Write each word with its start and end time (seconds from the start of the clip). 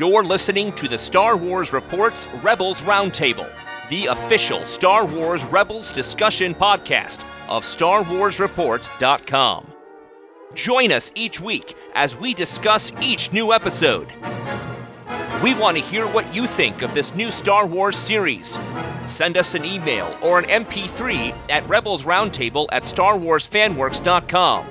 You're 0.00 0.24
listening 0.24 0.72
to 0.76 0.88
the 0.88 0.96
Star 0.96 1.36
Wars 1.36 1.74
Reports 1.74 2.26
Rebels 2.42 2.80
Roundtable, 2.80 3.46
the 3.90 4.06
official 4.06 4.64
Star 4.64 5.04
Wars 5.04 5.44
Rebels 5.44 5.92
discussion 5.92 6.54
podcast 6.54 7.22
of 7.50 7.64
StarWarsReport.com. 7.64 9.70
Join 10.54 10.90
us 10.90 11.12
each 11.14 11.38
week 11.38 11.74
as 11.94 12.16
we 12.16 12.32
discuss 12.32 12.90
each 13.02 13.30
new 13.30 13.52
episode. 13.52 14.10
We 15.42 15.54
want 15.54 15.76
to 15.76 15.82
hear 15.82 16.06
what 16.06 16.34
you 16.34 16.46
think 16.46 16.80
of 16.80 16.94
this 16.94 17.14
new 17.14 17.30
Star 17.30 17.66
Wars 17.66 17.98
series. 17.98 18.58
Send 19.04 19.36
us 19.36 19.54
an 19.54 19.66
email 19.66 20.16
or 20.22 20.38
an 20.38 20.64
MP3 20.64 21.36
at 21.50 21.68
Rebels 21.68 22.04
Roundtable 22.04 22.68
at 22.72 22.84
StarWarsFanWorks.com. 22.84 24.66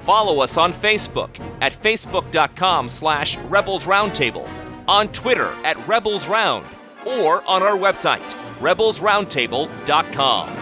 Follow 0.00 0.38
us 0.38 0.56
on 0.56 0.72
Facebook 0.72 1.30
at 1.60 1.72
Facebook.com 1.72 2.88
slash 2.88 3.36
Rebels 3.38 3.86
Roundtable, 3.86 4.48
on 4.88 5.08
Twitter 5.08 5.52
at 5.64 5.88
Rebels 5.88 6.28
Round, 6.28 6.66
or 7.04 7.42
on 7.46 7.62
our 7.62 7.76
website, 7.76 8.34
RebelsRoundtable.com. 8.60 10.56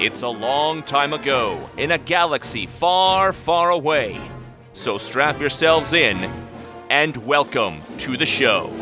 It's 0.00 0.22
a 0.22 0.28
long 0.28 0.82
time 0.84 1.12
ago 1.12 1.68
in 1.76 1.90
a 1.90 1.98
galaxy 1.98 2.66
far, 2.66 3.32
far 3.32 3.70
away. 3.70 4.20
So 4.72 4.96
strap 4.98 5.40
yourselves 5.40 5.92
in 5.92 6.16
and 6.88 7.16
welcome 7.26 7.82
to 7.98 8.16
the 8.16 8.26
show. 8.26 8.72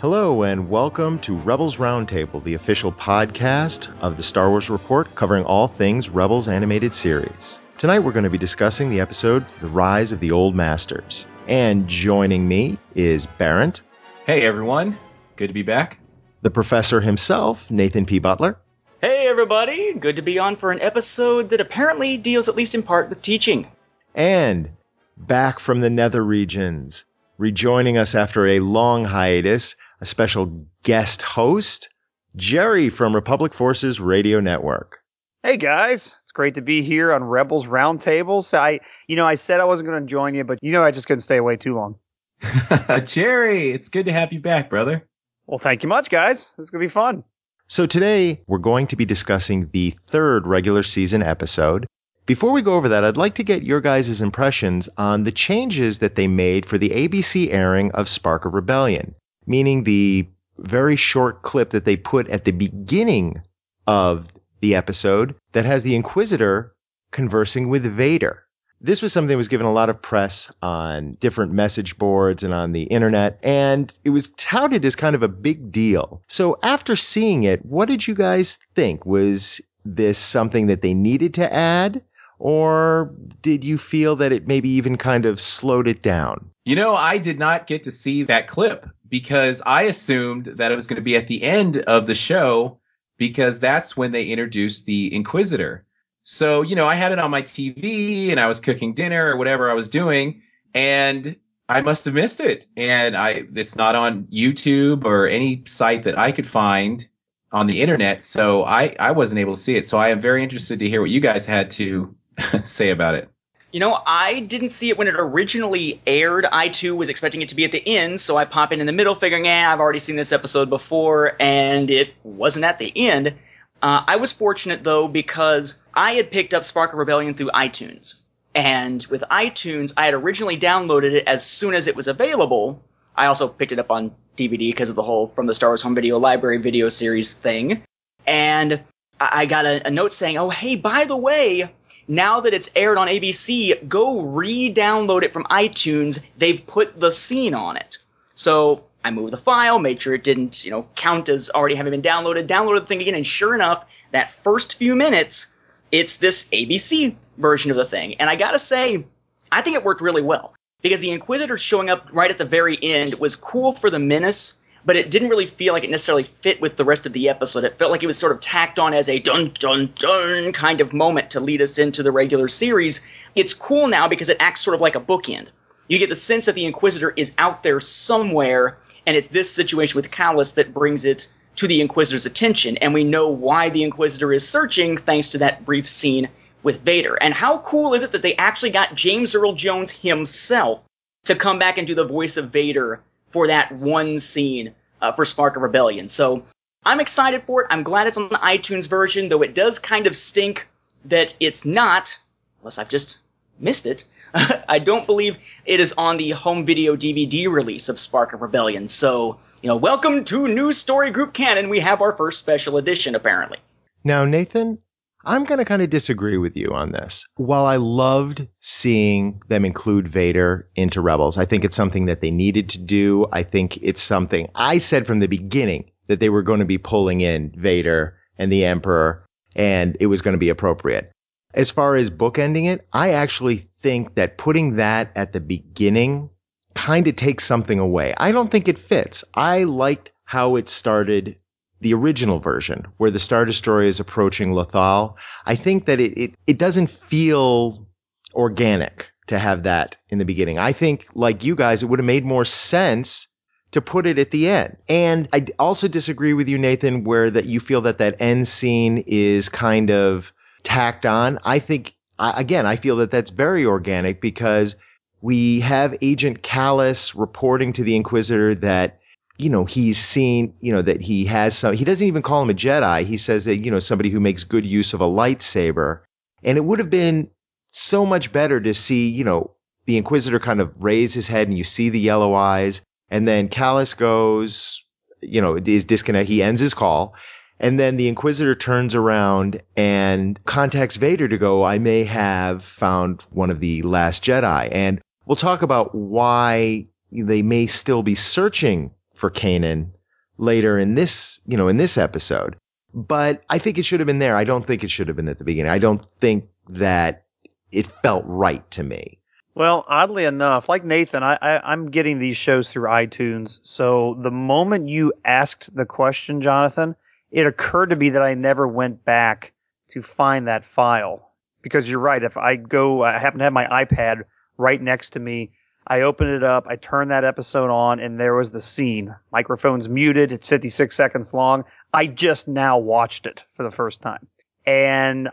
Hello, 0.00 0.44
and 0.44 0.70
welcome 0.70 1.18
to 1.18 1.36
Rebels 1.36 1.76
Roundtable, 1.76 2.42
the 2.42 2.54
official 2.54 2.90
podcast 2.90 3.94
of 4.00 4.16
the 4.16 4.22
Star 4.22 4.48
Wars 4.48 4.70
Report 4.70 5.14
covering 5.14 5.44
all 5.44 5.68
things 5.68 6.08
Rebels 6.08 6.48
animated 6.48 6.94
series. 6.94 7.60
Tonight 7.76 7.98
we're 7.98 8.12
going 8.12 8.24
to 8.24 8.30
be 8.30 8.38
discussing 8.38 8.88
the 8.88 9.00
episode 9.00 9.44
The 9.60 9.66
Rise 9.66 10.12
of 10.12 10.20
the 10.20 10.30
Old 10.30 10.54
Masters. 10.54 11.26
And 11.46 11.86
joining 11.86 12.48
me 12.48 12.78
is 12.94 13.26
Barrett. 13.26 13.82
Hey 14.24 14.40
everyone, 14.46 14.96
good 15.36 15.48
to 15.48 15.52
be 15.52 15.64
back. 15.64 16.00
The 16.40 16.50
professor 16.50 17.02
himself, 17.02 17.70
Nathan 17.70 18.06
P. 18.06 18.20
Butler. 18.20 18.58
Hey 19.02 19.28
everybody, 19.28 19.92
good 19.92 20.16
to 20.16 20.22
be 20.22 20.38
on 20.38 20.56
for 20.56 20.72
an 20.72 20.80
episode 20.80 21.50
that 21.50 21.60
apparently 21.60 22.16
deals 22.16 22.48
at 22.48 22.56
least 22.56 22.74
in 22.74 22.82
part 22.82 23.10
with 23.10 23.20
teaching. 23.20 23.70
And 24.14 24.70
back 25.18 25.58
from 25.58 25.80
the 25.80 25.90
nether 25.90 26.24
regions, 26.24 27.04
rejoining 27.36 27.98
us 27.98 28.14
after 28.14 28.46
a 28.46 28.60
long 28.60 29.04
hiatus, 29.04 29.76
a 30.00 30.06
special 30.06 30.66
guest 30.82 31.22
host, 31.22 31.88
Jerry 32.36 32.88
from 32.88 33.14
Republic 33.14 33.52
Forces 33.52 34.00
Radio 34.00 34.40
Network. 34.40 35.00
Hey 35.42 35.56
guys, 35.56 36.14
it's 36.22 36.32
great 36.32 36.54
to 36.54 36.60
be 36.60 36.82
here 36.82 37.12
on 37.12 37.24
Rebels 37.24 37.66
Roundtable. 37.66 38.44
So 38.44 38.58
I, 38.58 38.80
you 39.06 39.16
know, 39.16 39.26
I 39.26 39.34
said 39.34 39.60
I 39.60 39.64
wasn't 39.64 39.88
going 39.88 40.02
to 40.02 40.06
join 40.06 40.34
you, 40.34 40.44
but 40.44 40.58
you 40.62 40.72
know, 40.72 40.82
I 40.82 40.90
just 40.90 41.06
couldn't 41.06 41.22
stay 41.22 41.36
away 41.36 41.56
too 41.56 41.74
long. 41.74 41.96
Jerry, 43.04 43.70
it's 43.70 43.88
good 43.88 44.06
to 44.06 44.12
have 44.12 44.32
you 44.32 44.40
back, 44.40 44.70
brother. 44.70 45.06
Well, 45.46 45.58
thank 45.58 45.82
you 45.82 45.88
much, 45.88 46.08
guys. 46.08 46.50
This 46.56 46.64
is 46.64 46.70
going 46.70 46.82
to 46.82 46.88
be 46.88 46.92
fun. 46.92 47.24
So 47.68 47.86
today 47.86 48.42
we're 48.46 48.58
going 48.58 48.86
to 48.88 48.96
be 48.96 49.04
discussing 49.04 49.68
the 49.72 49.90
third 49.90 50.46
regular 50.46 50.82
season 50.82 51.22
episode. 51.22 51.86
Before 52.26 52.52
we 52.52 52.62
go 52.62 52.74
over 52.74 52.90
that, 52.90 53.04
I'd 53.04 53.16
like 53.16 53.34
to 53.36 53.42
get 53.42 53.62
your 53.62 53.80
guys' 53.80 54.22
impressions 54.22 54.88
on 54.96 55.24
the 55.24 55.32
changes 55.32 55.98
that 55.98 56.14
they 56.14 56.28
made 56.28 56.64
for 56.64 56.78
the 56.78 56.90
ABC 56.90 57.52
airing 57.52 57.90
of 57.92 58.08
Spark 58.08 58.44
of 58.44 58.54
Rebellion, 58.54 59.14
meaning 59.50 59.82
the 59.82 60.28
very 60.58 60.96
short 60.96 61.42
clip 61.42 61.70
that 61.70 61.84
they 61.84 61.96
put 61.96 62.28
at 62.28 62.44
the 62.44 62.52
beginning 62.52 63.42
of 63.86 64.32
the 64.60 64.76
episode 64.76 65.34
that 65.52 65.64
has 65.64 65.82
the 65.82 65.96
Inquisitor 65.96 66.72
conversing 67.10 67.68
with 67.68 67.82
Vader. 67.84 68.44
This 68.80 69.02
was 69.02 69.12
something 69.12 69.28
that 69.28 69.36
was 69.36 69.48
given 69.48 69.66
a 69.66 69.72
lot 69.72 69.90
of 69.90 70.00
press 70.00 70.50
on 70.62 71.14
different 71.14 71.52
message 71.52 71.98
boards 71.98 72.44
and 72.44 72.54
on 72.54 72.72
the 72.72 72.84
internet, 72.84 73.40
and 73.42 73.92
it 74.04 74.10
was 74.10 74.28
touted 74.28 74.84
as 74.84 74.96
kind 74.96 75.16
of 75.16 75.22
a 75.22 75.28
big 75.28 75.72
deal. 75.72 76.22
So 76.28 76.58
after 76.62 76.94
seeing 76.94 77.42
it, 77.42 77.64
what 77.66 77.88
did 77.88 78.06
you 78.06 78.14
guys 78.14 78.56
think? 78.74 79.04
Was 79.04 79.60
this 79.84 80.18
something 80.18 80.68
that 80.68 80.80
they 80.80 80.94
needed 80.94 81.34
to 81.34 81.52
add? 81.52 82.02
Or 82.38 83.14
did 83.42 83.64
you 83.64 83.76
feel 83.76 84.16
that 84.16 84.32
it 84.32 84.46
maybe 84.46 84.70
even 84.70 84.96
kind 84.96 85.26
of 85.26 85.38
slowed 85.38 85.88
it 85.88 86.02
down? 86.02 86.50
You 86.64 86.76
know, 86.76 86.94
I 86.94 87.18
did 87.18 87.38
not 87.38 87.66
get 87.66 87.82
to 87.82 87.90
see 87.90 88.22
that 88.24 88.46
clip 88.46 88.88
because 89.10 89.60
I 89.66 89.82
assumed 89.82 90.46
that 90.46 90.72
it 90.72 90.76
was 90.76 90.86
going 90.86 90.96
to 90.96 91.02
be 91.02 91.16
at 91.16 91.26
the 91.26 91.42
end 91.42 91.78
of 91.78 92.06
the 92.06 92.14
show 92.14 92.78
because 93.18 93.60
that's 93.60 93.96
when 93.96 94.12
they 94.12 94.24
introduced 94.24 94.86
the 94.86 95.14
Inquisitor. 95.14 95.84
So, 96.22 96.62
you 96.62 96.76
know, 96.76 96.86
I 96.86 96.94
had 96.94 97.12
it 97.12 97.18
on 97.18 97.30
my 97.30 97.42
TV 97.42 98.30
and 98.30 98.40
I 98.40 98.46
was 98.46 98.60
cooking 98.60 98.94
dinner 98.94 99.30
or 99.32 99.36
whatever 99.36 99.68
I 99.68 99.74
was 99.74 99.88
doing 99.88 100.42
and 100.74 101.36
I 101.68 101.82
must 101.82 102.04
have 102.04 102.14
missed 102.14 102.40
it. 102.40 102.66
And 102.76 103.16
I 103.16 103.44
it's 103.54 103.76
not 103.76 103.94
on 103.94 104.24
YouTube 104.24 105.04
or 105.04 105.28
any 105.28 105.64
site 105.66 106.04
that 106.04 106.18
I 106.18 106.32
could 106.32 106.46
find 106.46 107.06
on 107.52 107.66
the 107.66 107.82
internet, 107.82 108.24
so 108.24 108.64
I 108.64 108.96
I 108.98 109.12
wasn't 109.12 109.40
able 109.40 109.54
to 109.54 109.60
see 109.60 109.76
it. 109.76 109.86
So 109.86 109.98
I 109.98 110.08
am 110.08 110.20
very 110.20 110.42
interested 110.42 110.80
to 110.80 110.88
hear 110.88 111.00
what 111.00 111.10
you 111.10 111.20
guys 111.20 111.46
had 111.46 111.70
to 111.72 112.14
say 112.62 112.90
about 112.90 113.14
it. 113.14 113.30
You 113.72 113.78
know, 113.78 114.02
I 114.04 114.40
didn't 114.40 114.70
see 114.70 114.88
it 114.88 114.98
when 114.98 115.06
it 115.06 115.14
originally 115.16 116.00
aired. 116.06 116.44
I 116.44 116.68
too 116.68 116.96
was 116.96 117.08
expecting 117.08 117.40
it 117.40 117.48
to 117.50 117.54
be 117.54 117.64
at 117.64 117.70
the 117.70 117.86
end, 117.86 118.20
so 118.20 118.36
I 118.36 118.44
pop 118.44 118.72
in 118.72 118.80
in 118.80 118.86
the 118.86 118.92
middle, 118.92 119.14
figuring, 119.14 119.44
"Yeah, 119.44 119.72
I've 119.72 119.78
already 119.78 120.00
seen 120.00 120.16
this 120.16 120.32
episode 120.32 120.68
before," 120.68 121.36
and 121.38 121.88
it 121.88 122.14
wasn't 122.24 122.64
at 122.64 122.78
the 122.78 122.92
end. 122.96 123.34
Uh, 123.80 124.02
I 124.06 124.16
was 124.16 124.32
fortunate 124.32 124.82
though 124.82 125.06
because 125.06 125.78
I 125.94 126.14
had 126.14 126.32
picked 126.32 126.52
up 126.52 126.64
Spark 126.64 126.92
of 126.92 126.98
Rebellion 126.98 127.34
through 127.34 127.50
iTunes, 127.54 128.16
and 128.56 129.06
with 129.08 129.22
iTunes, 129.30 129.92
I 129.96 130.06
had 130.06 130.14
originally 130.14 130.58
downloaded 130.58 131.12
it 131.12 131.24
as 131.28 131.46
soon 131.46 131.74
as 131.74 131.86
it 131.86 131.94
was 131.94 132.08
available. 132.08 132.82
I 133.16 133.26
also 133.26 133.46
picked 133.46 133.72
it 133.72 133.78
up 133.78 133.90
on 133.90 134.14
DVD 134.36 134.72
because 134.72 134.88
of 134.88 134.96
the 134.96 135.02
whole 135.02 135.28
From 135.28 135.46
the 135.46 135.54
Star 135.54 135.70
Wars 135.70 135.82
Home 135.82 135.94
Video 135.94 136.18
Library 136.18 136.58
video 136.58 136.88
series 136.88 137.32
thing, 137.32 137.82
and 138.26 138.80
I 139.20 139.46
got 139.46 139.64
a, 139.64 139.86
a 139.86 139.90
note 139.90 140.12
saying, 140.12 140.38
"Oh, 140.38 140.50
hey, 140.50 140.74
by 140.74 141.04
the 141.04 141.16
way." 141.16 141.70
Now 142.10 142.40
that 142.40 142.52
it's 142.52 142.70
aired 142.74 142.98
on 142.98 143.06
ABC, 143.06 143.88
go 143.88 144.20
re-download 144.20 145.22
it 145.22 145.32
from 145.32 145.44
iTunes. 145.44 146.22
They've 146.36 146.66
put 146.66 146.98
the 146.98 147.12
scene 147.12 147.54
on 147.54 147.76
it. 147.76 147.98
So 148.34 148.84
I 149.04 149.12
moved 149.12 149.32
the 149.32 149.38
file, 149.38 149.78
made 149.78 150.02
sure 150.02 150.14
it 150.14 150.24
didn't, 150.24 150.64
you 150.64 150.72
know, 150.72 150.88
count 150.96 151.28
as 151.28 151.50
already 151.50 151.76
having 151.76 151.92
been 151.92 152.02
downloaded, 152.02 152.48
downloaded 152.48 152.80
the 152.80 152.86
thing 152.86 153.00
again, 153.00 153.14
and 153.14 153.26
sure 153.26 153.54
enough, 153.54 153.86
that 154.10 154.32
first 154.32 154.74
few 154.74 154.96
minutes, 154.96 155.54
it's 155.92 156.16
this 156.16 156.48
ABC 156.50 157.14
version 157.38 157.70
of 157.70 157.76
the 157.76 157.84
thing. 157.84 158.14
And 158.14 158.28
I 158.28 158.34
gotta 158.34 158.58
say, 158.58 159.04
I 159.52 159.62
think 159.62 159.76
it 159.76 159.84
worked 159.84 160.00
really 160.00 160.22
well. 160.22 160.54
Because 160.82 161.00
the 161.00 161.10
Inquisitor 161.10 161.58
showing 161.58 161.90
up 161.90 162.08
right 162.10 162.30
at 162.30 162.38
the 162.38 162.44
very 162.44 162.82
end 162.82 163.14
was 163.14 163.36
cool 163.36 163.72
for 163.72 163.90
the 163.90 163.98
menace, 163.98 164.54
but 164.84 164.96
it 164.96 165.10
didn't 165.10 165.28
really 165.28 165.46
feel 165.46 165.72
like 165.72 165.84
it 165.84 165.90
necessarily 165.90 166.24
fit 166.24 166.60
with 166.60 166.76
the 166.76 166.84
rest 166.84 167.06
of 167.06 167.12
the 167.12 167.28
episode. 167.28 167.64
It 167.64 167.78
felt 167.78 167.90
like 167.90 168.02
it 168.02 168.06
was 168.06 168.18
sort 168.18 168.32
of 168.32 168.40
tacked 168.40 168.78
on 168.78 168.94
as 168.94 169.08
a 169.08 169.18
dun 169.18 169.52
dun 169.58 169.92
dun 169.96 170.52
kind 170.52 170.80
of 170.80 170.92
moment 170.92 171.30
to 171.30 171.40
lead 171.40 171.60
us 171.60 171.78
into 171.78 172.02
the 172.02 172.12
regular 172.12 172.48
series. 172.48 173.04
It's 173.34 173.54
cool 173.54 173.88
now 173.88 174.08
because 174.08 174.28
it 174.28 174.36
acts 174.40 174.62
sort 174.62 174.74
of 174.74 174.80
like 174.80 174.94
a 174.94 175.00
bookend. 175.00 175.48
You 175.88 175.98
get 175.98 176.08
the 176.08 176.14
sense 176.14 176.46
that 176.46 176.54
the 176.54 176.66
Inquisitor 176.66 177.12
is 177.16 177.34
out 177.38 177.62
there 177.62 177.80
somewhere, 177.80 178.78
and 179.06 179.16
it's 179.16 179.28
this 179.28 179.50
situation 179.50 179.96
with 179.96 180.10
Kallus 180.10 180.54
that 180.54 180.72
brings 180.72 181.04
it 181.04 181.26
to 181.56 181.66
the 181.66 181.80
Inquisitor's 181.80 182.26
attention, 182.26 182.76
and 182.76 182.94
we 182.94 183.02
know 183.02 183.28
why 183.28 183.68
the 183.68 183.82
Inquisitor 183.82 184.32
is 184.32 184.48
searching 184.48 184.96
thanks 184.96 185.28
to 185.30 185.38
that 185.38 185.64
brief 185.64 185.88
scene 185.88 186.28
with 186.62 186.82
Vader. 186.82 187.16
And 187.20 187.34
how 187.34 187.58
cool 187.58 187.92
is 187.94 188.02
it 188.02 188.12
that 188.12 188.22
they 188.22 188.36
actually 188.36 188.70
got 188.70 188.94
James 188.94 189.34
Earl 189.34 189.54
Jones 189.54 189.90
himself 189.90 190.86
to 191.24 191.34
come 191.34 191.58
back 191.58 191.76
and 191.76 191.86
do 191.86 191.94
the 191.94 192.06
voice 192.06 192.36
of 192.36 192.50
Vader 192.50 193.00
for 193.30 193.46
that 193.46 193.72
one 193.72 194.18
scene 194.18 194.74
uh, 195.00 195.12
for 195.12 195.24
Spark 195.24 195.56
of 195.56 195.62
Rebellion. 195.62 196.08
So 196.08 196.44
I'm 196.84 197.00
excited 197.00 197.42
for 197.42 197.62
it. 197.62 197.66
I'm 197.70 197.82
glad 197.82 198.06
it's 198.06 198.16
on 198.16 198.28
the 198.28 198.38
iTunes 198.38 198.88
version, 198.88 199.28
though 199.28 199.42
it 199.42 199.54
does 199.54 199.78
kind 199.78 200.06
of 200.06 200.16
stink 200.16 200.66
that 201.04 201.34
it's 201.40 201.64
not, 201.64 202.18
unless 202.60 202.78
I've 202.78 202.88
just 202.88 203.18
missed 203.58 203.86
it. 203.86 204.04
I 204.68 204.78
don't 204.78 205.06
believe 205.06 205.36
it 205.64 205.80
is 205.80 205.92
on 205.98 206.16
the 206.16 206.30
home 206.30 206.64
video 206.64 206.96
DVD 206.96 207.50
release 207.50 207.88
of 207.88 207.98
Spark 207.98 208.32
of 208.32 208.42
Rebellion. 208.42 208.88
So, 208.88 209.38
you 209.62 209.68
know, 209.68 209.76
welcome 209.76 210.24
to 210.24 210.48
New 210.48 210.72
Story 210.72 211.10
Group 211.10 211.32
Canon. 211.32 211.68
We 211.68 211.80
have 211.80 212.00
our 212.00 212.12
first 212.12 212.38
special 212.38 212.76
edition, 212.76 213.14
apparently. 213.14 213.58
Now, 214.04 214.24
Nathan, 214.24 214.78
I'm 215.24 215.44
going 215.44 215.58
to 215.58 215.64
kind 215.64 215.82
of 215.82 215.90
disagree 215.90 216.38
with 216.38 216.56
you 216.56 216.72
on 216.72 216.92
this. 216.92 217.26
While 217.36 217.66
I 217.66 217.76
loved 217.76 218.48
seeing 218.60 219.42
them 219.48 219.64
include 219.64 220.08
Vader 220.08 220.68
into 220.74 221.00
Rebels, 221.00 221.36
I 221.36 221.44
think 221.44 221.64
it's 221.64 221.76
something 221.76 222.06
that 222.06 222.20
they 222.20 222.30
needed 222.30 222.70
to 222.70 222.78
do. 222.78 223.26
I 223.30 223.42
think 223.42 223.78
it's 223.82 224.00
something 224.00 224.48
I 224.54 224.78
said 224.78 225.06
from 225.06 225.20
the 225.20 225.28
beginning 225.28 225.90
that 226.06 226.20
they 226.20 226.30
were 226.30 226.42
going 226.42 226.60
to 226.60 226.66
be 226.66 226.78
pulling 226.78 227.20
in 227.20 227.52
Vader 227.54 228.16
and 228.38 228.50
the 228.50 228.64
Emperor 228.64 229.26
and 229.54 229.96
it 230.00 230.06
was 230.06 230.22
going 230.22 230.34
to 230.34 230.38
be 230.38 230.48
appropriate. 230.48 231.12
As 231.52 231.70
far 231.70 231.96
as 231.96 232.10
bookending 232.10 232.72
it, 232.72 232.86
I 232.92 233.10
actually 233.10 233.68
think 233.82 234.14
that 234.14 234.38
putting 234.38 234.76
that 234.76 235.10
at 235.16 235.32
the 235.32 235.40
beginning 235.40 236.30
kind 236.74 237.08
of 237.08 237.16
takes 237.16 237.44
something 237.44 237.78
away. 237.78 238.14
I 238.16 238.32
don't 238.32 238.50
think 238.50 238.68
it 238.68 238.78
fits. 238.78 239.24
I 239.34 239.64
liked 239.64 240.12
how 240.24 240.54
it 240.56 240.68
started 240.68 241.39
the 241.80 241.94
original 241.94 242.38
version 242.38 242.86
where 242.98 243.10
the 243.10 243.18
Star 243.18 243.44
Destroyer 243.44 243.84
is 243.84 244.00
approaching 244.00 244.52
Lothal, 244.52 245.16
I 245.46 245.56
think 245.56 245.86
that 245.86 246.00
it, 246.00 246.18
it, 246.18 246.34
it 246.46 246.58
doesn't 246.58 246.88
feel 246.88 247.86
organic 248.34 249.10
to 249.28 249.38
have 249.38 249.62
that 249.64 249.96
in 250.08 250.18
the 250.18 250.24
beginning. 250.24 250.58
I 250.58 250.72
think, 250.72 251.06
like 251.14 251.44
you 251.44 251.54
guys, 251.54 251.82
it 251.82 251.86
would 251.86 251.98
have 251.98 252.06
made 252.06 252.24
more 252.24 252.44
sense 252.44 253.28
to 253.72 253.80
put 253.80 254.06
it 254.06 254.18
at 254.18 254.30
the 254.30 254.48
end. 254.48 254.76
And 254.88 255.28
I 255.32 255.46
also 255.58 255.88
disagree 255.88 256.32
with 256.32 256.48
you, 256.48 256.58
Nathan, 256.58 257.04
where 257.04 257.30
that 257.30 257.46
you 257.46 257.60
feel 257.60 257.82
that 257.82 257.98
that 257.98 258.20
end 258.20 258.48
scene 258.48 259.04
is 259.06 259.48
kind 259.48 259.90
of 259.90 260.32
tacked 260.62 261.06
on. 261.06 261.38
I 261.44 261.60
think, 261.60 261.94
again, 262.18 262.66
I 262.66 262.76
feel 262.76 262.96
that 262.96 263.10
that's 263.10 263.30
very 263.30 263.64
organic 263.64 264.20
because 264.20 264.74
we 265.20 265.60
have 265.60 265.96
Agent 266.02 266.42
Kallus 266.42 267.18
reporting 267.18 267.72
to 267.74 267.84
the 267.84 267.94
Inquisitor 267.94 268.54
that 268.56 268.99
you 269.40 269.50
know, 269.50 269.64
he's 269.64 269.98
seen, 269.98 270.54
you 270.60 270.72
know, 270.72 270.82
that 270.82 271.00
he 271.00 271.24
has 271.24 271.56
some, 271.56 271.74
he 271.74 271.84
doesn't 271.84 272.06
even 272.06 272.22
call 272.22 272.42
him 272.42 272.50
a 272.50 272.54
Jedi. 272.54 273.04
He 273.04 273.16
says 273.16 273.46
that, 273.46 273.64
you 273.64 273.70
know, 273.70 273.78
somebody 273.78 274.10
who 274.10 274.20
makes 274.20 274.44
good 274.44 274.66
use 274.66 274.92
of 274.92 275.00
a 275.00 275.06
lightsaber. 275.06 276.00
And 276.42 276.58
it 276.58 276.64
would 276.64 276.78
have 276.78 276.90
been 276.90 277.30
so 277.72 278.04
much 278.04 278.32
better 278.32 278.60
to 278.60 278.74
see, 278.74 279.08
you 279.08 279.24
know, 279.24 279.52
the 279.86 279.96
Inquisitor 279.96 280.38
kind 280.38 280.60
of 280.60 280.82
raise 280.82 281.14
his 281.14 281.26
head 281.26 281.48
and 281.48 281.56
you 281.56 281.64
see 281.64 281.88
the 281.88 281.98
yellow 281.98 282.34
eyes. 282.34 282.82
And 283.08 283.26
then 283.26 283.48
Kallus 283.48 283.96
goes, 283.96 284.84
you 285.20 285.40
know, 285.40 285.56
is 285.56 285.84
disconnect. 285.84 286.28
He 286.28 286.42
ends 286.42 286.60
his 286.60 286.74
call. 286.74 287.14
And 287.58 287.78
then 287.78 287.96
the 287.96 288.08
Inquisitor 288.08 288.54
turns 288.54 288.94
around 288.94 289.60
and 289.76 290.42
contacts 290.44 290.96
Vader 290.96 291.28
to 291.28 291.38
go, 291.38 291.64
I 291.64 291.78
may 291.78 292.04
have 292.04 292.64
found 292.64 293.22
one 293.30 293.50
of 293.50 293.60
the 293.60 293.82
last 293.82 294.24
Jedi. 294.24 294.68
And 294.72 295.00
we'll 295.26 295.36
talk 295.36 295.62
about 295.62 295.94
why 295.94 296.86
they 297.12 297.42
may 297.42 297.66
still 297.66 298.02
be 298.02 298.14
searching 298.14 298.92
for 299.20 299.30
Kanan 299.30 299.90
later 300.38 300.78
in 300.78 300.94
this, 300.94 301.40
you 301.46 301.56
know, 301.56 301.68
in 301.68 301.76
this 301.76 301.98
episode. 301.98 302.56
But 302.92 303.44
I 303.48 303.58
think 303.58 303.78
it 303.78 303.84
should 303.84 304.00
have 304.00 304.06
been 304.06 304.18
there. 304.18 304.34
I 304.34 304.44
don't 304.44 304.64
think 304.64 304.82
it 304.82 304.90
should 304.90 305.06
have 305.06 305.16
been 305.16 305.28
at 305.28 305.38
the 305.38 305.44
beginning. 305.44 305.70
I 305.70 305.78
don't 305.78 306.04
think 306.20 306.48
that 306.70 307.24
it 307.70 307.86
felt 307.86 308.24
right 308.26 308.68
to 308.72 308.82
me. 308.82 309.18
Well, 309.54 309.84
oddly 309.88 310.24
enough, 310.24 310.68
like 310.68 310.84
Nathan, 310.84 311.22
I, 311.22 311.38
I, 311.40 311.72
am 311.72 311.90
getting 311.90 312.18
these 312.18 312.36
shows 312.36 312.70
through 312.70 312.88
iTunes. 312.88 313.60
So 313.62 314.16
the 314.22 314.30
moment 314.30 314.88
you 314.88 315.12
asked 315.24 315.74
the 315.74 315.84
question, 315.84 316.40
Jonathan, 316.40 316.96
it 317.30 317.46
occurred 317.46 317.90
to 317.90 317.96
me 317.96 318.10
that 318.10 318.22
I 318.22 318.34
never 318.34 318.66
went 318.66 319.04
back 319.04 319.52
to 319.90 320.02
find 320.02 320.48
that 320.48 320.64
file. 320.64 321.30
Because 321.62 321.90
you're 321.90 322.00
right. 322.00 322.22
If 322.22 322.36
I 322.36 322.56
go, 322.56 323.04
I 323.04 323.18
happen 323.18 323.38
to 323.38 323.44
have 323.44 323.52
my 323.52 323.66
iPad 323.66 324.22
right 324.56 324.80
next 324.80 325.10
to 325.10 325.20
me 325.20 325.50
I 325.86 326.02
opened 326.02 326.30
it 326.30 326.44
up, 326.44 326.66
I 326.68 326.76
turned 326.76 327.10
that 327.10 327.24
episode 327.24 327.70
on, 327.70 328.00
and 328.00 328.20
there 328.20 328.34
was 328.34 328.50
the 328.50 328.60
scene. 328.60 329.14
Microphone's 329.32 329.88
muted, 329.88 330.30
it's 330.30 330.46
56 330.46 330.94
seconds 330.94 331.34
long. 331.34 331.64
I 331.92 332.06
just 332.06 332.46
now 332.46 332.78
watched 332.78 333.26
it 333.26 333.44
for 333.54 333.62
the 333.62 333.70
first 333.70 334.00
time. 334.00 334.26
And 334.66 335.30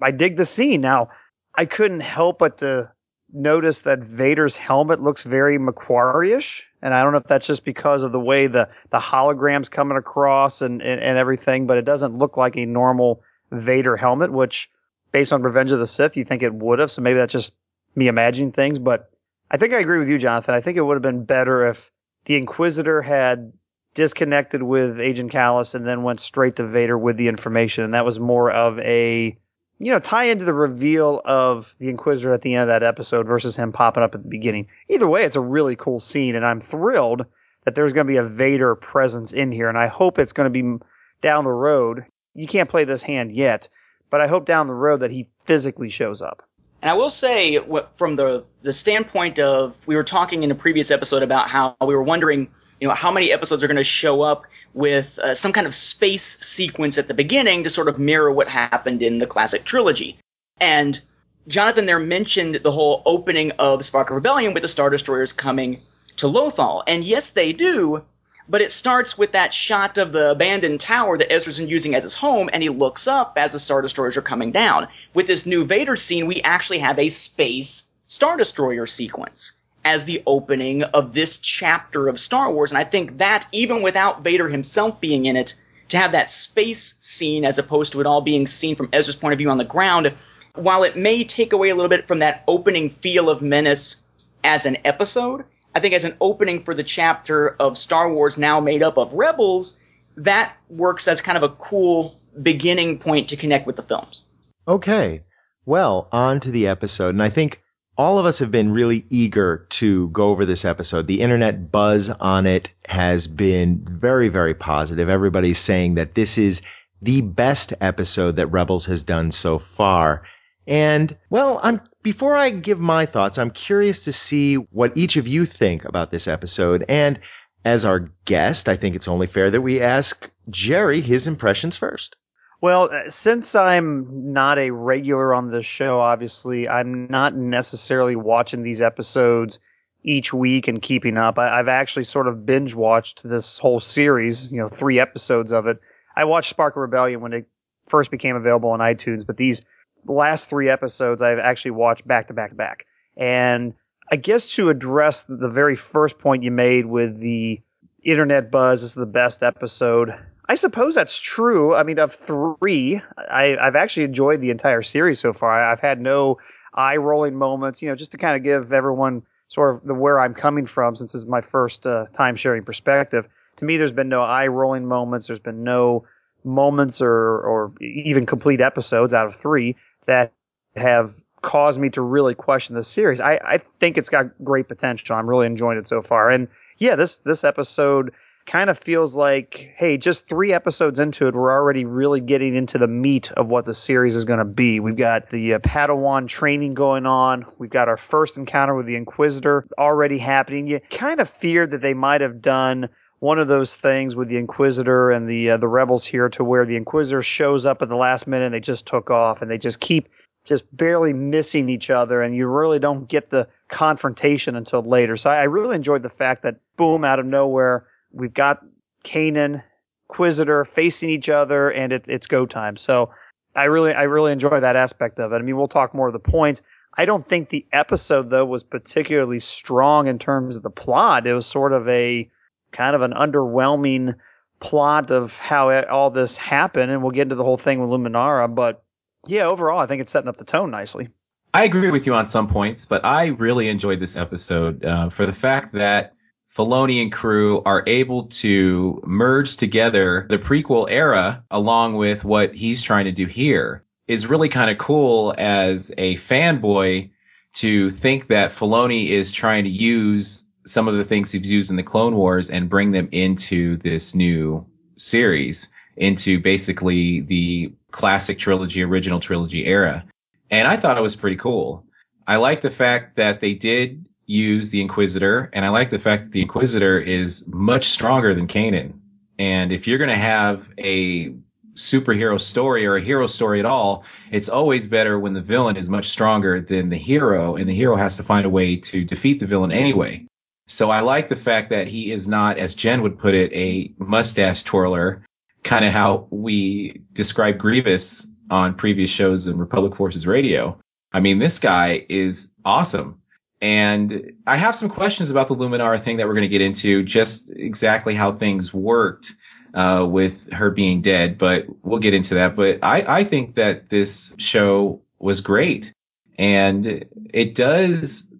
I 0.00 0.12
dig 0.12 0.36
the 0.36 0.46
scene. 0.46 0.80
Now, 0.80 1.10
I 1.54 1.66
couldn't 1.66 2.00
help 2.00 2.38
but 2.38 2.58
to 2.58 2.90
notice 3.32 3.80
that 3.80 3.98
Vader's 3.98 4.56
helmet 4.56 5.02
looks 5.02 5.24
very 5.24 5.58
McQuarrie-ish. 5.58 6.66
And 6.80 6.94
I 6.94 7.02
don't 7.02 7.12
know 7.12 7.18
if 7.18 7.26
that's 7.26 7.46
just 7.46 7.64
because 7.64 8.02
of 8.02 8.12
the 8.12 8.20
way 8.20 8.46
the, 8.46 8.68
the 8.90 8.98
holograms 8.98 9.70
coming 9.70 9.98
across 9.98 10.62
and, 10.62 10.80
and, 10.80 11.02
and 11.02 11.18
everything, 11.18 11.66
but 11.66 11.76
it 11.76 11.84
doesn't 11.84 12.16
look 12.16 12.36
like 12.36 12.56
a 12.56 12.64
normal 12.64 13.22
Vader 13.50 13.96
helmet, 13.96 14.32
which 14.32 14.70
based 15.12 15.32
on 15.32 15.42
Revenge 15.42 15.72
of 15.72 15.78
the 15.78 15.86
Sith, 15.86 16.16
you 16.16 16.24
think 16.24 16.42
it 16.42 16.54
would 16.54 16.78
have. 16.78 16.90
So 16.90 17.02
maybe 17.02 17.18
that's 17.18 17.32
just 17.32 17.52
me 17.94 18.08
imagining 18.08 18.52
things, 18.52 18.78
but 18.78 19.10
I 19.50 19.56
think 19.56 19.72
I 19.72 19.78
agree 19.78 19.98
with 19.98 20.08
you, 20.08 20.18
Jonathan. 20.18 20.54
I 20.54 20.60
think 20.60 20.76
it 20.76 20.82
would 20.82 20.94
have 20.94 21.02
been 21.02 21.24
better 21.24 21.66
if 21.68 21.90
the 22.26 22.36
Inquisitor 22.36 23.00
had 23.00 23.52
disconnected 23.94 24.62
with 24.62 25.00
Agent 25.00 25.32
Kallus 25.32 25.74
and 25.74 25.86
then 25.86 26.02
went 26.02 26.20
straight 26.20 26.56
to 26.56 26.66
Vader 26.66 26.98
with 26.98 27.16
the 27.16 27.28
information. 27.28 27.84
And 27.84 27.94
that 27.94 28.04
was 28.04 28.20
more 28.20 28.50
of 28.50 28.78
a, 28.80 29.36
you 29.78 29.90
know, 29.90 29.98
tie 29.98 30.24
into 30.24 30.44
the 30.44 30.52
reveal 30.52 31.22
of 31.24 31.74
the 31.78 31.88
Inquisitor 31.88 32.34
at 32.34 32.42
the 32.42 32.54
end 32.54 32.62
of 32.62 32.68
that 32.68 32.82
episode 32.82 33.26
versus 33.26 33.56
him 33.56 33.72
popping 33.72 34.02
up 34.02 34.14
at 34.14 34.22
the 34.22 34.28
beginning. 34.28 34.68
Either 34.88 35.08
way, 35.08 35.24
it's 35.24 35.36
a 35.36 35.40
really 35.40 35.76
cool 35.76 36.00
scene. 36.00 36.34
And 36.34 36.44
I'm 36.44 36.60
thrilled 36.60 37.24
that 37.64 37.74
there's 37.74 37.92
going 37.92 38.06
to 38.06 38.12
be 38.12 38.18
a 38.18 38.24
Vader 38.24 38.74
presence 38.74 39.32
in 39.32 39.50
here. 39.50 39.68
And 39.68 39.78
I 39.78 39.86
hope 39.86 40.18
it's 40.18 40.32
going 40.32 40.52
to 40.52 40.62
be 40.62 40.84
down 41.20 41.44
the 41.44 41.50
road. 41.50 42.04
You 42.34 42.46
can't 42.46 42.70
play 42.70 42.84
this 42.84 43.02
hand 43.02 43.34
yet, 43.34 43.68
but 44.10 44.20
I 44.20 44.28
hope 44.28 44.44
down 44.44 44.66
the 44.66 44.74
road 44.74 45.00
that 45.00 45.10
he 45.10 45.28
physically 45.44 45.88
shows 45.88 46.22
up. 46.22 46.47
And 46.80 46.90
I 46.90 46.94
will 46.94 47.10
say, 47.10 47.58
from 47.96 48.16
the 48.16 48.44
the 48.62 48.72
standpoint 48.72 49.38
of, 49.38 49.84
we 49.86 49.96
were 49.96 50.04
talking 50.04 50.42
in 50.42 50.50
a 50.50 50.54
previous 50.54 50.90
episode 50.90 51.22
about 51.22 51.48
how 51.48 51.76
we 51.80 51.94
were 51.94 52.02
wondering, 52.02 52.48
you 52.80 52.88
know, 52.88 52.94
how 52.94 53.10
many 53.10 53.32
episodes 53.32 53.62
are 53.64 53.66
going 53.66 53.76
to 53.76 53.84
show 53.84 54.22
up 54.22 54.44
with 54.74 55.18
uh, 55.18 55.34
some 55.34 55.52
kind 55.52 55.66
of 55.66 55.74
space 55.74 56.38
sequence 56.40 56.98
at 56.98 57.08
the 57.08 57.14
beginning 57.14 57.64
to 57.64 57.70
sort 57.70 57.88
of 57.88 57.98
mirror 57.98 58.32
what 58.32 58.48
happened 58.48 59.02
in 59.02 59.18
the 59.18 59.26
classic 59.26 59.64
trilogy. 59.64 60.18
And 60.60 61.00
Jonathan 61.48 61.86
there 61.86 61.98
mentioned 61.98 62.56
the 62.56 62.72
whole 62.72 63.02
opening 63.06 63.52
of 63.52 63.84
Spark 63.84 64.10
of 64.10 64.16
Rebellion 64.16 64.54
with 64.54 64.62
the 64.62 64.68
Star 64.68 64.90
Destroyers 64.90 65.32
coming 65.32 65.80
to 66.16 66.26
Lothal. 66.26 66.82
And 66.86 67.04
yes, 67.04 67.30
they 67.30 67.52
do, 67.52 68.04
but 68.48 68.60
it 68.60 68.72
starts 68.72 69.18
with 69.18 69.32
that 69.32 69.52
shot 69.52 69.98
of 69.98 70.12
the 70.12 70.30
abandoned 70.30 70.80
tower 70.80 71.18
that 71.18 71.32
Ezra's 71.32 71.60
using 71.60 71.94
as 71.94 72.02
his 72.02 72.14
home, 72.14 72.48
and 72.52 72.62
he 72.62 72.68
looks 72.68 73.06
up 73.06 73.34
as 73.36 73.52
the 73.52 73.58
Star 73.58 73.82
Destroyers 73.82 74.16
are 74.16 74.22
coming 74.22 74.52
down. 74.52 74.88
With 75.14 75.26
this 75.26 75.46
new 75.46 75.64
Vader 75.64 75.96
scene, 75.96 76.26
we 76.26 76.40
actually 76.42 76.78
have 76.78 76.98
a 76.98 77.08
space 77.08 77.88
Star 78.06 78.36
Destroyer 78.36 78.86
sequence 78.86 79.52
as 79.84 80.04
the 80.04 80.22
opening 80.26 80.82
of 80.82 81.12
this 81.12 81.38
chapter 81.38 82.08
of 82.08 82.18
Star 82.18 82.50
Wars. 82.50 82.70
And 82.70 82.78
I 82.78 82.84
think 82.84 83.18
that, 83.18 83.46
even 83.52 83.82
without 83.82 84.24
Vader 84.24 84.48
himself 84.48 85.00
being 85.00 85.26
in 85.26 85.36
it, 85.36 85.54
to 85.88 85.98
have 85.98 86.12
that 86.12 86.30
space 86.30 86.96
scene 87.00 87.44
as 87.44 87.58
opposed 87.58 87.92
to 87.92 88.00
it 88.00 88.06
all 88.06 88.20
being 88.20 88.46
seen 88.46 88.76
from 88.76 88.88
Ezra's 88.92 89.16
point 89.16 89.32
of 89.32 89.38
view 89.38 89.50
on 89.50 89.58
the 89.58 89.64
ground, 89.64 90.14
while 90.54 90.82
it 90.82 90.96
may 90.96 91.24
take 91.24 91.52
away 91.52 91.68
a 91.68 91.74
little 91.74 91.88
bit 91.88 92.08
from 92.08 92.18
that 92.18 92.44
opening 92.48 92.90
feel 92.90 93.30
of 93.30 93.42
Menace 93.42 94.02
as 94.44 94.66
an 94.66 94.76
episode, 94.84 95.44
I 95.74 95.80
think 95.80 95.94
as 95.94 96.04
an 96.04 96.16
opening 96.20 96.64
for 96.64 96.74
the 96.74 96.84
chapter 96.84 97.50
of 97.60 97.76
Star 97.76 98.12
Wars 98.12 98.38
now 98.38 98.60
made 98.60 98.82
up 98.82 98.96
of 98.96 99.12
Rebels, 99.12 99.80
that 100.16 100.56
works 100.68 101.06
as 101.08 101.20
kind 101.20 101.36
of 101.36 101.44
a 101.44 101.54
cool 101.54 102.18
beginning 102.42 102.98
point 102.98 103.28
to 103.28 103.36
connect 103.36 103.66
with 103.66 103.76
the 103.76 103.82
films. 103.82 104.24
Okay. 104.66 105.22
Well, 105.64 106.08
on 106.12 106.40
to 106.40 106.50
the 106.50 106.68
episode. 106.68 107.10
And 107.10 107.22
I 107.22 107.28
think 107.28 107.62
all 107.96 108.18
of 108.18 108.26
us 108.26 108.38
have 108.38 108.50
been 108.50 108.72
really 108.72 109.04
eager 109.10 109.66
to 109.70 110.08
go 110.10 110.28
over 110.28 110.44
this 110.44 110.64
episode. 110.64 111.06
The 111.06 111.20
internet 111.20 111.70
buzz 111.72 112.08
on 112.08 112.46
it 112.46 112.72
has 112.86 113.26
been 113.26 113.84
very, 113.84 114.28
very 114.28 114.54
positive. 114.54 115.08
Everybody's 115.08 115.58
saying 115.58 115.96
that 115.96 116.14
this 116.14 116.38
is 116.38 116.62
the 117.02 117.20
best 117.20 117.74
episode 117.80 118.36
that 118.36 118.46
Rebels 118.48 118.86
has 118.86 119.02
done 119.02 119.30
so 119.30 119.58
far. 119.58 120.22
And 120.68 121.16
well, 121.30 121.60
I'm 121.62 121.80
before 122.02 122.36
I 122.36 122.50
give 122.50 122.78
my 122.78 123.06
thoughts, 123.06 123.38
I'm 123.38 123.50
curious 123.50 124.04
to 124.04 124.12
see 124.12 124.56
what 124.56 124.96
each 124.96 125.16
of 125.16 125.26
you 125.26 125.46
think 125.46 125.86
about 125.86 126.10
this 126.10 126.28
episode. 126.28 126.84
And 126.88 127.18
as 127.64 127.86
our 127.86 128.10
guest, 128.26 128.68
I 128.68 128.76
think 128.76 128.94
it's 128.94 129.08
only 129.08 129.26
fair 129.26 129.50
that 129.50 129.62
we 129.62 129.80
ask 129.80 130.30
Jerry 130.50 131.00
his 131.00 131.26
impressions 131.26 131.76
first. 131.76 132.16
Well, 132.60 132.90
uh, 132.92 133.08
since 133.08 133.54
I'm 133.54 134.32
not 134.32 134.58
a 134.58 134.70
regular 134.70 135.32
on 135.32 135.50
the 135.50 135.62
show, 135.62 136.00
obviously, 136.00 136.68
I'm 136.68 137.06
not 137.08 137.34
necessarily 137.34 138.16
watching 138.16 138.62
these 138.62 138.82
episodes 138.82 139.58
each 140.02 140.34
week 140.34 140.68
and 140.68 140.82
keeping 140.82 141.16
up. 141.16 141.38
I, 141.38 141.56
have 141.56 141.68
actually 141.68 142.04
sort 142.04 142.28
of 142.28 142.44
binge 142.44 142.74
watched 142.74 143.22
this 143.22 143.58
whole 143.58 143.80
series, 143.80 144.52
you 144.52 144.58
know, 144.58 144.68
three 144.68 145.00
episodes 145.00 145.50
of 145.50 145.66
it. 145.66 145.78
I 146.16 146.24
watched 146.24 146.50
Spark 146.50 146.76
of 146.76 146.82
Rebellion 146.82 147.20
when 147.20 147.32
it 147.32 147.48
first 147.86 148.10
became 148.10 148.36
available 148.36 148.70
on 148.70 148.80
iTunes, 148.80 149.26
but 149.26 149.38
these 149.38 149.60
the 149.60 149.66
last 150.06 150.48
three 150.48 150.68
episodes 150.68 151.22
I've 151.22 151.38
actually 151.38 151.72
watched 151.72 152.06
back 152.06 152.28
to 152.28 152.34
back 152.34 152.50
to 152.50 152.56
back. 152.56 152.86
And 153.16 153.74
I 154.10 154.16
guess 154.16 154.52
to 154.52 154.70
address 154.70 155.22
the 155.24 155.50
very 155.50 155.76
first 155.76 156.18
point 156.18 156.42
you 156.42 156.50
made 156.50 156.86
with 156.86 157.18
the 157.18 157.60
internet 158.02 158.50
buzz 158.50 158.82
is 158.82 158.94
the 158.94 159.06
best 159.06 159.42
episode. 159.42 160.14
I 160.48 160.54
suppose 160.54 160.94
that's 160.94 161.18
true. 161.20 161.74
I 161.74 161.82
mean, 161.82 161.98
of 161.98 162.14
three, 162.14 163.02
I, 163.18 163.56
have 163.60 163.76
actually 163.76 164.04
enjoyed 164.04 164.40
the 164.40 164.50
entire 164.50 164.82
series 164.82 165.20
so 165.20 165.32
far. 165.32 165.70
I've 165.70 165.80
had 165.80 166.00
no 166.00 166.38
eye 166.72 166.96
rolling 166.96 167.34
moments, 167.34 167.82
you 167.82 167.88
know, 167.88 167.96
just 167.96 168.12
to 168.12 168.18
kind 168.18 168.36
of 168.36 168.42
give 168.42 168.72
everyone 168.72 169.22
sort 169.48 169.74
of 169.74 169.84
the 169.84 169.94
where 169.94 170.20
I'm 170.20 170.34
coming 170.34 170.66
from 170.66 170.96
since 170.96 171.12
this 171.12 171.22
is 171.22 171.26
my 171.26 171.42
first 171.42 171.86
uh, 171.86 172.06
time 172.12 172.36
sharing 172.36 172.64
perspective. 172.64 173.28
To 173.56 173.64
me, 173.64 173.76
there's 173.76 173.92
been 173.92 174.08
no 174.08 174.22
eye 174.22 174.46
rolling 174.46 174.86
moments. 174.86 175.26
There's 175.26 175.38
been 175.38 175.64
no 175.64 176.04
moments 176.44 177.02
or, 177.02 177.10
or 177.10 177.72
even 177.80 178.24
complete 178.24 178.60
episodes 178.60 179.12
out 179.12 179.26
of 179.26 179.36
three 179.36 179.76
that 180.08 180.32
have 180.74 181.14
caused 181.42 181.78
me 181.78 181.88
to 181.90 182.02
really 182.02 182.34
question 182.34 182.74
this 182.74 182.88
series. 182.88 183.20
I, 183.20 183.34
I 183.44 183.60
think 183.78 183.96
it's 183.96 184.08
got 184.08 184.26
great 184.42 184.66
potential. 184.66 185.14
I'm 185.14 185.28
really 185.28 185.46
enjoying 185.46 185.78
it 185.78 185.86
so 185.86 186.02
far. 186.02 186.30
And 186.30 186.48
yeah, 186.78 186.96
this 186.96 187.18
this 187.18 187.44
episode 187.44 188.12
kind 188.46 188.70
of 188.70 188.78
feels 188.78 189.14
like, 189.14 189.72
hey, 189.76 189.98
just 189.98 190.26
three 190.26 190.54
episodes 190.54 190.98
into 190.98 191.28
it, 191.28 191.34
we're 191.34 191.52
already 191.52 191.84
really 191.84 192.20
getting 192.20 192.56
into 192.56 192.78
the 192.78 192.88
meat 192.88 193.30
of 193.32 193.46
what 193.48 193.66
the 193.66 193.74
series 193.74 194.16
is 194.16 194.24
going 194.24 194.38
to 194.38 194.44
be. 194.44 194.80
We've 194.80 194.96
got 194.96 195.28
the 195.28 195.54
uh, 195.54 195.58
Padawan 195.58 196.26
training 196.26 196.72
going 196.72 197.04
on. 197.04 197.44
We've 197.58 197.70
got 197.70 197.88
our 197.88 197.98
first 197.98 198.38
encounter 198.38 198.74
with 198.74 198.86
the 198.86 198.96
Inquisitor 198.96 199.66
already 199.78 200.16
happening. 200.16 200.66
You 200.66 200.80
kind 200.90 201.20
of 201.20 201.28
feared 201.28 201.72
that 201.72 201.82
they 201.82 201.94
might 201.94 202.22
have 202.22 202.40
done 202.40 202.88
one 203.20 203.38
of 203.38 203.48
those 203.48 203.74
things 203.74 204.14
with 204.14 204.28
the 204.28 204.36
Inquisitor 204.36 205.10
and 205.10 205.28
the 205.28 205.50
uh, 205.50 205.56
the 205.56 205.68
rebels 205.68 206.04
here 206.04 206.28
to 206.30 206.44
where 206.44 206.64
the 206.64 206.76
Inquisitor 206.76 207.22
shows 207.22 207.66
up 207.66 207.82
at 207.82 207.88
the 207.88 207.96
last 207.96 208.26
minute 208.26 208.46
and 208.46 208.54
they 208.54 208.60
just 208.60 208.86
took 208.86 209.10
off 209.10 209.42
and 209.42 209.50
they 209.50 209.58
just 209.58 209.80
keep 209.80 210.08
just 210.44 210.64
barely 210.74 211.12
missing 211.12 211.68
each 211.68 211.90
other, 211.90 212.22
and 212.22 212.34
you 212.34 212.46
really 212.46 212.78
don't 212.78 213.06
get 213.06 213.28
the 213.28 213.46
confrontation 213.68 214.56
until 214.56 214.82
later. 214.82 215.14
So 215.16 215.28
I, 215.28 215.40
I 215.40 215.42
really 215.42 215.76
enjoyed 215.76 216.02
the 216.02 216.08
fact 216.08 216.42
that 216.42 216.56
boom, 216.76 217.04
out 217.04 217.18
of 217.18 217.26
nowhere, 217.26 217.86
we've 218.12 218.32
got 218.32 218.64
Kanan, 219.04 219.62
Inquisitor 220.08 220.64
facing 220.64 221.10
each 221.10 221.28
other, 221.28 221.70
and 221.70 221.92
it, 221.92 222.08
it's 222.08 222.26
go 222.26 222.46
time. 222.46 222.78
So 222.78 223.10
I 223.56 223.64
really, 223.64 223.92
I 223.92 224.04
really 224.04 224.32
enjoy 224.32 224.58
that 224.58 224.74
aspect 224.74 225.18
of 225.18 225.32
it. 225.34 225.36
I 225.36 225.42
mean, 225.42 225.58
we'll 225.58 225.68
talk 225.68 225.92
more 225.92 226.06
of 226.06 226.14
the 226.14 226.18
points. 226.18 226.62
I 226.96 227.04
don't 227.04 227.28
think 227.28 227.50
the 227.50 227.66
episode 227.72 228.30
though 228.30 228.46
was 228.46 228.64
particularly 228.64 229.40
strong 229.40 230.06
in 230.06 230.18
terms 230.18 230.56
of 230.56 230.62
the 230.62 230.70
plot. 230.70 231.26
It 231.26 231.34
was 231.34 231.46
sort 231.46 231.74
of 231.74 231.86
a 231.88 232.28
kind 232.72 232.94
of 232.94 233.02
an 233.02 233.12
underwhelming 233.12 234.14
plot 234.60 235.10
of 235.10 235.36
how 235.36 235.70
all 235.84 236.10
this 236.10 236.36
happened, 236.36 236.90
and 236.90 237.02
we'll 237.02 237.12
get 237.12 237.22
into 237.22 237.34
the 237.34 237.44
whole 237.44 237.56
thing 237.56 237.80
with 237.80 237.90
Luminara. 237.90 238.52
But 238.52 238.82
yeah, 239.26 239.44
overall, 239.44 239.78
I 239.78 239.86
think 239.86 240.00
it's 240.00 240.12
setting 240.12 240.28
up 240.28 240.36
the 240.36 240.44
tone 240.44 240.70
nicely. 240.70 241.08
I 241.54 241.64
agree 241.64 241.90
with 241.90 242.06
you 242.06 242.14
on 242.14 242.28
some 242.28 242.46
points, 242.46 242.84
but 242.84 243.04
I 243.04 243.28
really 243.28 243.68
enjoyed 243.68 244.00
this 244.00 244.16
episode 244.16 244.84
uh, 244.84 245.08
for 245.08 245.24
the 245.24 245.32
fact 245.32 245.72
that 245.74 246.14
Filoni 246.54 247.00
and 247.00 247.12
crew 247.12 247.62
are 247.64 247.84
able 247.86 248.24
to 248.24 249.00
merge 249.06 249.56
together 249.56 250.26
the 250.28 250.38
prequel 250.38 250.86
era 250.90 251.44
along 251.50 251.96
with 251.96 252.24
what 252.24 252.54
he's 252.54 252.82
trying 252.82 253.04
to 253.04 253.12
do 253.12 253.26
here 253.26 253.84
is 254.08 254.26
really 254.26 254.48
kind 254.48 254.70
of 254.70 254.78
cool 254.78 255.34
as 255.38 255.92
a 255.98 256.16
fanboy 256.16 257.10
to 257.54 257.90
think 257.90 258.26
that 258.28 258.50
Filoni 258.50 259.08
is 259.08 259.30
trying 259.30 259.64
to 259.64 259.70
use 259.70 260.47
some 260.68 260.88
of 260.88 260.96
the 260.96 261.04
things 261.04 261.32
he's 261.32 261.50
used 261.50 261.70
in 261.70 261.76
the 261.76 261.82
Clone 261.82 262.16
Wars 262.16 262.50
and 262.50 262.68
bring 262.68 262.92
them 262.92 263.08
into 263.12 263.76
this 263.78 264.14
new 264.14 264.64
series, 264.96 265.72
into 265.96 266.38
basically 266.40 267.20
the 267.20 267.72
classic 267.90 268.38
trilogy, 268.38 268.82
original 268.82 269.20
trilogy 269.20 269.66
era. 269.66 270.04
And 270.50 270.68
I 270.68 270.76
thought 270.76 270.98
it 270.98 271.02
was 271.02 271.16
pretty 271.16 271.36
cool. 271.36 271.84
I 272.26 272.36
like 272.36 272.60
the 272.60 272.70
fact 272.70 273.16
that 273.16 273.40
they 273.40 273.54
did 273.54 274.08
use 274.26 274.70
the 274.70 274.82
Inquisitor, 274.82 275.50
and 275.52 275.64
I 275.64 275.70
like 275.70 275.90
the 275.90 275.98
fact 275.98 276.24
that 276.24 276.32
the 276.32 276.42
Inquisitor 276.42 276.98
is 276.98 277.48
much 277.48 277.86
stronger 277.86 278.34
than 278.34 278.46
Kanan. 278.46 278.92
And 279.38 279.72
if 279.72 279.86
you're 279.86 279.98
going 279.98 280.10
to 280.10 280.16
have 280.16 280.70
a 280.78 281.34
superhero 281.74 282.40
story 282.40 282.84
or 282.84 282.96
a 282.96 283.00
hero 283.00 283.26
story 283.26 283.60
at 283.60 283.66
all, 283.66 284.04
it's 284.30 284.48
always 284.48 284.86
better 284.86 285.18
when 285.18 285.32
the 285.32 285.40
villain 285.40 285.76
is 285.76 285.88
much 285.88 286.08
stronger 286.08 286.60
than 286.60 286.88
the 286.88 286.96
hero, 286.96 287.56
and 287.56 287.68
the 287.68 287.74
hero 287.74 287.96
has 287.96 288.16
to 288.16 288.22
find 288.22 288.44
a 288.44 288.50
way 288.50 288.76
to 288.76 289.04
defeat 289.04 289.40
the 289.40 289.46
villain 289.46 289.72
anyway. 289.72 290.26
So 290.68 290.90
I 290.90 291.00
like 291.00 291.28
the 291.28 291.36
fact 291.36 291.70
that 291.70 291.88
he 291.88 292.12
is 292.12 292.28
not, 292.28 292.58
as 292.58 292.74
Jen 292.74 293.00
would 293.02 293.18
put 293.18 293.34
it, 293.34 293.50
a 293.54 293.90
mustache 293.98 294.62
twirler, 294.62 295.24
kind 295.64 295.84
of 295.84 295.92
how 295.92 296.28
we 296.30 297.00
describe 297.14 297.56
Grievous 297.56 298.30
on 298.50 298.74
previous 298.74 299.10
shows 299.10 299.46
in 299.46 299.56
Republic 299.56 299.96
Forces 299.96 300.26
Radio. 300.26 300.78
I 301.12 301.20
mean, 301.20 301.38
this 301.38 301.58
guy 301.58 302.04
is 302.10 302.52
awesome. 302.66 303.18
And 303.62 304.32
I 304.46 304.56
have 304.56 304.76
some 304.76 304.90
questions 304.90 305.30
about 305.30 305.48
the 305.48 305.56
Luminara 305.56 305.98
thing 305.98 306.18
that 306.18 306.26
we're 306.26 306.34
going 306.34 306.42
to 306.42 306.48
get 306.48 306.60
into, 306.60 307.02
just 307.02 307.50
exactly 307.56 308.14
how 308.14 308.32
things 308.32 308.72
worked 308.72 309.32
uh, 309.72 310.06
with 310.08 310.52
her 310.52 310.70
being 310.70 311.00
dead, 311.00 311.38
but 311.38 311.66
we'll 311.82 311.98
get 311.98 312.14
into 312.14 312.34
that. 312.34 312.56
But 312.56 312.78
I, 312.82 313.20
I 313.20 313.24
think 313.24 313.54
that 313.54 313.88
this 313.88 314.34
show 314.38 315.00
was 315.18 315.40
great. 315.40 315.92
And 316.38 317.06
it 317.32 317.54
does 317.54 318.32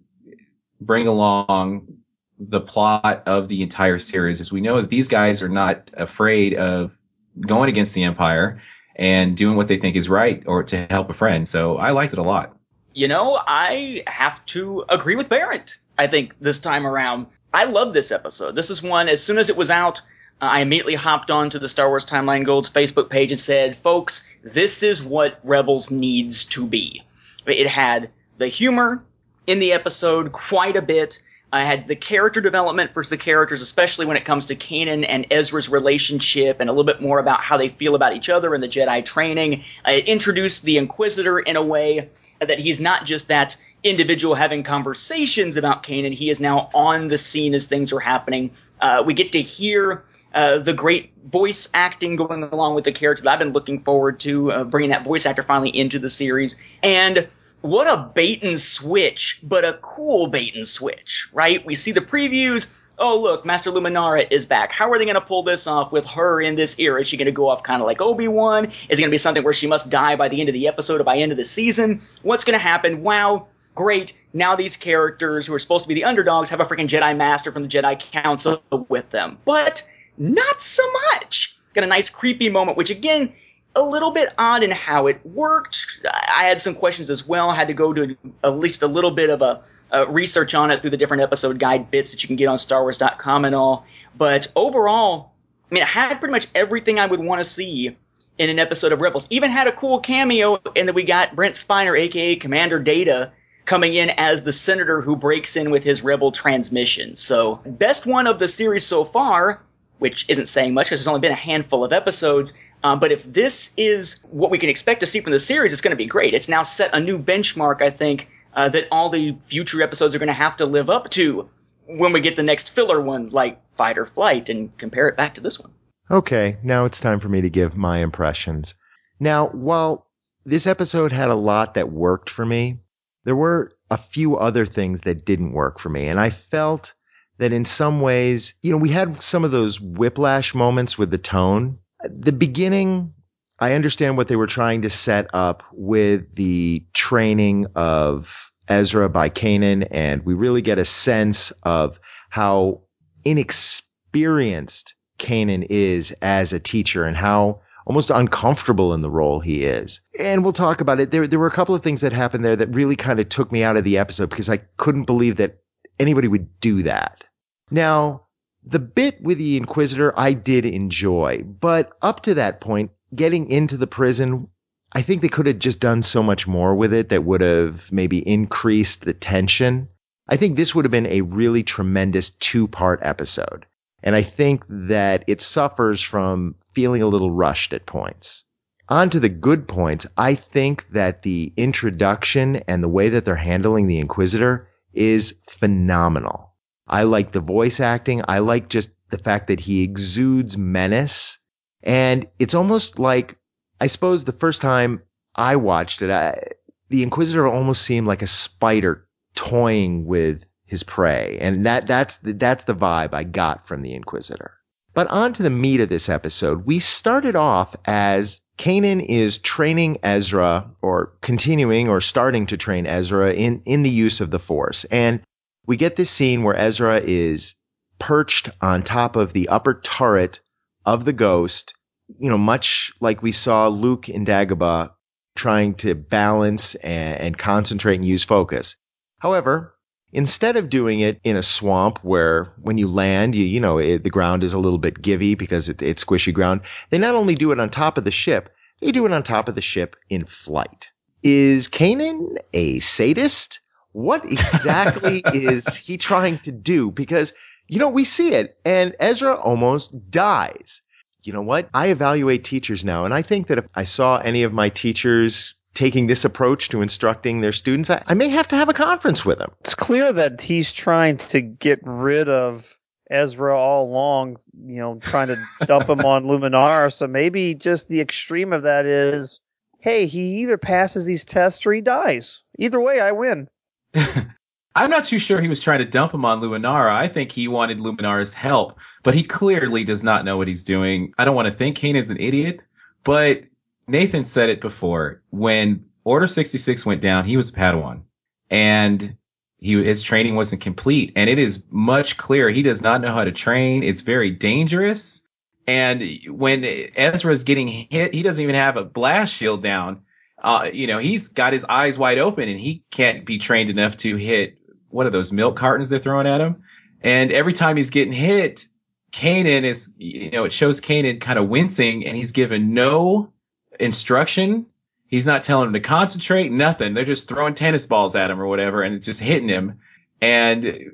bring 0.79 1.07
along 1.07 1.98
the 2.39 2.61
plot 2.61 3.23
of 3.25 3.47
the 3.47 3.61
entire 3.61 3.99
series, 3.99 4.39
is 4.39 4.51
we 4.51 4.61
know 4.61 4.81
that 4.81 4.89
these 4.89 5.07
guys 5.07 5.43
are 5.43 5.49
not 5.49 5.89
afraid 5.93 6.53
of 6.53 6.95
going 7.41 7.69
against 7.69 7.93
the 7.93 8.03
Empire 8.03 8.61
and 8.95 9.35
doing 9.37 9.55
what 9.55 9.67
they 9.67 9.77
think 9.77 9.95
is 9.95 10.09
right 10.09 10.43
or 10.45 10.63
to 10.63 10.85
help 10.89 11.09
a 11.09 11.13
friend. 11.13 11.47
So 11.47 11.77
I 11.77 11.91
liked 11.91 12.13
it 12.13 12.19
a 12.19 12.23
lot 12.23 12.55
you 12.93 13.07
know, 13.07 13.39
I 13.47 14.03
have 14.07 14.45
to 14.47 14.83
agree 14.89 15.15
with 15.15 15.29
Barrett. 15.29 15.77
I 15.97 16.07
think 16.07 16.35
this 16.39 16.59
time 16.59 16.85
around, 16.85 17.27
I 17.53 17.65
love 17.65 17.93
this 17.93 18.11
episode. 18.11 18.55
This 18.55 18.69
is 18.69 18.81
one, 18.83 19.07
as 19.07 19.23
soon 19.23 19.37
as 19.37 19.49
it 19.49 19.57
was 19.57 19.69
out, 19.69 20.01
uh, 20.41 20.45
I 20.45 20.59
immediately 20.59 20.95
hopped 20.95 21.31
onto 21.31 21.59
the 21.59 21.69
Star 21.69 21.87
Wars 21.87 22.05
Timeline 22.05 22.45
Gold's 22.45 22.69
Facebook 22.69 23.09
page 23.09 23.31
and 23.31 23.39
said, 23.39 23.75
folks, 23.75 24.27
this 24.43 24.83
is 24.83 25.03
what 25.03 25.39
Rebels 25.43 25.91
needs 25.91 26.45
to 26.45 26.67
be. 26.67 27.03
It 27.45 27.67
had 27.67 28.09
the 28.37 28.47
humor 28.47 29.03
in 29.47 29.59
the 29.59 29.73
episode 29.73 30.31
quite 30.31 30.75
a 30.75 30.81
bit. 30.81 31.21
I 31.51 31.65
had 31.65 31.87
the 31.87 31.95
character 31.95 32.41
development 32.41 32.93
for 32.93 33.03
the 33.03 33.17
characters, 33.17 33.61
especially 33.61 34.05
when 34.05 34.17
it 34.17 34.25
comes 34.25 34.45
to 34.47 34.55
Kanan 34.55 35.05
and 35.07 35.25
Ezra's 35.31 35.67
relationship, 35.67 36.59
and 36.59 36.69
a 36.69 36.73
little 36.73 36.83
bit 36.83 37.01
more 37.01 37.19
about 37.19 37.41
how 37.41 37.57
they 37.57 37.69
feel 37.69 37.95
about 37.95 38.15
each 38.15 38.29
other 38.29 38.53
and 38.53 38.61
the 38.61 38.67
Jedi 38.67 39.03
training. 39.03 39.63
I 39.83 39.99
introduced 40.01 40.63
the 40.63 40.77
Inquisitor 40.77 41.39
in 41.39 41.55
a 41.55 41.63
way 41.63 42.09
that 42.39 42.59
he's 42.59 42.79
not 42.79 43.05
just 43.05 43.27
that 43.29 43.57
individual 43.83 44.35
having 44.35 44.61
conversations 44.63 45.57
about 45.57 45.83
Kanan. 45.83 46.13
He 46.13 46.29
is 46.29 46.39
now 46.39 46.69
on 46.73 47.07
the 47.07 47.17
scene 47.17 47.53
as 47.53 47.65
things 47.65 47.91
are 47.91 47.99
happening. 47.99 48.51
Uh, 48.81 49.03
we 49.05 49.13
get 49.13 49.31
to 49.31 49.41
hear 49.41 50.03
uh, 50.33 50.59
the 50.59 50.73
great 50.73 51.11
voice 51.25 51.69
acting 51.73 52.15
going 52.15 52.43
along 52.43 52.75
with 52.75 52.83
the 52.83 52.91
characters. 52.91 53.25
I've 53.25 53.39
been 53.39 53.53
looking 53.53 53.81
forward 53.81 54.19
to 54.21 54.51
uh, 54.51 54.63
bringing 54.65 54.91
that 54.91 55.03
voice 55.03 55.25
actor 55.25 55.43
finally 55.43 55.75
into 55.75 55.97
the 55.97 56.09
series. 56.09 56.61
And 56.83 57.27
what 57.61 57.87
a 57.87 58.11
bait 58.13 58.43
and 58.43 58.59
switch, 58.59 59.39
but 59.43 59.65
a 59.65 59.73
cool 59.81 60.27
bait 60.27 60.55
and 60.55 60.67
switch, 60.67 61.29
right? 61.33 61.65
We 61.65 61.75
see 61.75 61.91
the 61.91 62.01
previews 62.01 62.73
oh 62.99 63.17
look, 63.19 63.45
Master 63.45 63.71
Luminara 63.71 64.27
is 64.29 64.45
back. 64.45 64.71
How 64.71 64.91
are 64.91 64.99
they 64.99 65.05
going 65.05 65.15
to 65.15 65.21
pull 65.21 65.43
this 65.43 65.67
off 65.67 65.91
with 65.91 66.05
her 66.05 66.41
in 66.41 66.55
this 66.55 66.77
era? 66.79 67.01
Is 67.01 67.07
she 67.07 67.17
going 67.17 67.25
to 67.25 67.31
go 67.31 67.49
off 67.49 67.63
kind 67.63 67.81
of 67.81 67.87
like 67.87 68.01
Obi 68.01 68.27
Wan? 68.27 68.65
Is 68.89 68.99
it 68.99 69.01
going 69.01 69.09
to 69.09 69.11
be 69.11 69.17
something 69.17 69.43
where 69.43 69.53
she 69.53 69.67
must 69.67 69.89
die 69.89 70.15
by 70.15 70.27
the 70.27 70.39
end 70.39 70.49
of 70.49 70.53
the 70.53 70.67
episode 70.67 71.01
or 71.01 71.03
by 71.03 71.17
end 71.17 71.31
of 71.31 71.37
the 71.37 71.45
season? 71.45 72.01
What's 72.21 72.43
going 72.43 72.57
to 72.57 72.63
happen? 72.63 73.01
Wow, 73.01 73.47
great. 73.73 74.15
Now 74.33 74.55
these 74.55 74.75
characters 74.75 75.47
who 75.47 75.53
are 75.53 75.59
supposed 75.59 75.85
to 75.85 75.87
be 75.87 75.95
the 75.95 76.03
underdogs 76.03 76.49
have 76.49 76.59
a 76.59 76.65
freaking 76.65 76.87
Jedi 76.87 77.15
Master 77.15 77.51
from 77.51 77.63
the 77.63 77.69
Jedi 77.69 77.99
Council 77.99 78.61
with 78.89 79.09
them, 79.09 79.37
but 79.45 79.87
not 80.17 80.61
so 80.61 80.83
much. 81.13 81.55
Got 81.73 81.85
a 81.85 81.87
nice 81.87 82.09
creepy 82.09 82.49
moment, 82.49 82.77
which 82.77 82.89
again 82.89 83.33
a 83.75 83.81
little 83.81 84.11
bit 84.11 84.33
odd 84.37 84.63
in 84.63 84.71
how 84.71 85.07
it 85.07 85.23
worked. 85.25 86.05
I 86.11 86.45
had 86.45 86.59
some 86.59 86.75
questions 86.75 87.09
as 87.09 87.27
well. 87.27 87.49
I 87.49 87.55
had 87.55 87.67
to 87.67 87.73
go 87.73 87.93
to 87.93 88.15
at 88.43 88.57
least 88.57 88.81
a 88.81 88.87
little 88.87 89.11
bit 89.11 89.29
of 89.29 89.41
a, 89.41 89.61
a, 89.91 90.05
research 90.07 90.55
on 90.55 90.71
it 90.71 90.81
through 90.81 90.91
the 90.91 90.97
different 90.97 91.23
episode 91.23 91.59
guide 91.59 91.91
bits 91.91 92.11
that 92.11 92.23
you 92.23 92.27
can 92.27 92.35
get 92.35 92.47
on 92.47 92.57
StarWars.com 92.57 93.45
and 93.45 93.55
all. 93.55 93.85
But 94.17 94.51
overall, 94.55 95.31
I 95.69 95.73
mean, 95.73 95.83
it 95.83 95.87
had 95.87 96.17
pretty 96.19 96.31
much 96.31 96.47
everything 96.55 96.99
I 96.99 97.05
would 97.05 97.19
want 97.19 97.39
to 97.39 97.45
see 97.45 97.95
in 98.37 98.49
an 98.49 98.57
episode 98.57 98.91
of 98.91 99.01
Rebels. 99.01 99.27
Even 99.29 99.51
had 99.51 99.67
a 99.67 99.71
cool 99.71 99.99
cameo 99.99 100.59
in 100.75 100.87
that 100.87 100.95
we 100.95 101.03
got 101.03 101.35
Brent 101.35 101.55
Spiner, 101.55 101.99
aka 101.99 102.35
Commander 102.37 102.79
Data, 102.79 103.31
coming 103.65 103.93
in 103.93 104.09
as 104.11 104.43
the 104.43 104.51
senator 104.51 105.01
who 105.01 105.15
breaks 105.15 105.55
in 105.55 105.69
with 105.69 105.83
his 105.83 106.03
Rebel 106.03 106.31
transmission. 106.31 107.15
So, 107.15 107.59
best 107.65 108.07
one 108.07 108.25
of 108.25 108.39
the 108.39 108.47
series 108.47 108.85
so 108.85 109.03
far, 109.03 109.61
which 109.99 110.25
isn't 110.27 110.47
saying 110.47 110.73
much 110.73 110.87
because 110.87 111.01
there's 111.01 111.07
only 111.07 111.19
been 111.19 111.33
a 111.33 111.35
handful 111.35 111.83
of 111.83 111.93
episodes 111.93 112.53
um, 112.83 112.99
but 112.99 113.11
if 113.11 113.23
this 113.31 113.73
is 113.77 114.23
what 114.29 114.51
we 114.51 114.57
can 114.57 114.69
expect 114.69 115.01
to 115.01 115.05
see 115.05 115.19
from 115.19 115.33
the 115.33 115.39
series, 115.39 115.73
it's 115.73 115.81
going 115.81 115.91
to 115.91 115.97
be 115.97 116.05
great. 116.05 116.33
It's 116.33 116.49
now 116.49 116.63
set 116.63 116.93
a 116.93 116.99
new 116.99 117.17
benchmark, 117.17 117.81
I 117.81 117.89
think, 117.89 118.29
uh, 118.53 118.69
that 118.69 118.87
all 118.91 119.09
the 119.09 119.37
future 119.43 119.81
episodes 119.81 120.15
are 120.15 120.19
going 120.19 120.27
to 120.27 120.33
have 120.33 120.55
to 120.57 120.65
live 120.65 120.89
up 120.89 121.09
to 121.11 121.49
when 121.85 122.13
we 122.13 122.21
get 122.21 122.35
the 122.35 122.43
next 122.43 122.69
filler 122.69 123.01
one, 123.01 123.29
like 123.29 123.59
Fight 123.75 123.97
or 123.97 124.05
Flight, 124.05 124.49
and 124.49 124.75
compare 124.77 125.07
it 125.07 125.17
back 125.17 125.33
to 125.35 125.41
this 125.41 125.59
one. 125.59 125.71
Okay, 126.11 126.57
now 126.63 126.85
it's 126.85 127.01
time 127.01 127.19
for 127.19 127.29
me 127.29 127.41
to 127.41 127.49
give 127.49 127.75
my 127.75 127.99
impressions. 127.99 128.75
Now, 129.19 129.47
while 129.47 130.07
this 130.45 130.65
episode 130.65 131.11
had 131.11 131.29
a 131.29 131.35
lot 131.35 131.73
that 131.73 131.91
worked 131.91 132.29
for 132.29 132.45
me, 132.45 132.79
there 133.25 133.35
were 133.35 133.73
a 133.91 133.97
few 133.97 134.37
other 134.37 134.65
things 134.65 135.01
that 135.01 135.25
didn't 135.25 135.51
work 135.51 135.79
for 135.79 135.89
me. 135.89 136.07
And 136.07 136.19
I 136.19 136.29
felt 136.29 136.93
that 137.37 137.51
in 137.51 137.65
some 137.65 138.01
ways, 138.01 138.53
you 138.61 138.71
know, 138.71 138.77
we 138.77 138.89
had 138.89 139.21
some 139.21 139.43
of 139.43 139.51
those 139.51 139.79
whiplash 139.79 140.55
moments 140.55 140.97
with 140.97 141.11
the 141.11 141.17
tone 141.17 141.79
the 142.03 142.31
beginning, 142.31 143.13
I 143.59 143.73
understand 143.73 144.17
what 144.17 144.27
they 144.27 144.35
were 144.35 144.47
trying 144.47 144.81
to 144.83 144.89
set 144.89 145.29
up 145.33 145.63
with 145.73 146.35
the 146.35 146.85
training 146.93 147.67
of 147.75 148.51
Ezra 148.67 149.09
by 149.09 149.29
Kanan, 149.29 149.87
and 149.91 150.23
we 150.23 150.33
really 150.33 150.61
get 150.61 150.77
a 150.77 150.85
sense 150.85 151.51
of 151.63 151.99
how 152.29 152.81
inexperienced 153.25 154.93
Kanan 155.17 155.65
is 155.69 156.11
as 156.21 156.53
a 156.53 156.59
teacher 156.59 157.03
and 157.03 157.17
how 157.17 157.61
almost 157.85 158.11
uncomfortable 158.11 158.93
in 158.93 159.01
the 159.01 159.09
role 159.09 159.39
he 159.39 159.65
is. 159.65 159.99
And 160.19 160.43
we'll 160.43 160.53
talk 160.53 160.79
about 160.79 160.99
it. 160.99 161.11
There, 161.11 161.27
there 161.27 161.39
were 161.39 161.47
a 161.47 161.51
couple 161.51 161.73
of 161.73 161.83
things 161.83 162.01
that 162.01 162.13
happened 162.13 162.45
there 162.45 162.55
that 162.55 162.67
really 162.67 162.95
kind 162.95 163.19
of 163.19 163.27
took 163.29 163.51
me 163.51 163.63
out 163.63 163.77
of 163.77 163.83
the 163.83 163.97
episode 163.97 164.29
because 164.29 164.49
I 164.49 164.57
couldn't 164.77 165.05
believe 165.05 165.37
that 165.37 165.57
anybody 165.99 166.27
would 166.27 166.59
do 166.59 166.83
that. 166.83 167.25
Now, 167.71 168.27
the 168.69 168.79
bit 168.79 169.21
with 169.21 169.37
the 169.37 169.57
Inquisitor 169.57 170.13
I 170.17 170.33
did 170.33 170.65
enjoy, 170.65 171.43
but 171.43 171.91
up 172.01 172.21
to 172.23 172.35
that 172.35 172.61
point, 172.61 172.91
getting 173.13 173.49
into 173.49 173.77
the 173.77 173.87
prison, 173.87 174.47
I 174.91 175.01
think 175.01 175.21
they 175.21 175.29
could 175.29 175.47
have 175.47 175.59
just 175.59 175.79
done 175.79 176.01
so 176.03 176.21
much 176.21 176.47
more 176.47 176.75
with 176.75 176.93
it 176.93 177.09
that 177.09 177.23
would 177.23 177.41
have 177.41 177.91
maybe 177.91 178.19
increased 178.19 179.05
the 179.05 179.13
tension. 179.13 179.89
I 180.27 180.37
think 180.37 180.55
this 180.55 180.75
would 180.75 180.85
have 180.85 180.91
been 180.91 181.07
a 181.07 181.21
really 181.21 181.63
tremendous 181.63 182.29
two 182.29 182.67
part 182.67 182.99
episode. 183.01 183.65
And 184.03 184.15
I 184.15 184.21
think 184.21 184.63
that 184.69 185.23
it 185.27 185.41
suffers 185.41 186.01
from 186.01 186.55
feeling 186.73 187.01
a 187.01 187.07
little 187.07 187.31
rushed 187.31 187.73
at 187.73 187.85
points. 187.85 188.43
on 188.87 189.09
to 189.11 189.19
the 189.19 189.29
good 189.29 189.67
points, 189.67 190.07
I 190.17 190.35
think 190.35 190.87
that 190.91 191.21
the 191.21 191.53
introduction 191.57 192.57
and 192.67 192.83
the 192.83 192.87
way 192.87 193.09
that 193.09 193.25
they're 193.25 193.35
handling 193.35 193.87
the 193.87 193.99
Inquisitor 193.99 194.67
is 194.93 195.35
phenomenal. 195.49 196.48
I 196.89 197.03
like 197.03 197.31
the 197.31 197.39
voice 197.39 197.79
acting. 197.79 198.23
I 198.27 198.39
like 198.39 198.69
just 198.69 198.89
the 199.09 199.17
fact 199.17 199.47
that 199.47 199.59
he 199.59 199.83
exudes 199.83 200.57
menace. 200.57 201.37
And 201.83 202.27
it's 202.39 202.53
almost 202.53 202.99
like, 202.99 203.37
I 203.79 203.87
suppose 203.87 204.23
the 204.23 204.31
first 204.31 204.61
time 204.61 205.01
I 205.35 205.55
watched 205.55 206.01
it, 206.01 206.09
I, 206.09 206.41
the 206.89 207.03
Inquisitor 207.03 207.47
almost 207.47 207.83
seemed 207.83 208.07
like 208.07 208.21
a 208.21 208.27
spider 208.27 209.07
toying 209.35 210.05
with 210.05 210.43
his 210.65 210.83
prey. 210.83 211.37
And 211.39 211.65
that, 211.65 211.87
that's 211.87 212.17
the, 212.17 212.33
that's 212.33 212.65
the 212.65 212.75
vibe 212.75 213.13
I 213.13 213.23
got 213.23 213.65
from 213.65 213.81
the 213.81 213.93
Inquisitor. 213.93 214.53
But 214.93 215.07
on 215.07 215.33
to 215.33 215.43
the 215.43 215.49
meat 215.49 215.81
of 215.81 215.89
this 215.89 216.09
episode. 216.09 216.65
We 216.65 216.79
started 216.79 217.35
off 217.35 217.75
as 217.85 218.41
Kanan 218.57 219.05
is 219.05 219.37
training 219.37 219.99
Ezra 220.03 220.71
or 220.81 221.13
continuing 221.21 221.87
or 221.87 222.01
starting 222.01 222.47
to 222.47 222.57
train 222.57 222.85
Ezra 222.85 223.33
in, 223.33 223.61
in 223.65 223.83
the 223.83 223.89
use 223.89 224.19
of 224.19 224.31
the 224.31 224.39
Force. 224.39 224.83
And 224.85 225.21
we 225.69 225.77
get 225.77 225.95
this 225.95 226.09
scene 226.09 226.41
where 226.41 226.57
Ezra 226.57 226.99
is 226.99 227.53
perched 227.99 228.49
on 228.59 228.81
top 228.81 229.15
of 229.15 229.33
the 229.33 229.49
upper 229.49 229.79
turret 229.79 230.39
of 230.83 231.05
the 231.05 231.13
ghost, 231.13 231.75
you 232.07 232.27
know, 232.27 232.39
much 232.39 232.91
like 232.99 233.21
we 233.21 233.31
saw 233.31 233.67
Luke 233.67 234.09
in 234.09 234.25
Dagobah 234.25 234.89
trying 235.35 235.75
to 235.75 235.93
balance 235.93 236.73
and, 236.73 237.19
and 237.19 237.37
concentrate 237.37 237.97
and 237.97 238.05
use 238.05 238.23
focus. 238.23 238.77
However, 239.19 239.75
instead 240.11 240.57
of 240.57 240.71
doing 240.71 241.01
it 241.01 241.19
in 241.23 241.37
a 241.37 241.43
swamp 241.43 241.99
where 242.01 242.55
when 242.59 242.79
you 242.79 242.87
land, 242.87 243.35
you, 243.35 243.45
you 243.45 243.59
know, 243.59 243.77
it, 243.77 244.03
the 244.03 244.09
ground 244.09 244.43
is 244.43 244.53
a 244.53 244.59
little 244.59 244.79
bit 244.79 244.99
givey 244.99 245.35
because 245.35 245.69
it, 245.69 245.83
it's 245.83 246.03
squishy 246.03 246.33
ground, 246.33 246.61
they 246.89 246.97
not 246.97 247.13
only 247.13 247.35
do 247.35 247.51
it 247.51 247.59
on 247.59 247.69
top 247.69 247.99
of 247.99 248.05
the 248.05 248.11
ship, 248.11 248.49
they 248.81 248.91
do 248.91 249.05
it 249.05 249.11
on 249.11 249.21
top 249.21 249.47
of 249.47 249.53
the 249.53 249.61
ship 249.61 249.95
in 250.09 250.25
flight. 250.25 250.89
Is 251.21 251.67
Kanan 251.67 252.37
a 252.55 252.79
sadist? 252.79 253.59
What 253.91 254.25
exactly 254.25 255.23
is 255.33 255.75
he 255.75 255.97
trying 255.97 256.39
to 256.39 256.51
do? 256.51 256.91
Because, 256.91 257.33
you 257.67 257.79
know, 257.79 257.89
we 257.89 258.03
see 258.03 258.33
it 258.33 258.57
and 258.65 258.95
Ezra 258.99 259.35
almost 259.35 260.11
dies. 260.11 260.81
You 261.21 261.33
know 261.33 261.41
what? 261.41 261.69
I 261.73 261.87
evaluate 261.87 262.45
teachers 262.45 262.85
now, 262.85 263.03
and 263.03 263.13
I 263.13 263.23
think 263.23 263.47
that 263.47 263.57
if 263.57 263.65
I 263.75 263.83
saw 263.83 264.17
any 264.17 264.43
of 264.43 264.53
my 264.53 264.69
teachers 264.69 265.55
taking 265.73 266.07
this 266.07 266.25
approach 266.25 266.69
to 266.69 266.81
instructing 266.81 267.41
their 267.41 267.51
students, 267.51 267.89
I, 267.89 268.01
I 268.07 268.13
may 268.13 268.29
have 268.29 268.47
to 268.49 268.55
have 268.55 268.69
a 268.69 268.73
conference 268.73 269.25
with 269.25 269.37
them. 269.37 269.51
It's 269.61 269.75
clear 269.75 270.13
that 270.13 270.41
he's 270.41 270.71
trying 270.71 271.17
to 271.17 271.41
get 271.41 271.79
rid 271.83 272.29
of 272.29 272.77
Ezra 273.09 273.57
all 273.57 273.89
along, 273.89 274.37
you 274.65 274.77
know, 274.77 274.99
trying 274.99 275.27
to 275.27 275.37
dump 275.65 275.89
him 275.89 276.01
on 276.05 276.23
Luminara. 276.23 276.91
So 276.93 277.07
maybe 277.07 277.55
just 277.55 277.89
the 277.89 278.01
extreme 278.01 278.53
of 278.53 278.63
that 278.63 278.85
is, 278.85 279.39
hey, 279.79 280.05
he 280.05 280.41
either 280.41 280.57
passes 280.57 281.05
these 281.05 281.25
tests 281.25 281.65
or 281.65 281.73
he 281.73 281.81
dies. 281.81 282.43
Either 282.57 282.79
way, 282.79 282.99
I 282.99 283.11
win. 283.11 283.49
I'm 284.75 284.89
not 284.89 285.05
too 285.05 285.19
sure 285.19 285.41
he 285.41 285.47
was 285.47 285.61
trying 285.61 285.79
to 285.79 285.85
dump 285.85 286.13
him 286.13 286.25
on 286.25 286.41
Luminara. 286.41 286.91
I 286.91 287.07
think 287.07 287.31
he 287.31 287.47
wanted 287.47 287.79
Luminara's 287.79 288.33
help, 288.33 288.79
but 289.03 289.15
he 289.15 289.23
clearly 289.23 289.83
does 289.83 290.03
not 290.03 290.25
know 290.25 290.37
what 290.37 290.47
he's 290.47 290.63
doing. 290.63 291.13
I 291.17 291.25
don't 291.25 291.35
want 291.35 291.47
to 291.47 291.53
think 291.53 291.77
Kanan's 291.77 292.09
an 292.09 292.19
idiot, 292.19 292.65
but 293.03 293.43
Nathan 293.87 294.23
said 294.25 294.49
it 294.49 294.61
before. 294.61 295.21
When 295.31 295.85
Order 296.03 296.27
66 296.27 296.85
went 296.85 297.01
down, 297.01 297.25
he 297.25 297.35
was 297.35 297.49
a 297.49 297.53
Padawan. 297.53 298.03
And 298.49 299.17
he 299.59 299.83
his 299.83 300.01
training 300.01 300.35
wasn't 300.35 300.61
complete 300.61 301.11
and 301.15 301.29
it 301.29 301.37
is 301.37 301.65
much 301.69 302.17
clearer 302.17 302.49
he 302.49 302.61
does 302.61 302.81
not 302.81 303.01
know 303.01 303.11
how 303.11 303.23
to 303.23 303.31
train 303.31 303.83
it's 303.83 304.01
very 304.01 304.31
dangerous 304.31 305.27
and 305.67 306.01
when 306.27 306.63
ezra's 306.95 307.43
getting 307.43 307.67
hit 307.67 308.13
he 308.13 308.23
doesn't 308.23 308.41
even 308.41 308.55
have 308.55 308.77
a 308.77 308.85
blast 308.85 309.33
shield 309.33 309.61
down 309.61 310.01
uh, 310.43 310.69
you 310.71 310.87
know 310.87 310.97
he's 310.97 311.29
got 311.29 311.53
his 311.53 311.65
eyes 311.65 311.97
wide 311.97 312.17
open 312.17 312.49
and 312.49 312.59
he 312.59 312.83
can't 312.91 313.25
be 313.25 313.37
trained 313.37 313.69
enough 313.69 313.97
to 313.97 314.15
hit 314.15 314.57
what 314.89 315.05
are 315.05 315.11
those 315.11 315.31
milk 315.31 315.55
cartons 315.55 315.89
they're 315.89 315.99
throwing 315.99 316.27
at 316.27 316.41
him 316.41 316.63
and 317.01 317.31
every 317.31 317.53
time 317.53 317.77
he's 317.77 317.89
getting 317.89 318.13
hit 318.13 318.65
kanan 319.11 319.63
is 319.63 319.93
you 319.97 320.31
know 320.31 320.45
it 320.45 320.51
shows 320.51 320.81
kanan 320.81 321.19
kind 321.19 321.39
of 321.39 321.49
wincing 321.49 322.05
and 322.05 322.15
he's 322.15 322.31
given 322.31 322.73
no 322.73 323.31
instruction 323.79 324.65
He's 325.09 325.25
not 325.25 325.41
telling 325.41 325.67
him 325.67 325.73
to 325.73 325.79
concentrate, 325.79 326.51
nothing. 326.51 326.93
They're 326.93 327.03
just 327.03 327.27
throwing 327.27 327.55
tennis 327.55 327.87
balls 327.87 328.15
at 328.15 328.29
him 328.29 328.39
or 328.39 328.45
whatever, 328.45 328.83
and 328.83 328.93
it's 328.93 329.07
just 329.07 329.19
hitting 329.19 329.49
him. 329.49 329.79
And 330.21 330.91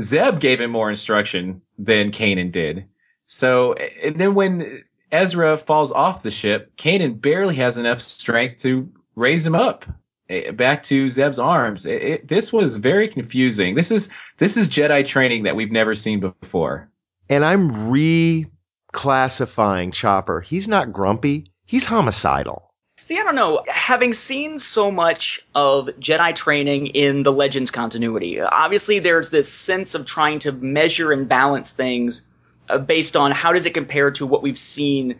Zeb 0.00 0.40
gave 0.40 0.58
him 0.58 0.70
more 0.70 0.88
instruction 0.88 1.60
than 1.78 2.10
Kanan 2.10 2.50
did. 2.50 2.86
So, 3.26 3.74
and 3.74 4.18
then 4.18 4.34
when 4.34 4.84
Ezra 5.12 5.58
falls 5.58 5.92
off 5.92 6.22
the 6.22 6.30
ship, 6.30 6.76
Kanan 6.78 7.20
barely 7.20 7.56
has 7.56 7.76
enough 7.76 8.00
strength 8.00 8.62
to 8.62 8.90
raise 9.18 9.46
him 9.46 9.54
up 9.54 9.84
eh, 10.28 10.50
back 10.52 10.82
to 10.84 11.10
Zeb's 11.10 11.38
arms. 11.38 11.86
It, 11.86 12.02
it, 12.02 12.28
this 12.28 12.52
was 12.52 12.76
very 12.76 13.08
confusing. 13.08 13.74
This 13.74 13.90
is 13.90 14.08
this 14.38 14.56
is 14.56 14.68
Jedi 14.68 15.04
training 15.06 15.42
that 15.44 15.56
we've 15.56 15.72
never 15.72 15.94
seen 15.94 16.20
before. 16.20 16.88
And 17.28 17.44
I'm 17.44 17.70
reclassifying 18.92 19.92
Chopper. 19.92 20.40
He's 20.40 20.68
not 20.68 20.92
grumpy. 20.92 21.52
He's 21.66 21.84
homicidal. 21.84 22.72
See, 22.98 23.18
I 23.18 23.22
don't 23.22 23.34
know. 23.34 23.62
Having 23.68 24.14
seen 24.14 24.58
so 24.58 24.90
much 24.90 25.44
of 25.54 25.86
Jedi 25.98 26.34
training 26.34 26.88
in 26.88 27.22
the 27.22 27.32
Legends 27.32 27.70
continuity, 27.70 28.40
obviously 28.40 28.98
there's 28.98 29.30
this 29.30 29.52
sense 29.52 29.94
of 29.94 30.04
trying 30.04 30.38
to 30.40 30.52
measure 30.52 31.12
and 31.12 31.28
balance 31.28 31.72
things 31.72 32.26
uh, 32.68 32.78
based 32.78 33.16
on 33.16 33.30
how 33.30 33.52
does 33.52 33.66
it 33.66 33.72
compare 33.72 34.10
to 34.10 34.26
what 34.26 34.42
we've 34.42 34.58
seen 34.58 35.18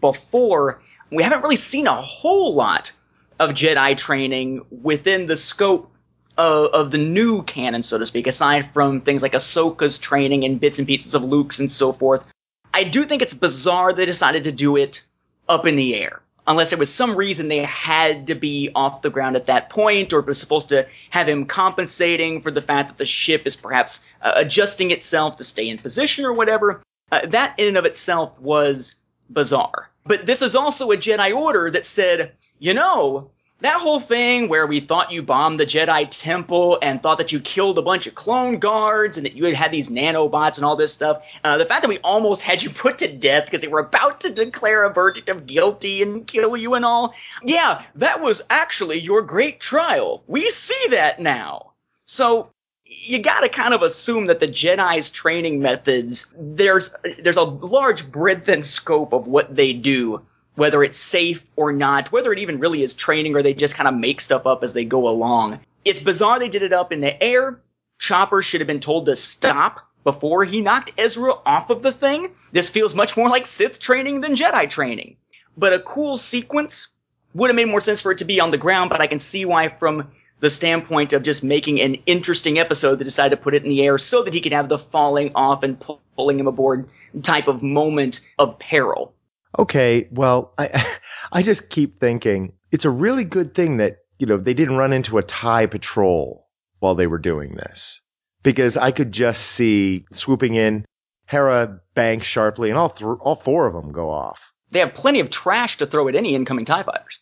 before. 0.00 0.80
We 1.10 1.22
haven't 1.22 1.42
really 1.42 1.56
seen 1.56 1.86
a 1.86 2.00
whole 2.00 2.54
lot 2.54 2.92
of 3.38 3.50
Jedi 3.50 3.96
training 3.96 4.64
within 4.82 5.26
the 5.26 5.36
scope 5.36 5.90
of, 6.38 6.66
of, 6.72 6.90
the 6.90 6.98
new 6.98 7.42
canon, 7.44 7.82
so 7.82 7.98
to 7.98 8.06
speak, 8.06 8.26
aside 8.26 8.70
from 8.72 9.00
things 9.00 9.22
like 9.22 9.32
Ahsoka's 9.32 9.98
training 9.98 10.44
and 10.44 10.60
bits 10.60 10.78
and 10.78 10.86
pieces 10.86 11.14
of 11.14 11.24
Luke's 11.24 11.58
and 11.58 11.72
so 11.72 11.92
forth. 11.92 12.26
I 12.74 12.84
do 12.84 13.04
think 13.04 13.22
it's 13.22 13.34
bizarre 13.34 13.92
they 13.92 14.04
decided 14.04 14.44
to 14.44 14.52
do 14.52 14.76
it 14.76 15.02
up 15.48 15.66
in 15.66 15.76
the 15.76 15.94
air 15.94 16.20
unless 16.46 16.70
there 16.70 16.78
was 16.78 16.92
some 16.92 17.16
reason 17.16 17.48
they 17.48 17.64
had 17.64 18.26
to 18.28 18.34
be 18.34 18.70
off 18.74 19.02
the 19.02 19.10
ground 19.10 19.36
at 19.36 19.46
that 19.46 19.70
point, 19.70 20.12
or 20.12 20.20
it 20.20 20.26
was 20.26 20.38
supposed 20.38 20.68
to 20.68 20.86
have 21.10 21.28
him 21.28 21.44
compensating 21.44 22.40
for 22.40 22.50
the 22.50 22.60
fact 22.60 22.88
that 22.88 22.98
the 22.98 23.06
ship 23.06 23.46
is 23.46 23.56
perhaps 23.56 24.04
uh, 24.22 24.32
adjusting 24.36 24.90
itself 24.90 25.36
to 25.36 25.44
stay 25.44 25.68
in 25.68 25.78
position 25.78 26.24
or 26.24 26.32
whatever. 26.32 26.80
Uh, 27.12 27.26
that 27.26 27.58
in 27.58 27.68
and 27.68 27.76
of 27.76 27.84
itself 27.84 28.40
was 28.40 28.96
bizarre. 29.30 29.90
But 30.04 30.26
this 30.26 30.42
is 30.42 30.54
also 30.54 30.90
a 30.92 30.96
Jedi 30.96 31.34
Order 31.34 31.70
that 31.70 31.84
said, 31.84 32.32
you 32.58 32.74
know, 32.74 33.30
that 33.60 33.80
whole 33.80 34.00
thing 34.00 34.48
where 34.48 34.66
we 34.66 34.80
thought 34.80 35.10
you 35.10 35.22
bombed 35.22 35.58
the 35.58 35.64
Jedi 35.64 36.06
Temple 36.10 36.78
and 36.82 37.02
thought 37.02 37.16
that 37.18 37.32
you 37.32 37.40
killed 37.40 37.78
a 37.78 37.82
bunch 37.82 38.06
of 38.06 38.14
clone 38.14 38.58
guards 38.58 39.16
and 39.16 39.24
that 39.24 39.32
you 39.32 39.46
had 39.46 39.54
had 39.54 39.72
these 39.72 39.88
nanobots 39.88 40.56
and 40.56 40.64
all 40.64 40.76
this 40.76 40.92
stuff, 40.92 41.22
uh, 41.42 41.56
the 41.56 41.64
fact 41.64 41.80
that 41.80 41.88
we 41.88 41.98
almost 42.00 42.42
had 42.42 42.62
you 42.62 42.68
put 42.84 42.98
to 42.98 43.10
death 43.10 43.46
because 43.46 43.62
they 43.62 43.68
were 43.68 43.78
about 43.78 44.20
to 44.20 44.30
declare 44.30 44.84
a 44.84 44.92
verdict 44.92 45.28
of 45.30 45.46
guilty 45.46 46.02
and 46.02 46.26
kill 46.26 46.56
you 46.56 46.74
and 46.74 46.84
all, 46.84 47.14
yeah, 47.42 47.82
that 47.94 48.20
was 48.20 48.42
actually 48.50 48.98
your 48.98 49.22
great 49.22 49.58
trial. 49.58 50.22
We 50.26 50.50
see 50.50 50.88
that 50.90 51.18
now. 51.18 51.72
So 52.04 52.50
you 52.84 53.18
got 53.18 53.40
to 53.40 53.48
kind 53.48 53.74
of 53.74 53.82
assume 53.82 54.26
that 54.26 54.38
the 54.38 54.48
Jedi's 54.48 55.10
training 55.10 55.60
methods 55.60 56.34
there's 56.38 56.94
there's 57.18 57.36
a 57.36 57.42
large 57.42 58.10
breadth 58.12 58.48
and 58.48 58.64
scope 58.64 59.12
of 59.12 59.26
what 59.26 59.56
they 59.56 59.72
do 59.72 60.22
whether 60.56 60.82
it's 60.82 60.98
safe 60.98 61.48
or 61.56 61.72
not, 61.72 62.10
whether 62.10 62.32
it 62.32 62.38
even 62.38 62.58
really 62.58 62.82
is 62.82 62.94
training 62.94 63.36
or 63.36 63.42
they 63.42 63.54
just 63.54 63.74
kind 63.74 63.88
of 63.88 63.94
make 63.94 64.20
stuff 64.20 64.46
up 64.46 64.64
as 64.64 64.72
they 64.72 64.84
go 64.84 65.08
along. 65.08 65.60
It's 65.84 66.00
bizarre 66.00 66.38
they 66.38 66.48
did 66.48 66.62
it 66.62 66.72
up 66.72 66.92
in 66.92 67.00
the 67.00 67.22
air. 67.22 67.60
Chopper 67.98 68.42
should 68.42 68.60
have 68.60 68.66
been 68.66 68.80
told 68.80 69.06
to 69.06 69.16
stop 69.16 69.86
before 70.02 70.44
he 70.44 70.60
knocked 70.60 70.92
Ezra 70.98 71.34
off 71.46 71.70
of 71.70 71.82
the 71.82 71.92
thing. 71.92 72.30
This 72.52 72.68
feels 72.68 72.94
much 72.94 73.16
more 73.16 73.28
like 73.28 73.46
Sith 73.46 73.78
training 73.78 74.20
than 74.20 74.34
Jedi 74.34 74.68
training. 74.68 75.16
But 75.56 75.72
a 75.72 75.80
cool 75.80 76.16
sequence 76.16 76.88
would 77.34 77.48
have 77.48 77.56
made 77.56 77.68
more 77.68 77.80
sense 77.80 78.00
for 78.00 78.12
it 78.12 78.18
to 78.18 78.24
be 78.24 78.40
on 78.40 78.50
the 78.50 78.58
ground, 78.58 78.90
but 78.90 79.00
I 79.00 79.06
can 79.06 79.18
see 79.18 79.44
why 79.44 79.68
from 79.68 80.08
the 80.40 80.50
standpoint 80.50 81.12
of 81.12 81.22
just 81.22 81.42
making 81.42 81.80
an 81.80 81.96
interesting 82.06 82.58
episode, 82.58 82.96
they 82.96 83.04
decided 83.04 83.36
to 83.36 83.42
put 83.42 83.54
it 83.54 83.62
in 83.62 83.68
the 83.68 83.82
air 83.82 83.98
so 83.98 84.22
that 84.22 84.34
he 84.34 84.40
could 84.40 84.52
have 84.52 84.68
the 84.68 84.78
falling 84.78 85.32
off 85.34 85.62
and 85.62 85.82
pulling 86.16 86.38
him 86.38 86.46
aboard 86.46 86.88
type 87.22 87.48
of 87.48 87.62
moment 87.62 88.20
of 88.38 88.58
peril 88.58 89.14
okay, 89.58 90.08
well, 90.10 90.52
I 90.58 90.86
I 91.32 91.42
just 91.42 91.70
keep 91.70 92.00
thinking 92.00 92.52
it's 92.70 92.84
a 92.84 92.90
really 92.90 93.24
good 93.24 93.54
thing 93.54 93.78
that 93.78 93.98
you 94.18 94.26
know 94.26 94.36
they 94.36 94.54
didn't 94.54 94.76
run 94.76 94.92
into 94.92 95.18
a 95.18 95.22
tie 95.22 95.66
patrol 95.66 96.48
while 96.78 96.94
they 96.94 97.06
were 97.06 97.18
doing 97.18 97.54
this 97.54 98.02
because 98.42 98.76
I 98.76 98.90
could 98.90 99.12
just 99.12 99.42
see 99.42 100.06
swooping 100.12 100.54
in 100.54 100.84
Hera 101.26 101.80
bank 101.94 102.22
sharply 102.22 102.70
and 102.70 102.78
all 102.78 102.90
th- 102.90 103.18
all 103.20 103.36
four 103.36 103.66
of 103.66 103.74
them 103.74 103.92
go 103.92 104.10
off. 104.10 104.52
They 104.70 104.80
have 104.80 104.94
plenty 104.94 105.20
of 105.20 105.30
trash 105.30 105.78
to 105.78 105.86
throw 105.86 106.08
at 106.08 106.16
any 106.16 106.34
incoming 106.34 106.64
tie 106.64 106.82
fighters. 106.82 107.20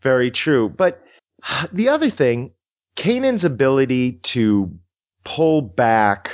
Very 0.00 0.30
true, 0.30 0.68
but 0.68 1.02
the 1.72 1.90
other 1.90 2.10
thing, 2.10 2.52
Kanan's 2.96 3.44
ability 3.44 4.12
to 4.34 4.78
pull 5.24 5.62
back 5.62 6.32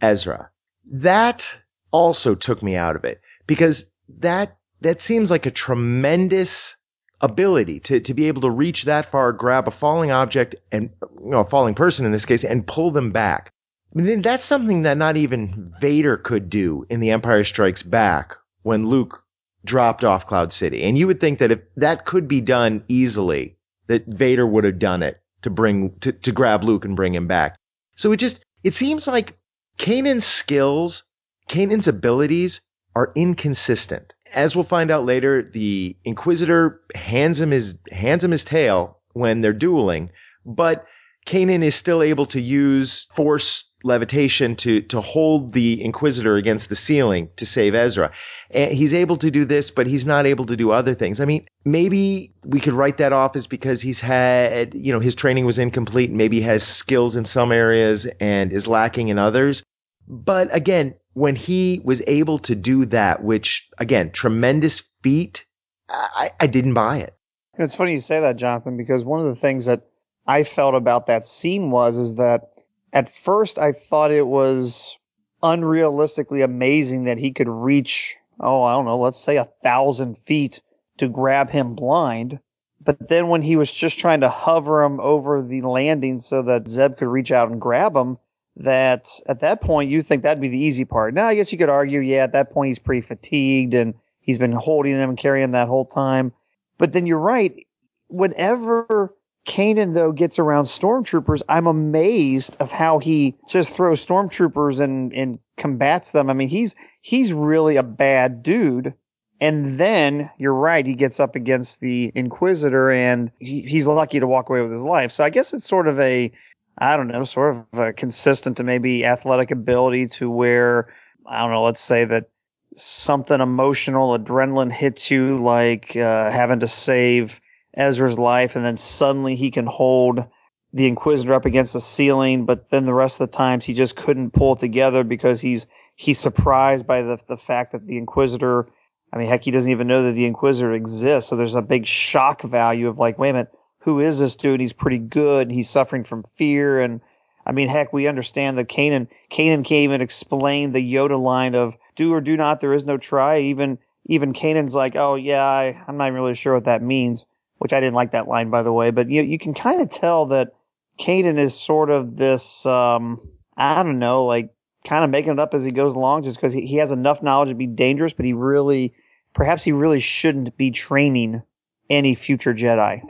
Ezra, 0.00 0.50
that 0.92 1.48
also 1.90 2.34
took 2.34 2.62
me 2.62 2.76
out 2.76 2.96
of 2.96 3.04
it 3.04 3.20
because 3.46 3.90
that 4.18 4.56
that 4.80 5.02
seems 5.02 5.30
like 5.30 5.46
a 5.46 5.50
tremendous 5.50 6.76
ability 7.20 7.80
to, 7.80 8.00
to 8.00 8.14
be 8.14 8.28
able 8.28 8.42
to 8.42 8.50
reach 8.50 8.84
that 8.84 9.10
far, 9.10 9.32
grab 9.32 9.66
a 9.66 9.72
falling 9.72 10.10
object 10.10 10.54
and, 10.70 10.90
you 11.22 11.30
know, 11.30 11.40
a 11.40 11.44
falling 11.44 11.74
person 11.74 12.06
in 12.06 12.12
this 12.12 12.26
case 12.26 12.44
and 12.44 12.66
pull 12.66 12.90
them 12.90 13.10
back. 13.10 13.52
I 13.96 14.00
mean, 14.00 14.22
that's 14.22 14.44
something 14.44 14.82
that 14.82 14.98
not 14.98 15.16
even 15.16 15.72
Vader 15.80 16.16
could 16.16 16.50
do 16.50 16.86
in 16.88 17.00
The 17.00 17.10
Empire 17.10 17.42
Strikes 17.44 17.82
Back 17.82 18.34
when 18.62 18.86
Luke 18.86 19.24
dropped 19.64 20.04
off 20.04 20.26
Cloud 20.26 20.52
City. 20.52 20.84
And 20.84 20.96
you 20.96 21.06
would 21.06 21.20
think 21.20 21.40
that 21.40 21.50
if 21.50 21.60
that 21.76 22.04
could 22.04 22.28
be 22.28 22.40
done 22.40 22.84
easily, 22.86 23.56
that 23.86 24.06
Vader 24.06 24.46
would 24.46 24.64
have 24.64 24.78
done 24.78 25.02
it 25.02 25.20
to 25.42 25.50
bring, 25.50 25.98
to, 26.00 26.12
to 26.12 26.32
grab 26.32 26.62
Luke 26.62 26.84
and 26.84 26.94
bring 26.94 27.14
him 27.14 27.26
back. 27.26 27.56
So 27.96 28.12
it 28.12 28.18
just, 28.18 28.44
it 28.62 28.74
seems 28.74 29.08
like 29.08 29.38
Kanan's 29.78 30.26
skills, 30.26 31.04
Kanan's 31.48 31.88
abilities 31.88 32.60
are 32.98 33.12
inconsistent. 33.14 34.16
As 34.34 34.56
we'll 34.56 34.64
find 34.64 34.90
out 34.90 35.04
later, 35.04 35.40
the 35.40 35.96
Inquisitor 36.04 36.80
hands 36.96 37.40
him 37.40 37.52
his, 37.52 37.78
hands 37.92 38.24
him 38.24 38.32
his 38.32 38.44
tail 38.44 38.98
when 39.12 39.38
they're 39.38 39.52
dueling, 39.52 40.10
but 40.44 40.84
Kanan 41.24 41.62
is 41.62 41.76
still 41.76 42.02
able 42.02 42.26
to 42.26 42.40
use 42.40 43.04
force 43.14 43.72
levitation 43.84 44.56
to 44.56 44.80
to 44.80 45.00
hold 45.00 45.52
the 45.52 45.80
Inquisitor 45.84 46.34
against 46.34 46.70
the 46.70 46.74
ceiling 46.74 47.28
to 47.36 47.46
save 47.46 47.76
Ezra. 47.76 48.10
And 48.50 48.72
he's 48.72 48.94
able 48.94 49.16
to 49.18 49.30
do 49.30 49.44
this, 49.44 49.70
but 49.70 49.86
he's 49.86 50.04
not 50.04 50.26
able 50.26 50.46
to 50.46 50.56
do 50.56 50.72
other 50.72 50.94
things. 50.96 51.20
I 51.20 51.24
mean, 51.24 51.46
maybe 51.64 52.34
we 52.44 52.58
could 52.58 52.74
write 52.74 52.96
that 52.96 53.12
off 53.12 53.36
as 53.36 53.46
because 53.46 53.80
he's 53.80 54.00
had, 54.00 54.74
you 54.74 54.92
know, 54.92 54.98
his 54.98 55.14
training 55.14 55.46
was 55.46 55.60
incomplete. 55.60 56.10
Maybe 56.10 56.38
he 56.38 56.42
has 56.42 56.64
skills 56.66 57.14
in 57.14 57.24
some 57.24 57.52
areas 57.52 58.06
and 58.18 58.52
is 58.52 58.66
lacking 58.66 59.06
in 59.06 59.18
others. 59.20 59.62
But 60.08 60.52
again, 60.52 60.94
when 61.18 61.34
he 61.34 61.80
was 61.84 62.02
able 62.06 62.38
to 62.38 62.54
do 62.54 62.86
that, 62.86 63.22
which 63.22 63.68
again, 63.78 64.10
tremendous 64.12 64.80
feat, 65.02 65.44
I, 65.88 66.30
I 66.40 66.46
didn't 66.46 66.74
buy 66.74 66.98
it. 66.98 67.14
It's 67.58 67.74
funny 67.74 67.92
you 67.92 68.00
say 68.00 68.20
that, 68.20 68.36
Jonathan, 68.36 68.76
because 68.76 69.04
one 69.04 69.20
of 69.20 69.26
the 69.26 69.34
things 69.34 69.66
that 69.66 69.82
I 70.26 70.44
felt 70.44 70.74
about 70.74 71.06
that 71.06 71.26
scene 71.26 71.70
was 71.72 71.98
is 71.98 72.14
that 72.14 72.50
at 72.92 73.12
first 73.12 73.58
I 73.58 73.72
thought 73.72 74.12
it 74.12 74.26
was 74.26 74.96
unrealistically 75.42 76.44
amazing 76.44 77.04
that 77.04 77.18
he 77.18 77.32
could 77.32 77.48
reach, 77.48 78.16
oh, 78.38 78.62
I 78.62 78.72
don't 78.74 78.84
know, 78.84 78.98
let's 78.98 79.18
say 79.18 79.36
a 79.36 79.48
thousand 79.62 80.18
feet 80.18 80.60
to 80.98 81.08
grab 81.08 81.50
him 81.50 81.74
blind. 81.74 82.38
But 82.80 83.08
then 83.08 83.28
when 83.28 83.42
he 83.42 83.56
was 83.56 83.72
just 83.72 83.98
trying 83.98 84.20
to 84.20 84.28
hover 84.28 84.84
him 84.84 85.00
over 85.00 85.42
the 85.42 85.62
landing 85.62 86.20
so 86.20 86.42
that 86.42 86.68
Zeb 86.68 86.96
could 86.96 87.08
reach 87.08 87.32
out 87.32 87.50
and 87.50 87.60
grab 87.60 87.96
him, 87.96 88.18
that 88.58 89.08
at 89.26 89.40
that 89.40 89.60
point 89.60 89.90
you 89.90 90.02
think 90.02 90.22
that'd 90.22 90.40
be 90.40 90.48
the 90.48 90.58
easy 90.58 90.84
part. 90.84 91.14
Now 91.14 91.28
I 91.28 91.34
guess 91.34 91.52
you 91.52 91.58
could 91.58 91.68
argue, 91.68 92.00
yeah, 92.00 92.24
at 92.24 92.32
that 92.32 92.50
point 92.50 92.68
he's 92.68 92.78
pretty 92.78 93.00
fatigued 93.00 93.74
and 93.74 93.94
he's 94.20 94.38
been 94.38 94.52
holding 94.52 94.94
him 94.94 95.10
and 95.10 95.18
carrying 95.18 95.44
him 95.44 95.52
that 95.52 95.68
whole 95.68 95.84
time. 95.84 96.32
But 96.76 96.92
then 96.92 97.06
you're 97.06 97.18
right. 97.18 97.66
Whenever 98.08 99.14
Kanan 99.46 99.94
though 99.94 100.12
gets 100.12 100.38
around 100.38 100.64
stormtroopers, 100.64 101.42
I'm 101.48 101.66
amazed 101.66 102.56
of 102.60 102.70
how 102.70 102.98
he 102.98 103.36
just 103.48 103.74
throws 103.74 104.04
stormtroopers 104.04 104.80
and 104.80 105.12
and 105.12 105.38
combats 105.56 106.10
them. 106.10 106.30
I 106.30 106.32
mean, 106.34 106.48
he's 106.48 106.74
he's 107.00 107.32
really 107.32 107.76
a 107.76 107.82
bad 107.82 108.42
dude. 108.42 108.94
And 109.40 109.78
then 109.78 110.30
you're 110.36 110.52
right, 110.52 110.84
he 110.84 110.94
gets 110.94 111.20
up 111.20 111.36
against 111.36 111.78
the 111.78 112.10
Inquisitor 112.16 112.90
and 112.90 113.30
he, 113.38 113.62
he's 113.62 113.86
lucky 113.86 114.18
to 114.18 114.26
walk 114.26 114.50
away 114.50 114.62
with 114.62 114.72
his 114.72 114.82
life. 114.82 115.12
So 115.12 115.22
I 115.22 115.30
guess 115.30 115.54
it's 115.54 115.64
sort 115.68 115.86
of 115.86 116.00
a 116.00 116.32
I 116.80 116.96
don't 116.96 117.08
know, 117.08 117.24
sort 117.24 117.56
of 117.72 117.78
a 117.78 117.92
consistent 117.92 118.56
to 118.58 118.64
maybe 118.64 119.04
athletic 119.04 119.50
ability 119.50 120.06
to 120.08 120.30
where 120.30 120.92
I 121.26 121.40
don't 121.40 121.50
know, 121.50 121.64
let's 121.64 121.82
say 121.82 122.04
that 122.06 122.30
something 122.76 123.40
emotional, 123.40 124.16
adrenaline 124.18 124.72
hits 124.72 125.10
you 125.10 125.42
like 125.42 125.96
uh, 125.96 126.30
having 126.30 126.60
to 126.60 126.68
save 126.68 127.40
Ezra's 127.74 128.18
life, 128.18 128.56
and 128.56 128.64
then 128.64 128.76
suddenly 128.76 129.36
he 129.36 129.50
can 129.50 129.66
hold 129.66 130.24
the 130.72 130.86
Inquisitor 130.86 131.32
up 131.32 131.46
against 131.46 131.72
the 131.72 131.80
ceiling, 131.80 132.44
but 132.44 132.70
then 132.70 132.86
the 132.86 132.94
rest 132.94 133.20
of 133.20 133.30
the 133.30 133.36
times 133.36 133.64
he 133.64 133.74
just 133.74 133.96
couldn't 133.96 134.32
pull 134.32 134.54
it 134.54 134.60
together 134.60 135.02
because 135.02 135.40
he's 135.40 135.66
he's 135.96 136.18
surprised 136.18 136.86
by 136.86 137.02
the 137.02 137.18
the 137.28 137.36
fact 137.36 137.72
that 137.72 137.86
the 137.86 137.98
Inquisitor. 137.98 138.68
I 139.10 139.16
mean, 139.16 139.28
heck, 139.28 139.42
he 139.42 139.50
doesn't 139.50 139.70
even 139.70 139.86
know 139.86 140.02
that 140.02 140.12
the 140.12 140.26
Inquisitor 140.26 140.74
exists. 140.74 141.30
So 141.30 141.36
there's 141.36 141.54
a 141.54 141.62
big 141.62 141.86
shock 141.86 142.42
value 142.42 142.88
of 142.88 142.98
like, 142.98 143.18
wait 143.18 143.30
a 143.30 143.32
minute, 143.32 143.52
who 143.80 144.00
is 144.00 144.18
this 144.18 144.36
dude? 144.36 144.60
He's 144.60 144.72
pretty 144.72 144.98
good. 144.98 145.50
He's 145.50 145.70
suffering 145.70 146.04
from 146.04 146.24
fear, 146.24 146.80
and 146.80 147.00
I 147.46 147.52
mean, 147.52 147.68
heck, 147.68 147.92
we 147.92 148.06
understand 148.06 148.58
that 148.58 148.68
Kanan 148.68 149.08
Kanan 149.30 149.64
came 149.64 149.90
and 149.90 150.02
explained 150.02 150.74
the 150.74 150.94
Yoda 150.94 151.20
line 151.20 151.54
of 151.54 151.76
"do 151.96 152.12
or 152.12 152.20
do 152.20 152.36
not, 152.36 152.60
there 152.60 152.74
is 152.74 152.84
no 152.84 152.96
try." 152.96 153.38
Even 153.40 153.78
even 154.06 154.32
Kanan's 154.32 154.74
like, 154.74 154.96
oh 154.96 155.14
yeah, 155.14 155.44
I, 155.44 155.80
I'm 155.86 155.96
not 155.96 156.12
really 156.12 156.34
sure 156.34 156.54
what 156.54 156.64
that 156.64 156.82
means 156.82 157.26
which 157.58 157.72
I 157.72 157.80
didn't 157.80 157.94
like 157.94 158.12
that 158.12 158.28
line 158.28 158.50
by 158.50 158.62
the 158.62 158.72
way, 158.72 158.90
but 158.90 159.10
you 159.10 159.22
you 159.22 159.38
can 159.38 159.54
kind 159.54 159.80
of 159.80 159.90
tell 159.90 160.26
that 160.26 160.54
Kanan 160.98 161.38
is 161.38 161.54
sort 161.54 161.90
of 161.90 162.16
this 162.16 162.64
um, 162.64 163.20
I 163.56 163.82
don't 163.82 163.98
know, 163.98 164.24
like 164.24 164.50
kind 164.84 165.04
of 165.04 165.10
making 165.10 165.32
it 165.32 165.38
up 165.38 165.54
as 165.54 165.64
he 165.64 165.72
goes 165.72 165.94
along 165.94 166.22
just 166.22 166.36
because 166.36 166.52
he, 166.52 166.66
he 166.66 166.76
has 166.76 166.92
enough 166.92 167.22
knowledge 167.22 167.50
to 167.50 167.54
be 167.54 167.66
dangerous, 167.66 168.12
but 168.12 168.24
he 168.24 168.32
really 168.32 168.94
perhaps 169.34 169.62
he 169.62 169.72
really 169.72 170.00
shouldn't 170.00 170.56
be 170.56 170.70
training 170.70 171.42
any 171.90 172.14
future 172.14 172.54
Jedi. 172.54 173.02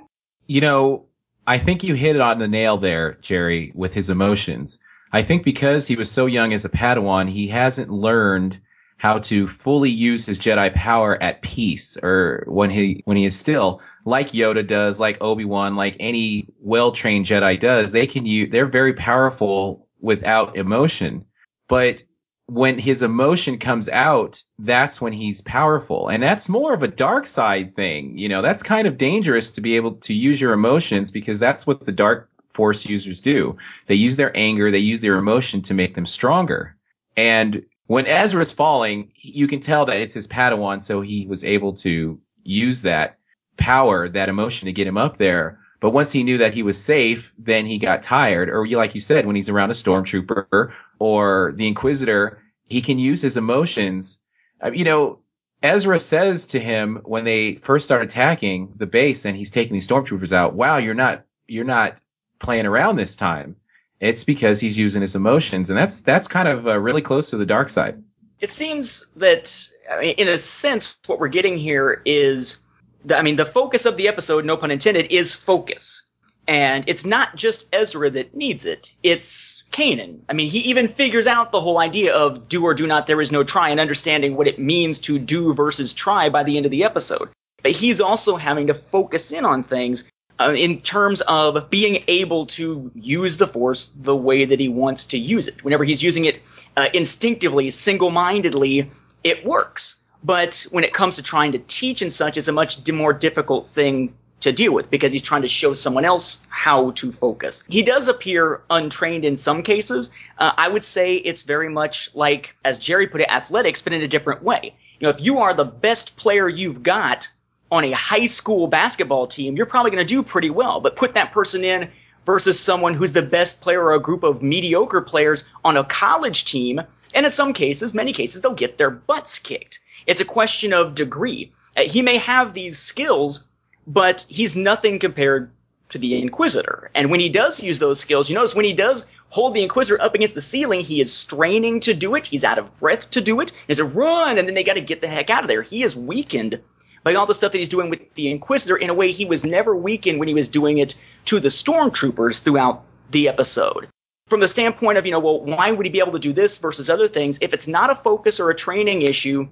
You 0.49 0.63
know, 0.63 1.05
I 1.47 1.59
think 1.59 1.85
you 1.85 1.95
hit 1.95 2.17
it 2.17 2.23
on 2.23 2.39
the 2.39 2.49
nail 2.49 2.79
there, 2.79 3.19
Jerry, 3.21 3.71
with 3.75 3.93
his 3.93 4.09
emotions. 4.11 4.81
I 5.13 5.23
think 5.23 5.45
because 5.45 5.87
he 5.87 5.95
was 5.95 6.11
so 6.11 6.25
young 6.27 6.55
as 6.55 6.65
a 6.65 6.71
Padawan, 6.71 7.29
he 7.29 7.49
hasn't 7.49 7.91
learned 7.91 8.59
how 8.97 9.19
to 9.19 9.47
fully 9.47 9.91
use 9.91 10.27
his 10.27 10.41
Jedi 10.41 10.75
power 10.75 11.23
at 11.23 11.43
peace 11.43 11.97
or 12.03 12.45
when 12.49 12.71
he 12.71 13.03
when 13.05 13.17
he 13.17 13.27
is 13.27 13.39
still 13.39 13.81
like 14.05 14.29
Yoda 14.31 14.67
does, 14.67 14.99
like 14.99 15.23
Obi-Wan, 15.23 15.77
like 15.77 15.97
any 16.01 16.49
well-trained 16.61 17.27
Jedi 17.27 17.61
does, 17.61 17.93
they 17.93 18.07
can 18.07 18.27
use 18.27 18.51
they're 18.51 18.67
very 18.67 18.95
powerful 18.95 19.87
without 20.01 20.57
emotion. 20.57 21.25
But 21.69 22.03
when 22.49 22.79
his 22.79 23.03
emotion 23.03 23.59
comes 23.59 23.91
out, 23.91 24.43
that's 24.59 25.03
when 25.03 25.13
he's 25.13 25.43
powerful. 25.43 26.09
And 26.09 26.23
that's 26.23 26.49
more 26.49 26.73
of 26.73 26.83
a 26.83 26.89
dark 26.89 27.27
side 27.27 27.77
thing. 27.77 28.17
You 28.17 28.29
know, 28.29 28.41
that's 28.41 28.63
kind 28.63 28.89
of 28.89 28.97
dangerous 28.97 29.51
to 29.51 29.61
be 29.61 29.77
able 29.77 29.93
to 29.97 30.15
use 30.15 30.41
your 30.41 30.55
emotions 30.55 31.11
because 31.11 31.39
that's 31.39 31.67
what 31.67 31.85
the 31.85 31.93
dark 31.93 32.31
force 32.49 32.87
users 32.87 33.21
do. 33.21 33.57
They 33.87 33.97
use 33.97 34.17
their 34.17 34.35
anger, 34.35 34.71
they 34.71 34.79
use 34.79 35.01
their 35.01 35.19
emotion 35.19 35.61
to 35.63 35.75
make 35.75 35.95
them 35.95 36.07
stronger. 36.07 36.75
And 37.19 37.67
when 37.87 38.07
Ezra's 38.07 38.53
falling, 38.53 39.13
you 39.17 39.47
can 39.47 39.61
tell 39.61 39.85
that 39.85 40.01
it's 40.01 40.15
his 40.15 40.27
Padawan, 40.27 40.83
so 40.83 41.03
he 41.03 41.27
was 41.27 41.45
able 41.45 41.75
to 41.75 42.19
use 42.45 42.81
that 42.83 43.19
power, 43.59 44.09
that 44.09 44.31
emotion 44.31 44.67
to 44.67 44.73
get 44.73 44.87
him 44.87 44.97
up 44.97 45.19
there. 45.19 45.58
But 45.81 45.91
once 45.91 46.11
he 46.11 46.25
knew 46.25 46.38
that 46.38 46.55
he 46.55 46.62
was 46.62 46.83
safe, 46.83 47.33
then 47.38 47.67
he 47.67 47.79
got 47.79 48.03
tired. 48.03 48.49
Or 48.49 48.67
like 48.67 48.95
you 48.95 49.01
said, 49.01 49.27
when 49.27 49.37
he's 49.37 49.49
around 49.49 49.71
a 49.71 49.75
stormtrooper 49.75 50.73
or 50.99 51.53
the 51.57 51.69
Inquisitor, 51.69 52.43
he 52.64 52.83
can 52.83 52.99
use 52.99 53.23
his 53.23 53.37
emotions. 53.37 54.21
Uh, 54.62 54.73
you 54.73 54.85
know, 54.85 55.21
Ezra 55.62 56.01
says 56.01 56.47
to 56.47 56.61
him 56.61 57.01
when 57.05 57.25
they 57.25 57.57
first 57.57 57.85
start 57.85 58.03
attacking 58.03 58.73
the 58.77 58.87
base 58.87 59.25
and 59.25 59.37
he's 59.37 59.51
taking 59.51 59.73
these 59.73 59.87
stormtroopers 59.87 60.33
out, 60.33 60.55
wow, 60.55 60.77
you're 60.77 60.95
not, 60.95 61.25
you're 61.47 61.64
not 61.64 62.01
playing 62.38 62.67
around 62.67 62.97
this 62.97 63.17
time. 63.17 63.57
It's 64.01 64.25
because 64.25 64.61
he's 64.61 64.79
using 64.79 65.03
his 65.03 65.14
emotions. 65.17 65.71
And 65.71 65.79
that's, 65.79 66.01
that's 66.01 66.29
kind 66.29 66.49
of 66.49 66.67
uh, 66.67 66.79
really 66.79 67.03
close 67.03 67.31
to 67.31 67.37
the 67.37 67.47
dark 67.47 67.69
side. 67.69 68.03
It 68.41 68.51
seems 68.51 69.12
that, 69.17 69.69
I 69.91 70.01
mean, 70.01 70.14
in 70.17 70.29
a 70.29 70.38
sense, 70.38 70.97
what 71.07 71.19
we're 71.19 71.27
getting 71.27 71.59
here 71.59 72.03
is 72.05 72.64
the, 73.05 73.19
I 73.19 73.23
mean, 73.23 73.37
the 73.37 73.45
focus 73.47 73.87
of 73.87 73.97
the 73.97 74.09
episode, 74.09 74.45
no 74.45 74.57
pun 74.57 74.71
intended, 74.71 75.11
is 75.11 75.35
focus. 75.35 76.03
And 76.47 76.83
it's 76.87 77.05
not 77.05 77.37
just 77.37 77.69
Ezra 77.75 78.09
that 78.11 78.35
needs 78.35 78.65
it. 78.65 78.93
It's 79.03 79.65
Kanan. 79.71 80.21
I 80.31 80.33
mean, 80.33 80.49
he 80.49 80.61
even 80.61 80.89
figures 80.89 81.27
out 81.27 81.53
the 81.53 81.61
whole 81.61 81.79
idea 81.79 82.15
of 82.15 82.49
do 82.49 82.65
or 82.65 82.73
do 82.73 82.87
not, 82.87 83.07
there 83.07 83.21
is 83.21 83.31
no 83.31 83.45
try, 83.45 83.69
and 83.69 83.79
understanding 83.79 84.35
what 84.35 84.47
it 84.47 84.59
means 84.59 84.99
to 85.01 85.19
do 85.19 85.53
versus 85.53 85.93
try 85.93 86.31
by 86.31 86.43
the 86.43 86.57
end 86.57 86.65
of 86.65 86.71
the 86.71 86.85
episode. 86.85 87.29
But 87.63 87.73
he's 87.73 88.01
also 88.01 88.37
having 88.37 88.67
to 88.69 88.75
focus 88.75 89.31
in 89.31 89.45
on 89.45 89.63
things 89.63 90.11
uh, 90.39 90.55
in 90.57 90.79
terms 90.79 91.21
of 91.23 91.69
being 91.69 92.03
able 92.09 92.47
to 92.47 92.91
use 92.95 93.37
the 93.37 93.47
Force 93.47 93.89
the 93.89 94.17
way 94.17 94.47
that 94.47 94.61
he 94.61 94.69
wants 94.69 95.05
to 95.07 95.19
use 95.19 95.47
it. 95.47 95.63
Whenever 95.65 95.85
he's 95.85 96.03
using 96.03 96.25
it 96.25 96.41
uh, 96.77 96.89
instinctively, 96.95 97.69
single 97.69 98.11
mindedly, 98.11 98.91
it 99.23 99.45
works. 99.45 99.97
But 100.24 100.66
when 100.70 100.85
it 100.85 100.92
comes 100.92 101.16
to 101.16 101.22
trying 101.22 101.52
to 101.52 101.59
teach 101.59 102.02
and 102.02 102.12
such, 102.12 102.37
it's 102.37 102.48
a 102.48 102.52
much 102.52 102.90
more 102.90 103.12
difficult 103.12 103.66
thing 103.66 104.14
to 104.40 104.52
deal 104.52 104.72
with 104.72 104.90
because 104.90 105.12
he's 105.12 105.22
trying 105.22 105.42
to 105.42 105.48
show 105.48 105.74
someone 105.74 106.04
else 106.04 106.46
how 106.48 106.92
to 106.92 107.11
focus. 107.11 107.64
He 107.68 107.83
does 107.83 108.09
appear 108.09 108.62
untrained 108.70 109.24
in 109.24 109.37
some 109.37 109.62
cases. 109.62 110.12
Uh, 110.38 110.52
I 110.57 110.68
would 110.68 110.85
say 110.85 111.16
it's 111.16 111.42
very 111.42 111.68
much 111.68 112.14
like, 112.14 112.54
as 112.64 112.78
Jerry 112.78 113.07
put 113.07 113.20
it, 113.20 113.28
athletics, 113.31 113.83
but 113.83 113.92
in 113.92 114.02
a 114.02 114.09
different 114.09 114.42
way. 114.42 114.74
You 115.00 115.07
know, 115.07 115.11
if 115.11 115.20
you 115.20 115.38
are 115.38 115.54
the 115.54 115.64
best 115.64 116.16
player 116.16 116.48
you've 116.48 116.83
got 116.83 117.28
on 117.70 117.85
a 117.85 117.90
high 117.92 118.26
school 118.26 118.66
basketball 118.66 119.26
team, 119.26 119.57
you're 119.57 119.66
probably 119.66 119.90
going 119.90 120.07
to 120.07 120.14
do 120.14 120.22
pretty 120.22 120.50
well. 120.50 120.81
But 120.81 120.96
put 120.96 121.14
that 121.14 121.33
person 121.33 121.64
in 121.64 121.90
versus 122.24 122.59
someone 122.61 122.94
who's 122.94 123.12
the 123.12 123.22
best 123.22 123.61
player 123.61 123.83
or 123.83 123.94
a 123.94 124.00
group 124.00 124.22
of 124.22 124.42
mediocre 124.42 125.00
players 125.00 125.48
on 125.64 125.76
a 125.76 125.85
college 125.85 126.44
team, 126.44 126.81
and 127.14 127.24
in 127.24 127.31
some 127.31 127.52
cases, 127.52 127.94
many 127.94 128.12
cases, 128.12 128.42
they'll 128.42 128.52
get 128.52 128.78
their 128.78 128.90
butts 128.90 129.38
kicked. 129.38 129.81
It's 130.09 130.23
a 130.23 130.25
question 130.25 130.73
of 130.73 130.94
degree. 130.94 131.53
Uh, 131.77 131.83
he 131.83 132.01
may 132.01 132.16
have 132.16 132.55
these 132.55 132.79
skills, 132.79 133.47
but 133.87 134.25
he's 134.29 134.57
nothing 134.57 134.99
compared 134.99 135.53
to 135.90 135.99
the 135.99 136.18
Inquisitor. 136.21 136.90
And 136.94 137.11
when 137.11 137.21
he 137.21 137.29
does 137.29 137.62
use 137.62 137.79
those 137.79 138.01
skills, 138.01 138.29
you 138.29 138.35
notice 138.35 138.55
when 138.55 138.64
he 138.64 138.73
does 138.73 139.07
hold 139.29 139.53
the 139.53 139.62
Inquisitor 139.62 140.01
up 140.01 140.14
against 140.14 140.35
the 140.35 140.40
ceiling, 140.40 140.81
he 140.81 141.03
is 141.03 141.12
straining 141.12 141.79
to 141.81 141.92
do 141.92 142.14
it. 142.14 142.27
He's 142.27 142.42
out 142.42 142.59
of 142.59 142.77
breath 142.79 143.11
to 143.11 143.21
do 143.21 143.40
it. 143.40 143.53
He's 143.66 143.79
a 143.79 143.85
run, 143.85 144.38
and 144.38 144.49
then 144.49 144.55
they 144.55 144.64
got 144.64 144.75
to 144.75 144.81
get 144.81 145.03
the 145.03 145.09
heck 145.09 145.29
out 145.29 145.44
of 145.44 145.49
there. 145.49 145.62
He 145.62 145.83
is 145.83 145.94
weakened 145.94 146.59
by 147.05 147.14
all 147.14 147.27
the 147.27 147.35
stuff 147.35 147.53
that 147.53 147.59
he's 147.59 147.68
doing 147.68 147.90
with 147.90 148.01
the 148.14 148.31
Inquisitor 148.31 148.79
in 148.79 148.88
a 148.88 148.94
way 148.94 149.12
he 149.12 149.27
was 149.27 149.44
never 149.44 149.77
weakened 149.77 150.18
when 150.18 150.29
he 150.29 150.35
was 150.35 150.49
doing 150.49 150.79
it 150.79 150.94
to 151.27 151.38
the 151.38 151.49
Stormtroopers 151.49 152.42
throughout 152.42 152.83
the 153.11 153.29
episode. 153.29 153.88
From 154.27 154.40
the 154.40 154.49
standpoint 154.49 154.97
of, 154.97 155.05
you 155.05 155.12
know, 155.12 155.21
well, 155.21 155.44
why 155.44 155.71
would 155.71 155.85
he 155.85 155.92
be 155.92 156.01
able 156.01 156.12
to 156.12 156.18
do 156.18 156.33
this 156.33 156.59
versus 156.59 156.88
other 156.88 157.09
things? 157.09 157.38
If 157.42 157.53
it's 157.53 157.68
not 157.68 157.90
a 157.90 157.94
focus 157.94 158.40
or 158.40 158.51
a 158.51 158.55
training 158.55 159.03
issue, 159.03 159.49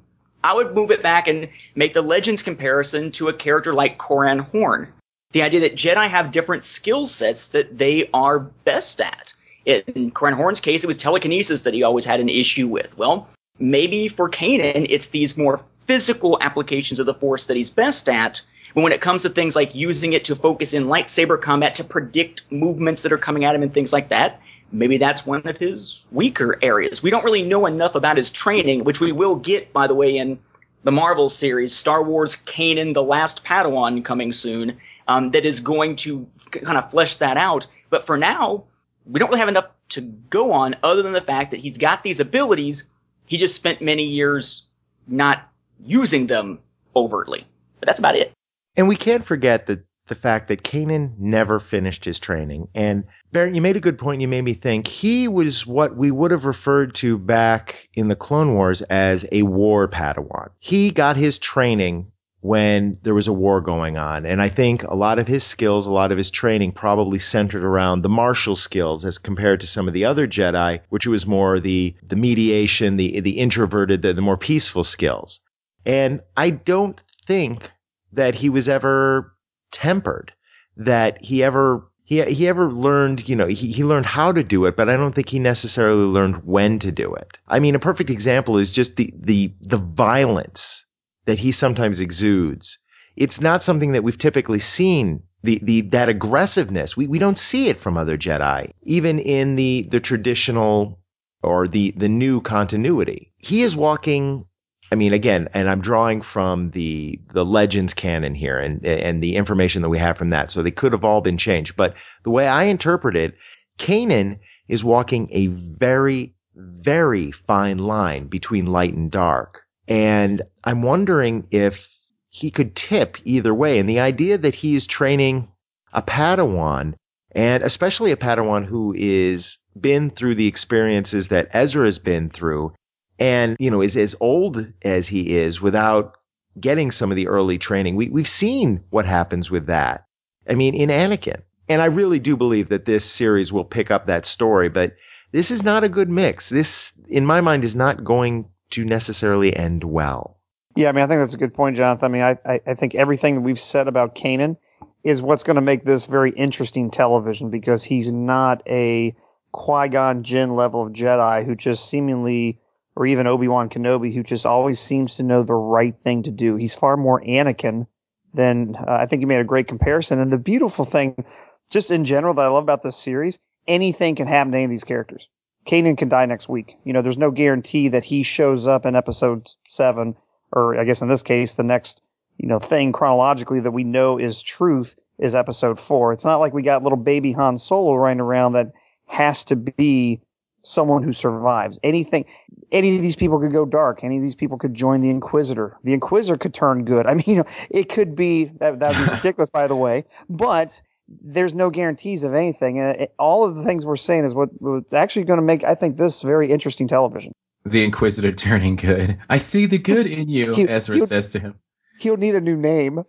I 0.46 0.54
would 0.54 0.76
move 0.76 0.92
it 0.92 1.02
back 1.02 1.26
and 1.26 1.48
make 1.74 1.92
the 1.92 2.02
Legends 2.02 2.40
comparison 2.40 3.10
to 3.12 3.26
a 3.26 3.32
character 3.32 3.74
like 3.74 3.98
Corran 3.98 4.48
Horn. 4.50 4.92
The 5.32 5.42
idea 5.42 5.58
that 5.58 5.74
Jedi 5.74 6.08
have 6.08 6.30
different 6.30 6.62
skill 6.62 7.04
sets 7.06 7.48
that 7.48 7.78
they 7.78 8.08
are 8.14 8.38
best 8.38 9.00
at. 9.00 9.34
In 9.64 10.12
Corran 10.12 10.34
Horn's 10.34 10.60
case, 10.60 10.84
it 10.84 10.86
was 10.86 10.96
telekinesis 10.96 11.62
that 11.62 11.74
he 11.74 11.82
always 11.82 12.04
had 12.04 12.20
an 12.20 12.28
issue 12.28 12.68
with. 12.68 12.96
Well, 12.96 13.28
maybe 13.58 14.06
for 14.06 14.30
Kanan, 14.30 14.86
it's 14.88 15.08
these 15.08 15.36
more 15.36 15.58
physical 15.58 16.38
applications 16.40 17.00
of 17.00 17.06
the 17.06 17.14
Force 17.14 17.46
that 17.46 17.56
he's 17.56 17.70
best 17.70 18.08
at. 18.08 18.40
But 18.72 18.82
when 18.82 18.92
it 18.92 19.00
comes 19.00 19.22
to 19.22 19.30
things 19.30 19.56
like 19.56 19.74
using 19.74 20.12
it 20.12 20.22
to 20.26 20.36
focus 20.36 20.72
in 20.72 20.84
lightsaber 20.84 21.40
combat 21.40 21.74
to 21.74 21.82
predict 21.82 22.44
movements 22.52 23.02
that 23.02 23.10
are 23.10 23.18
coming 23.18 23.44
at 23.44 23.56
him 23.56 23.64
and 23.64 23.74
things 23.74 23.92
like 23.92 24.10
that, 24.10 24.40
maybe 24.72 24.98
that's 24.98 25.26
one 25.26 25.46
of 25.46 25.56
his 25.56 26.06
weaker 26.10 26.58
areas. 26.62 27.02
We 27.02 27.10
don't 27.10 27.24
really 27.24 27.42
know 27.42 27.66
enough 27.66 27.94
about 27.94 28.16
his 28.16 28.30
training, 28.30 28.84
which 28.84 29.00
we 29.00 29.12
will 29.12 29.36
get, 29.36 29.72
by 29.72 29.86
the 29.86 29.94
way, 29.94 30.16
in 30.16 30.38
the 30.84 30.92
Marvel 30.92 31.28
series, 31.28 31.74
Star 31.74 32.02
Wars 32.02 32.36
Kanan 32.36 32.94
the 32.94 33.02
Last 33.02 33.44
Padawan 33.44 34.04
coming 34.04 34.32
soon, 34.32 34.78
um, 35.08 35.30
that 35.32 35.44
is 35.44 35.60
going 35.60 35.96
to 35.96 36.26
kind 36.50 36.78
of 36.78 36.90
flesh 36.90 37.16
that 37.16 37.36
out. 37.36 37.66
But 37.90 38.06
for 38.06 38.16
now, 38.16 38.64
we 39.04 39.18
don't 39.18 39.28
really 39.28 39.40
have 39.40 39.48
enough 39.48 39.66
to 39.90 40.00
go 40.00 40.52
on 40.52 40.76
other 40.82 41.02
than 41.02 41.12
the 41.12 41.20
fact 41.20 41.50
that 41.52 41.60
he's 41.60 41.78
got 41.78 42.02
these 42.02 42.20
abilities. 42.20 42.88
He 43.26 43.36
just 43.36 43.54
spent 43.54 43.80
many 43.80 44.04
years 44.04 44.68
not 45.06 45.48
using 45.84 46.26
them 46.26 46.58
overtly. 46.94 47.46
But 47.80 47.86
that's 47.86 47.98
about 47.98 48.16
it. 48.16 48.32
And 48.76 48.88
we 48.88 48.96
can't 48.96 49.24
forget 49.24 49.66
that 49.66 49.84
the 50.08 50.14
fact 50.14 50.48
that 50.48 50.62
Kanan 50.62 51.18
never 51.18 51.58
finished 51.58 52.04
his 52.04 52.20
training. 52.20 52.68
And 52.74 53.04
You 53.44 53.60
made 53.60 53.76
a 53.76 53.80
good 53.80 53.98
point. 53.98 54.22
You 54.22 54.28
made 54.28 54.42
me 54.42 54.54
think 54.54 54.86
he 54.86 55.28
was 55.28 55.66
what 55.66 55.94
we 55.94 56.10
would 56.10 56.30
have 56.30 56.46
referred 56.46 56.94
to 56.96 57.18
back 57.18 57.88
in 57.92 58.08
the 58.08 58.16
Clone 58.16 58.54
Wars 58.54 58.80
as 58.82 59.26
a 59.30 59.42
war 59.42 59.88
Padawan. 59.88 60.50
He 60.58 60.90
got 60.90 61.16
his 61.16 61.38
training 61.38 62.12
when 62.40 62.98
there 63.02 63.14
was 63.14 63.26
a 63.26 63.32
war 63.32 63.60
going 63.60 63.96
on. 63.96 64.24
And 64.24 64.40
I 64.40 64.48
think 64.48 64.84
a 64.84 64.94
lot 64.94 65.18
of 65.18 65.26
his 65.26 65.42
skills, 65.42 65.86
a 65.86 65.90
lot 65.90 66.12
of 66.12 66.18
his 66.18 66.30
training 66.30 66.72
probably 66.72 67.18
centered 67.18 67.64
around 67.64 68.02
the 68.02 68.08
martial 68.08 68.54
skills 68.54 69.04
as 69.04 69.18
compared 69.18 69.62
to 69.62 69.66
some 69.66 69.88
of 69.88 69.94
the 69.94 70.04
other 70.04 70.28
Jedi, 70.28 70.80
which 70.88 71.06
was 71.06 71.26
more 71.26 71.58
the, 71.58 71.96
the 72.04 72.16
mediation, 72.16 72.96
the, 72.96 73.20
the 73.20 73.38
introverted, 73.38 74.02
the, 74.02 74.14
the 74.14 74.22
more 74.22 74.36
peaceful 74.36 74.84
skills. 74.84 75.40
And 75.84 76.20
I 76.36 76.50
don't 76.50 77.02
think 77.26 77.70
that 78.12 78.34
he 78.34 78.48
was 78.48 78.68
ever 78.68 79.34
tempered, 79.72 80.32
that 80.76 81.24
he 81.24 81.42
ever 81.42 81.90
he 82.06 82.22
he 82.22 82.48
ever 82.48 82.70
learned, 82.70 83.28
you 83.28 83.36
know, 83.36 83.46
he, 83.46 83.70
he 83.72 83.84
learned 83.84 84.06
how 84.06 84.32
to 84.32 84.42
do 84.42 84.64
it, 84.64 84.76
but 84.76 84.88
I 84.88 84.96
don't 84.96 85.14
think 85.14 85.28
he 85.28 85.40
necessarily 85.40 86.04
learned 86.04 86.44
when 86.44 86.78
to 86.78 86.92
do 86.92 87.14
it. 87.14 87.38
I 87.46 87.58
mean, 87.58 87.74
a 87.74 87.80
perfect 87.80 88.10
example 88.10 88.56
is 88.58 88.70
just 88.72 88.96
the 88.96 89.12
the 89.14 89.52
the 89.60 89.76
violence 89.76 90.86
that 91.26 91.40
he 91.40 91.52
sometimes 91.52 92.00
exudes. 92.00 92.78
It's 93.16 93.40
not 93.40 93.62
something 93.62 93.92
that 93.92 94.04
we've 94.04 94.16
typically 94.16 94.60
seen. 94.60 95.22
The, 95.42 95.60
the, 95.62 95.80
that 95.82 96.08
aggressiveness, 96.08 96.96
we, 96.96 97.06
we 97.06 97.20
don't 97.20 97.38
see 97.38 97.68
it 97.68 97.76
from 97.76 97.96
other 97.96 98.18
Jedi, 98.18 98.72
even 98.82 99.20
in 99.20 99.54
the, 99.54 99.86
the 99.88 100.00
traditional 100.00 100.98
or 101.40 101.68
the, 101.68 101.92
the 101.96 102.08
new 102.08 102.40
continuity. 102.40 103.32
He 103.36 103.62
is 103.62 103.76
walking 103.76 104.46
I 104.90 104.94
mean, 104.94 105.12
again, 105.12 105.48
and 105.52 105.68
I'm 105.68 105.80
drawing 105.80 106.22
from 106.22 106.70
the 106.70 107.20
the 107.32 107.44
Legends 107.44 107.94
canon 107.94 108.34
here 108.34 108.58
and 108.58 108.84
and 108.86 109.22
the 109.22 109.36
information 109.36 109.82
that 109.82 109.88
we 109.88 109.98
have 109.98 110.16
from 110.16 110.30
that. 110.30 110.50
So 110.50 110.62
they 110.62 110.70
could 110.70 110.92
have 110.92 111.04
all 111.04 111.20
been 111.20 111.38
changed. 111.38 111.76
But 111.76 111.94
the 112.24 112.30
way 112.30 112.46
I 112.46 112.64
interpret 112.64 113.16
it, 113.16 113.34
Kanan 113.78 114.38
is 114.68 114.84
walking 114.84 115.28
a 115.32 115.46
very, 115.46 116.34
very 116.54 117.32
fine 117.32 117.78
line 117.78 118.26
between 118.26 118.66
light 118.66 118.94
and 118.94 119.10
dark. 119.10 119.62
And 119.88 120.42
I'm 120.64 120.82
wondering 120.82 121.46
if 121.50 121.92
he 122.28 122.50
could 122.50 122.74
tip 122.74 123.16
either 123.24 123.54
way. 123.54 123.78
And 123.78 123.88
the 123.88 124.00
idea 124.00 124.38
that 124.38 124.54
he 124.54 124.74
is 124.74 124.86
training 124.86 125.48
a 125.92 126.02
Padawan 126.02 126.94
and 127.32 127.62
especially 127.62 128.12
a 128.12 128.16
Padawan 128.16 128.64
who 128.64 128.94
is 128.96 129.58
been 129.78 130.10
through 130.10 130.36
the 130.36 130.46
experiences 130.46 131.28
that 131.28 131.48
Ezra 131.52 131.84
has 131.84 131.98
been 131.98 132.30
through 132.30 132.72
and, 133.18 133.56
you 133.58 133.70
know, 133.70 133.80
is 133.80 133.96
as 133.96 134.14
old 134.20 134.66
as 134.82 135.08
he 135.08 135.36
is 135.36 135.60
without 135.60 136.16
getting 136.58 136.90
some 136.90 137.10
of 137.10 137.16
the 137.16 137.28
early 137.28 137.58
training. 137.58 137.96
We, 137.96 138.08
we've 138.08 138.28
seen 138.28 138.82
what 138.90 139.06
happens 139.06 139.50
with 139.50 139.66
that. 139.66 140.06
I 140.48 140.54
mean, 140.54 140.74
in 140.74 140.90
Anakin. 140.90 141.42
And 141.68 141.82
I 141.82 141.86
really 141.86 142.18
do 142.18 142.36
believe 142.36 142.68
that 142.68 142.84
this 142.84 143.04
series 143.04 143.52
will 143.52 143.64
pick 143.64 143.90
up 143.90 144.06
that 144.06 144.24
story, 144.24 144.68
but 144.68 144.94
this 145.32 145.50
is 145.50 145.64
not 145.64 145.84
a 145.84 145.88
good 145.88 146.08
mix. 146.08 146.48
This, 146.48 146.98
in 147.08 147.26
my 147.26 147.40
mind, 147.40 147.64
is 147.64 147.74
not 147.74 148.04
going 148.04 148.48
to 148.70 148.84
necessarily 148.84 149.54
end 149.54 149.82
well. 149.82 150.38
Yeah, 150.76 150.90
I 150.90 150.92
mean, 150.92 151.04
I 151.04 151.06
think 151.08 151.20
that's 151.20 151.34
a 151.34 151.38
good 151.38 151.54
point, 151.54 151.76
Jonathan. 151.76 152.04
I 152.04 152.08
mean, 152.08 152.22
I, 152.22 152.38
I, 152.44 152.60
I 152.66 152.74
think 152.74 152.94
everything 152.94 153.34
that 153.36 153.40
we've 153.40 153.60
said 153.60 153.88
about 153.88 154.14
Kanan 154.14 154.56
is 155.02 155.22
what's 155.22 155.42
going 155.42 155.56
to 155.56 155.60
make 155.62 155.84
this 155.84 156.06
very 156.06 156.30
interesting 156.32 156.90
television 156.90 157.50
because 157.50 157.82
he's 157.82 158.12
not 158.12 158.62
a 158.68 159.14
Qui 159.52 159.88
Gon 159.88 160.22
Jinn 160.22 160.54
level 160.54 160.86
of 160.86 160.92
Jedi 160.92 161.44
who 161.44 161.54
just 161.54 161.88
seemingly 161.88 162.60
or 162.96 163.06
even 163.06 163.26
Obi-Wan 163.26 163.68
Kenobi, 163.68 164.12
who 164.12 164.22
just 164.22 164.46
always 164.46 164.80
seems 164.80 165.16
to 165.16 165.22
know 165.22 165.42
the 165.42 165.54
right 165.54 165.94
thing 166.02 166.22
to 166.22 166.30
do. 166.30 166.56
He's 166.56 166.74
far 166.74 166.96
more 166.96 167.20
Anakin 167.20 167.86
than 168.32 168.76
uh, 168.76 168.92
I 169.00 169.06
think 169.06 169.20
you 169.20 169.26
made 169.26 169.40
a 169.40 169.44
great 169.44 169.68
comparison. 169.68 170.18
And 170.18 170.32
the 170.32 170.38
beautiful 170.38 170.84
thing, 170.84 171.24
just 171.70 171.90
in 171.90 172.04
general, 172.04 172.34
that 172.34 172.44
I 172.44 172.48
love 172.48 172.62
about 172.62 172.82
this 172.82 172.96
series, 172.96 173.38
anything 173.68 174.14
can 174.14 174.26
happen 174.26 174.52
to 174.52 174.58
any 174.58 174.64
of 174.64 174.70
these 174.70 174.84
characters. 174.84 175.28
Kanan 175.66 175.98
can 175.98 176.08
die 176.08 176.26
next 176.26 176.48
week. 176.48 176.76
You 176.84 176.92
know, 176.92 177.02
there's 177.02 177.18
no 177.18 177.30
guarantee 177.30 177.88
that 177.88 178.04
he 178.04 178.22
shows 178.22 178.66
up 178.66 178.86
in 178.86 178.94
episode 178.94 179.48
seven, 179.68 180.16
or 180.52 180.78
I 180.78 180.84
guess 180.84 181.02
in 181.02 181.08
this 181.08 181.22
case, 181.22 181.54
the 181.54 181.64
next, 181.64 182.00
you 182.38 182.48
know, 182.48 182.58
thing 182.58 182.92
chronologically 182.92 183.60
that 183.60 183.72
we 183.72 183.84
know 183.84 184.16
is 184.16 184.42
truth 184.42 184.94
is 185.18 185.34
episode 185.34 185.80
four. 185.80 186.12
It's 186.12 186.24
not 186.24 186.40
like 186.40 186.54
we 186.54 186.62
got 186.62 186.82
little 186.82 186.96
baby 186.96 187.32
Han 187.32 187.58
Solo 187.58 187.94
running 187.94 188.20
around 188.20 188.52
that 188.52 188.72
has 189.06 189.44
to 189.46 189.56
be 189.56 190.20
someone 190.66 191.02
who 191.02 191.12
survives. 191.12 191.78
Anything, 191.82 192.24
any 192.72 192.96
of 192.96 193.02
these 193.02 193.16
people 193.16 193.38
could 193.38 193.52
go 193.52 193.64
dark. 193.64 194.02
Any 194.02 194.16
of 194.16 194.22
these 194.22 194.34
people 194.34 194.58
could 194.58 194.74
join 194.74 195.00
the 195.00 195.10
Inquisitor. 195.10 195.76
The 195.84 195.92
Inquisitor 195.92 196.36
could 196.36 196.54
turn 196.54 196.84
good. 196.84 197.06
I 197.10 197.14
mean, 197.14 197.24
you 197.26 197.36
know, 197.36 197.46
it 197.70 197.88
could 197.88 198.16
be 198.16 198.46
that 198.60 198.78
would 198.78 198.80
be 198.80 199.10
ridiculous, 199.12 199.50
by 199.50 199.66
the 199.66 199.76
way. 199.76 200.04
But 200.28 200.80
there's 201.08 201.54
no 201.54 201.70
guarantees 201.70 202.24
of 202.24 202.34
anything. 202.34 202.78
And 202.80 203.00
it, 203.02 203.14
all 203.18 203.44
of 203.44 203.54
the 203.54 203.64
things 203.64 203.86
we're 203.86 203.96
saying 203.96 204.24
is 204.24 204.34
what, 204.34 204.48
what's 204.60 204.92
actually 204.92 205.24
going 205.24 205.38
to 205.38 205.44
make, 205.44 205.64
I 205.64 205.74
think, 205.74 205.96
this 205.96 206.22
very 206.22 206.50
interesting 206.50 206.88
television. 206.88 207.32
The 207.64 207.84
Inquisitor 207.84 208.32
turning 208.32 208.76
good. 208.76 209.18
I 209.28 209.38
see 209.38 209.66
the 209.66 209.78
good 209.78 210.06
in 210.06 210.28
you, 210.28 210.54
he, 210.54 210.68
Ezra 210.68 211.00
says 211.00 211.30
to 211.30 211.40
him. 211.40 211.54
He'll 211.98 212.16
need 212.16 212.34
a 212.34 212.40
new 212.40 212.56
name. 212.56 213.04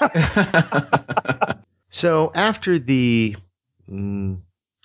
so 1.90 2.32
after 2.34 2.78
the, 2.78 3.36
mm, 3.90 4.38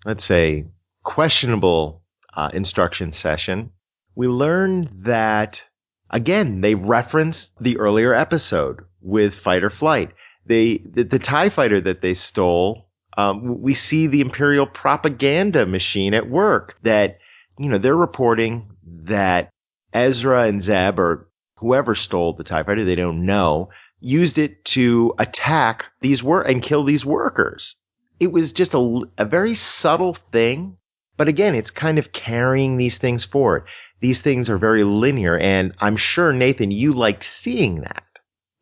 let's 0.06 0.24
say, 0.24 0.66
questionable 1.04 2.04
uh, 2.38 2.52
instruction 2.54 3.12
session, 3.12 3.72
we 4.16 4.28
learned 4.28 4.90
that 5.06 5.64
again 6.10 6.62
they 6.62 6.76
reference 6.76 7.52
the 7.60 7.78
earlier 7.80 8.14
episode 8.14 8.82
with 9.02 9.36
fight 9.36 9.64
or 9.64 9.70
flight. 9.70 10.12
They 10.46 10.78
the, 10.78 11.04
the 11.04 11.20
Tie 11.20 11.50
Fighter 11.50 11.82
that 11.82 12.02
they 12.02 12.14
stole. 12.14 12.88
Um, 13.18 13.62
we 13.62 13.74
see 13.74 14.06
the 14.06 14.22
Imperial 14.22 14.68
propaganda 14.68 15.66
machine 15.66 16.14
at 16.14 16.30
work. 16.30 16.78
That 16.84 17.18
you 17.58 17.70
know 17.70 17.80
they're 17.80 17.98
reporting 17.98 18.70
that 19.06 19.50
Ezra 19.92 20.44
and 20.44 20.62
Zeb 20.62 21.00
or 21.00 21.28
whoever 21.56 21.96
stole 21.96 22.34
the 22.34 22.44
Tie 22.44 22.64
Fighter, 22.64 22.86
they 22.86 22.96
don't 22.96 23.26
know, 23.26 23.70
used 24.00 24.38
it 24.38 24.64
to 24.66 25.16
attack 25.18 25.86
these 26.02 26.24
work 26.24 26.48
and 26.48 26.62
kill 26.62 26.84
these 26.84 27.04
workers. 27.04 27.76
It 28.20 28.32
was 28.32 28.54
just 28.54 28.76
a, 28.76 29.02
a 29.18 29.26
very 29.26 29.56
subtle 29.56 30.14
thing 30.14 30.78
but 31.18 31.28
again, 31.28 31.56
it's 31.56 31.72
kind 31.72 32.00
of 32.00 32.12
carrying 32.12 32.78
these 32.78 32.98
things 32.98 33.24
forward. 33.26 33.66
These 34.00 34.22
things 34.22 34.50
are 34.50 34.58
very 34.58 34.84
linear, 34.84 35.38
and 35.38 35.74
I'm 35.80 35.98
sure, 35.98 36.32
Nathan, 36.32 36.72
you 36.72 36.94
liked 36.94 37.24
seeing 37.24 37.82
that. 37.82 38.04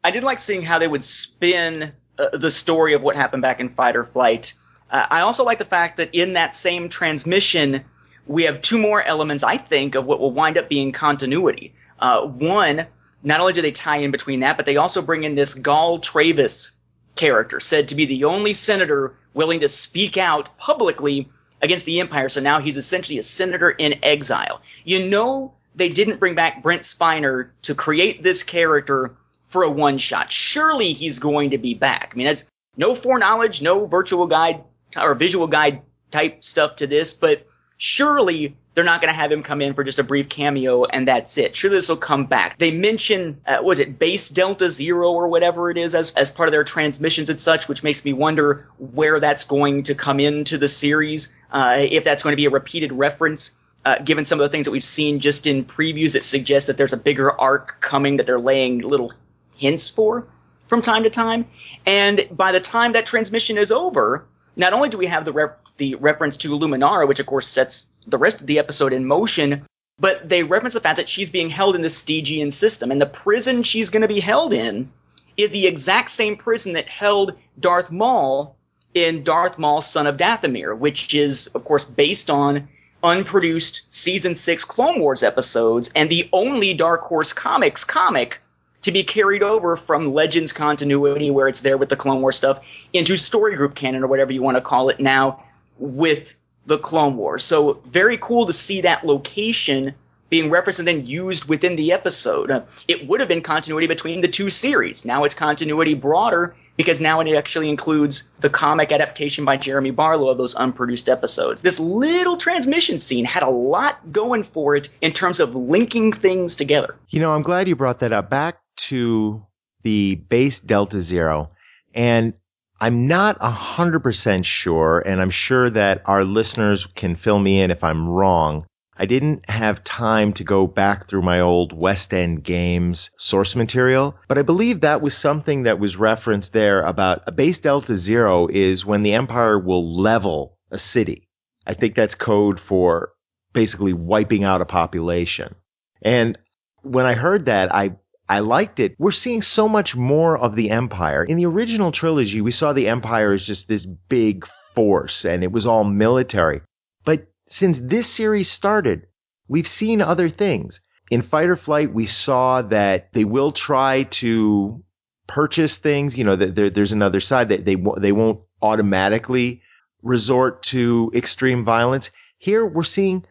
I 0.04 0.12
did 0.12 0.24
like 0.24 0.40
seeing 0.40 0.62
how 0.62 0.80
they 0.80 0.88
would 0.88 1.04
spin 1.04 1.92
uh, 2.18 2.38
the 2.38 2.52
story 2.52 2.94
of 2.94 3.02
what 3.02 3.16
happened 3.16 3.42
back 3.42 3.60
in 3.60 3.70
Fight 3.70 3.96
or 3.96 4.04
Flight. 4.04 4.54
Uh, 4.90 5.06
I 5.10 5.22
also 5.22 5.44
like 5.44 5.58
the 5.58 5.66
fact 5.66 5.98
that 5.98 6.14
in 6.14 6.34
that 6.34 6.56
same 6.56 6.88
transmission, 6.88 7.84
we 8.28 8.44
have 8.44 8.62
two 8.62 8.78
more 8.78 9.04
elements, 9.04 9.44
I 9.44 9.58
think, 9.58 9.96
of 9.96 10.06
what 10.06 10.20
will 10.20 10.32
wind 10.32 10.58
up 10.58 10.70
being 10.70 10.92
continuity. 10.94 11.74
Uh, 12.00 12.22
one, 12.22 12.88
not 13.24 13.40
only 13.40 13.54
do 13.54 13.62
they 13.62 13.72
tie 13.72 13.98
in 13.98 14.12
between 14.12 14.40
that, 14.40 14.56
but 14.56 14.66
they 14.66 14.78
also 14.78 15.02
bring 15.02 15.24
in 15.24 15.36
this 15.36 15.54
Gall 15.54 16.00
Trayvis 16.00 16.72
character, 17.16 17.60
said 17.60 17.88
to 17.90 17.96
be 17.96 18.06
the 18.06 18.24
only 18.24 18.54
senator 18.54 19.16
willing 19.34 19.60
to 19.60 19.70
speak 19.70 20.18
out 20.18 20.58
publicly 20.58 21.28
against 21.62 21.86
the 21.86 22.00
Empire. 22.00 22.30
So 22.30 22.42
now 22.42 22.60
he's 22.60 22.78
essentially 22.78 23.18
a 23.18 23.24
senator 23.24 23.72
in 23.72 24.00
exile. 24.04 24.62
You 24.84 25.08
know, 25.08 25.54
they 25.76 25.90
didn't 25.90 26.20
bring 26.20 26.36
back 26.36 26.64
Brent 26.64 26.84
Spiner 26.84 27.50
to 27.64 27.76
create 27.76 28.24
this 28.24 28.44
character 28.44 29.16
for 29.48 29.64
a 29.64 29.70
one 29.70 29.98
shot. 29.98 30.32
Surely 30.32 30.94
he's 30.94 31.20
going 31.20 31.50
to 31.52 31.58
be 31.58 31.74
back. 31.74 32.12
I 32.14 32.18
mean, 32.18 32.28
that's 32.28 32.50
no 32.78 32.96
foreknowledge, 32.96 33.62
no 33.62 33.86
virtual 33.86 34.28
guide 34.28 34.64
or 34.98 35.16
visual 35.16 35.48
guide 35.48 35.82
type 36.12 36.44
stuff 36.44 36.76
to 36.78 36.88
this, 36.88 37.14
but 37.14 37.46
surely 37.78 38.56
they're 38.76 38.84
not 38.84 39.02
going 39.02 39.12
to 39.12 39.20
have 39.20 39.32
him 39.32 39.42
come 39.42 39.62
in 39.62 39.74
for 39.74 39.84
just 39.84 40.00
a 40.00 40.04
brief 40.04 40.30
cameo 40.30 40.84
and 40.86 41.08
that's 41.08 41.38
it. 41.38 41.56
Sure, 41.56 41.72
this 41.72 41.90
will 41.90 41.96
come 41.96 42.26
back. 42.26 42.60
They 42.60 42.72
mention, 42.72 43.42
uh, 43.48 43.60
was 43.64 43.80
it 43.80 43.98
base 43.98 44.30
Delta 44.30 44.70
Zero 44.70 45.12
or 45.12 45.28
whatever 45.28 45.72
it 45.72 45.78
is 45.78 45.96
as, 45.96 46.14
as 46.16 46.30
part 46.30 46.50
of 46.50 46.52
their 46.52 46.66
transmissions 46.66 47.30
and 47.30 47.40
such, 47.40 47.68
which 47.70 47.84
makes 47.84 48.04
me 48.04 48.14
wonder 48.14 48.68
where 48.78 49.20
that's 49.20 49.46
going 49.46 49.82
to 49.84 49.96
come 49.96 50.20
into 50.20 50.58
the 50.58 50.68
series, 50.68 51.34
uh, 51.52 51.78
if 51.80 52.04
that's 52.04 52.22
going 52.22 52.34
to 52.34 52.38
be 52.38 52.46
a 52.46 52.50
repeated 52.50 52.92
reference. 52.92 53.58
Uh, 53.86 54.00
given 54.00 54.26
some 54.26 54.40
of 54.40 54.44
the 54.44 54.50
things 54.50 54.66
that 54.66 54.72
we've 54.72 54.84
seen 54.84 55.20
just 55.20 55.46
in 55.46 55.64
previews 55.64 56.14
that 56.14 56.26
suggest 56.26 56.66
that 56.66 56.76
there's 56.76 56.92
a 56.92 56.98
bigger 56.98 57.40
arc 57.40 57.80
coming 57.82 58.16
that 58.16 58.26
they're 58.26 58.40
laying 58.40 58.80
little 58.80 59.14
hints 59.56 59.88
for 59.92 60.26
from 60.68 60.82
time 60.82 61.04
to 61.04 61.10
time. 61.12 61.46
And 61.86 62.28
by 62.32 62.52
the 62.52 62.60
time 62.60 62.94
that 62.94 63.06
transmission 63.06 63.60
is 63.60 63.72
over, 63.72 64.26
not 64.56 64.74
only 64.74 64.90
do 64.90 64.98
we 64.98 65.06
have 65.06 65.24
the 65.24 65.32
rep- 65.32 65.65
the 65.78 65.96
reference 65.96 66.38
to 66.38 66.58
Luminara, 66.58 67.08
which 67.08 67.20
of 67.20 67.26
course 67.26 67.48
sets 67.48 67.94
the 68.08 68.18
rest 68.18 68.42
of 68.42 68.48
the 68.48 68.60
episode 68.60 68.94
in 68.94 69.06
motion, 69.06 69.66
but 70.00 70.28
they 70.28 70.44
reference 70.44 70.74
the 70.74 70.82
fact 70.82 70.98
that 70.98 71.10
she's 71.10 71.30
being 71.30 71.50
held 71.50 71.76
in 71.76 71.82
the 71.82 71.90
Stygeon 71.90 72.52
system, 72.52 72.92
and 72.92 73.02
the 73.02 73.06
prison 73.06 73.64
she's 73.64 73.90
going 73.90 74.02
to 74.02 74.08
be 74.08 74.20
held 74.20 74.54
in 74.54 74.92
is 75.38 75.52
the 75.52 75.68
exact 75.68 76.12
same 76.12 76.36
prison 76.36 76.74
that 76.74 76.88
held 76.88 77.34
Darth 77.60 77.92
Maul 77.92 78.56
in 78.94 79.24
Darth 79.24 79.58
Maul, 79.58 79.82
Son 79.82 80.08
of 80.08 80.18
Dathomir, 80.18 80.78
which 80.78 81.14
is 81.14 81.48
of 81.48 81.64
course 81.66 81.84
based 81.84 82.30
on 82.30 82.68
unproduced 83.04 83.94
season 83.94 84.36
six 84.36 84.64
Clone 84.64 85.00
Wars 85.00 85.24
episodes 85.24 85.92
and 85.96 86.10
the 86.10 86.28
only 86.34 86.74
Dark 86.74 87.02
Horse 87.02 87.34
Comics 87.34 87.84
comic 87.84 88.40
to 88.82 88.92
be 88.92 89.04
carried 89.04 89.44
over 89.44 89.76
from 89.76 90.14
Legends 90.14 90.54
continuity, 90.54 91.32
where 91.32 91.48
it's 91.48 91.62
there 91.62 91.78
with 91.78 91.90
the 91.90 91.96
Clone 91.96 92.22
Wars 92.22 92.36
stuff, 92.36 92.60
into 92.94 93.18
story 93.18 93.56
group 93.56 93.76
canon 93.76 94.04
or 94.04 94.08
whatever 94.08 94.32
you 94.32 94.42
want 94.42 94.58
to 94.58 94.62
call 94.62 94.90
it 94.90 95.00
now 95.00 95.44
with 95.78 96.38
the 96.66 96.78
Clone 96.78 97.18
Wars. 97.18 97.44
So 97.44 97.82
very 97.86 98.18
cool 98.18 98.46
to 98.46 98.54
see 98.54 98.82
that 98.82 99.06
location 99.06 99.94
being 100.30 100.50
referenced 100.50 100.80
and 100.80 100.88
then 100.88 101.06
used 101.06 101.46
within 101.46 101.76
the 101.76 101.92
episode. 101.92 102.50
Uh, 102.50 102.62
it 102.88 103.08
would 103.08 103.20
have 103.20 103.30
been 103.30 103.42
continuity 103.42 103.88
between 103.88 104.22
the 104.22 104.28
two 104.28 104.50
series. 104.50 105.06
Now 105.06 105.24
it's 105.24 105.36
continuity 105.36 105.94
broader 105.94 106.56
because 106.78 107.00
now 107.00 107.20
it 107.20 107.34
actually 107.36 107.70
includes 107.70 108.30
the 108.40 108.50
comic 108.50 108.92
adaptation 108.92 109.46
by 109.46 109.58
Jeremy 109.58 109.92
Barlow 109.92 110.30
of 110.30 110.38
those 110.38 110.56
unproduced 110.56 111.08
episodes. 111.08 111.62
This 111.62 111.80
little 111.80 112.38
transmission 112.38 113.00
scene 113.00 113.24
had 113.24 113.44
a 113.44 113.50
lot 113.50 114.12
going 114.12 114.44
for 114.44 114.76
it 114.76 114.90
in 115.02 115.12
terms 115.14 115.40
of 115.40 115.56
linking 115.56 116.12
things 116.12 116.56
together. 116.56 116.96
You 117.10 117.22
know, 117.22 117.34
I'm 117.34 117.44
glad 117.44 117.68
you 117.68 117.76
brought 117.76 118.00
that 118.00 118.12
up. 118.12 118.30
Back 118.30 118.60
to 118.78 119.46
the 119.84 120.16
base 120.16 120.60
Delta 120.60 121.00
Zero. 121.00 121.52
And 121.94 122.34
I'm 122.80 123.08
not 123.08 123.38
a 123.40 123.50
hundred 123.50 124.02
percent 124.02 124.46
sure, 124.46 125.00
and 125.00 125.22
I'm 125.22 125.30
sure 125.30 125.70
that 125.70 126.02
our 126.06 126.24
listeners 126.24 126.86
can 126.86 127.16
fill 127.16 127.40
me 127.40 127.62
in 127.62 127.72
if 127.72 127.84
I'm 127.84 128.08
wrong. 128.08 128.66
I 128.98 129.06
didn't 129.06 129.50
have 129.50 129.84
time 129.84 130.32
to 130.34 130.44
go 130.44 130.68
back 130.68 131.08
through 131.08 131.22
my 131.22 131.42
old 131.42 131.74
West 131.74 132.14
End 132.14 132.44
games 132.44 133.12
source 133.18 133.56
material, 133.56 134.16
but 134.28 134.38
I 134.38 134.42
believe 134.42 134.82
that 134.82 135.02
was 135.02 135.16
something 135.16 135.64
that 135.64 135.80
was 135.80 135.98
referenced 135.98 136.54
there 136.54 136.82
about 136.82 137.24
a 137.28 137.32
base 137.32 137.60
Delta 137.60 137.96
Zero 137.96 138.48
is 138.48 138.86
when 138.86 139.04
the 139.04 139.14
Empire 139.14 139.60
will 139.60 139.96
level 140.02 140.58
a 140.72 140.78
city. 140.78 141.28
I 141.68 141.74
think 141.74 141.96
that's 141.96 142.16
code 142.16 142.60
for 142.60 143.12
basically 143.52 143.94
wiping 143.94 144.44
out 144.44 144.62
a 144.62 144.66
population. 144.66 145.56
And 146.02 146.38
when 146.84 147.06
I 147.06 147.16
heard 147.16 147.46
that, 147.46 147.74
I 147.74 147.96
I 148.28 148.40
liked 148.40 148.80
it. 148.80 148.96
We're 148.98 149.12
seeing 149.12 149.42
so 149.42 149.70
much 149.70 149.96
more 149.96 150.38
of 150.38 150.56
the 150.56 150.72
Empire. 150.72 151.24
In 151.24 151.38
the 151.38 151.46
original 151.46 151.92
trilogy, 151.92 152.42
we 152.42 152.52
saw 152.52 152.74
the 152.74 152.88
Empire 152.88 153.34
as 153.34 153.46
just 153.46 153.68
this 153.68 153.86
big 153.86 154.48
force 154.74 155.26
and 155.26 155.44
it 155.44 155.52
was 155.52 155.66
all 155.66 155.84
military. 155.84 156.62
But 157.04 157.28
since 157.48 157.80
this 157.80 158.08
series 158.08 158.50
started, 158.50 159.08
we've 159.48 159.68
seen 159.68 160.02
other 160.02 160.30
things. 160.30 160.82
In 161.12 161.22
Fight 161.22 161.50
or 161.50 161.56
Flight, 161.56 161.94
we 161.94 162.08
saw 162.08 162.64
that 162.64 163.14
they 163.14 163.26
will 163.26 163.52
try 163.52 164.04
to 164.04 164.84
purchase 165.28 165.78
things. 165.78 166.18
You 166.18 166.24
know, 166.24 166.36
that 166.36 166.56
there, 166.56 166.72
there's 166.72 166.94
another 166.94 167.20
side 167.20 167.50
that 167.50 167.64
they, 167.64 167.76
they 167.76 168.12
won't 168.12 168.40
automatically 168.62 169.62
resort 170.02 170.64
to 170.64 171.12
extreme 171.14 171.64
violence. 171.64 172.10
Here 172.40 172.66
we're 172.66 172.84
seeing 172.84 173.26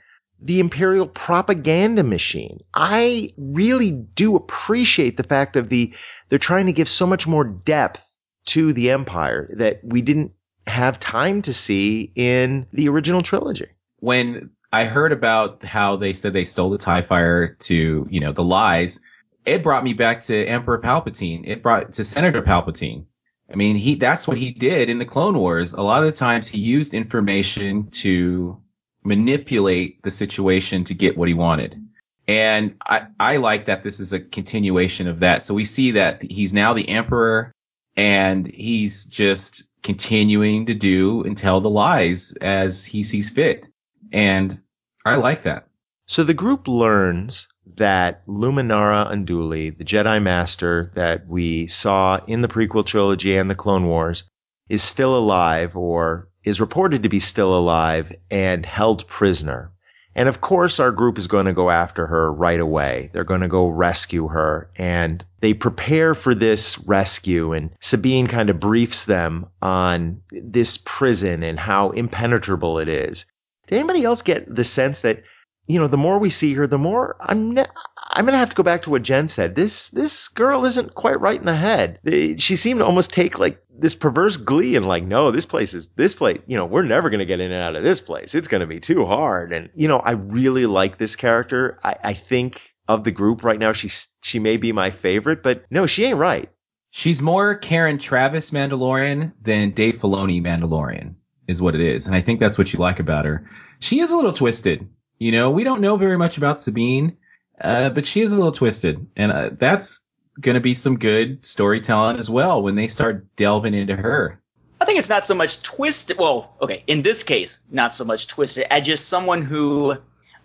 the 0.44 0.60
imperial 0.60 1.08
propaganda 1.08 2.02
machine. 2.02 2.60
I 2.74 3.32
really 3.38 3.90
do 3.90 4.36
appreciate 4.36 5.16
the 5.16 5.22
fact 5.22 5.56
of 5.56 5.70
the, 5.70 5.94
they're 6.28 6.38
trying 6.38 6.66
to 6.66 6.72
give 6.72 6.88
so 6.88 7.06
much 7.06 7.26
more 7.26 7.44
depth 7.44 8.18
to 8.46 8.74
the 8.74 8.90
empire 8.90 9.50
that 9.56 9.80
we 9.82 10.02
didn't 10.02 10.32
have 10.66 11.00
time 11.00 11.40
to 11.42 11.54
see 11.54 12.12
in 12.14 12.66
the 12.72 12.90
original 12.90 13.22
trilogy. 13.22 13.68
When 14.00 14.50
I 14.70 14.84
heard 14.84 15.12
about 15.12 15.62
how 15.62 15.96
they 15.96 16.12
said 16.12 16.34
they 16.34 16.44
stole 16.44 16.68
the 16.68 16.78
TIE 16.78 17.00
fighter 17.00 17.56
to, 17.60 18.06
you 18.10 18.20
know, 18.20 18.32
the 18.32 18.44
lies, 18.44 19.00
it 19.46 19.62
brought 19.62 19.84
me 19.84 19.94
back 19.94 20.20
to 20.22 20.44
Emperor 20.44 20.78
Palpatine. 20.78 21.46
It 21.46 21.62
brought 21.62 21.92
to 21.92 22.04
Senator 22.04 22.42
Palpatine. 22.42 23.06
I 23.50 23.56
mean, 23.56 23.76
he, 23.76 23.94
that's 23.94 24.28
what 24.28 24.36
he 24.36 24.50
did 24.50 24.90
in 24.90 24.98
the 24.98 25.04
Clone 25.06 25.38
Wars. 25.38 25.72
A 25.72 25.82
lot 25.82 26.00
of 26.00 26.06
the 26.06 26.12
times 26.12 26.48
he 26.48 26.58
used 26.58 26.92
information 26.92 27.88
to 27.90 28.60
manipulate 29.04 30.02
the 30.02 30.10
situation 30.10 30.84
to 30.84 30.94
get 30.94 31.16
what 31.16 31.28
he 31.28 31.34
wanted. 31.34 31.80
And 32.26 32.76
I, 32.86 33.06
I 33.20 33.36
like 33.36 33.66
that 33.66 33.82
this 33.82 34.00
is 34.00 34.12
a 34.12 34.20
continuation 34.20 35.08
of 35.08 35.20
that. 35.20 35.42
So 35.42 35.54
we 35.54 35.64
see 35.64 35.92
that 35.92 36.22
he's 36.22 36.54
now 36.54 36.72
the 36.72 36.88
emperor 36.88 37.52
and 37.96 38.46
he's 38.46 39.04
just 39.04 39.64
continuing 39.82 40.66
to 40.66 40.74
do 40.74 41.22
and 41.22 41.36
tell 41.36 41.60
the 41.60 41.70
lies 41.70 42.32
as 42.40 42.84
he 42.84 43.02
sees 43.02 43.28
fit. 43.30 43.68
And 44.12 44.60
I 45.04 45.16
like 45.16 45.42
that. 45.42 45.68
So 46.06 46.24
the 46.24 46.34
group 46.34 46.66
learns 46.66 47.48
that 47.76 48.26
Luminara 48.26 49.10
Unduli, 49.12 49.76
the 49.76 49.84
Jedi 49.84 50.22
Master 50.22 50.90
that 50.94 51.26
we 51.26 51.66
saw 51.66 52.20
in 52.26 52.40
the 52.40 52.48
prequel 52.48 52.86
trilogy 52.86 53.36
and 53.36 53.50
the 53.50 53.54
Clone 53.54 53.86
Wars, 53.86 54.24
is 54.68 54.82
still 54.82 55.16
alive 55.16 55.76
or 55.76 56.28
is 56.44 56.60
reported 56.60 57.02
to 57.02 57.08
be 57.08 57.20
still 57.20 57.56
alive 57.56 58.12
and 58.30 58.64
held 58.64 59.06
prisoner. 59.08 59.70
And 60.14 60.28
of 60.28 60.40
course, 60.40 60.78
our 60.78 60.92
group 60.92 61.18
is 61.18 61.26
going 61.26 61.46
to 61.46 61.52
go 61.52 61.70
after 61.70 62.06
her 62.06 62.32
right 62.32 62.60
away. 62.60 63.10
They're 63.12 63.24
going 63.24 63.40
to 63.40 63.48
go 63.48 63.66
rescue 63.66 64.28
her 64.28 64.70
and 64.76 65.24
they 65.40 65.54
prepare 65.54 66.14
for 66.14 66.34
this 66.34 66.78
rescue. 66.86 67.52
And 67.52 67.70
Sabine 67.80 68.28
kind 68.28 68.48
of 68.48 68.60
briefs 68.60 69.06
them 69.06 69.46
on 69.60 70.22
this 70.30 70.78
prison 70.78 71.42
and 71.42 71.58
how 71.58 71.90
impenetrable 71.90 72.78
it 72.78 72.88
is. 72.88 73.26
Did 73.66 73.76
anybody 73.78 74.04
else 74.04 74.22
get 74.22 74.54
the 74.54 74.64
sense 74.64 75.00
that 75.00 75.24
you 75.66 75.80
know, 75.80 75.86
the 75.86 75.96
more 75.96 76.18
we 76.18 76.30
see 76.30 76.54
her, 76.54 76.66
the 76.66 76.78
more 76.78 77.16
I'm 77.20 77.52
ne- 77.52 77.66
I'm 78.12 78.24
gonna 78.26 78.38
have 78.38 78.50
to 78.50 78.56
go 78.56 78.62
back 78.62 78.82
to 78.82 78.90
what 78.90 79.02
Jen 79.02 79.28
said. 79.28 79.54
This 79.54 79.88
this 79.88 80.28
girl 80.28 80.64
isn't 80.64 80.94
quite 80.94 81.20
right 81.20 81.38
in 81.38 81.46
the 81.46 81.54
head. 81.54 82.00
She 82.38 82.56
seemed 82.56 82.80
to 82.80 82.86
almost 82.86 83.12
take 83.12 83.38
like 83.38 83.62
this 83.70 83.94
perverse 83.94 84.36
glee 84.36 84.76
and 84.76 84.86
like, 84.86 85.04
no, 85.04 85.30
this 85.30 85.46
place 85.46 85.72
is 85.74 85.88
this 85.88 86.14
place. 86.14 86.40
You 86.46 86.56
know, 86.56 86.66
we're 86.66 86.82
never 86.82 87.08
gonna 87.10 87.24
get 87.24 87.40
in 87.40 87.50
and 87.50 87.62
out 87.62 87.76
of 87.76 87.82
this 87.82 88.00
place. 88.00 88.34
It's 88.34 88.48
gonna 88.48 88.66
be 88.66 88.80
too 88.80 89.06
hard. 89.06 89.52
And 89.52 89.70
you 89.74 89.88
know, 89.88 89.98
I 89.98 90.12
really 90.12 90.66
like 90.66 90.98
this 90.98 91.16
character. 91.16 91.78
I, 91.82 91.96
I 92.02 92.14
think 92.14 92.74
of 92.86 93.04
the 93.04 93.10
group 93.10 93.42
right 93.42 93.58
now, 93.58 93.72
she 93.72 93.90
she 94.22 94.38
may 94.38 94.58
be 94.58 94.72
my 94.72 94.90
favorite, 94.90 95.42
but 95.42 95.64
no, 95.70 95.86
she 95.86 96.04
ain't 96.04 96.18
right. 96.18 96.50
She's 96.90 97.22
more 97.22 97.56
Karen 97.56 97.96
Traviss 97.96 98.52
Mandalorian 98.52 99.32
than 99.40 99.70
Dave 99.70 99.96
Filoni 99.96 100.40
Mandalorian, 100.42 101.14
is 101.48 101.60
what 101.60 101.74
it 101.74 101.80
is, 101.80 102.06
and 102.06 102.14
I 102.14 102.20
think 102.20 102.38
that's 102.38 102.58
what 102.58 102.72
you 102.72 102.78
like 102.78 103.00
about 103.00 103.24
her. 103.24 103.48
She 103.80 104.00
is 104.00 104.12
a 104.12 104.16
little 104.16 104.32
twisted 104.32 104.88
you 105.18 105.32
know, 105.32 105.50
we 105.50 105.64
don't 105.64 105.80
know 105.80 105.96
very 105.96 106.18
much 106.18 106.36
about 106.38 106.60
Sabine, 106.60 107.16
uh, 107.60 107.90
but 107.90 108.04
she 108.04 108.20
is 108.20 108.32
a 108.32 108.36
little 108.36 108.52
twisted, 108.52 109.06
and 109.16 109.32
uh, 109.32 109.50
that's 109.52 110.04
going 110.40 110.54
to 110.54 110.60
be 110.60 110.74
some 110.74 110.98
good 110.98 111.44
storytelling 111.44 112.16
as 112.16 112.28
well 112.28 112.62
when 112.62 112.74
they 112.74 112.88
start 112.88 113.24
delving 113.36 113.74
into 113.74 113.96
her. 113.96 114.40
I 114.80 114.84
think 114.84 114.98
it's 114.98 115.08
not 115.08 115.24
so 115.24 115.34
much 115.34 115.62
twisted. 115.62 116.18
Well, 116.18 116.54
okay, 116.60 116.82
in 116.86 117.02
this 117.02 117.22
case, 117.22 117.60
not 117.70 117.94
so 117.94 118.04
much 118.04 118.26
twisted 118.26 118.66
as 118.70 118.84
just 118.86 119.08
someone 119.08 119.42
who 119.42 119.96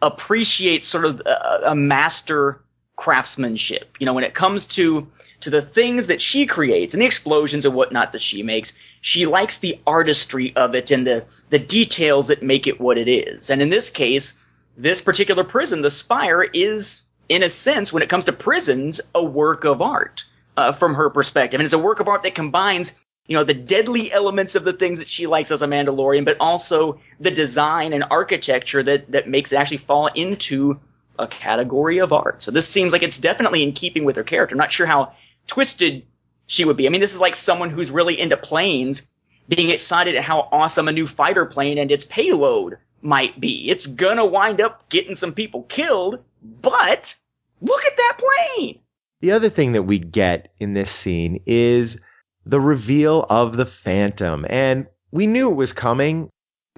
appreciates 0.02 0.88
sort 0.88 1.06
of 1.06 1.22
a, 1.26 1.62
a 1.66 1.76
master 1.76 2.64
craftsmanship. 2.96 3.98
You 4.00 4.06
know, 4.06 4.14
when 4.14 4.24
it 4.24 4.34
comes 4.34 4.66
to 4.68 5.08
to 5.40 5.50
the 5.50 5.62
things 5.62 6.08
that 6.08 6.22
she 6.22 6.46
creates 6.46 6.94
and 6.94 7.02
the 7.02 7.06
explosions 7.06 7.66
and 7.66 7.74
whatnot 7.74 8.12
that 8.12 8.22
she 8.22 8.44
makes, 8.44 8.74
she 9.02 9.26
likes 9.26 9.60
the 9.60 9.80
artistry 9.88 10.56
of 10.56 10.76
it 10.76 10.92
and 10.92 11.08
the 11.08 11.26
the 11.50 11.60
details 11.60 12.28
that 12.28 12.44
make 12.44 12.68
it 12.68 12.80
what 12.80 12.98
it 12.98 13.08
is. 13.08 13.50
And 13.50 13.62
in 13.62 13.70
this 13.70 13.90
case, 13.90 14.42
this 14.80 15.02
particular 15.02 15.44
prison, 15.44 15.82
the 15.82 15.92
Spire, 15.92 16.44
is, 16.44 17.04
in 17.28 17.44
a 17.44 17.50
sense, 17.50 17.92
when 17.92 18.02
it 18.02 18.10
comes 18.10 18.26
to 18.26 18.34
prisons, 18.34 19.02
a 19.14 19.24
work 19.24 19.66
of 19.66 19.82
art 19.82 20.24
uh, 20.56 20.72
from 20.72 20.96
her 20.96 21.10
perspective. 21.10 21.60
And 21.60 21.66
it's 21.66 21.74
a 21.74 21.80
work 21.80 22.00
of 22.00 22.08
art 22.08 22.24
that 22.24 22.34
combines 22.34 23.04
you 23.28 23.36
know, 23.36 23.44
the 23.44 23.54
deadly 23.54 24.12
elements 24.12 24.56
of 24.56 24.64
the 24.64 24.74
things 24.74 24.98
that 24.98 25.08
she 25.08 25.28
likes 25.28 25.52
as 25.52 25.62
a 25.62 25.68
Mandalorian, 25.68 26.26
but 26.26 26.38
also 26.40 27.00
the 27.20 27.30
design 27.30 27.94
and 27.94 28.04
architecture 28.10 28.82
that, 28.82 29.12
that 29.12 29.30
makes 29.30 29.52
it 29.52 29.58
actually 29.58 29.78
fall 29.78 30.08
into 30.08 30.80
a 31.20 31.28
category 31.28 32.00
of 32.00 32.12
art. 32.12 32.42
So 32.42 32.50
this 32.50 32.68
seems 32.68 32.92
like 32.92 33.04
it's 33.04 33.20
definitely 33.20 33.62
in 33.62 33.74
keeping 33.74 34.04
with 34.04 34.16
her 34.16 34.24
character. 34.24 34.56
I'm 34.56 34.58
not 34.58 34.74
sure 34.74 34.88
how 34.88 35.14
twisted 35.46 36.04
she 36.48 36.66
would 36.66 36.76
be. 36.76 36.88
I 36.88 36.90
mean, 36.90 37.02
this 37.02 37.14
is 37.14 37.20
like 37.20 37.36
someone 37.36 37.70
who's 37.70 37.92
really 37.92 38.20
into 38.20 38.36
planes 38.36 39.08
being 39.48 39.70
excited 39.70 40.16
at 40.16 40.24
how 40.24 40.48
awesome 40.52 40.88
a 40.88 40.92
new 40.92 41.06
fighter 41.06 41.46
plane 41.46 41.78
and 41.78 41.92
its 41.92 42.06
payload 42.06 42.80
might 43.02 43.40
be. 43.40 43.70
It's 43.70 43.88
gonna 43.88 44.26
wind 44.26 44.62
up 44.62 44.90
getting 44.90 45.16
some 45.16 45.34
people 45.34 45.64
killed, 45.64 46.20
but 46.42 47.16
look 47.62 47.84
at 47.86 47.98
that 47.98 48.18
plane! 48.18 48.80
The 49.22 49.32
other 49.32 49.50
thing 49.50 49.74
that 49.74 49.84
we 49.84 50.00
get 50.00 50.54
in 50.60 50.74
this 50.74 50.92
scene 50.92 51.42
is 51.46 52.00
the 52.46 52.60
reveal 52.60 53.26
of 53.30 53.58
the 53.58 53.66
Phantom. 53.66 54.46
And 54.50 54.88
we 55.12 55.28
knew 55.28 55.52
it 55.52 55.56
was 55.56 55.74
coming. 55.74 56.30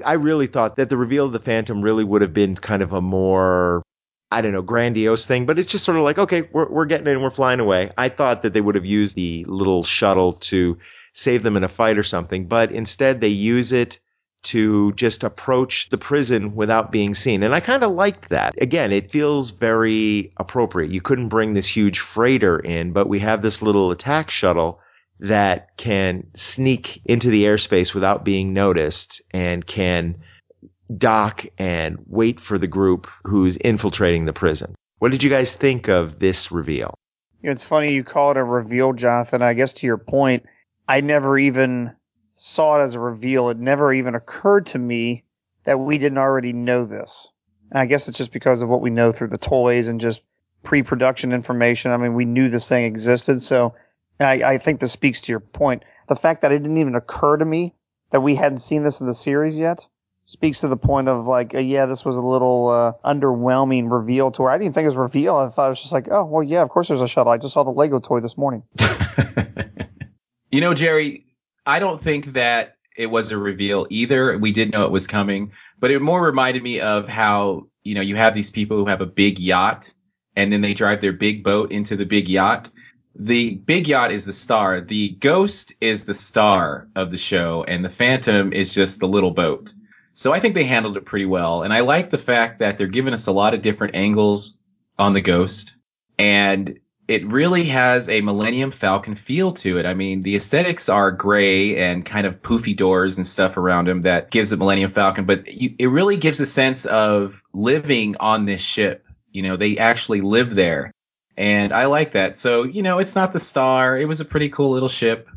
I 0.03 0.13
really 0.13 0.47
thought 0.47 0.77
that 0.77 0.89
the 0.89 0.97
reveal 0.97 1.25
of 1.25 1.33
the 1.33 1.39
Phantom 1.39 1.81
really 1.81 2.03
would 2.03 2.21
have 2.21 2.33
been 2.33 2.55
kind 2.55 2.81
of 2.81 2.93
a 2.93 3.01
more, 3.01 3.83
I 4.31 4.41
don't 4.41 4.53
know, 4.53 4.61
grandiose 4.61 5.25
thing, 5.25 5.45
but 5.45 5.59
it's 5.59 5.71
just 5.71 5.85
sort 5.85 5.97
of 5.97 6.03
like, 6.03 6.17
okay, 6.17 6.49
we're, 6.51 6.69
we're 6.69 6.85
getting 6.85 7.07
in, 7.07 7.21
we're 7.21 7.29
flying 7.29 7.59
away. 7.59 7.91
I 7.97 8.09
thought 8.09 8.43
that 8.43 8.53
they 8.53 8.61
would 8.61 8.75
have 8.75 8.85
used 8.85 9.15
the 9.15 9.45
little 9.47 9.83
shuttle 9.83 10.33
to 10.33 10.79
save 11.13 11.43
them 11.43 11.57
in 11.57 11.63
a 11.63 11.69
fight 11.69 11.97
or 11.97 12.03
something, 12.03 12.47
but 12.47 12.71
instead 12.71 13.21
they 13.21 13.27
use 13.27 13.71
it 13.71 13.99
to 14.43 14.91
just 14.93 15.23
approach 15.23 15.89
the 15.89 15.97
prison 15.97 16.55
without 16.55 16.91
being 16.91 17.13
seen. 17.13 17.43
And 17.43 17.53
I 17.53 17.59
kind 17.59 17.83
of 17.83 17.91
liked 17.91 18.29
that. 18.29 18.55
Again, 18.61 18.91
it 18.91 19.11
feels 19.11 19.51
very 19.51 20.33
appropriate. 20.37 20.91
You 20.91 21.01
couldn't 21.01 21.29
bring 21.29 21.53
this 21.53 21.67
huge 21.67 21.99
freighter 21.99 22.57
in, 22.57 22.91
but 22.91 23.07
we 23.07 23.19
have 23.19 23.41
this 23.41 23.61
little 23.61 23.91
attack 23.91 24.31
shuttle 24.31 24.79
that 25.19 25.77
can 25.77 26.27
sneak 26.35 27.01
into 27.05 27.29
the 27.29 27.43
airspace 27.43 27.93
without 27.93 28.25
being 28.25 28.53
noticed 28.53 29.21
and 29.31 29.65
can 29.65 30.17
dock 30.97 31.45
and 31.57 31.97
wait 32.07 32.39
for 32.39 32.57
the 32.57 32.67
group 32.67 33.07
who's 33.23 33.55
infiltrating 33.57 34.25
the 34.25 34.33
prison. 34.33 34.75
What 34.99 35.11
did 35.11 35.23
you 35.23 35.29
guys 35.29 35.53
think 35.53 35.87
of 35.87 36.19
this 36.19 36.51
reveal? 36.51 36.95
It's 37.43 37.63
funny 37.63 37.93
you 37.93 38.03
call 38.03 38.31
it 38.31 38.37
a 38.37 38.43
reveal, 38.43 38.93
Jonathan. 38.93 39.41
I 39.41 39.53
guess 39.53 39.73
to 39.75 39.87
your 39.87 39.97
point, 39.97 40.45
I 40.87 41.01
never 41.01 41.37
even 41.37 41.95
saw 42.41 42.79
it 42.79 42.83
as 42.83 42.95
a 42.95 42.99
reveal. 42.99 43.49
It 43.49 43.59
never 43.59 43.93
even 43.93 44.15
occurred 44.15 44.65
to 44.67 44.79
me 44.79 45.23
that 45.63 45.79
we 45.79 45.99
didn't 45.99 46.17
already 46.17 46.53
know 46.53 46.85
this. 46.85 47.29
And 47.69 47.79
I 47.79 47.85
guess 47.85 48.07
it's 48.07 48.17
just 48.17 48.33
because 48.33 48.63
of 48.63 48.69
what 48.69 48.81
we 48.81 48.89
know 48.89 49.11
through 49.11 49.27
the 49.27 49.37
toys 49.37 49.87
and 49.87 50.01
just 50.01 50.21
pre-production 50.63 51.33
information. 51.33 51.91
I 51.91 51.97
mean, 51.97 52.15
we 52.15 52.25
knew 52.25 52.49
this 52.49 52.67
thing 52.67 52.85
existed, 52.85 53.43
so 53.43 53.75
I, 54.19 54.43
I 54.43 54.57
think 54.57 54.79
this 54.79 54.91
speaks 54.91 55.21
to 55.21 55.31
your 55.31 55.39
point. 55.39 55.83
The 56.07 56.15
fact 56.15 56.41
that 56.41 56.51
it 56.51 56.63
didn't 56.63 56.77
even 56.77 56.95
occur 56.95 57.37
to 57.37 57.45
me 57.45 57.75
that 58.09 58.21
we 58.21 58.33
hadn't 58.33 58.59
seen 58.59 58.81
this 58.81 59.01
in 59.01 59.07
the 59.07 59.13
series 59.13 59.57
yet 59.57 59.87
speaks 60.25 60.61
to 60.61 60.67
the 60.67 60.77
point 60.77 61.09
of 61.09 61.27
like, 61.27 61.53
uh, 61.53 61.59
yeah, 61.59 61.85
this 61.85 62.03
was 62.03 62.17
a 62.17 62.23
little 62.23 62.69
uh, 62.69 63.07
underwhelming 63.07 63.91
reveal 63.91 64.31
to 64.31 64.41
where 64.41 64.51
I 64.51 64.57
didn't 64.57 64.73
think 64.73 64.85
it 64.85 64.87
was 64.87 64.97
reveal. 64.97 65.35
I 65.35 65.49
thought 65.49 65.67
it 65.67 65.69
was 65.69 65.81
just 65.81 65.93
like, 65.93 66.07
oh, 66.09 66.25
well, 66.25 66.43
yeah, 66.43 66.63
of 66.63 66.69
course 66.69 66.87
there's 66.87 67.01
a 67.01 67.07
shuttle. 67.07 67.31
I 67.31 67.37
just 67.37 67.53
saw 67.53 67.63
the 67.63 67.71
Lego 67.71 67.99
toy 67.99 68.19
this 68.19 68.35
morning. 68.35 68.63
you 70.51 70.61
know, 70.61 70.73
Jerry, 70.73 71.30
I 71.65 71.79
don't 71.79 72.01
think 72.01 72.33
that 72.33 72.73
it 72.97 73.07
was 73.07 73.31
a 73.31 73.37
reveal 73.37 73.87
either. 73.89 74.37
We 74.37 74.51
did 74.51 74.71
know 74.71 74.85
it 74.85 74.91
was 74.91 75.07
coming, 75.07 75.51
but 75.79 75.91
it 75.91 76.01
more 76.01 76.23
reminded 76.23 76.63
me 76.63 76.79
of 76.79 77.07
how, 77.07 77.67
you 77.83 77.95
know, 77.95 78.01
you 78.01 78.15
have 78.15 78.33
these 78.33 78.51
people 78.51 78.77
who 78.77 78.85
have 78.85 79.01
a 79.01 79.05
big 79.05 79.39
yacht 79.39 79.93
and 80.35 80.51
then 80.51 80.61
they 80.61 80.73
drive 80.73 81.01
their 81.01 81.13
big 81.13 81.43
boat 81.43 81.71
into 81.71 81.95
the 81.95 82.05
big 82.05 82.27
yacht 82.27 82.69
the 83.15 83.55
big 83.55 83.87
yacht 83.87 84.11
is 84.11 84.25
the 84.25 84.33
star. 84.33 84.81
The 84.81 85.09
ghost 85.19 85.73
is 85.81 86.05
the 86.05 86.13
star 86.13 86.87
of 86.95 87.11
the 87.11 87.17
show, 87.17 87.63
and 87.67 87.83
the 87.83 87.89
phantom 87.89 88.53
is 88.53 88.73
just 88.73 88.99
the 88.99 89.07
little 89.07 89.31
boat. 89.31 89.73
So 90.13 90.33
I 90.33 90.39
think 90.39 90.55
they 90.55 90.63
handled 90.63 90.97
it 90.97 91.05
pretty 91.05 91.25
well. 91.25 91.63
And 91.63 91.73
I 91.73 91.81
like 91.81 92.09
the 92.09 92.17
fact 92.17 92.59
that 92.59 92.77
they're 92.77 92.87
giving 92.87 93.13
us 93.13 93.27
a 93.27 93.31
lot 93.31 93.53
of 93.53 93.61
different 93.61 93.95
angles 93.95 94.57
on 94.99 95.13
the 95.13 95.21
ghost. 95.21 95.75
And 96.19 96.79
it 97.11 97.27
really 97.27 97.65
has 97.65 98.07
a 98.07 98.21
Millennium 98.21 98.71
Falcon 98.71 99.15
feel 99.15 99.51
to 99.51 99.77
it. 99.77 99.85
I 99.85 99.93
mean, 99.93 100.21
the 100.23 100.37
aesthetics 100.37 100.87
are 100.87 101.11
gray 101.11 101.75
and 101.75 102.05
kind 102.05 102.25
of 102.25 102.41
poofy 102.41 102.73
doors 102.75 103.17
and 103.17 103.27
stuff 103.27 103.57
around 103.57 103.89
him 103.89 104.01
that 104.03 104.31
gives 104.31 104.53
it 104.53 104.59
Millennium 104.59 104.89
Falcon, 104.89 105.25
but 105.25 105.45
you, 105.51 105.75
it 105.77 105.87
really 105.87 106.15
gives 106.15 106.39
a 106.39 106.45
sense 106.45 106.85
of 106.85 107.43
living 107.51 108.15
on 108.21 108.45
this 108.45 108.61
ship. 108.61 109.07
You 109.31 109.41
know, 109.41 109.57
they 109.57 109.77
actually 109.77 110.21
live 110.21 110.55
there 110.55 110.93
and 111.35 111.73
I 111.73 111.85
like 111.87 112.11
that. 112.11 112.37
So, 112.37 112.63
you 112.63 112.81
know, 112.81 112.97
it's 112.97 113.15
not 113.15 113.33
the 113.33 113.39
star. 113.39 113.97
It 113.97 114.07
was 114.07 114.21
a 114.21 114.25
pretty 114.25 114.47
cool 114.47 114.71
little 114.71 114.89
ship. 114.89 115.27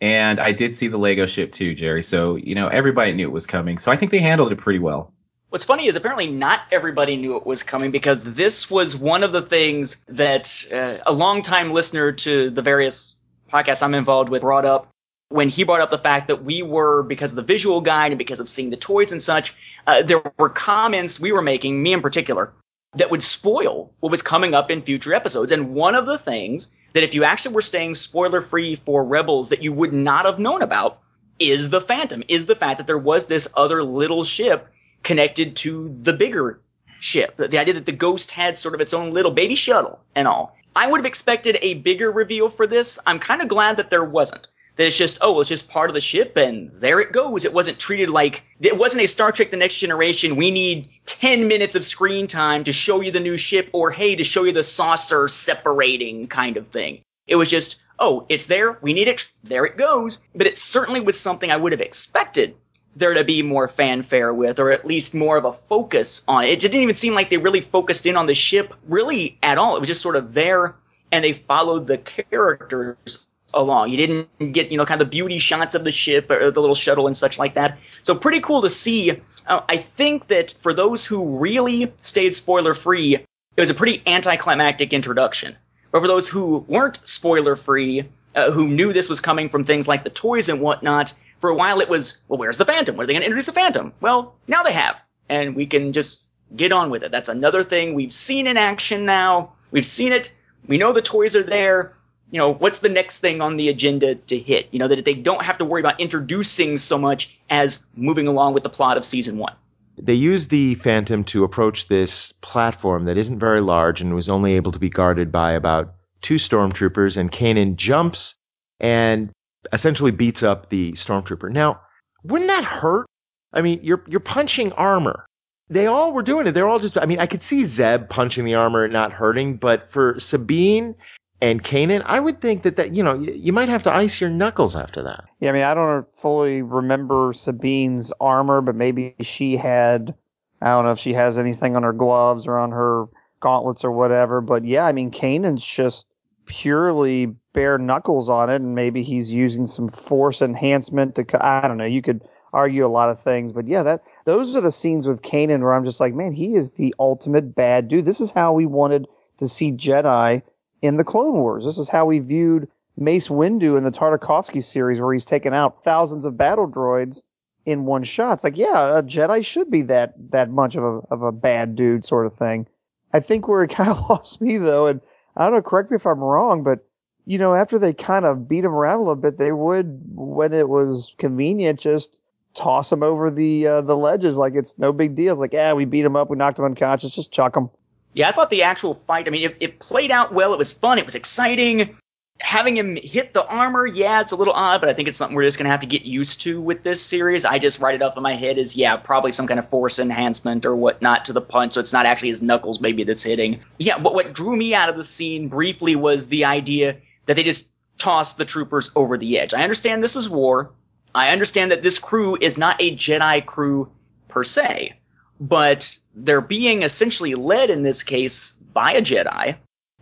And 0.00 0.38
I 0.38 0.52
did 0.52 0.74
see 0.74 0.86
the 0.86 0.98
Lego 0.98 1.26
ship 1.26 1.50
too, 1.50 1.74
Jerry. 1.74 2.02
So, 2.02 2.36
you 2.36 2.54
know, 2.54 2.68
everybody 2.68 3.12
knew 3.12 3.24
it 3.24 3.32
was 3.32 3.48
coming. 3.48 3.78
So 3.78 3.90
I 3.90 3.96
think 3.96 4.12
they 4.12 4.20
handled 4.20 4.52
it 4.52 4.58
pretty 4.58 4.78
well. 4.78 5.12
What's 5.50 5.64
funny 5.64 5.86
is 5.86 5.94
apparently 5.94 6.28
not 6.28 6.62
everybody 6.72 7.16
knew 7.16 7.36
it 7.36 7.46
was 7.46 7.62
coming 7.62 7.90
because 7.92 8.24
this 8.24 8.68
was 8.68 8.96
one 8.96 9.22
of 9.22 9.32
the 9.32 9.42
things 9.42 10.04
that 10.08 10.52
uh, 10.72 10.98
a 11.06 11.12
longtime 11.12 11.72
listener 11.72 12.10
to 12.12 12.50
the 12.50 12.62
various 12.62 13.14
podcasts 13.52 13.82
I'm 13.82 13.94
involved 13.94 14.28
with 14.28 14.42
brought 14.42 14.64
up 14.64 14.88
when 15.28 15.48
he 15.48 15.64
brought 15.64 15.80
up 15.80 15.90
the 15.90 15.98
fact 15.98 16.28
that 16.28 16.44
we 16.44 16.62
were, 16.62 17.02
because 17.02 17.32
of 17.32 17.36
the 17.36 17.42
visual 17.42 17.80
guide 17.80 18.12
and 18.12 18.18
because 18.18 18.40
of 18.40 18.48
seeing 18.48 18.70
the 18.70 18.76
toys 18.76 19.12
and 19.12 19.22
such, 19.22 19.54
uh, 19.86 20.02
there 20.02 20.22
were 20.38 20.48
comments 20.48 21.18
we 21.18 21.32
were 21.32 21.42
making, 21.42 21.82
me 21.82 21.92
in 21.92 22.00
particular, 22.00 22.52
that 22.94 23.10
would 23.10 23.22
spoil 23.22 23.92
what 24.00 24.10
was 24.10 24.22
coming 24.22 24.54
up 24.54 24.70
in 24.70 24.82
future 24.82 25.14
episodes. 25.14 25.52
And 25.52 25.74
one 25.74 25.94
of 25.94 26.06
the 26.06 26.18
things 26.18 26.70
that 26.92 27.02
if 27.02 27.14
you 27.14 27.24
actually 27.24 27.54
were 27.54 27.62
staying 27.62 27.94
spoiler 27.94 28.40
free 28.40 28.76
for 28.76 29.04
Rebels 29.04 29.48
that 29.50 29.62
you 29.62 29.72
would 29.72 29.92
not 29.92 30.24
have 30.24 30.38
known 30.38 30.62
about 30.62 31.00
is 31.38 31.70
the 31.70 31.80
Phantom, 31.80 32.22
is 32.28 32.46
the 32.46 32.54
fact 32.54 32.78
that 32.78 32.86
there 32.86 32.96
was 32.96 33.26
this 33.26 33.48
other 33.56 33.82
little 33.82 34.24
ship 34.24 34.68
connected 35.02 35.56
to 35.56 35.96
the 36.02 36.12
bigger 36.12 36.60
ship. 36.98 37.36
The 37.36 37.58
idea 37.58 37.74
that 37.74 37.86
the 37.86 37.92
Ghost 37.92 38.30
had 38.30 38.58
sort 38.58 38.74
of 38.74 38.80
its 38.80 38.94
own 38.94 39.12
little 39.12 39.32
baby 39.32 39.54
shuttle 39.54 40.00
and 40.14 40.26
all. 40.26 40.56
I 40.74 40.86
would 40.86 40.98
have 40.98 41.06
expected 41.06 41.58
a 41.62 41.74
bigger 41.74 42.10
reveal 42.10 42.50
for 42.50 42.66
this. 42.66 42.98
I'm 43.06 43.18
kind 43.18 43.40
of 43.40 43.48
glad 43.48 43.76
that 43.78 43.90
there 43.90 44.04
wasn't 44.04 44.46
that 44.76 44.86
it's 44.86 44.96
just, 44.96 45.18
oh, 45.22 45.40
it's 45.40 45.48
just 45.48 45.68
part 45.68 45.90
of 45.90 45.94
the 45.94 46.00
ship 46.00 46.36
and 46.36 46.70
there 46.74 47.00
it 47.00 47.12
goes. 47.12 47.44
It 47.44 47.52
wasn't 47.52 47.78
treated 47.78 48.10
like, 48.10 48.44
it 48.60 48.76
wasn't 48.76 49.02
a 49.02 49.08
Star 49.08 49.32
Trek 49.32 49.50
The 49.50 49.56
Next 49.56 49.78
Generation. 49.78 50.36
We 50.36 50.50
need 50.50 50.88
10 51.06 51.48
minutes 51.48 51.74
of 51.74 51.84
screen 51.84 52.26
time 52.26 52.62
to 52.64 52.72
show 52.72 53.00
you 53.00 53.10
the 53.10 53.20
new 53.20 53.36
ship 53.36 53.70
or, 53.72 53.90
hey, 53.90 54.14
to 54.16 54.24
show 54.24 54.44
you 54.44 54.52
the 54.52 54.62
saucer 54.62 55.28
separating 55.28 56.28
kind 56.28 56.56
of 56.56 56.68
thing. 56.68 57.00
It 57.26 57.36
was 57.36 57.48
just, 57.48 57.82
oh, 57.98 58.26
it's 58.28 58.46
there. 58.46 58.78
We 58.82 58.92
need 58.92 59.08
it. 59.08 59.32
There 59.42 59.64
it 59.64 59.78
goes. 59.78 60.26
But 60.34 60.46
it 60.46 60.58
certainly 60.58 61.00
was 61.00 61.18
something 61.18 61.50
I 61.50 61.56
would 61.56 61.72
have 61.72 61.80
expected 61.80 62.54
there 62.96 63.14
to 63.14 63.22
be 63.22 63.42
more 63.42 63.68
fanfare 63.68 64.32
with, 64.32 64.58
or 64.58 64.72
at 64.72 64.86
least 64.86 65.14
more 65.14 65.36
of 65.36 65.44
a 65.44 65.52
focus 65.52 66.24
on 66.26 66.44
it. 66.44 66.48
It 66.48 66.60
didn't 66.60 66.80
even 66.80 66.94
seem 66.94 67.14
like 67.14 67.28
they 67.28 67.36
really 67.36 67.60
focused 67.60 68.06
in 68.06 68.16
on 68.16 68.26
the 68.26 68.34
ship 68.34 68.72
really 68.88 69.38
at 69.42 69.58
all. 69.58 69.76
It 69.76 69.80
was 69.80 69.86
just 69.86 70.02
sort 70.02 70.16
of 70.16 70.34
there 70.34 70.74
and 71.12 71.22
they 71.22 71.34
followed 71.34 71.86
the 71.86 71.98
characters 71.98 73.28
along. 73.54 73.90
You 73.90 73.96
didn't 73.96 74.52
get, 74.52 74.70
you 74.70 74.78
know, 74.78 74.86
kind 74.86 75.00
of 75.00 75.06
the 75.06 75.10
beauty 75.10 75.38
shots 75.38 75.74
of 75.74 75.84
the 75.84 75.92
ship 75.92 76.30
or 76.30 76.50
the 76.50 76.60
little 76.60 76.74
shuttle 76.74 77.06
and 77.06 77.16
such 77.16 77.38
like 77.38 77.54
that. 77.54 77.78
So 78.02 78.14
pretty 78.14 78.40
cool 78.40 78.62
to 78.62 78.70
see. 78.70 79.20
Uh, 79.46 79.60
I 79.68 79.76
think 79.76 80.28
that 80.28 80.54
for 80.60 80.72
those 80.72 81.06
who 81.06 81.38
really 81.38 81.92
stayed 82.02 82.34
spoiler 82.34 82.74
free, 82.74 83.14
it 83.14 83.60
was 83.60 83.70
a 83.70 83.74
pretty 83.74 84.02
anticlimactic 84.06 84.92
introduction. 84.92 85.56
But 85.92 86.00
for 86.00 86.08
those 86.08 86.28
who 86.28 86.64
weren't 86.66 87.00
spoiler 87.04 87.56
free, 87.56 88.04
uh, 88.36 88.50
who 88.50 88.68
knew 88.68 88.92
this 88.92 89.08
was 89.08 89.20
coming 89.20 89.48
from 89.48 89.64
things 89.64 89.88
like 89.88 90.04
the 90.04 90.10
toys 90.10 90.48
and 90.48 90.60
whatnot, 90.60 91.12
for 91.38 91.50
a 91.50 91.54
while 91.54 91.80
it 91.80 91.88
was, 91.88 92.18
well, 92.28 92.38
where's 92.38 92.58
the 92.58 92.64
Phantom? 92.64 92.96
When 92.96 93.04
are 93.04 93.06
they 93.06 93.12
going 93.12 93.22
to 93.22 93.26
introduce 93.26 93.46
the 93.46 93.52
Phantom? 93.52 93.92
Well, 94.00 94.34
now 94.46 94.62
they 94.62 94.72
have. 94.72 94.96
And 95.28 95.56
we 95.56 95.66
can 95.66 95.92
just 95.92 96.28
get 96.54 96.70
on 96.70 96.90
with 96.90 97.02
it. 97.02 97.10
That's 97.10 97.28
another 97.28 97.64
thing 97.64 97.94
we've 97.94 98.12
seen 98.12 98.46
in 98.46 98.56
action 98.56 99.04
now. 99.04 99.52
We've 99.72 99.84
seen 99.84 100.12
it. 100.12 100.32
We 100.68 100.78
know 100.78 100.92
the 100.92 101.02
toys 101.02 101.34
are 101.34 101.42
there 101.42 101.92
you 102.30 102.38
know, 102.38 102.54
what's 102.54 102.80
the 102.80 102.88
next 102.88 103.20
thing 103.20 103.40
on 103.40 103.56
the 103.56 103.68
agenda 103.68 104.16
to 104.16 104.38
hit? 104.38 104.68
You 104.72 104.78
know, 104.78 104.88
that 104.88 105.04
they 105.04 105.14
don't 105.14 105.44
have 105.44 105.58
to 105.58 105.64
worry 105.64 105.80
about 105.80 105.98
introducing 106.00 106.78
so 106.78 106.98
much 106.98 107.36
as 107.50 107.86
moving 107.94 108.26
along 108.26 108.54
with 108.54 108.62
the 108.62 108.68
plot 108.68 108.96
of 108.96 109.04
season 109.04 109.38
one. 109.38 109.54
They 109.98 110.14
used 110.14 110.50
the 110.50 110.74
Phantom 110.74 111.24
to 111.24 111.44
approach 111.44 111.88
this 111.88 112.32
platform 112.42 113.04
that 113.04 113.16
isn't 113.16 113.38
very 113.38 113.60
large 113.60 114.02
and 114.02 114.14
was 114.14 114.28
only 114.28 114.54
able 114.54 114.72
to 114.72 114.78
be 114.78 114.90
guarded 114.90 115.32
by 115.32 115.52
about 115.52 115.94
two 116.26 116.34
stormtroopers, 116.34 117.16
and 117.16 117.30
Kanan 117.30 117.76
jumps 117.76 118.34
and 118.80 119.30
essentially 119.72 120.10
beats 120.10 120.42
up 120.42 120.68
the 120.70 120.90
stormtrooper. 120.92 121.52
Now, 121.52 121.80
wouldn't 122.24 122.48
that 122.48 122.64
hurt? 122.64 123.06
I 123.52 123.62
mean, 123.62 123.78
you're 123.84 124.02
you're 124.08 124.18
punching 124.18 124.72
armor. 124.72 125.24
They 125.68 125.86
all 125.86 126.12
were 126.12 126.22
doing 126.22 126.48
it. 126.48 126.52
They're 126.52 126.68
all 126.68 126.80
just. 126.80 126.98
I 126.98 127.06
mean, 127.06 127.20
I 127.20 127.26
could 127.26 127.42
see 127.42 127.64
Zeb 127.64 128.08
punching 128.08 128.44
the 128.44 128.56
armor 128.56 128.82
and 128.82 128.92
not 128.92 129.12
hurting, 129.12 129.58
but 129.58 129.88
for 129.88 130.18
Sabine 130.18 130.96
and 131.40 131.62
Kanan, 131.62 132.02
I 132.04 132.18
would 132.18 132.40
think 132.40 132.64
that 132.64 132.74
that 132.76 132.96
you 132.96 133.04
know 133.04 133.14
you 133.14 133.52
might 133.52 133.68
have 133.68 133.84
to 133.84 133.94
ice 133.94 134.20
your 134.20 134.30
knuckles 134.30 134.74
after 134.74 135.04
that. 135.04 135.26
Yeah, 135.38 135.50
I 135.50 135.52
mean 135.52 135.62
I 135.62 135.74
don't 135.74 136.06
fully 136.18 136.60
remember 136.62 137.32
Sabine's 137.34 138.12
armor, 138.20 138.60
but 138.62 138.74
maybe 138.74 139.14
she 139.20 139.56
had. 139.56 140.12
I 140.60 140.70
don't 140.70 140.86
know 140.86 140.90
if 140.90 140.98
she 140.98 141.12
has 141.12 141.38
anything 141.38 141.76
on 141.76 141.84
her 141.84 141.92
gloves 141.92 142.48
or 142.48 142.58
on 142.58 142.72
her 142.72 143.04
gauntlets 143.38 143.84
or 143.84 143.92
whatever. 143.92 144.40
But 144.40 144.64
yeah, 144.64 144.86
I 144.86 144.90
mean 144.90 145.12
Kanan's 145.12 145.64
just 145.64 146.06
purely 146.46 147.26
bare 147.52 147.78
knuckles 147.78 148.28
on 148.28 148.50
it, 148.50 148.56
and 148.56 148.74
maybe 148.74 149.02
he's 149.02 149.32
using 149.32 149.66
some 149.66 149.88
force 149.88 150.42
enhancement 150.42 151.14
to. 151.16 151.44
I 151.44 151.66
don't 151.68 151.76
know. 151.76 151.84
You 151.84 152.02
could 152.02 152.22
argue 152.52 152.86
a 152.86 152.88
lot 152.88 153.10
of 153.10 153.20
things, 153.20 153.52
but 153.52 153.66
yeah, 153.66 153.82
that 153.82 154.02
those 154.24 154.56
are 154.56 154.60
the 154.60 154.72
scenes 154.72 155.06
with 155.06 155.22
Kanan 155.22 155.60
where 155.60 155.74
I'm 155.74 155.84
just 155.84 156.00
like, 156.00 156.14
man, 156.14 156.32
he 156.32 156.54
is 156.54 156.70
the 156.72 156.94
ultimate 156.98 157.54
bad 157.54 157.88
dude. 157.88 158.06
This 158.06 158.20
is 158.20 158.30
how 158.30 158.52
we 158.52 158.66
wanted 158.66 159.06
to 159.38 159.48
see 159.48 159.72
Jedi 159.72 160.42
in 160.80 160.96
the 160.96 161.04
Clone 161.04 161.34
Wars. 161.34 161.64
This 161.64 161.78
is 161.78 161.88
how 161.88 162.06
we 162.06 162.18
viewed 162.18 162.68
Mace 162.96 163.28
Windu 163.28 163.76
in 163.76 163.84
the 163.84 163.90
Tartakovsky 163.90 164.62
series, 164.62 165.00
where 165.00 165.12
he's 165.12 165.24
taken 165.24 165.52
out 165.52 165.84
thousands 165.84 166.24
of 166.24 166.38
battle 166.38 166.68
droids 166.68 167.22
in 167.66 167.84
one 167.84 168.04
shot. 168.04 168.34
It's 168.34 168.44
like, 168.44 168.56
yeah, 168.56 168.98
a 168.98 169.02
Jedi 169.02 169.44
should 169.44 169.70
be 169.70 169.82
that 169.82 170.14
that 170.30 170.50
much 170.50 170.76
of 170.76 170.84
a 170.84 171.00
of 171.10 171.22
a 171.22 171.32
bad 171.32 171.76
dude 171.76 172.04
sort 172.04 172.26
of 172.26 172.34
thing. 172.34 172.66
I 173.12 173.20
think 173.20 173.48
where 173.48 173.62
it 173.64 173.70
kind 173.74 173.90
of 173.90 174.08
lost 174.08 174.40
me 174.40 174.56
though, 174.56 174.86
and 174.86 175.00
I 175.36 175.44
don't 175.44 175.54
know, 175.54 175.62
correct 175.62 175.90
me 175.90 175.96
if 175.96 176.06
I'm 176.06 176.20
wrong, 176.20 176.62
but 176.62 176.86
you 177.26 177.38
know, 177.38 177.54
after 177.54 177.78
they 177.78 177.92
kind 177.92 178.24
of 178.24 178.48
beat 178.48 178.64
him 178.64 178.72
around 178.72 178.96
a 178.96 179.02
little 179.02 179.16
bit, 179.16 179.36
they 179.36 179.52
would, 179.52 180.00
when 180.14 180.52
it 180.52 180.68
was 180.68 181.14
convenient, 181.18 181.80
just 181.80 182.16
toss 182.54 182.90
him 182.90 183.02
over 183.02 183.30
the 183.30 183.66
uh, 183.66 183.80
the 183.82 183.96
ledges 183.96 184.38
like 184.38 184.54
it's 184.54 184.78
no 184.78 184.92
big 184.92 185.14
deal. 185.14 185.32
It's 185.32 185.40
like, 185.40 185.52
yeah, 185.52 185.72
we 185.72 185.84
beat 185.84 186.04
him 186.04 186.16
up, 186.16 186.30
we 186.30 186.36
knocked 186.36 186.58
him 186.58 186.64
unconscious, 186.64 187.14
just 187.14 187.32
chuck 187.32 187.56
him. 187.56 187.68
Yeah, 188.14 188.28
I 188.28 188.32
thought 188.32 188.48
the 188.48 188.62
actual 188.62 188.94
fight. 188.94 189.26
I 189.26 189.30
mean, 189.30 189.42
it, 189.42 189.56
it 189.60 189.78
played 189.78 190.10
out 190.10 190.32
well. 190.32 190.54
It 190.54 190.58
was 190.58 190.72
fun. 190.72 190.98
It 190.98 191.04
was 191.04 191.14
exciting. 191.14 191.98
Having 192.40 192.76
him 192.76 192.96
hit 192.96 193.32
the 193.32 193.46
armor, 193.46 193.86
yeah, 193.86 194.20
it's 194.20 194.32
a 194.32 194.36
little 194.36 194.52
odd, 194.52 194.80
but 194.80 194.90
I 194.90 194.94
think 194.94 195.08
it's 195.08 195.16
something 195.16 195.34
we're 195.34 195.44
just 195.44 195.56
gonna 195.56 195.70
have 195.70 195.80
to 195.80 195.86
get 195.86 196.02
used 196.02 196.40
to 196.42 196.60
with 196.60 196.82
this 196.82 197.02
series. 197.02 197.44
I 197.44 197.58
just 197.58 197.80
write 197.80 197.94
it 197.94 198.02
off 198.02 198.16
in 198.16 198.22
my 198.22 198.34
head 198.34 198.58
as 198.58 198.76
yeah, 198.76 198.96
probably 198.96 199.32
some 199.32 199.46
kind 199.46 199.58
of 199.58 199.68
force 199.68 199.98
enhancement 199.98 200.66
or 200.66 200.76
whatnot 200.76 201.24
to 201.26 201.32
the 201.32 201.40
punch, 201.40 201.72
so 201.72 201.80
it's 201.80 201.92
not 201.92 202.04
actually 202.04 202.28
his 202.28 202.42
knuckles 202.42 202.80
maybe 202.80 203.04
that's 203.04 203.22
hitting. 203.22 203.60
Yeah, 203.78 203.98
but 203.98 204.14
what 204.14 204.34
drew 204.34 204.54
me 204.54 204.74
out 204.74 204.88
of 204.88 204.96
the 204.96 205.04
scene 205.04 205.48
briefly 205.48 205.96
was 205.96 206.28
the 206.28 206.44
idea 206.44 206.98
that 207.24 207.36
they 207.36 207.42
just 207.42 207.72
tossed 207.98 208.38
the 208.38 208.44
troopers 208.44 208.90
over 208.94 209.16
the 209.16 209.38
edge. 209.38 209.54
I 209.54 209.62
understand 209.62 210.02
this 210.02 210.16
is 210.16 210.28
war. 210.28 210.70
I 211.14 211.30
understand 211.30 211.70
that 211.70 211.82
this 211.82 211.98
crew 211.98 212.36
is 212.40 212.58
not 212.58 212.80
a 212.80 212.94
Jedi 212.94 213.44
crew 213.46 213.90
per 214.28 214.44
se, 214.44 214.92
but 215.40 215.96
they're 216.14 216.42
being 216.42 216.82
essentially 216.82 217.34
led 217.34 217.70
in 217.70 217.82
this 217.82 218.02
case 218.02 218.52
by 218.72 218.92
a 218.92 219.00
Jedi, 219.00 219.56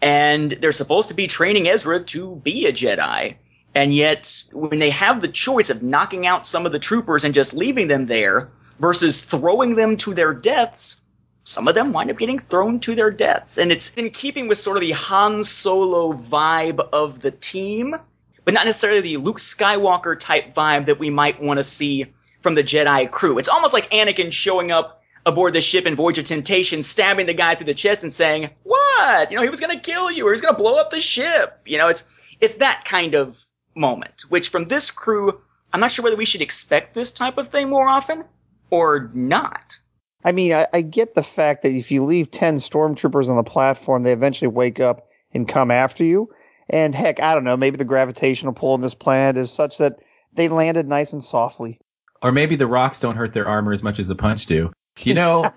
and 0.05 0.53
they're 0.61 0.71
supposed 0.71 1.09
to 1.09 1.15
be 1.15 1.27
training 1.27 1.67
Ezra 1.67 2.05
to 2.05 2.37
be 2.45 2.67
a 2.67 2.73
Jedi. 2.73 3.35
And 3.75 3.95
yet, 3.95 4.45
when 4.53 4.79
they 4.79 4.91
have 4.91 5.21
the 5.21 5.29
choice 5.29 5.71
of 5.71 5.83
knocking 5.83 6.27
out 6.27 6.47
some 6.47 6.67
of 6.67 6.73
the 6.73 6.79
troopers 6.79 7.25
and 7.25 7.35
just 7.35 7.55
leaving 7.55 7.89
them 7.89 8.07
there 8.07 8.51
versus 8.79 9.23
throwing 9.25 9.75
them 9.75 9.97
to 9.97 10.15
their 10.15 10.33
deaths, 10.33 11.05
some 11.43 11.67
of 11.67 11.75
them 11.75 11.93
wind 11.93 12.11
up 12.11 12.19
getting 12.19 12.39
thrown 12.39 12.79
to 12.81 12.95
their 12.95 13.11
deaths. 13.11 13.59
And 13.59 13.73
it's 13.73 13.95
in 13.95 14.11
keeping 14.11 14.47
with 14.47 14.59
sort 14.59 14.77
of 14.77 14.83
the 14.83 14.93
Han 14.93 15.43
Solo 15.43 16.13
vibe 16.13 16.79
of 16.93 17.21
the 17.23 17.33
team 17.33 17.97
but 18.45 18.55
not 18.55 18.67
necessarily 18.67 19.01
the 19.01 19.17
Luke 19.17 19.39
Skywalker 19.39 20.19
type 20.19 20.55
vibe 20.55 20.87
that 20.87 20.99
we 20.99 21.11
might 21.11 21.43
want 21.43 21.59
to 21.59 21.65
see 21.65 22.07
from 22.41 22.55
the 22.55 22.63
Jedi 22.63 23.11
crew. 23.11 23.39
It's 23.39 23.49
almost 23.49 23.73
like 23.73 23.91
Anakin 23.91 24.31
showing 24.31 24.71
up 24.71 25.03
aboard 25.27 25.53
the 25.53 25.61
ship 25.61 25.87
in 25.87 25.95
Voyage 25.95 26.18
of 26.18 26.25
Temptation, 26.25 26.83
stabbing 26.83 27.27
the 27.27 27.35
guy 27.35 27.55
through 27.55 27.66
the 27.66 27.75
chest 27.75 28.03
and 28.03 28.12
saying, 28.12 28.51
"What? 28.62 29.31
You 29.31 29.37
know, 29.37 29.43
he 29.43 29.49
was 29.49 29.61
going 29.61 29.77
to 29.77 29.83
kill 29.83 30.11
you, 30.11 30.27
or 30.27 30.31
he 30.31 30.35
was 30.35 30.41
going 30.41 30.55
to 30.55 30.62
blow 30.62 30.77
up 30.77 30.91
the 30.91 31.01
ship." 31.01 31.61
You 31.66 31.79
know, 31.79 31.89
it's 31.89 32.09
it's 32.41 32.57
that 32.57 32.85
kind 32.85 33.14
of 33.14 33.45
moment. 33.75 34.25
Which 34.29 34.49
from 34.49 34.68
this 34.68 34.91
crew, 34.91 35.41
I'm 35.72 35.81
not 35.81 35.91
sure 35.91 36.03
whether 36.03 36.16
we 36.16 36.25
should 36.25 36.43
expect 36.43 36.95
this 36.95 37.11
type 37.11 37.39
of 37.39 37.49
thing 37.49 37.68
more 37.68 37.89
often 37.89 38.25
or 38.70 39.11
not. 39.14 39.79
I 40.25 40.33
mean, 40.33 40.53
I, 40.53 40.66
I 40.72 40.81
get 40.81 41.14
the 41.14 41.22
fact 41.22 41.62
that 41.62 41.72
if 41.72 41.91
you 41.91 42.05
leave 42.05 42.31
ten 42.31 42.57
stormtroopers 42.57 43.29
on 43.29 43.37
the 43.37 43.43
platform, 43.43 44.03
they 44.03 44.12
eventually 44.12 44.49
wake 44.49 44.81
up 44.81 45.07
and 45.33 45.49
come 45.49 45.70
after 45.70 46.05
you. 46.05 46.31
And 46.70 46.95
heck, 46.95 47.20
I 47.20 47.35
don't 47.35 47.45
know, 47.45 47.59
maybe 47.59 47.77
the 47.77 47.85
gravitational 47.85 48.55
pull 48.55 48.72
on 48.72 48.81
this 48.81 48.95
planet 48.95 49.37
is 49.37 49.53
such 49.53 49.77
that 49.79 49.99
they 50.33 50.49
landed 50.49 50.89
nice 50.89 51.12
and 51.12 51.22
softly. 51.22 51.79
Or 52.22 52.33
maybe 52.33 52.57
the 52.57 52.66
rocks 52.66 53.01
don't 53.01 53.16
hurt 53.16 53.35
their 53.35 53.47
armor 53.47 53.72
as 53.72 53.83
much 53.83 53.99
as 53.99 54.09
the 54.09 54.14
punch 54.14 54.47
do. 54.47 54.72
You 54.99 55.15
know, 55.15 55.53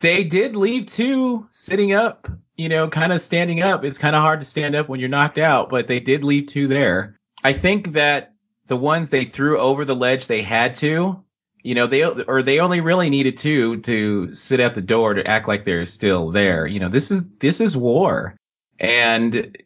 they 0.00 0.24
did 0.24 0.56
leave 0.56 0.86
two 0.86 1.46
sitting 1.50 1.92
up, 1.92 2.28
you 2.56 2.68
know, 2.68 2.88
kind 2.88 3.12
of 3.12 3.20
standing 3.20 3.62
up. 3.62 3.84
It's 3.84 3.98
kind 3.98 4.16
of 4.16 4.22
hard 4.22 4.40
to 4.40 4.46
stand 4.46 4.74
up 4.74 4.88
when 4.88 5.00
you're 5.00 5.08
knocked 5.08 5.38
out, 5.38 5.70
but 5.70 5.88
they 5.88 6.00
did 6.00 6.24
leave 6.24 6.46
two 6.46 6.66
there. 6.66 7.16
I 7.44 7.52
think 7.52 7.88
that 7.88 8.34
the 8.66 8.76
ones 8.76 9.10
they 9.10 9.24
threw 9.24 9.58
over 9.58 9.84
the 9.84 9.96
ledge, 9.96 10.26
they 10.26 10.42
had 10.42 10.74
to, 10.74 11.22
you 11.62 11.74
know, 11.74 11.86
they, 11.86 12.04
or 12.04 12.42
they 12.42 12.60
only 12.60 12.80
really 12.80 13.10
needed 13.10 13.36
two 13.36 13.80
to 13.80 14.32
sit 14.34 14.60
at 14.60 14.74
the 14.74 14.80
door 14.80 15.14
to 15.14 15.26
act 15.26 15.48
like 15.48 15.64
they're 15.64 15.86
still 15.86 16.30
there. 16.30 16.66
You 16.66 16.80
know, 16.80 16.88
this 16.88 17.10
is, 17.10 17.28
this 17.38 17.60
is 17.60 17.76
war. 17.76 18.36
And 18.78 19.56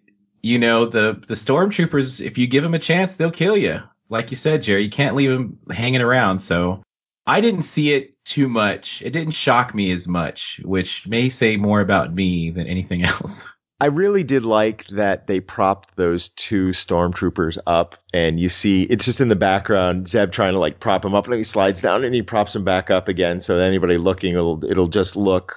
you 0.46 0.58
know 0.58 0.86
the 0.86 1.20
the 1.26 1.34
stormtroopers 1.34 2.24
if 2.24 2.38
you 2.38 2.46
give 2.46 2.62
them 2.62 2.74
a 2.74 2.78
chance 2.78 3.16
they'll 3.16 3.30
kill 3.30 3.56
you 3.56 3.80
like 4.08 4.30
you 4.30 4.36
said 4.36 4.62
jerry 4.62 4.82
you 4.82 4.90
can't 4.90 5.16
leave 5.16 5.30
them 5.30 5.58
hanging 5.70 6.00
around 6.00 6.38
so 6.38 6.80
i 7.26 7.40
didn't 7.40 7.62
see 7.62 7.92
it 7.92 8.16
too 8.26 8.48
much. 8.48 9.02
It 9.02 9.12
didn't 9.12 9.34
shock 9.34 9.74
me 9.74 9.90
as 9.92 10.06
much 10.06 10.60
which 10.64 11.06
may 11.06 11.28
say 11.28 11.56
more 11.56 11.80
about 11.80 12.12
me 12.12 12.50
than 12.50 12.66
anything 12.66 13.04
else. 13.04 13.48
I 13.78 13.86
really 13.86 14.24
did 14.24 14.42
like 14.42 14.86
that 14.88 15.26
they 15.26 15.40
propped 15.40 15.96
those 15.96 16.30
two 16.30 16.68
stormtroopers 16.68 17.58
up, 17.66 17.96
and 18.12 18.40
you 18.40 18.48
see 18.48 18.84
it's 18.84 19.04
just 19.04 19.20
in 19.20 19.28
the 19.28 19.36
background 19.36 20.08
Zeb 20.08 20.32
trying 20.32 20.54
to 20.54 20.58
like 20.58 20.80
prop 20.80 21.04
him 21.04 21.14
up, 21.14 21.26
and 21.26 21.36
he 21.36 21.44
slides 21.44 21.82
down 21.82 22.02
and 22.02 22.14
he 22.14 22.22
props 22.22 22.56
him 22.56 22.64
back 22.64 22.90
up 22.90 23.08
again, 23.08 23.40
so 23.40 23.58
anybody 23.58 23.98
looking 23.98 24.32
it'll 24.32 24.64
it'll 24.64 24.88
just 24.88 25.14
look 25.14 25.56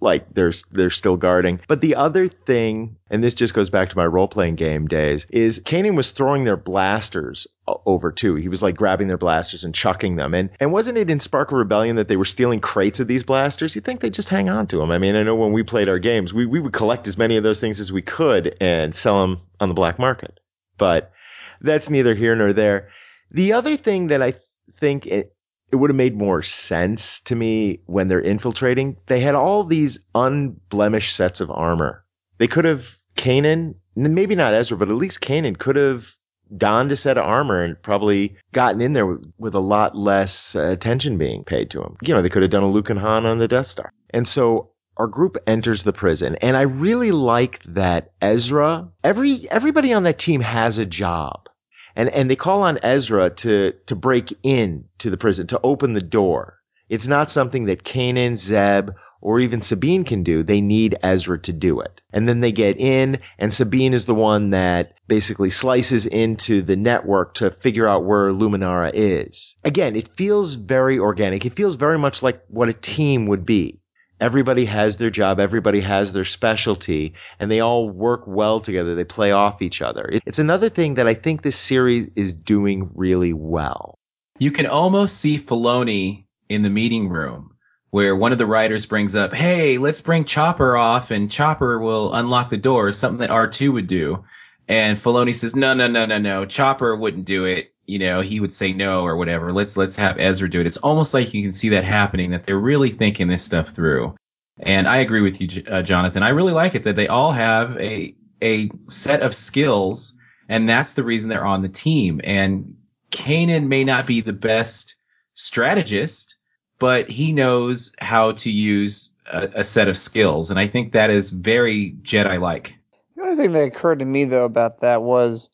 like 0.00 0.32
they're 0.32 0.52
they're 0.70 0.90
still 0.90 1.16
guarding. 1.16 1.60
But 1.68 1.80
the 1.80 1.96
other 1.96 2.28
thing, 2.28 2.96
and 3.10 3.22
this 3.22 3.34
just 3.34 3.54
goes 3.54 3.70
back 3.70 3.90
to 3.90 3.96
my 3.96 4.06
role 4.06 4.28
playing 4.28 4.56
game 4.56 4.86
days, 4.86 5.26
is 5.30 5.60
Kanan 5.60 5.96
was 5.96 6.10
throwing 6.10 6.44
their 6.44 6.56
blasters 6.56 7.46
over 7.66 8.12
too. 8.12 8.36
He 8.36 8.48
was 8.48 8.62
like 8.62 8.76
grabbing 8.76 9.08
their 9.08 9.18
blasters 9.18 9.64
and 9.64 9.74
chucking 9.74 10.16
them. 10.16 10.34
And 10.34 10.50
and 10.60 10.72
wasn't 10.72 10.98
it 10.98 11.10
in 11.10 11.20
Spark 11.20 11.52
of 11.52 11.58
Rebellion 11.58 11.96
that 11.96 12.08
they 12.08 12.16
were 12.16 12.24
stealing 12.24 12.60
crates 12.60 13.00
of 13.00 13.08
these 13.08 13.24
blasters? 13.24 13.74
You 13.74 13.80
think 13.80 14.00
they 14.00 14.10
just 14.10 14.28
hang 14.28 14.48
on 14.48 14.66
to 14.68 14.78
them? 14.78 14.90
I 14.90 14.98
mean, 14.98 15.16
I 15.16 15.22
know 15.22 15.36
when 15.36 15.52
we 15.52 15.62
played 15.62 15.88
our 15.88 15.98
games, 15.98 16.32
we 16.32 16.46
we 16.46 16.60
would 16.60 16.72
collect 16.72 17.08
as 17.08 17.18
many 17.18 17.36
of 17.36 17.42
those 17.42 17.60
things 17.60 17.80
as 17.80 17.92
we 17.92 18.02
could 18.02 18.56
and 18.60 18.94
sell 18.94 19.20
them 19.20 19.40
on 19.60 19.68
the 19.68 19.74
black 19.74 19.98
market. 19.98 20.40
But 20.76 21.12
that's 21.60 21.90
neither 21.90 22.14
here 22.14 22.36
nor 22.36 22.52
there. 22.52 22.88
The 23.30 23.52
other 23.52 23.76
thing 23.76 24.08
that 24.08 24.22
I 24.22 24.34
think 24.76 25.06
it, 25.06 25.34
it 25.70 25.76
would 25.76 25.90
have 25.90 25.96
made 25.96 26.16
more 26.16 26.42
sense 26.42 27.20
to 27.20 27.36
me 27.36 27.80
when 27.86 28.08
they're 28.08 28.20
infiltrating. 28.20 28.96
They 29.06 29.20
had 29.20 29.34
all 29.34 29.64
these 29.64 29.98
unblemished 30.14 31.14
sets 31.14 31.40
of 31.40 31.50
armor. 31.50 32.04
They 32.38 32.46
could 32.46 32.64
have 32.64 32.98
Kanan, 33.16 33.74
maybe 33.96 34.34
not 34.34 34.54
Ezra, 34.54 34.78
but 34.78 34.88
at 34.88 34.94
least 34.94 35.20
Kanan 35.20 35.58
could 35.58 35.76
have 35.76 36.14
donned 36.56 36.92
a 36.92 36.96
set 36.96 37.18
of 37.18 37.24
armor 37.24 37.62
and 37.62 37.80
probably 37.82 38.36
gotten 38.52 38.80
in 38.80 38.94
there 38.94 39.04
with, 39.04 39.32
with 39.38 39.54
a 39.54 39.60
lot 39.60 39.96
less 39.96 40.56
uh, 40.56 40.62
attention 40.62 41.18
being 41.18 41.44
paid 41.44 41.70
to 41.70 41.82
him. 41.82 41.96
You 42.02 42.14
know, 42.14 42.22
they 42.22 42.30
could 42.30 42.42
have 42.42 42.50
done 42.50 42.62
a 42.62 42.70
Luke 42.70 42.90
and 42.90 42.98
Han 42.98 43.26
on 43.26 43.38
the 43.38 43.48
Death 43.48 43.66
Star. 43.66 43.92
And 44.10 44.26
so 44.26 44.70
our 44.96 45.08
group 45.08 45.36
enters 45.46 45.82
the 45.82 45.92
prison 45.92 46.36
and 46.36 46.56
I 46.56 46.62
really 46.62 47.12
liked 47.12 47.74
that 47.74 48.12
Ezra, 48.20 48.88
every, 49.04 49.48
everybody 49.50 49.92
on 49.92 50.04
that 50.04 50.18
team 50.18 50.40
has 50.40 50.78
a 50.78 50.86
job 50.86 51.48
and 51.96 52.08
and 52.10 52.30
they 52.30 52.36
call 52.36 52.62
on 52.62 52.78
Ezra 52.82 53.30
to 53.30 53.72
to 53.86 53.96
break 53.96 54.36
in 54.42 54.84
to 54.98 55.10
the 55.10 55.16
prison 55.16 55.46
to 55.48 55.60
open 55.62 55.92
the 55.92 56.00
door. 56.00 56.58
It's 56.88 57.06
not 57.06 57.30
something 57.30 57.66
that 57.66 57.84
Kanan, 57.84 58.36
Zeb, 58.36 58.90
or 59.20 59.40
even 59.40 59.60
Sabine 59.60 60.04
can 60.04 60.22
do. 60.22 60.42
They 60.42 60.60
need 60.60 60.96
Ezra 61.02 61.38
to 61.40 61.52
do 61.52 61.80
it. 61.80 62.00
And 62.12 62.28
then 62.28 62.40
they 62.40 62.52
get 62.52 62.78
in, 62.78 63.18
and 63.38 63.52
Sabine 63.52 63.92
is 63.92 64.06
the 64.06 64.14
one 64.14 64.50
that 64.50 64.94
basically 65.06 65.50
slices 65.50 66.06
into 66.06 66.62
the 66.62 66.76
network 66.76 67.34
to 67.34 67.50
figure 67.50 67.86
out 67.86 68.04
where 68.04 68.30
Luminara 68.30 68.90
is. 68.94 69.56
Again, 69.64 69.96
it 69.96 70.08
feels 70.08 70.54
very 70.54 70.98
organic. 70.98 71.44
It 71.44 71.56
feels 71.56 71.76
very 71.76 71.98
much 71.98 72.22
like 72.22 72.42
what 72.48 72.68
a 72.68 72.74
team 72.74 73.26
would 73.26 73.44
be 73.44 73.80
everybody 74.20 74.64
has 74.64 74.96
their 74.96 75.10
job, 75.10 75.40
everybody 75.40 75.80
has 75.80 76.12
their 76.12 76.24
specialty, 76.24 77.14
and 77.38 77.50
they 77.50 77.60
all 77.60 77.88
work 77.88 78.24
well 78.26 78.60
together. 78.60 78.94
They 78.94 79.04
play 79.04 79.32
off 79.32 79.62
each 79.62 79.82
other. 79.82 80.10
It's 80.26 80.38
another 80.38 80.68
thing 80.68 80.94
that 80.94 81.06
I 81.06 81.14
think 81.14 81.42
this 81.42 81.58
series 81.58 82.08
is 82.16 82.32
doing 82.32 82.90
really 82.94 83.32
well. 83.32 83.94
You 84.38 84.50
can 84.50 84.66
almost 84.66 85.18
see 85.18 85.36
Filoni 85.36 86.24
in 86.48 86.62
the 86.62 86.70
meeting 86.70 87.08
room 87.08 87.54
where 87.90 88.14
one 88.14 88.32
of 88.32 88.38
the 88.38 88.46
writers 88.46 88.86
brings 88.86 89.14
up, 89.14 89.32
Hey, 89.32 89.78
let's 89.78 90.00
bring 90.00 90.24
Chopper 90.24 90.76
off 90.76 91.10
and 91.10 91.30
Chopper 91.30 91.78
will 91.78 92.14
unlock 92.14 92.50
the 92.50 92.56
door, 92.56 92.92
something 92.92 93.18
that 93.18 93.30
R2 93.30 93.72
would 93.72 93.86
do. 93.86 94.24
And 94.68 94.98
Filoni 94.98 95.34
says, 95.34 95.56
no, 95.56 95.72
no, 95.72 95.88
no, 95.88 96.04
no, 96.04 96.18
no. 96.18 96.44
Chopper 96.44 96.94
wouldn't 96.94 97.24
do 97.24 97.46
it. 97.46 97.72
You 97.88 97.98
know, 97.98 98.20
he 98.20 98.38
would 98.38 98.52
say 98.52 98.74
no 98.74 99.02
or 99.02 99.16
whatever. 99.16 99.50
Let's 99.50 99.74
let's 99.78 99.96
have 99.96 100.20
Ezra 100.20 100.48
do 100.48 100.60
it. 100.60 100.66
It's 100.66 100.76
almost 100.76 101.14
like 101.14 101.32
you 101.32 101.42
can 101.42 101.52
see 101.52 101.70
that 101.70 101.84
happening. 101.84 102.30
That 102.30 102.44
they're 102.44 102.58
really 102.58 102.90
thinking 102.90 103.28
this 103.28 103.42
stuff 103.42 103.70
through. 103.70 104.14
And 104.60 104.86
I 104.86 104.98
agree 104.98 105.22
with 105.22 105.40
you, 105.40 105.62
uh, 105.66 105.80
Jonathan. 105.80 106.22
I 106.22 106.28
really 106.30 106.52
like 106.52 106.74
it 106.74 106.82
that 106.84 106.96
they 106.96 107.08
all 107.08 107.32
have 107.32 107.78
a 107.78 108.14
a 108.42 108.70
set 108.88 109.22
of 109.22 109.34
skills, 109.34 110.18
and 110.50 110.68
that's 110.68 110.94
the 110.94 111.02
reason 111.02 111.30
they're 111.30 111.46
on 111.46 111.62
the 111.62 111.68
team. 111.70 112.20
And 112.22 112.76
Kanan 113.10 113.68
may 113.68 113.84
not 113.84 114.06
be 114.06 114.20
the 114.20 114.34
best 114.34 114.94
strategist, 115.32 116.36
but 116.78 117.08
he 117.08 117.32
knows 117.32 117.94
how 117.98 118.32
to 118.32 118.50
use 118.50 119.14
a, 119.32 119.48
a 119.54 119.64
set 119.64 119.88
of 119.88 119.96
skills, 119.96 120.50
and 120.50 120.60
I 120.60 120.66
think 120.66 120.92
that 120.92 121.08
is 121.08 121.30
very 121.30 121.96
Jedi-like. 122.02 122.74
The 123.16 123.22
only 123.22 123.36
thing 123.36 123.52
that 123.52 123.68
occurred 123.68 124.00
to 124.00 124.04
me 124.04 124.26
though 124.26 124.44
about 124.44 124.82
that 124.82 125.02
was 125.02 125.48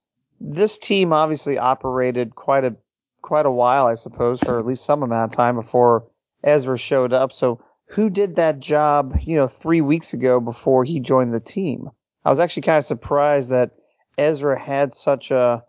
this 0.44 0.78
team 0.78 1.12
obviously 1.12 1.56
operated 1.58 2.34
quite 2.34 2.64
a 2.64 2.76
quite 3.22 3.46
a 3.46 3.50
while, 3.50 3.86
I 3.86 3.94
suppose, 3.94 4.38
for 4.40 4.58
at 4.58 4.66
least 4.66 4.84
some 4.84 5.02
amount 5.02 5.32
of 5.32 5.36
time 5.36 5.54
before 5.54 6.04
Ezra 6.42 6.76
showed 6.76 7.14
up. 7.14 7.32
So 7.32 7.60
who 7.88 8.10
did 8.10 8.36
that 8.36 8.60
job, 8.60 9.16
you 9.22 9.36
know, 9.36 9.46
three 9.46 9.80
weeks 9.80 10.12
ago 10.12 10.40
before 10.40 10.84
he 10.84 11.00
joined 11.00 11.32
the 11.32 11.40
team? 11.40 11.88
I 12.24 12.30
was 12.30 12.38
actually 12.38 12.62
kind 12.62 12.78
of 12.78 12.84
surprised 12.84 13.50
that 13.50 13.70
Ezra 14.18 14.58
had 14.58 14.92
such 14.92 15.30
a 15.30 15.64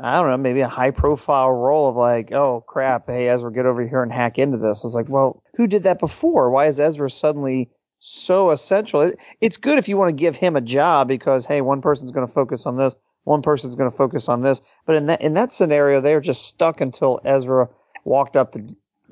I 0.00 0.20
don't 0.20 0.28
know, 0.28 0.36
maybe 0.36 0.60
a 0.60 0.68
high 0.68 0.90
profile 0.90 1.50
role 1.50 1.88
of 1.88 1.96
like, 1.96 2.30
oh 2.30 2.62
crap, 2.66 3.06
hey 3.06 3.28
Ezra, 3.28 3.50
get 3.50 3.64
over 3.64 3.86
here 3.86 4.02
and 4.02 4.12
hack 4.12 4.38
into 4.38 4.58
this. 4.58 4.84
It's 4.84 4.94
like, 4.94 5.08
well, 5.08 5.42
who 5.56 5.66
did 5.66 5.84
that 5.84 5.98
before? 5.98 6.50
Why 6.50 6.66
is 6.66 6.78
Ezra 6.78 7.10
suddenly 7.10 7.70
so 7.98 8.50
essential? 8.50 9.10
It's 9.40 9.56
good 9.56 9.78
if 9.78 9.88
you 9.88 9.96
want 9.96 10.10
to 10.10 10.22
give 10.22 10.36
him 10.36 10.56
a 10.56 10.60
job 10.60 11.08
because 11.08 11.46
hey, 11.46 11.62
one 11.62 11.80
person's 11.80 12.12
going 12.12 12.26
to 12.26 12.32
focus 12.32 12.66
on 12.66 12.76
this, 12.76 12.94
one 13.28 13.42
person's 13.42 13.74
going 13.74 13.90
to 13.90 13.96
focus 13.96 14.28
on 14.28 14.42
this. 14.42 14.60
But 14.86 14.96
in 14.96 15.06
that 15.06 15.20
in 15.20 15.34
that 15.34 15.52
scenario, 15.52 16.00
they 16.00 16.14
are 16.14 16.20
just 16.20 16.46
stuck 16.46 16.80
until 16.80 17.20
Ezra 17.24 17.68
walked 18.04 18.36
up 18.36 18.52
to 18.52 18.60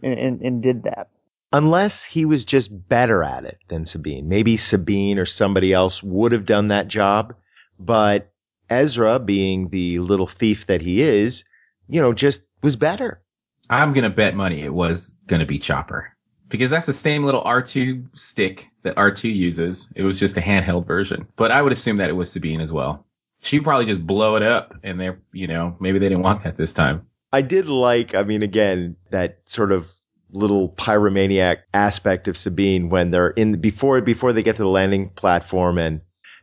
and, 0.02 0.18
and, 0.18 0.40
and 0.42 0.62
did 0.62 0.84
that. 0.84 1.10
Unless 1.52 2.04
he 2.04 2.24
was 2.24 2.44
just 2.44 2.88
better 2.88 3.22
at 3.22 3.44
it 3.44 3.58
than 3.68 3.86
Sabine. 3.86 4.28
Maybe 4.28 4.56
Sabine 4.56 5.18
or 5.18 5.26
somebody 5.26 5.72
else 5.72 6.02
would 6.02 6.32
have 6.32 6.44
done 6.44 6.68
that 6.68 6.88
job, 6.88 7.34
but 7.78 8.32
Ezra, 8.68 9.18
being 9.20 9.68
the 9.68 10.00
little 10.00 10.26
thief 10.26 10.66
that 10.66 10.80
he 10.80 11.00
is, 11.00 11.44
you 11.88 12.00
know, 12.00 12.12
just 12.12 12.44
was 12.62 12.74
better. 12.74 13.22
I'm 13.70 13.92
gonna 13.92 14.10
bet 14.10 14.34
money 14.34 14.60
it 14.62 14.74
was 14.74 15.16
gonna 15.26 15.46
be 15.46 15.58
Chopper 15.58 16.16
because 16.48 16.70
that's 16.70 16.86
the 16.86 16.92
same 16.92 17.22
little 17.22 17.42
R2 17.42 18.16
stick 18.16 18.68
that 18.82 18.96
R2 18.96 19.34
uses. 19.34 19.92
It 19.94 20.02
was 20.02 20.18
just 20.18 20.36
a 20.36 20.40
handheld 20.40 20.86
version, 20.86 21.28
but 21.36 21.50
I 21.52 21.62
would 21.62 21.72
assume 21.72 21.98
that 21.98 22.10
it 22.10 22.16
was 22.16 22.30
Sabine 22.30 22.60
as 22.60 22.72
well. 22.72 23.05
She'd 23.40 23.64
probably 23.64 23.86
just 23.86 24.06
blow 24.06 24.36
it 24.36 24.42
up, 24.42 24.74
and 24.82 25.00
they're, 25.00 25.20
you 25.32 25.46
know, 25.46 25.76
maybe 25.78 25.98
they 25.98 26.08
didn't 26.08 26.24
want 26.24 26.44
that 26.44 26.56
this 26.56 26.72
time. 26.72 27.06
I 27.32 27.42
did 27.42 27.68
like, 27.68 28.14
I 28.14 28.22
mean, 28.22 28.42
again, 28.42 28.96
that 29.10 29.40
sort 29.44 29.72
of 29.72 29.86
little 30.30 30.68
pyromaniac 30.70 31.58
aspect 31.72 32.28
of 32.28 32.36
Sabine 32.36 32.88
when 32.88 33.10
they're 33.10 33.30
in 33.30 33.60
before 33.60 34.00
before 34.00 34.32
they 34.32 34.42
get 34.42 34.56
to 34.56 34.62
the 34.62 34.68
landing 34.68 35.10
platform 35.10 35.78
and 35.78 36.00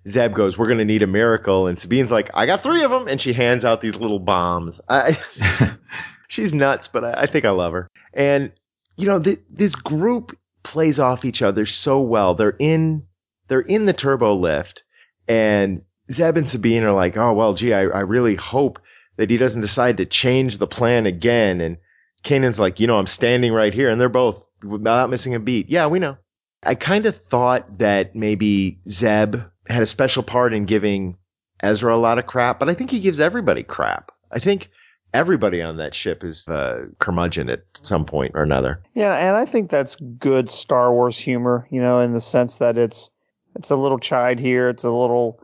Zeb 0.07 0.33
goes, 0.33 0.57
"We're 0.57 0.67
going 0.67 0.79
to 0.79 0.85
need 0.85 1.03
a 1.03 1.07
miracle," 1.07 1.67
and 1.67 1.79
Sabine's 1.79 2.11
like, 2.11 2.29
"I 2.33 2.45
got 2.45 2.61
three 2.61 2.83
of 2.83 2.91
them," 2.91 3.07
and 3.07 3.19
she 3.19 3.33
hands 3.33 3.63
out 3.63 3.81
these 3.81 3.95
little 3.95 4.19
bombs. 4.19 4.81
I, 4.89 5.17
she's 6.27 6.53
nuts, 6.53 6.87
but 6.89 7.03
I, 7.03 7.21
I, 7.21 7.25
think 7.25 7.45
I 7.45 7.51
love 7.51 7.73
her. 7.73 7.89
And 8.13 8.51
you 8.97 9.07
know, 9.07 9.19
th- 9.19 9.39
this 9.49 9.75
group 9.75 10.37
plays 10.61 10.99
off 10.99 11.25
each 11.25 11.41
other 11.41 11.65
so 11.65 12.01
well. 12.01 12.35
They're 12.35 12.55
in 12.59 13.03
they're 13.47 13.61
in 13.61 13.85
the 13.85 13.93
turbo 13.93 14.35
lift, 14.35 14.83
and 15.27 15.83
Zeb 16.13 16.37
and 16.37 16.47
Sabine 16.47 16.83
are 16.83 16.93
like, 16.93 17.17
"Oh 17.17 17.33
well, 17.33 17.53
gee, 17.53 17.73
I, 17.73 17.81
I 17.81 18.01
really 18.01 18.35
hope 18.35 18.79
that 19.17 19.29
he 19.29 19.37
doesn't 19.37 19.61
decide 19.61 19.97
to 19.97 20.05
change 20.05 20.57
the 20.57 20.67
plan 20.67 21.05
again." 21.05 21.61
And 21.61 21.77
Kanan's 22.23 22.59
like, 22.59 22.79
"You 22.79 22.87
know, 22.87 22.99
I'm 22.99 23.07
standing 23.07 23.51
right 23.51 23.73
here," 23.73 23.89
and 23.89 23.99
they're 23.99 24.09
both 24.09 24.45
without 24.63 25.09
missing 25.09 25.35
a 25.35 25.39
beat. 25.39 25.69
Yeah, 25.69 25.87
we 25.87 25.99
know. 25.99 26.17
I 26.63 26.75
kind 26.75 27.05
of 27.05 27.15
thought 27.15 27.79
that 27.79 28.15
maybe 28.15 28.79
Zeb 28.87 29.35
had 29.67 29.83
a 29.83 29.87
special 29.87 30.23
part 30.23 30.53
in 30.53 30.65
giving 30.65 31.17
Ezra 31.61 31.95
a 31.95 31.97
lot 31.97 32.19
of 32.19 32.25
crap, 32.25 32.59
but 32.59 32.69
I 32.69 32.73
think 32.73 32.89
he 32.89 32.99
gives 32.99 33.19
everybody 33.19 33.63
crap. 33.63 34.11
I 34.31 34.39
think 34.39 34.69
everybody 35.13 35.61
on 35.61 35.77
that 35.77 35.93
ship 35.93 36.23
is 36.23 36.47
uh, 36.47 36.85
curmudgeon 36.99 37.49
at 37.49 37.63
some 37.73 38.05
point 38.05 38.31
or 38.35 38.43
another. 38.43 38.81
Yeah, 38.93 39.13
and 39.13 39.35
I 39.35 39.45
think 39.45 39.69
that's 39.69 39.95
good 39.95 40.49
Star 40.49 40.91
Wars 40.91 41.17
humor, 41.17 41.67
you 41.69 41.81
know, 41.81 41.99
in 41.99 42.13
the 42.13 42.21
sense 42.21 42.57
that 42.57 42.77
it's 42.77 43.09
it's 43.55 43.69
a 43.69 43.75
little 43.75 43.99
chide 43.99 44.39
here, 44.39 44.69
it's 44.69 44.83
a 44.83 44.89
little 44.91 45.42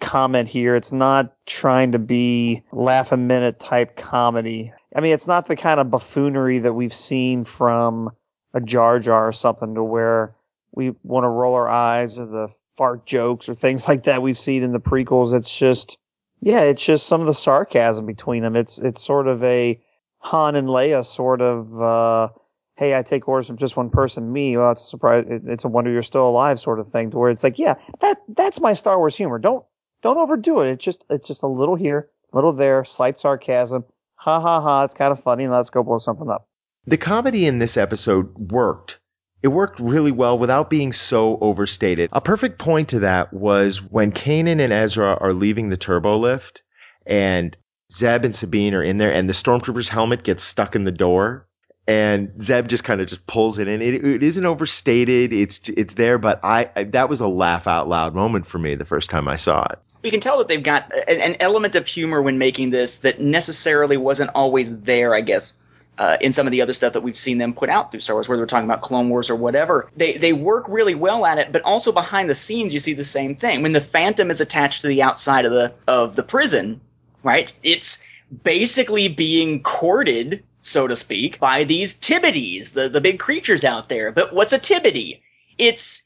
comment 0.00 0.48
here. 0.48 0.74
It's 0.74 0.92
not 0.92 1.34
trying 1.46 1.92
to 1.92 1.98
be 1.98 2.62
laugh 2.72 3.12
a 3.12 3.16
minute 3.16 3.60
type 3.60 3.96
comedy. 3.96 4.72
I 4.94 5.00
mean, 5.00 5.12
it's 5.12 5.26
not 5.26 5.46
the 5.46 5.56
kind 5.56 5.80
of 5.80 5.90
buffoonery 5.90 6.58
that 6.60 6.74
we've 6.74 6.94
seen 6.94 7.44
from 7.44 8.10
a 8.54 8.60
Jar 8.60 8.98
Jar 8.98 9.28
or 9.28 9.32
something 9.32 9.74
to 9.74 9.82
where 9.82 10.34
we 10.72 10.94
want 11.02 11.24
to 11.24 11.28
roll 11.28 11.54
our 11.54 11.68
eyes 11.68 12.18
or 12.18 12.26
the 12.26 12.54
fart 12.76 13.06
jokes 13.06 13.48
or 13.48 13.54
things 13.54 13.88
like 13.88 14.04
that 14.04 14.22
we've 14.22 14.38
seen 14.38 14.62
in 14.62 14.72
the 14.72 14.80
prequels. 14.80 15.34
It's 15.34 15.56
just, 15.56 15.98
yeah, 16.40 16.60
it's 16.60 16.84
just 16.84 17.06
some 17.06 17.20
of 17.20 17.26
the 17.26 17.34
sarcasm 17.34 18.06
between 18.06 18.42
them. 18.42 18.56
It's 18.56 18.78
it's 18.78 19.02
sort 19.02 19.28
of 19.28 19.42
a 19.42 19.80
Han 20.18 20.56
and 20.56 20.68
Leia 20.68 21.04
sort 21.04 21.40
of, 21.40 21.80
uh, 21.80 22.28
hey, 22.76 22.96
I 22.96 23.02
take 23.02 23.28
orders 23.28 23.46
from 23.46 23.56
just 23.56 23.76
one 23.76 23.90
person, 23.90 24.32
me. 24.32 24.56
Well, 24.56 24.72
it's 24.72 24.82
a 24.82 24.88
surprise. 24.88 25.24
It's 25.28 25.64
a 25.64 25.68
wonder 25.68 25.90
you're 25.90 26.02
still 26.02 26.28
alive, 26.28 26.60
sort 26.60 26.80
of 26.80 26.90
thing. 26.90 27.10
To 27.10 27.18
where 27.18 27.30
it's 27.30 27.44
like, 27.44 27.58
yeah, 27.58 27.74
that 28.00 28.22
that's 28.28 28.60
my 28.60 28.74
Star 28.74 28.98
Wars 28.98 29.16
humor. 29.16 29.38
Don't 29.38 29.64
don't 30.06 30.18
overdo 30.18 30.60
it. 30.60 30.70
It's 30.70 30.84
just 30.84 31.04
it's 31.10 31.28
just 31.28 31.42
a 31.42 31.48
little 31.48 31.74
here, 31.74 32.08
a 32.32 32.36
little 32.36 32.52
there, 32.52 32.84
slight 32.84 33.18
sarcasm. 33.18 33.84
Ha 34.16 34.40
ha 34.40 34.60
ha! 34.60 34.84
It's 34.84 34.94
kind 34.94 35.12
of 35.12 35.20
funny. 35.20 35.48
Let's 35.48 35.70
go 35.70 35.82
blow 35.82 35.98
something 35.98 36.30
up. 36.30 36.48
The 36.86 36.96
comedy 36.96 37.46
in 37.46 37.58
this 37.58 37.76
episode 37.76 38.32
worked 38.36 38.98
it 39.42 39.48
worked 39.48 39.80
really 39.80 40.10
well 40.10 40.38
without 40.38 40.70
being 40.70 40.92
so 40.92 41.38
overstated. 41.40 42.10
A 42.12 42.20
perfect 42.20 42.58
point 42.58 42.88
to 42.90 43.00
that 43.00 43.32
was 43.32 43.82
when 43.82 44.10
Kanan 44.12 44.60
and 44.60 44.72
Ezra 44.72 45.16
are 45.20 45.32
leaving 45.32 45.68
the 45.68 45.76
turbo 45.76 46.16
lift 46.16 46.62
and 47.06 47.56
Zeb 47.92 48.24
and 48.24 48.34
Sabine 48.34 48.74
are 48.74 48.82
in 48.82 48.98
there 48.98 49.12
and 49.12 49.28
the 49.28 49.34
stormtrooper's 49.34 49.88
helmet 49.88 50.24
gets 50.24 50.42
stuck 50.42 50.74
in 50.74 50.84
the 50.84 50.90
door 50.90 51.46
and 51.86 52.42
Zeb 52.42 52.66
just 52.66 52.82
kind 52.82 53.00
of 53.00 53.06
just 53.06 53.26
pulls 53.26 53.58
it 53.58 53.68
in. 53.68 53.82
It, 53.82 54.04
it 54.04 54.22
isn't 54.22 54.44
overstated. 54.44 55.32
It's 55.32 55.68
it's 55.68 55.94
there, 55.94 56.18
but 56.18 56.40
I, 56.42 56.70
I, 56.74 56.84
that 56.84 57.08
was 57.08 57.20
a 57.20 57.28
laugh 57.28 57.66
out 57.66 57.88
loud 57.88 58.14
moment 58.14 58.46
for 58.46 58.58
me 58.58 58.74
the 58.74 58.84
first 58.84 59.10
time 59.10 59.28
I 59.28 59.36
saw 59.36 59.64
it. 59.64 59.78
You 60.02 60.10
can 60.10 60.20
tell 60.20 60.38
that 60.38 60.48
they've 60.48 60.62
got 60.62 60.92
an, 61.08 61.20
an 61.20 61.36
element 61.40 61.74
of 61.74 61.86
humor 61.86 62.22
when 62.22 62.38
making 62.38 62.70
this 62.70 62.98
that 62.98 63.20
necessarily 63.20 63.96
wasn't 63.96 64.30
always 64.34 64.80
there. 64.80 65.14
I 65.14 65.20
guess 65.20 65.58
uh, 65.98 66.16
in 66.20 66.32
some 66.32 66.46
of 66.46 66.50
the 66.50 66.60
other 66.60 66.72
stuff 66.72 66.92
that 66.92 67.00
we've 67.00 67.16
seen 67.16 67.38
them 67.38 67.54
put 67.54 67.68
out 67.68 67.90
through 67.90 68.00
Star 68.00 68.16
Wars, 68.16 68.28
whether 68.28 68.42
we're 68.42 68.46
talking 68.46 68.68
about 68.68 68.82
Clone 68.82 69.08
Wars 69.08 69.30
or 69.30 69.36
whatever. 69.36 69.90
They 69.96 70.16
they 70.16 70.32
work 70.32 70.66
really 70.68 70.94
well 70.94 71.24
at 71.26 71.38
it, 71.38 71.52
but 71.52 71.62
also 71.62 71.92
behind 71.92 72.28
the 72.28 72.34
scenes 72.34 72.74
you 72.74 72.80
see 72.80 72.92
the 72.92 73.04
same 73.04 73.34
thing. 73.34 73.62
When 73.62 73.72
the 73.72 73.80
Phantom 73.80 74.30
is 74.30 74.40
attached 74.40 74.82
to 74.82 74.88
the 74.88 75.02
outside 75.02 75.44
of 75.44 75.52
the 75.52 75.72
of 75.86 76.16
the 76.16 76.22
prison, 76.22 76.80
right? 77.22 77.52
It's 77.62 78.04
basically 78.44 79.08
being 79.08 79.62
courted, 79.62 80.42
so 80.60 80.86
to 80.86 80.96
speak, 80.96 81.38
by 81.38 81.64
these 81.64 81.98
Tibidies, 81.98 82.72
the 82.72 82.88
the 82.88 83.00
big 83.00 83.18
creatures 83.18 83.64
out 83.64 83.88
there. 83.88 84.12
But 84.12 84.34
what's 84.34 84.52
a 84.52 84.58
Tibidie? 84.58 85.20
It's 85.58 86.05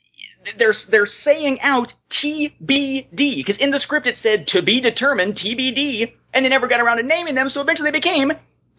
they're 0.57 0.75
they're 0.89 1.07
saying 1.07 1.61
out 1.61 1.95
TBD 2.09 3.37
because 3.37 3.59
in 3.59 3.71
the 3.71 3.79
script 3.79 4.07
it 4.07 4.17
said 4.17 4.47
to 4.49 4.63
be 4.63 4.81
determined 4.81 5.35
TBD, 5.35 6.15
and 6.33 6.45
they 6.45 6.49
never 6.49 6.67
got 6.67 6.81
around 6.81 6.99
to 6.99 7.03
naming 7.03 7.35
them, 7.35 7.49
so 7.49 7.61
eventually 7.61 7.91
they 7.91 7.99
became 7.99 8.33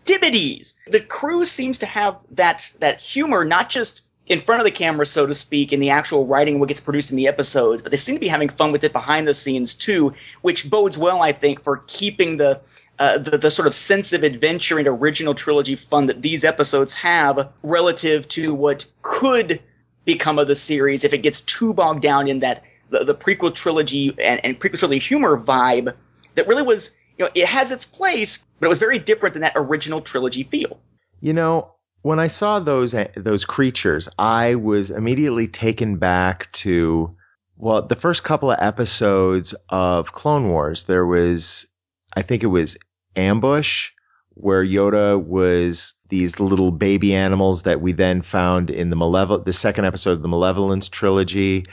Tibidies. 0.06 0.74
The 0.88 1.00
crew 1.00 1.46
seems 1.46 1.78
to 1.80 1.86
have 1.86 2.18
that 2.32 2.72
that 2.80 3.00
humor, 3.00 3.46
not 3.46 3.70
just 3.70 4.02
in 4.28 4.40
front 4.40 4.62
of 4.62 4.66
the 4.66 4.72
camera, 4.72 5.06
so 5.06 5.26
to 5.26 5.34
speak, 5.34 5.74
in 5.74 5.80
the 5.80 5.90
actual 5.90 6.26
writing 6.26 6.60
what 6.60 6.68
gets 6.68 6.80
produced 6.80 7.12
in 7.12 7.18
the 7.18 7.28
episodes, 7.28 7.82
but 7.82 7.92
they 7.92 7.98
seem 7.98 8.16
to 8.16 8.20
be 8.20 8.28
having 8.28 8.50
fun 8.50 8.72
with 8.72 8.84
it 8.84 8.94
behind 8.94 9.28
the 9.28 9.34
scenes 9.34 9.76
too, 9.76 10.14
which 10.42 10.70
bodes 10.70 10.98
well, 10.98 11.22
I 11.22 11.32
think, 11.32 11.62
for 11.62 11.84
keeping 11.88 12.38
the 12.38 12.60
uh, 12.98 13.18
the, 13.18 13.38
the 13.38 13.52
sort 13.52 13.68
of 13.68 13.74
sense 13.74 14.14
of 14.14 14.24
adventure 14.24 14.78
and 14.78 14.88
original 14.88 15.34
trilogy 15.34 15.76
fun 15.76 16.06
that 16.06 16.22
these 16.22 16.44
episodes 16.44 16.94
have 16.94 17.50
relative 17.64 18.28
to 18.28 18.54
what 18.54 18.86
could 19.02 19.60
become 20.06 20.40
of 20.40 20.48
the 20.48 20.56
series 20.56 21.04
if 21.04 21.14
it 21.14 21.20
gets 21.20 21.42
too 21.42 21.74
bogged 21.74 22.02
down 22.02 22.28
in 22.28 22.40
that 22.40 22.64
the, 22.90 23.04
the 23.04 23.16
prequel 23.16 23.54
trilogy 23.54 24.10
and, 24.20 24.44
and 24.44 24.60
prequel 24.60 24.80
trilogy 24.80 25.00
humor 25.00 25.38
vibe 25.38 25.94
that 26.36 26.48
really 26.48 26.64
was 26.64 26.98
you 27.18 27.26
know, 27.26 27.32
it 27.36 27.48
has 27.48 27.72
its 27.72 27.86
place, 27.86 28.46
but 28.60 28.66
it 28.66 28.70
was 28.70 28.80
very 28.80 28.98
different 28.98 29.34
than 29.34 29.42
that 29.42 29.54
original 29.56 30.02
trilogy 30.02 30.44
feel. 30.44 30.80
You 31.20 31.34
know, 31.34 31.76
when 32.02 32.20
I 32.20 32.28
saw 32.28 32.60
those 32.60 32.94
eh, 32.94 33.08
those 33.16 33.46
creatures, 33.46 34.10
I 34.18 34.56
was 34.56 34.90
immediately 34.90 35.48
taken 35.48 35.98
back 35.98 36.52
to 36.54 37.16
well, 37.58 37.84
the 37.84 37.96
first 37.96 38.24
couple 38.24 38.50
of 38.50 38.58
episodes 38.60 39.54
of 39.70 40.14
Clone 40.14 40.50
Wars. 40.50 40.86
There 40.86 41.06
was, 41.06 41.68
I 42.12 42.24
think 42.24 42.42
it 42.42 42.48
was 42.48 42.76
Ambush, 43.16 43.92
where 44.34 44.64
Yoda 44.64 45.22
was 45.22 45.94
these 46.10 46.40
little 46.40 46.72
baby 46.72 47.14
animals 47.14 47.64
that 47.64 47.82
we 47.82 47.92
then 47.92 48.22
found 48.22 48.70
in 48.70 48.90
the 48.90 48.96
Malevol- 48.96 49.44
the 49.44 49.54
second 49.54 49.86
episode 49.86 50.14
of 50.14 50.22
the 50.22 50.28
Malevolence 50.28 50.90
trilogy 50.90 51.66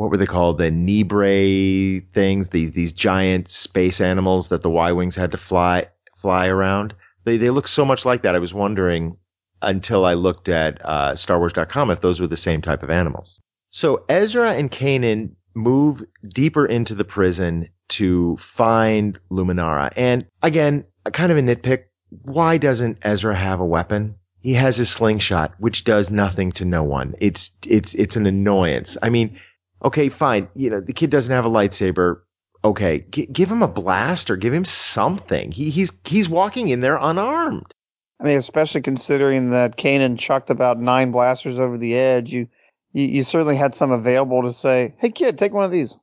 what 0.00 0.10
were 0.10 0.16
they 0.16 0.24
called? 0.24 0.56
The 0.56 0.70
Neebray 0.70 2.10
things, 2.14 2.48
these 2.48 2.72
these 2.72 2.94
giant 2.94 3.50
space 3.50 4.00
animals 4.00 4.48
that 4.48 4.62
the 4.62 4.70
Y 4.70 4.92
wings 4.92 5.14
had 5.14 5.32
to 5.32 5.36
fly 5.36 5.88
fly 6.16 6.46
around. 6.46 6.94
They 7.24 7.36
they 7.36 7.50
look 7.50 7.68
so 7.68 7.84
much 7.84 8.06
like 8.06 8.22
that. 8.22 8.34
I 8.34 8.38
was 8.38 8.54
wondering 8.54 9.18
until 9.60 10.06
I 10.06 10.14
looked 10.14 10.48
at 10.48 10.80
uh, 10.82 11.12
StarWars.com 11.12 11.90
if 11.90 12.00
those 12.00 12.18
were 12.18 12.26
the 12.26 12.38
same 12.38 12.62
type 12.62 12.82
of 12.82 12.88
animals. 12.88 13.42
So 13.68 14.06
Ezra 14.08 14.54
and 14.54 14.70
Kanan 14.70 15.32
move 15.54 16.02
deeper 16.26 16.64
into 16.64 16.94
the 16.94 17.04
prison 17.04 17.68
to 17.88 18.38
find 18.38 19.20
Luminara. 19.30 19.92
And 19.96 20.24
again, 20.42 20.86
kind 21.12 21.30
of 21.30 21.36
a 21.36 21.42
nitpick. 21.42 21.84
Why 22.22 22.58
doesn't 22.58 22.98
Ezra 23.02 23.34
have 23.34 23.60
a 23.60 23.66
weapon? 23.66 24.16
He 24.40 24.54
has 24.54 24.76
his 24.76 24.90
slingshot, 24.90 25.54
which 25.58 25.84
does 25.84 26.10
nothing 26.10 26.52
to 26.52 26.64
no 26.64 26.82
one. 26.82 27.14
It's 27.20 27.50
it's 27.66 27.94
it's 27.94 28.16
an 28.16 28.26
annoyance. 28.26 28.96
I 29.02 29.10
mean, 29.10 29.38
okay, 29.84 30.08
fine. 30.08 30.48
You 30.54 30.70
know, 30.70 30.80
the 30.80 30.92
kid 30.94 31.10
doesn't 31.10 31.34
have 31.34 31.44
a 31.44 31.50
lightsaber. 31.50 32.22
okay, 32.64 33.04
g- 33.10 33.26
give 33.26 33.50
him 33.50 33.62
a 33.62 33.68
blaster, 33.68 34.36
give 34.36 34.52
him 34.54 34.64
something. 34.64 35.52
He, 35.52 35.70
he's 35.70 35.92
he's 36.04 36.28
walking 36.28 36.68
in 36.70 36.80
there 36.80 36.96
unarmed. 37.00 37.72
I 38.20 38.24
mean, 38.24 38.36
especially 38.36 38.82
considering 38.82 39.50
that 39.50 39.76
Kanan 39.78 40.18
chucked 40.18 40.50
about 40.50 40.78
nine 40.78 41.10
blasters 41.10 41.58
over 41.58 41.78
the 41.78 41.94
edge, 41.94 42.32
you, 42.32 42.48
you 42.92 43.04
you 43.04 43.22
certainly 43.22 43.56
had 43.56 43.74
some 43.74 43.92
available 43.92 44.42
to 44.42 44.52
say, 44.52 44.94
"Hey, 44.98 45.10
kid, 45.10 45.38
take 45.38 45.52
one 45.52 45.64
of 45.64 45.70
these." 45.70 45.96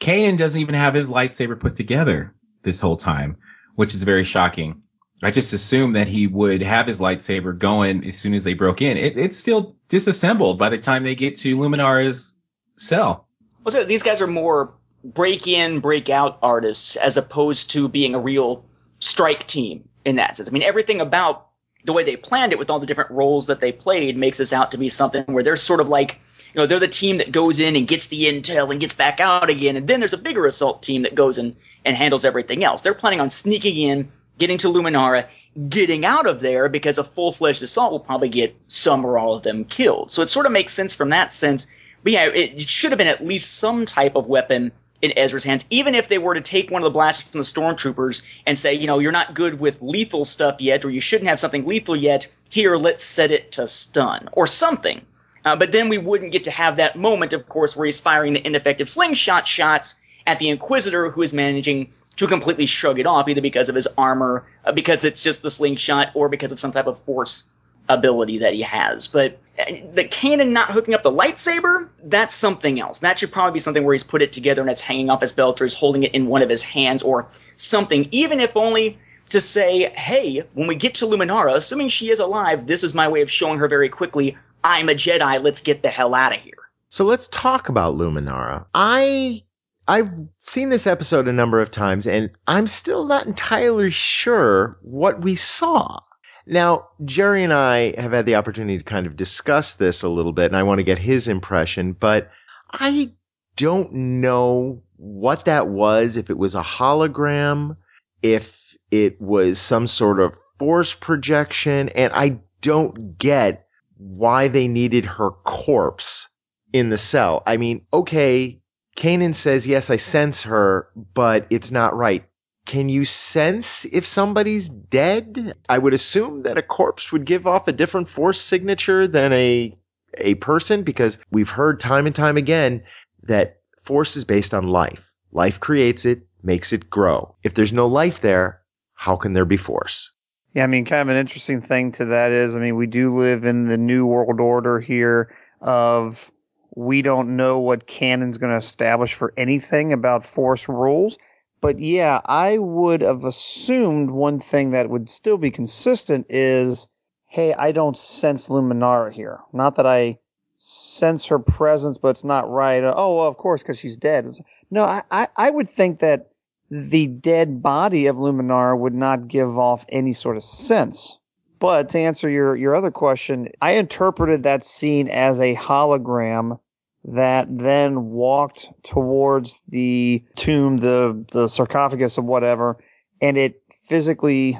Kanan 0.00 0.36
doesn't 0.36 0.60
even 0.60 0.74
have 0.74 0.94
his 0.94 1.08
lightsaber 1.08 1.58
put 1.58 1.74
together 1.76 2.34
this 2.62 2.80
whole 2.80 2.96
time, 2.96 3.36
which 3.76 3.94
is 3.94 4.02
very 4.02 4.24
shocking. 4.24 4.82
I 5.22 5.30
just 5.30 5.52
assumed 5.52 5.96
that 5.96 6.08
he 6.08 6.26
would 6.26 6.62
have 6.62 6.86
his 6.86 7.00
lightsaber 7.00 7.56
going 7.56 8.06
as 8.06 8.18
soon 8.18 8.34
as 8.34 8.44
they 8.44 8.54
broke 8.54 8.82
in. 8.82 8.96
It, 8.96 9.16
it's 9.16 9.36
still 9.36 9.74
disassembled 9.88 10.58
by 10.58 10.68
the 10.68 10.78
time 10.78 11.04
they 11.04 11.14
get 11.14 11.36
to 11.38 11.56
Luminara's 11.56 12.34
cell. 12.76 13.26
Well, 13.64 13.72
so 13.72 13.84
these 13.84 14.02
guys 14.02 14.20
are 14.20 14.26
more 14.26 14.74
break 15.02 15.46
in, 15.46 15.80
break 15.80 16.10
out 16.10 16.38
artists 16.42 16.96
as 16.96 17.16
opposed 17.16 17.70
to 17.70 17.88
being 17.88 18.14
a 18.14 18.18
real 18.18 18.64
strike 18.98 19.46
team 19.46 19.88
in 20.04 20.16
that 20.16 20.36
sense. 20.36 20.48
I 20.48 20.52
mean, 20.52 20.62
everything 20.62 21.00
about 21.00 21.48
the 21.84 21.92
way 21.92 22.04
they 22.04 22.16
planned 22.16 22.52
it 22.52 22.58
with 22.58 22.68
all 22.68 22.80
the 22.80 22.86
different 22.86 23.10
roles 23.10 23.46
that 23.46 23.60
they 23.60 23.72
played 23.72 24.16
makes 24.16 24.38
this 24.38 24.52
out 24.52 24.72
to 24.72 24.78
be 24.78 24.88
something 24.88 25.24
where 25.26 25.44
they're 25.44 25.56
sort 25.56 25.80
of 25.80 25.88
like, 25.88 26.18
you 26.52 26.60
know, 26.60 26.66
they're 26.66 26.80
the 26.80 26.88
team 26.88 27.18
that 27.18 27.32
goes 27.32 27.58
in 27.58 27.76
and 27.76 27.86
gets 27.86 28.08
the 28.08 28.24
intel 28.24 28.70
and 28.70 28.80
gets 28.80 28.94
back 28.94 29.20
out 29.20 29.48
again. 29.48 29.76
And 29.76 29.86
then 29.86 30.00
there's 30.00 30.12
a 30.12 30.18
bigger 30.18 30.46
assault 30.46 30.82
team 30.82 31.02
that 31.02 31.14
goes 31.14 31.38
in 31.38 31.56
and 31.84 31.96
handles 31.96 32.24
everything 32.24 32.64
else. 32.64 32.82
They're 32.82 32.94
planning 32.94 33.20
on 33.20 33.30
sneaking 33.30 33.76
in, 33.76 34.08
getting 34.38 34.58
to 34.58 34.68
Luminara, 34.68 35.26
getting 35.68 36.04
out 36.04 36.26
of 36.26 36.40
there 36.40 36.68
because 36.68 36.98
a 36.98 37.04
full 37.04 37.32
fledged 37.32 37.62
assault 37.62 37.92
will 37.92 38.00
probably 38.00 38.28
get 38.28 38.54
some 38.68 39.04
or 39.04 39.18
all 39.18 39.34
of 39.34 39.42
them 39.42 39.64
killed. 39.64 40.12
So 40.12 40.22
it 40.22 40.30
sort 40.30 40.46
of 40.46 40.52
makes 40.52 40.74
sense 40.74 40.94
from 40.94 41.10
that 41.10 41.32
sense. 41.32 41.66
But 42.02 42.12
yeah, 42.12 42.26
it 42.26 42.60
should 42.60 42.92
have 42.92 42.98
been 42.98 43.06
at 43.06 43.24
least 43.24 43.58
some 43.58 43.84
type 43.84 44.14
of 44.14 44.26
weapon 44.26 44.70
in 45.02 45.16
Ezra's 45.16 45.44
hands, 45.44 45.64
even 45.70 45.94
if 45.94 46.08
they 46.08 46.18
were 46.18 46.34
to 46.34 46.40
take 46.40 46.70
one 46.70 46.82
of 46.82 46.84
the 46.84 46.90
blasters 46.90 47.26
from 47.26 47.40
the 47.40 47.44
stormtroopers 47.44 48.24
and 48.46 48.58
say, 48.58 48.72
you 48.72 48.86
know, 48.86 48.98
you're 48.98 49.12
not 49.12 49.34
good 49.34 49.60
with 49.60 49.82
lethal 49.82 50.24
stuff 50.24 50.60
yet, 50.60 50.84
or 50.84 50.90
you 50.90 51.00
shouldn't 51.00 51.28
have 51.28 51.40
something 51.40 51.62
lethal 51.62 51.96
yet. 51.96 52.26
Here, 52.48 52.76
let's 52.76 53.04
set 53.04 53.30
it 53.30 53.52
to 53.52 53.68
stun 53.68 54.28
or 54.32 54.46
something. 54.46 55.04
Uh, 55.44 55.54
but 55.54 55.72
then 55.72 55.88
we 55.88 55.98
wouldn't 55.98 56.32
get 56.32 56.44
to 56.44 56.50
have 56.50 56.76
that 56.76 56.96
moment, 56.96 57.32
of 57.32 57.48
course, 57.48 57.76
where 57.76 57.86
he's 57.86 58.00
firing 58.00 58.32
the 58.32 58.46
ineffective 58.46 58.88
slingshot 58.88 59.46
shots 59.46 59.96
at 60.26 60.38
the 60.38 60.48
Inquisitor, 60.48 61.10
who 61.10 61.22
is 61.22 61.32
managing 61.32 61.92
to 62.16 62.26
completely 62.26 62.66
shrug 62.66 62.98
it 62.98 63.06
off, 63.06 63.28
either 63.28 63.40
because 63.40 63.68
of 63.68 63.74
his 63.74 63.86
armor, 63.98 64.44
uh, 64.64 64.72
because 64.72 65.04
it's 65.04 65.22
just 65.22 65.42
the 65.42 65.50
slingshot, 65.50 66.10
or 66.14 66.28
because 66.28 66.52
of 66.52 66.58
some 66.58 66.72
type 66.72 66.86
of 66.86 66.98
force 66.98 67.44
ability 67.88 68.38
that 68.38 68.52
he 68.52 68.62
has. 68.62 69.06
But 69.06 69.38
uh, 69.58 69.64
the 69.94 70.04
Kanan 70.04 70.50
not 70.50 70.72
hooking 70.72 70.94
up 70.94 71.02
the 71.02 71.10
lightsaber, 71.10 71.88
that's 72.04 72.34
something 72.34 72.80
else. 72.80 73.00
That 73.00 73.18
should 73.18 73.32
probably 73.32 73.52
be 73.52 73.60
something 73.60 73.84
where 73.84 73.92
he's 73.92 74.02
put 74.02 74.22
it 74.22 74.32
together 74.32 74.60
and 74.60 74.70
it's 74.70 74.80
hanging 74.80 75.10
off 75.10 75.20
his 75.20 75.32
belt 75.32 75.60
or 75.60 75.64
he's 75.64 75.74
holding 75.74 76.02
it 76.02 76.14
in 76.14 76.26
one 76.26 76.42
of 76.42 76.48
his 76.48 76.62
hands 76.62 77.02
or 77.02 77.28
something, 77.56 78.08
even 78.10 78.40
if 78.40 78.56
only 78.56 78.98
to 79.28 79.40
say, 79.40 79.90
hey, 79.90 80.42
when 80.54 80.68
we 80.68 80.74
get 80.74 80.94
to 80.96 81.06
Luminara, 81.06 81.54
assuming 81.54 81.88
she 81.88 82.10
is 82.10 82.18
alive, 82.18 82.66
this 82.66 82.84
is 82.84 82.94
my 82.94 83.08
way 83.08 83.22
of 83.22 83.30
showing 83.30 83.58
her 83.58 83.68
very 83.68 83.88
quickly, 83.88 84.36
I'm 84.62 84.88
a 84.88 84.94
Jedi, 84.94 85.42
let's 85.42 85.60
get 85.60 85.82
the 85.82 85.90
hell 85.90 86.14
out 86.14 86.34
of 86.34 86.40
here. 86.40 86.54
So 86.88 87.04
let's 87.04 87.28
talk 87.28 87.68
about 87.68 87.96
Luminara. 87.96 88.66
I 88.74 89.42
I've 89.88 90.10
seen 90.38 90.68
this 90.68 90.86
episode 90.86 91.28
a 91.28 91.32
number 91.32 91.60
of 91.60 91.70
times 91.70 92.06
and 92.06 92.30
I'm 92.46 92.66
still 92.66 93.06
not 93.06 93.26
entirely 93.26 93.90
sure 93.90 94.78
what 94.82 95.20
we 95.22 95.34
saw. 95.36 96.00
Now, 96.46 96.88
Jerry 97.04 97.42
and 97.42 97.52
I 97.52 98.00
have 98.00 98.12
had 98.12 98.26
the 98.26 98.36
opportunity 98.36 98.78
to 98.78 98.84
kind 98.84 99.06
of 99.06 99.16
discuss 99.16 99.74
this 99.74 100.04
a 100.04 100.08
little 100.08 100.32
bit, 100.32 100.46
and 100.46 100.56
I 100.56 100.62
want 100.62 100.78
to 100.78 100.84
get 100.84 100.98
his 100.98 101.26
impression, 101.26 101.92
but 101.92 102.30
I 102.70 103.10
don't 103.56 103.92
know 103.92 104.82
what 104.96 105.46
that 105.46 105.66
was, 105.66 106.16
if 106.16 106.30
it 106.30 106.38
was 106.38 106.54
a 106.54 106.62
hologram, 106.62 107.76
if 108.22 108.76
it 108.92 109.20
was 109.20 109.58
some 109.58 109.88
sort 109.88 110.20
of 110.20 110.38
force 110.58 110.94
projection, 110.94 111.88
and 111.90 112.12
I 112.12 112.38
don't 112.60 113.18
get 113.18 113.66
why 113.96 114.46
they 114.46 114.68
needed 114.68 115.04
her 115.04 115.30
corpse 115.30 116.28
in 116.72 116.90
the 116.90 116.98
cell. 116.98 117.42
I 117.44 117.56
mean, 117.56 117.86
okay, 117.92 118.60
Kanan 118.96 119.34
says, 119.34 119.66
yes, 119.66 119.90
I 119.90 119.96
sense 119.96 120.42
her, 120.42 120.88
but 121.14 121.46
it's 121.50 121.70
not 121.70 121.96
right 121.96 122.24
can 122.66 122.88
you 122.88 123.04
sense 123.04 123.86
if 123.86 124.04
somebody's 124.04 124.68
dead? 124.68 125.54
I 125.68 125.78
would 125.78 125.94
assume 125.94 126.42
that 126.42 126.58
a 126.58 126.62
corpse 126.62 127.12
would 127.12 127.24
give 127.24 127.46
off 127.46 127.68
a 127.68 127.72
different 127.72 128.08
force 128.08 128.40
signature 128.40 129.06
than 129.06 129.32
a 129.32 129.78
a 130.18 130.34
person 130.34 130.82
because 130.82 131.18
we've 131.30 131.48
heard 131.48 131.78
time 131.78 132.06
and 132.06 132.14
time 132.14 132.36
again 132.36 132.82
that 133.24 133.60
force 133.80 134.16
is 134.16 134.24
based 134.24 134.52
on 134.52 134.66
life. 134.66 135.12
Life 135.30 135.60
creates 135.60 136.04
it, 136.04 136.26
makes 136.42 136.72
it 136.72 136.90
grow. 136.90 137.34
If 137.42 137.54
there's 137.54 137.72
no 137.72 137.86
life 137.86 138.20
there, 138.20 138.62
how 138.94 139.16
can 139.16 139.32
there 139.32 139.44
be 139.44 139.58
force? 139.58 140.12
Yeah, 140.54 140.64
I 140.64 140.68
mean, 140.68 140.86
kind 140.86 141.02
of 141.02 141.14
an 141.14 141.20
interesting 141.20 141.60
thing 141.60 141.92
to 141.92 142.06
that 142.06 142.32
is, 142.32 142.56
I 142.56 142.60
mean, 142.60 142.76
we 142.76 142.86
do 142.86 143.14
live 143.14 143.44
in 143.44 143.68
the 143.68 143.76
new 143.76 144.06
world 144.06 144.40
order 144.40 144.80
here 144.80 145.36
of 145.60 146.30
we 146.76 147.00
don't 147.00 147.36
know 147.36 147.58
what 147.58 147.86
canon's 147.86 148.36
going 148.36 148.52
to 148.52 148.58
establish 148.58 149.14
for 149.14 149.32
anything 149.36 149.94
about 149.94 150.26
force 150.26 150.68
rules. 150.68 151.16
But 151.62 151.80
yeah, 151.80 152.20
I 152.24 152.58
would 152.58 153.00
have 153.00 153.24
assumed 153.24 154.10
one 154.10 154.38
thing 154.38 154.72
that 154.72 154.90
would 154.90 155.08
still 155.08 155.38
be 155.38 155.50
consistent 155.50 156.26
is, 156.28 156.86
hey, 157.28 157.54
I 157.54 157.72
don't 157.72 157.96
sense 157.96 158.48
Luminara 158.48 159.10
here. 159.10 159.40
Not 159.54 159.76
that 159.76 159.86
I 159.86 160.18
sense 160.56 161.26
her 161.26 161.38
presence, 161.38 161.96
but 161.96 162.08
it's 162.08 162.24
not 162.24 162.50
right. 162.50 162.84
Oh, 162.84 163.16
well, 163.16 163.26
of 163.26 163.38
course, 163.38 163.62
because 163.62 163.78
she's 163.78 163.96
dead. 163.96 164.30
No, 164.70 164.84
I, 164.84 165.02
I, 165.10 165.28
I 165.34 165.48
would 165.48 165.70
think 165.70 166.00
that 166.00 166.30
the 166.70 167.06
dead 167.06 167.62
body 167.62 168.06
of 168.06 168.16
Luminara 168.16 168.78
would 168.78 168.94
not 168.94 169.28
give 169.28 169.58
off 169.58 169.86
any 169.88 170.12
sort 170.12 170.36
of 170.36 170.44
sense. 170.44 171.18
But 171.58 171.88
to 171.90 171.98
answer 171.98 172.28
your, 172.28 172.54
your 172.54 172.76
other 172.76 172.90
question, 172.90 173.48
I 173.62 173.72
interpreted 173.72 174.42
that 174.42 174.62
scene 174.62 175.08
as 175.08 175.40
a 175.40 175.54
hologram 175.54 176.58
that 177.06 177.46
then 177.50 178.10
walked 178.10 178.68
towards 178.82 179.62
the 179.68 180.22
tomb, 180.34 180.78
the 180.78 181.24
the 181.32 181.48
sarcophagus 181.48 182.18
or 182.18 182.22
whatever, 182.22 182.76
and 183.20 183.36
it 183.36 183.62
physically, 183.88 184.58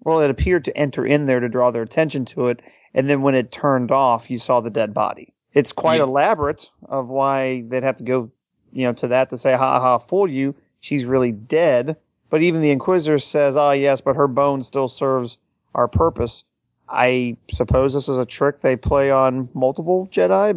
well, 0.00 0.20
it 0.20 0.30
appeared 0.30 0.64
to 0.66 0.76
enter 0.76 1.04
in 1.04 1.26
there 1.26 1.40
to 1.40 1.48
draw 1.48 1.70
their 1.70 1.82
attention 1.82 2.24
to 2.24 2.46
it, 2.48 2.60
and 2.94 3.10
then 3.10 3.22
when 3.22 3.34
it 3.34 3.50
turned 3.50 3.90
off, 3.90 4.30
you 4.30 4.38
saw 4.38 4.60
the 4.60 4.70
dead 4.70 4.94
body. 4.94 5.34
It's 5.54 5.72
quite 5.72 5.96
yeah. 5.96 6.04
elaborate 6.04 6.70
of 6.88 7.08
why 7.08 7.64
they'd 7.66 7.82
have 7.82 7.98
to 7.98 8.04
go, 8.04 8.30
you 8.72 8.84
know, 8.84 8.92
to 8.94 9.08
that 9.08 9.30
to 9.30 9.38
say, 9.38 9.52
ha 9.56 9.80
ha, 9.80 9.98
fool 9.98 10.28
you, 10.28 10.54
she's 10.80 11.04
really 11.04 11.32
dead. 11.32 11.96
But 12.30 12.42
even 12.42 12.60
the 12.60 12.70
Inquisitor 12.70 13.18
says, 13.18 13.56
ah, 13.56 13.72
yes, 13.72 14.00
but 14.00 14.14
her 14.14 14.28
bone 14.28 14.62
still 14.62 14.88
serves 14.88 15.38
our 15.74 15.88
purpose. 15.88 16.44
I 16.88 17.36
suppose 17.50 17.94
this 17.94 18.08
is 18.08 18.18
a 18.18 18.26
trick 18.26 18.60
they 18.60 18.76
play 18.76 19.10
on 19.10 19.48
multiple 19.54 20.08
Jedi 20.12 20.56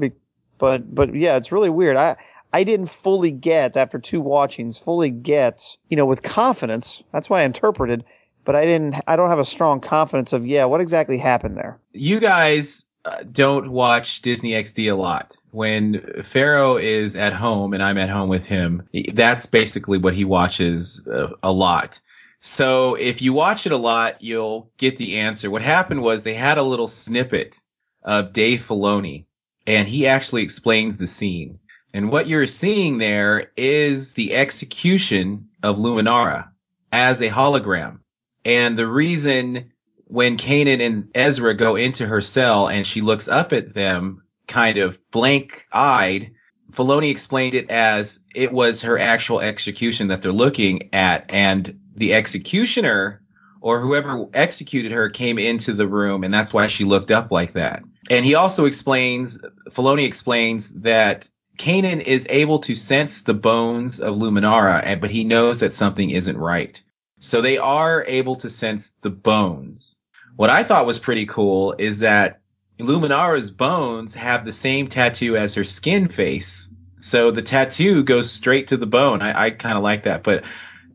but 0.61 0.93
but 0.93 1.13
yeah, 1.13 1.35
it's 1.35 1.51
really 1.51 1.71
weird. 1.71 1.97
I 1.97 2.15
I 2.53 2.63
didn't 2.63 2.87
fully 2.87 3.31
get 3.31 3.75
after 3.75 3.97
two 3.97 4.21
watchings, 4.21 4.77
fully 4.77 5.09
get 5.09 5.75
you 5.89 5.97
know 5.97 6.05
with 6.05 6.21
confidence. 6.21 7.03
That's 7.11 7.29
why 7.29 7.41
I 7.41 7.45
interpreted, 7.45 8.05
but 8.45 8.55
I 8.55 8.63
didn't. 8.63 8.95
I 9.07 9.17
don't 9.17 9.29
have 9.29 9.39
a 9.39 9.45
strong 9.45 9.81
confidence 9.81 10.31
of 10.31 10.45
yeah, 10.45 10.63
what 10.65 10.79
exactly 10.79 11.17
happened 11.17 11.57
there. 11.57 11.79
You 11.93 12.19
guys 12.19 12.85
uh, 13.05 13.23
don't 13.31 13.71
watch 13.71 14.21
Disney 14.21 14.51
XD 14.51 14.91
a 14.91 14.95
lot. 14.95 15.35
When 15.49 15.99
Pharaoh 16.21 16.77
is 16.77 17.15
at 17.15 17.33
home 17.33 17.73
and 17.73 17.81
I'm 17.81 17.97
at 17.97 18.09
home 18.09 18.29
with 18.29 18.45
him, 18.45 18.87
that's 19.13 19.47
basically 19.47 19.97
what 19.97 20.13
he 20.13 20.23
watches 20.23 21.05
uh, 21.07 21.29
a 21.41 21.51
lot. 21.51 21.99
So 22.39 22.95
if 22.95 23.21
you 23.21 23.33
watch 23.33 23.65
it 23.65 23.71
a 23.71 23.77
lot, 23.77 24.21
you'll 24.21 24.71
get 24.77 24.99
the 24.99 25.17
answer. 25.17 25.49
What 25.49 25.63
happened 25.63 26.03
was 26.03 26.23
they 26.23 26.33
had 26.35 26.59
a 26.59 26.63
little 26.63 26.87
snippet 26.87 27.59
of 28.03 28.33
Dave 28.33 28.61
Filoni 28.61 29.25
and 29.67 29.87
he 29.87 30.07
actually 30.07 30.43
explains 30.43 30.97
the 30.97 31.07
scene. 31.07 31.59
And 31.93 32.09
what 32.09 32.27
you're 32.27 32.47
seeing 32.47 32.97
there 32.97 33.51
is 33.57 34.13
the 34.13 34.33
execution 34.33 35.47
of 35.61 35.77
Luminara 35.77 36.49
as 36.91 37.21
a 37.21 37.29
hologram. 37.29 37.99
And 38.45 38.77
the 38.77 38.87
reason 38.87 39.71
when 40.05 40.37
Kanan 40.37 40.81
and 40.81 41.07
Ezra 41.15 41.53
go 41.53 41.75
into 41.75 42.07
her 42.07 42.21
cell 42.21 42.67
and 42.67 42.85
she 42.85 43.01
looks 43.01 43.27
up 43.27 43.53
at 43.53 43.73
them 43.73 44.23
kind 44.47 44.77
of 44.77 44.97
blank 45.11 45.65
eyed, 45.71 46.31
Filoni 46.71 47.11
explained 47.11 47.53
it 47.53 47.69
as 47.69 48.25
it 48.33 48.51
was 48.51 48.81
her 48.81 48.97
actual 48.97 49.41
execution 49.41 50.07
that 50.07 50.21
they're 50.21 50.31
looking 50.31 50.89
at. 50.93 51.25
And 51.29 51.79
the 51.95 52.13
executioner 52.13 53.21
or 53.59 53.79
whoever 53.79 54.25
executed 54.33 54.91
her 54.91 55.09
came 55.09 55.37
into 55.37 55.73
the 55.73 55.87
room 55.87 56.23
and 56.23 56.33
that's 56.33 56.53
why 56.53 56.67
she 56.67 56.83
looked 56.83 57.11
up 57.11 57.31
like 57.31 57.53
that. 57.53 57.83
And 58.09 58.25
he 58.25 58.35
also 58.35 58.65
explains, 58.65 59.39
Filoni 59.69 60.05
explains 60.05 60.69
that 60.81 61.29
Kanan 61.57 62.01
is 62.01 62.25
able 62.29 62.59
to 62.59 62.73
sense 62.73 63.21
the 63.21 63.33
bones 63.33 63.99
of 63.99 64.15
Luminara, 64.15 64.99
but 64.99 65.11
he 65.11 65.23
knows 65.23 65.59
that 65.59 65.73
something 65.73 66.09
isn't 66.09 66.37
right. 66.37 66.81
So 67.19 67.41
they 67.41 67.57
are 67.57 68.03
able 68.07 68.35
to 68.37 68.49
sense 68.49 68.93
the 69.01 69.11
bones. 69.11 69.99
What 70.37 70.49
I 70.49 70.63
thought 70.63 70.87
was 70.87 70.97
pretty 70.97 71.25
cool 71.25 71.75
is 71.77 71.99
that 71.99 72.41
Luminara's 72.79 73.51
bones 73.51 74.15
have 74.15 74.43
the 74.43 74.51
same 74.51 74.87
tattoo 74.87 75.37
as 75.37 75.53
her 75.53 75.63
skin 75.63 76.07
face. 76.07 76.73
So 76.99 77.29
the 77.29 77.41
tattoo 77.41 78.03
goes 78.03 78.31
straight 78.31 78.67
to 78.67 78.77
the 78.77 78.87
bone. 78.87 79.21
I, 79.21 79.45
I 79.45 79.49
kind 79.51 79.77
of 79.77 79.83
like 79.83 80.03
that, 80.03 80.23
but 80.23 80.43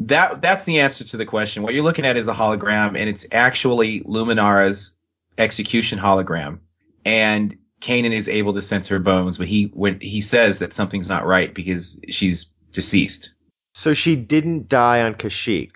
that 0.00 0.42
that's 0.42 0.64
the 0.64 0.80
answer 0.80 1.04
to 1.04 1.16
the 1.16 1.24
question. 1.24 1.62
What 1.62 1.74
you're 1.74 1.84
looking 1.84 2.04
at 2.04 2.16
is 2.16 2.28
a 2.28 2.34
hologram, 2.34 2.98
and 2.98 3.08
it's 3.08 3.26
actually 3.32 4.02
Luminara's 4.02 4.98
execution 5.38 5.98
hologram, 5.98 6.58
and 7.06 7.56
Kanan 7.80 8.12
is 8.12 8.28
able 8.28 8.52
to 8.54 8.60
sense 8.62 8.88
her 8.88 8.98
bones, 8.98 9.38
but 9.38 9.46
he 9.46 9.70
when 9.74 9.98
he 10.00 10.20
says 10.20 10.58
that 10.58 10.74
something's 10.74 11.08
not 11.08 11.24
right 11.24 11.54
because 11.54 12.00
she's 12.08 12.52
deceased. 12.72 13.32
So 13.74 13.94
she 13.94 14.16
didn't 14.16 14.68
die 14.68 15.02
on 15.02 15.14
Kashyyyk. 15.14 15.70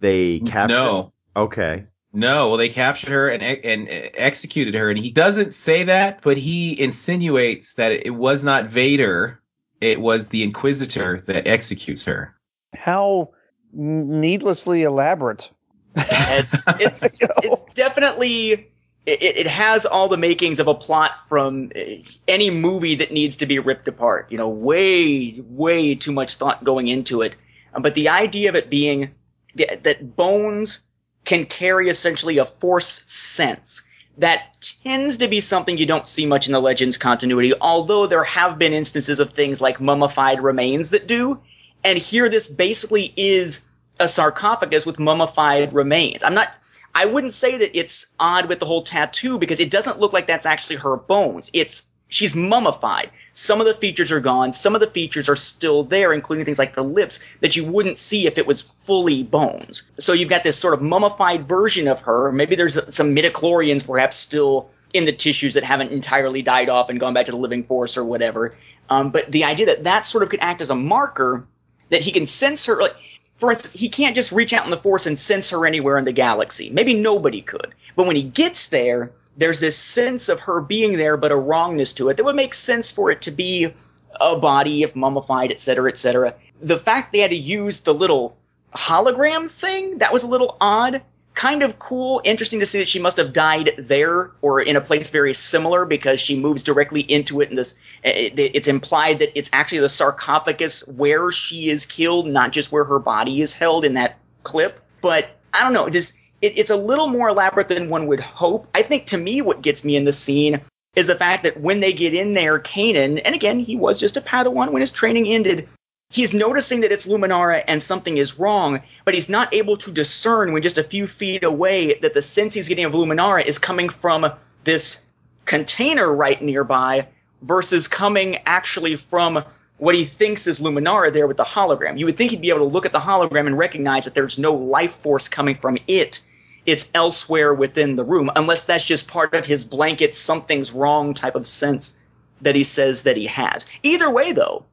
They 0.00 0.40
captured. 0.40 0.74
No, 0.74 1.12
Okay. 1.36 1.86
no. 2.12 2.48
Well, 2.48 2.58
they 2.58 2.68
captured 2.68 3.10
her 3.10 3.28
and 3.30 3.42
and 3.42 3.88
uh, 3.88 4.10
executed 4.14 4.74
her, 4.74 4.90
and 4.90 4.98
he 4.98 5.10
doesn't 5.10 5.54
say 5.54 5.84
that, 5.84 6.20
but 6.22 6.36
he 6.36 6.78
insinuates 6.78 7.74
that 7.74 7.92
it 7.92 8.14
was 8.14 8.44
not 8.44 8.66
Vader. 8.66 9.40
It 9.80 10.00
was 10.00 10.28
the 10.28 10.42
Inquisitor 10.42 11.18
that 11.26 11.46
executes 11.46 12.04
her. 12.04 12.34
How 12.74 13.30
needlessly 13.72 14.82
elaborate. 14.82 15.50
It's 15.96 16.62
it's 16.80 17.18
it's 17.42 17.64
definitely 17.74 18.70
it, 19.06 19.22
it 19.22 19.46
has 19.46 19.84
all 19.84 20.08
the 20.08 20.16
makings 20.16 20.60
of 20.60 20.68
a 20.68 20.74
plot 20.74 21.26
from 21.28 21.70
uh, 21.76 21.80
any 22.26 22.50
movie 22.50 22.94
that 22.96 23.12
needs 23.12 23.36
to 23.36 23.46
be 23.46 23.58
ripped 23.58 23.88
apart. 23.88 24.30
You 24.30 24.38
know, 24.38 24.48
way 24.48 25.40
way 25.48 25.94
too 25.94 26.12
much 26.12 26.36
thought 26.36 26.64
going 26.64 26.88
into 26.88 27.22
it. 27.22 27.36
Uh, 27.74 27.80
But 27.80 27.94
the 27.94 28.08
idea 28.08 28.48
of 28.48 28.54
it 28.54 28.70
being 28.70 29.14
th- 29.56 29.80
that 29.82 30.16
bones 30.16 30.86
can 31.24 31.46
carry 31.46 31.88
essentially 31.88 32.38
a 32.38 32.44
force 32.44 33.02
sense. 33.06 33.88
That 34.18 34.56
tends 34.84 35.16
to 35.16 35.26
be 35.26 35.40
something 35.40 35.76
you 35.76 35.86
don't 35.86 36.06
see 36.06 36.24
much 36.24 36.46
in 36.46 36.52
the 36.52 36.60
Legends 36.60 36.96
continuity, 36.96 37.52
although 37.60 38.06
there 38.06 38.22
have 38.22 38.58
been 38.58 38.72
instances 38.72 39.18
of 39.18 39.30
things 39.30 39.60
like 39.60 39.80
mummified 39.80 40.40
remains 40.40 40.90
that 40.90 41.08
do. 41.08 41.40
And 41.82 41.98
here 41.98 42.28
this 42.28 42.46
basically 42.46 43.12
is 43.16 43.68
a 43.98 44.06
sarcophagus 44.06 44.86
with 44.86 45.00
mummified 45.00 45.72
remains. 45.72 46.22
I'm 46.22 46.34
not 46.34 46.48
I 46.94 47.06
wouldn't 47.06 47.32
say 47.32 47.56
that 47.58 47.76
it's 47.76 48.14
odd 48.20 48.46
with 48.46 48.60
the 48.60 48.66
whole 48.66 48.82
tattoo 48.82 49.38
because 49.38 49.60
it 49.60 49.70
doesn't 49.70 49.98
look 49.98 50.12
like 50.12 50.26
that's 50.26 50.46
actually 50.46 50.76
her 50.76 50.96
bones. 50.96 51.50
It's 51.52 51.88
she's 52.08 52.36
mummified. 52.36 53.10
Some 53.32 53.60
of 53.60 53.66
the 53.66 53.74
features 53.74 54.12
are 54.12 54.20
gone, 54.20 54.52
some 54.52 54.74
of 54.74 54.80
the 54.80 54.90
features 54.90 55.28
are 55.28 55.36
still 55.36 55.82
there, 55.82 56.12
including 56.12 56.44
things 56.44 56.58
like 56.58 56.74
the 56.74 56.84
lips 56.84 57.18
that 57.40 57.56
you 57.56 57.64
wouldn't 57.64 57.98
see 57.98 58.26
if 58.26 58.38
it 58.38 58.46
was 58.46 58.60
fully 58.60 59.22
bones. 59.24 59.82
So 59.98 60.12
you've 60.12 60.28
got 60.28 60.44
this 60.44 60.56
sort 60.56 60.74
of 60.74 60.82
mummified 60.82 61.48
version 61.48 61.88
of 61.88 62.00
her. 62.02 62.30
Maybe 62.30 62.54
there's 62.54 62.78
some 62.94 63.14
midichlorians 63.14 63.84
perhaps 63.84 64.16
still 64.16 64.70
in 64.92 65.06
the 65.06 65.12
tissues 65.12 65.54
that 65.54 65.64
haven't 65.64 65.90
entirely 65.90 66.42
died 66.42 66.68
off 66.68 66.88
and 66.88 67.00
gone 67.00 67.14
back 67.14 67.26
to 67.26 67.32
the 67.32 67.38
living 67.38 67.64
force 67.64 67.96
or 67.96 68.04
whatever. 68.04 68.54
Um, 68.88 69.10
but 69.10 69.32
the 69.32 69.42
idea 69.42 69.66
that 69.66 69.84
that 69.84 70.06
sort 70.06 70.22
of 70.22 70.28
could 70.28 70.40
act 70.40 70.60
as 70.60 70.70
a 70.70 70.74
marker 70.74 71.44
that 71.88 72.02
he 72.02 72.12
can 72.12 72.26
sense 72.26 72.64
her, 72.66 72.80
like 72.80 72.94
for 73.36 73.50
instance, 73.50 73.74
he 73.74 73.88
can't 73.88 74.14
just 74.14 74.32
reach 74.32 74.52
out 74.52 74.64
in 74.64 74.70
the 74.70 74.76
force 74.76 75.06
and 75.06 75.18
sense 75.18 75.50
her 75.50 75.66
anywhere 75.66 75.98
in 75.98 76.04
the 76.04 76.12
galaxy. 76.12 76.70
Maybe 76.70 76.94
nobody 76.94 77.40
could. 77.40 77.74
But 77.96 78.06
when 78.06 78.16
he 78.16 78.22
gets 78.22 78.68
there, 78.68 79.10
there's 79.36 79.60
this 79.60 79.76
sense 79.76 80.28
of 80.28 80.40
her 80.40 80.60
being 80.60 80.92
there, 80.92 81.16
but 81.16 81.32
a 81.32 81.36
wrongness 81.36 81.92
to 81.94 82.08
it 82.08 82.16
that 82.16 82.24
would 82.24 82.36
make 82.36 82.54
sense 82.54 82.90
for 82.90 83.10
it 83.10 83.20
to 83.22 83.30
be 83.30 83.74
a 84.20 84.36
body, 84.36 84.82
if 84.82 84.94
mummified, 84.94 85.50
etc., 85.50 85.58
cetera, 85.58 85.90
et 85.90 85.98
cetera. 85.98 86.34
The 86.62 86.78
fact 86.78 87.12
they 87.12 87.18
had 87.18 87.30
to 87.30 87.36
use 87.36 87.80
the 87.80 87.94
little 87.94 88.36
hologram 88.74 89.50
thing, 89.50 89.98
that 89.98 90.12
was 90.12 90.22
a 90.22 90.28
little 90.28 90.56
odd. 90.60 91.02
Kind 91.34 91.62
of 91.62 91.78
cool, 91.80 92.20
interesting 92.24 92.60
to 92.60 92.66
see 92.66 92.78
that 92.78 92.88
she 92.88 93.00
must 93.00 93.16
have 93.16 93.32
died 93.32 93.72
there 93.76 94.30
or 94.40 94.60
in 94.60 94.76
a 94.76 94.80
place 94.80 95.10
very 95.10 95.34
similar 95.34 95.84
because 95.84 96.20
she 96.20 96.38
moves 96.38 96.62
directly 96.62 97.00
into 97.00 97.40
it. 97.40 97.48
And 97.48 97.58
this, 97.58 97.78
it's 98.04 98.68
implied 98.68 99.18
that 99.18 99.36
it's 99.36 99.50
actually 99.52 99.80
the 99.80 99.88
sarcophagus 99.88 100.86
where 100.86 101.30
she 101.32 101.70
is 101.70 101.86
killed, 101.86 102.28
not 102.28 102.52
just 102.52 102.70
where 102.70 102.84
her 102.84 103.00
body 103.00 103.40
is 103.40 103.52
held 103.52 103.84
in 103.84 103.94
that 103.94 104.18
clip. 104.44 104.80
But 105.00 105.30
I 105.52 105.62
don't 105.62 105.72
know, 105.72 105.88
this 105.88 106.16
it, 106.40 106.58
it's 106.58 106.70
a 106.70 106.76
little 106.76 107.08
more 107.08 107.28
elaborate 107.28 107.68
than 107.68 107.88
one 107.88 108.06
would 108.06 108.20
hope. 108.20 108.68
I 108.74 108.82
think 108.82 109.06
to 109.06 109.18
me, 109.18 109.40
what 109.40 109.62
gets 109.62 109.84
me 109.84 109.96
in 109.96 110.04
the 110.04 110.12
scene 110.12 110.60
is 110.94 111.06
the 111.06 111.16
fact 111.16 111.42
that 111.42 111.60
when 111.60 111.80
they 111.80 111.92
get 111.92 112.14
in 112.14 112.34
there, 112.34 112.60
Kanan, 112.60 113.20
and 113.24 113.34
again, 113.34 113.58
he 113.58 113.76
was 113.76 113.98
just 113.98 114.16
a 114.16 114.20
Padawan 114.20 114.70
when 114.70 114.80
his 114.80 114.92
training 114.92 115.26
ended. 115.26 115.68
He's 116.14 116.32
noticing 116.32 116.80
that 116.82 116.92
it's 116.92 117.08
Luminara 117.08 117.64
and 117.66 117.82
something 117.82 118.18
is 118.18 118.38
wrong, 118.38 118.80
but 119.04 119.14
he's 119.14 119.28
not 119.28 119.52
able 119.52 119.76
to 119.78 119.90
discern 119.90 120.52
when 120.52 120.62
just 120.62 120.78
a 120.78 120.84
few 120.84 121.08
feet 121.08 121.42
away 121.42 121.94
that 121.94 122.14
the 122.14 122.22
sense 122.22 122.54
he's 122.54 122.68
getting 122.68 122.84
of 122.84 122.92
Luminara 122.92 123.44
is 123.44 123.58
coming 123.58 123.88
from 123.88 124.24
this 124.62 125.06
container 125.44 126.14
right 126.14 126.40
nearby 126.40 127.08
versus 127.42 127.88
coming 127.88 128.38
actually 128.46 128.94
from 128.94 129.42
what 129.78 129.96
he 129.96 130.04
thinks 130.04 130.46
is 130.46 130.60
Luminara 130.60 131.12
there 131.12 131.26
with 131.26 131.36
the 131.36 131.42
hologram. 131.42 131.98
You 131.98 132.06
would 132.06 132.16
think 132.16 132.30
he'd 132.30 132.40
be 132.40 132.50
able 132.50 132.60
to 132.60 132.72
look 132.72 132.86
at 132.86 132.92
the 132.92 133.00
hologram 133.00 133.48
and 133.48 133.58
recognize 133.58 134.04
that 134.04 134.14
there's 134.14 134.38
no 134.38 134.54
life 134.54 134.92
force 134.92 135.26
coming 135.26 135.56
from 135.56 135.78
it. 135.88 136.20
It's 136.64 136.92
elsewhere 136.94 137.54
within 137.54 137.96
the 137.96 138.04
room, 138.04 138.30
unless 138.36 138.62
that's 138.62 138.86
just 138.86 139.08
part 139.08 139.34
of 139.34 139.44
his 139.44 139.64
blanket 139.64 140.14
something's 140.14 140.70
wrong 140.70 141.12
type 141.12 141.34
of 141.34 141.44
sense 141.44 142.00
that 142.40 142.54
he 142.54 142.62
says 142.62 143.02
that 143.02 143.16
he 143.16 143.26
has. 143.26 143.66
Either 143.82 144.08
way, 144.10 144.30
though, 144.30 144.64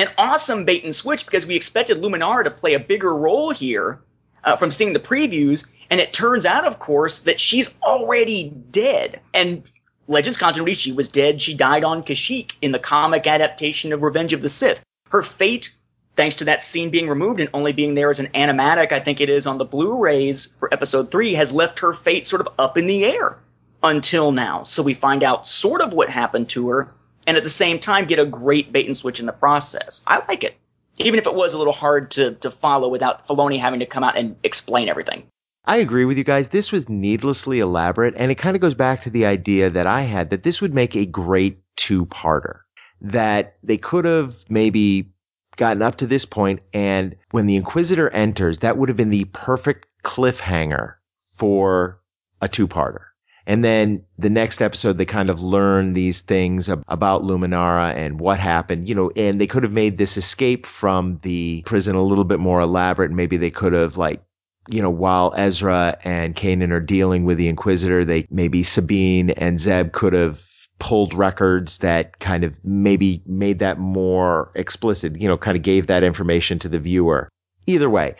an 0.00 0.08
awesome 0.16 0.64
bait 0.64 0.82
and 0.82 0.94
switch 0.94 1.26
because 1.26 1.46
we 1.46 1.54
expected 1.54 1.98
Luminara 1.98 2.44
to 2.44 2.50
play 2.50 2.72
a 2.72 2.80
bigger 2.80 3.14
role 3.14 3.50
here 3.50 4.00
uh, 4.44 4.56
from 4.56 4.70
seeing 4.70 4.94
the 4.94 4.98
previews, 4.98 5.68
and 5.90 6.00
it 6.00 6.14
turns 6.14 6.46
out, 6.46 6.64
of 6.64 6.78
course, 6.78 7.20
that 7.20 7.38
she's 7.38 7.74
already 7.82 8.48
dead. 8.70 9.20
And 9.34 9.62
Legends 10.06 10.38
continuity, 10.38 10.74
she 10.74 10.92
was 10.92 11.08
dead. 11.08 11.42
She 11.42 11.54
died 11.54 11.84
on 11.84 12.02
Kashyyyk 12.02 12.52
in 12.62 12.72
the 12.72 12.78
comic 12.78 13.26
adaptation 13.26 13.92
of 13.92 14.02
Revenge 14.02 14.32
of 14.32 14.40
the 14.40 14.48
Sith. 14.48 14.82
Her 15.10 15.22
fate, 15.22 15.74
thanks 16.16 16.36
to 16.36 16.44
that 16.46 16.62
scene 16.62 16.88
being 16.88 17.08
removed 17.08 17.38
and 17.38 17.50
only 17.52 17.72
being 17.72 17.94
there 17.94 18.10
as 18.10 18.20
an 18.20 18.28
animatic, 18.28 18.92
I 18.92 19.00
think 19.00 19.20
it 19.20 19.28
is 19.28 19.46
on 19.46 19.58
the 19.58 19.66
Blu-rays 19.66 20.46
for 20.58 20.72
Episode 20.72 21.10
Three, 21.10 21.34
has 21.34 21.52
left 21.52 21.78
her 21.80 21.92
fate 21.92 22.26
sort 22.26 22.40
of 22.40 22.48
up 22.58 22.78
in 22.78 22.86
the 22.86 23.04
air 23.04 23.36
until 23.82 24.32
now. 24.32 24.62
So 24.62 24.82
we 24.82 24.94
find 24.94 25.22
out 25.22 25.46
sort 25.46 25.82
of 25.82 25.92
what 25.92 26.08
happened 26.08 26.48
to 26.50 26.68
her, 26.70 26.92
and 27.26 27.36
at 27.36 27.42
the 27.42 27.48
same 27.48 27.78
time 27.78 28.06
get 28.06 28.18
a 28.18 28.26
great 28.26 28.72
bait 28.72 28.86
and 28.86 28.96
switch 28.96 29.20
in 29.20 29.26
the 29.26 29.32
process. 29.32 30.02
I 30.06 30.22
like 30.28 30.44
it, 30.44 30.56
even 30.98 31.18
if 31.18 31.26
it 31.26 31.34
was 31.34 31.54
a 31.54 31.58
little 31.58 31.72
hard 31.72 32.10
to 32.12 32.34
to 32.34 32.50
follow 32.50 32.88
without 32.88 33.26
Filoni 33.26 33.60
having 33.60 33.80
to 33.80 33.86
come 33.86 34.04
out 34.04 34.16
and 34.16 34.36
explain 34.42 34.88
everything. 34.88 35.26
I 35.64 35.76
agree 35.76 36.04
with 36.04 36.16
you 36.16 36.24
guys. 36.24 36.48
This 36.48 36.72
was 36.72 36.88
needlessly 36.88 37.60
elaborate, 37.60 38.14
and 38.16 38.32
it 38.32 38.36
kind 38.36 38.56
of 38.56 38.62
goes 38.62 38.74
back 38.74 39.02
to 39.02 39.10
the 39.10 39.26
idea 39.26 39.70
that 39.70 39.86
I 39.86 40.02
had 40.02 40.30
that 40.30 40.42
this 40.42 40.60
would 40.60 40.74
make 40.74 40.96
a 40.96 41.06
great 41.06 41.60
two 41.76 42.06
parter. 42.06 42.60
That 43.02 43.56
they 43.62 43.76
could 43.76 44.04
have 44.04 44.34
maybe 44.48 45.12
gotten 45.56 45.82
up 45.82 45.96
to 45.96 46.06
this 46.06 46.24
point, 46.24 46.60
and 46.72 47.14
when 47.30 47.46
the 47.46 47.56
Inquisitor 47.56 48.08
enters, 48.10 48.58
that 48.58 48.78
would 48.78 48.88
have 48.88 48.96
been 48.96 49.10
the 49.10 49.26
perfect 49.26 49.86
cliffhanger 50.02 50.94
for 51.20 52.00
a 52.40 52.48
two 52.48 52.66
parter. 52.66 53.09
And 53.50 53.64
then 53.64 54.04
the 54.16 54.30
next 54.30 54.62
episode, 54.62 54.96
they 54.96 55.04
kind 55.04 55.28
of 55.28 55.42
learn 55.42 55.94
these 55.94 56.20
things 56.20 56.68
about 56.68 57.24
Luminara 57.24 57.92
and 57.96 58.20
what 58.20 58.38
happened, 58.38 58.88
you 58.88 58.94
know, 58.94 59.10
and 59.16 59.40
they 59.40 59.48
could 59.48 59.64
have 59.64 59.72
made 59.72 59.98
this 59.98 60.16
escape 60.16 60.64
from 60.64 61.18
the 61.22 61.64
prison 61.66 61.96
a 61.96 62.04
little 62.04 62.22
bit 62.22 62.38
more 62.38 62.60
elaborate. 62.60 63.10
Maybe 63.10 63.36
they 63.36 63.50
could 63.50 63.72
have 63.72 63.96
like 63.96 64.22
you 64.68 64.80
know, 64.80 64.90
while 64.90 65.34
Ezra 65.36 65.98
and 66.04 66.36
Kanan 66.36 66.70
are 66.70 66.78
dealing 66.78 67.24
with 67.24 67.38
the 67.38 67.48
Inquisitor, 67.48 68.04
they 68.04 68.24
maybe 68.30 68.62
Sabine 68.62 69.30
and 69.30 69.58
Zeb 69.58 69.90
could 69.90 70.12
have 70.12 70.46
pulled 70.78 71.12
records 71.12 71.78
that 71.78 72.20
kind 72.20 72.44
of 72.44 72.54
maybe 72.62 73.20
made 73.26 73.58
that 73.58 73.80
more 73.80 74.52
explicit, 74.54 75.20
you 75.20 75.26
know, 75.26 75.36
kind 75.36 75.56
of 75.56 75.64
gave 75.64 75.88
that 75.88 76.04
information 76.04 76.60
to 76.60 76.68
the 76.68 76.78
viewer. 76.78 77.28
Either 77.66 77.90
way, 77.90 78.14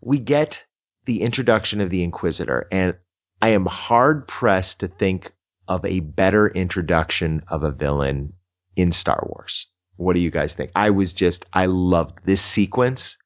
we 0.00 0.18
get 0.18 0.64
the 1.04 1.20
introduction 1.20 1.82
of 1.82 1.90
the 1.90 2.02
Inquisitor, 2.02 2.66
and 2.72 2.94
I 3.42 3.50
am 3.50 3.66
hard 3.66 4.28
pressed 4.28 4.80
to 4.80 4.88
think 4.88 5.32
of 5.66 5.84
a 5.84 6.00
better 6.00 6.48
introduction 6.48 7.42
of 7.48 7.62
a 7.62 7.70
villain 7.70 8.34
in 8.76 8.92
Star 8.92 9.24
Wars. 9.26 9.68
What 9.96 10.14
do 10.14 10.20
you 10.20 10.30
guys 10.30 10.54
think? 10.54 10.70
I 10.74 10.90
was 10.90 11.12
just, 11.12 11.46
I 11.52 11.66
loved 11.66 12.24
this 12.24 12.42
sequence 12.42 13.16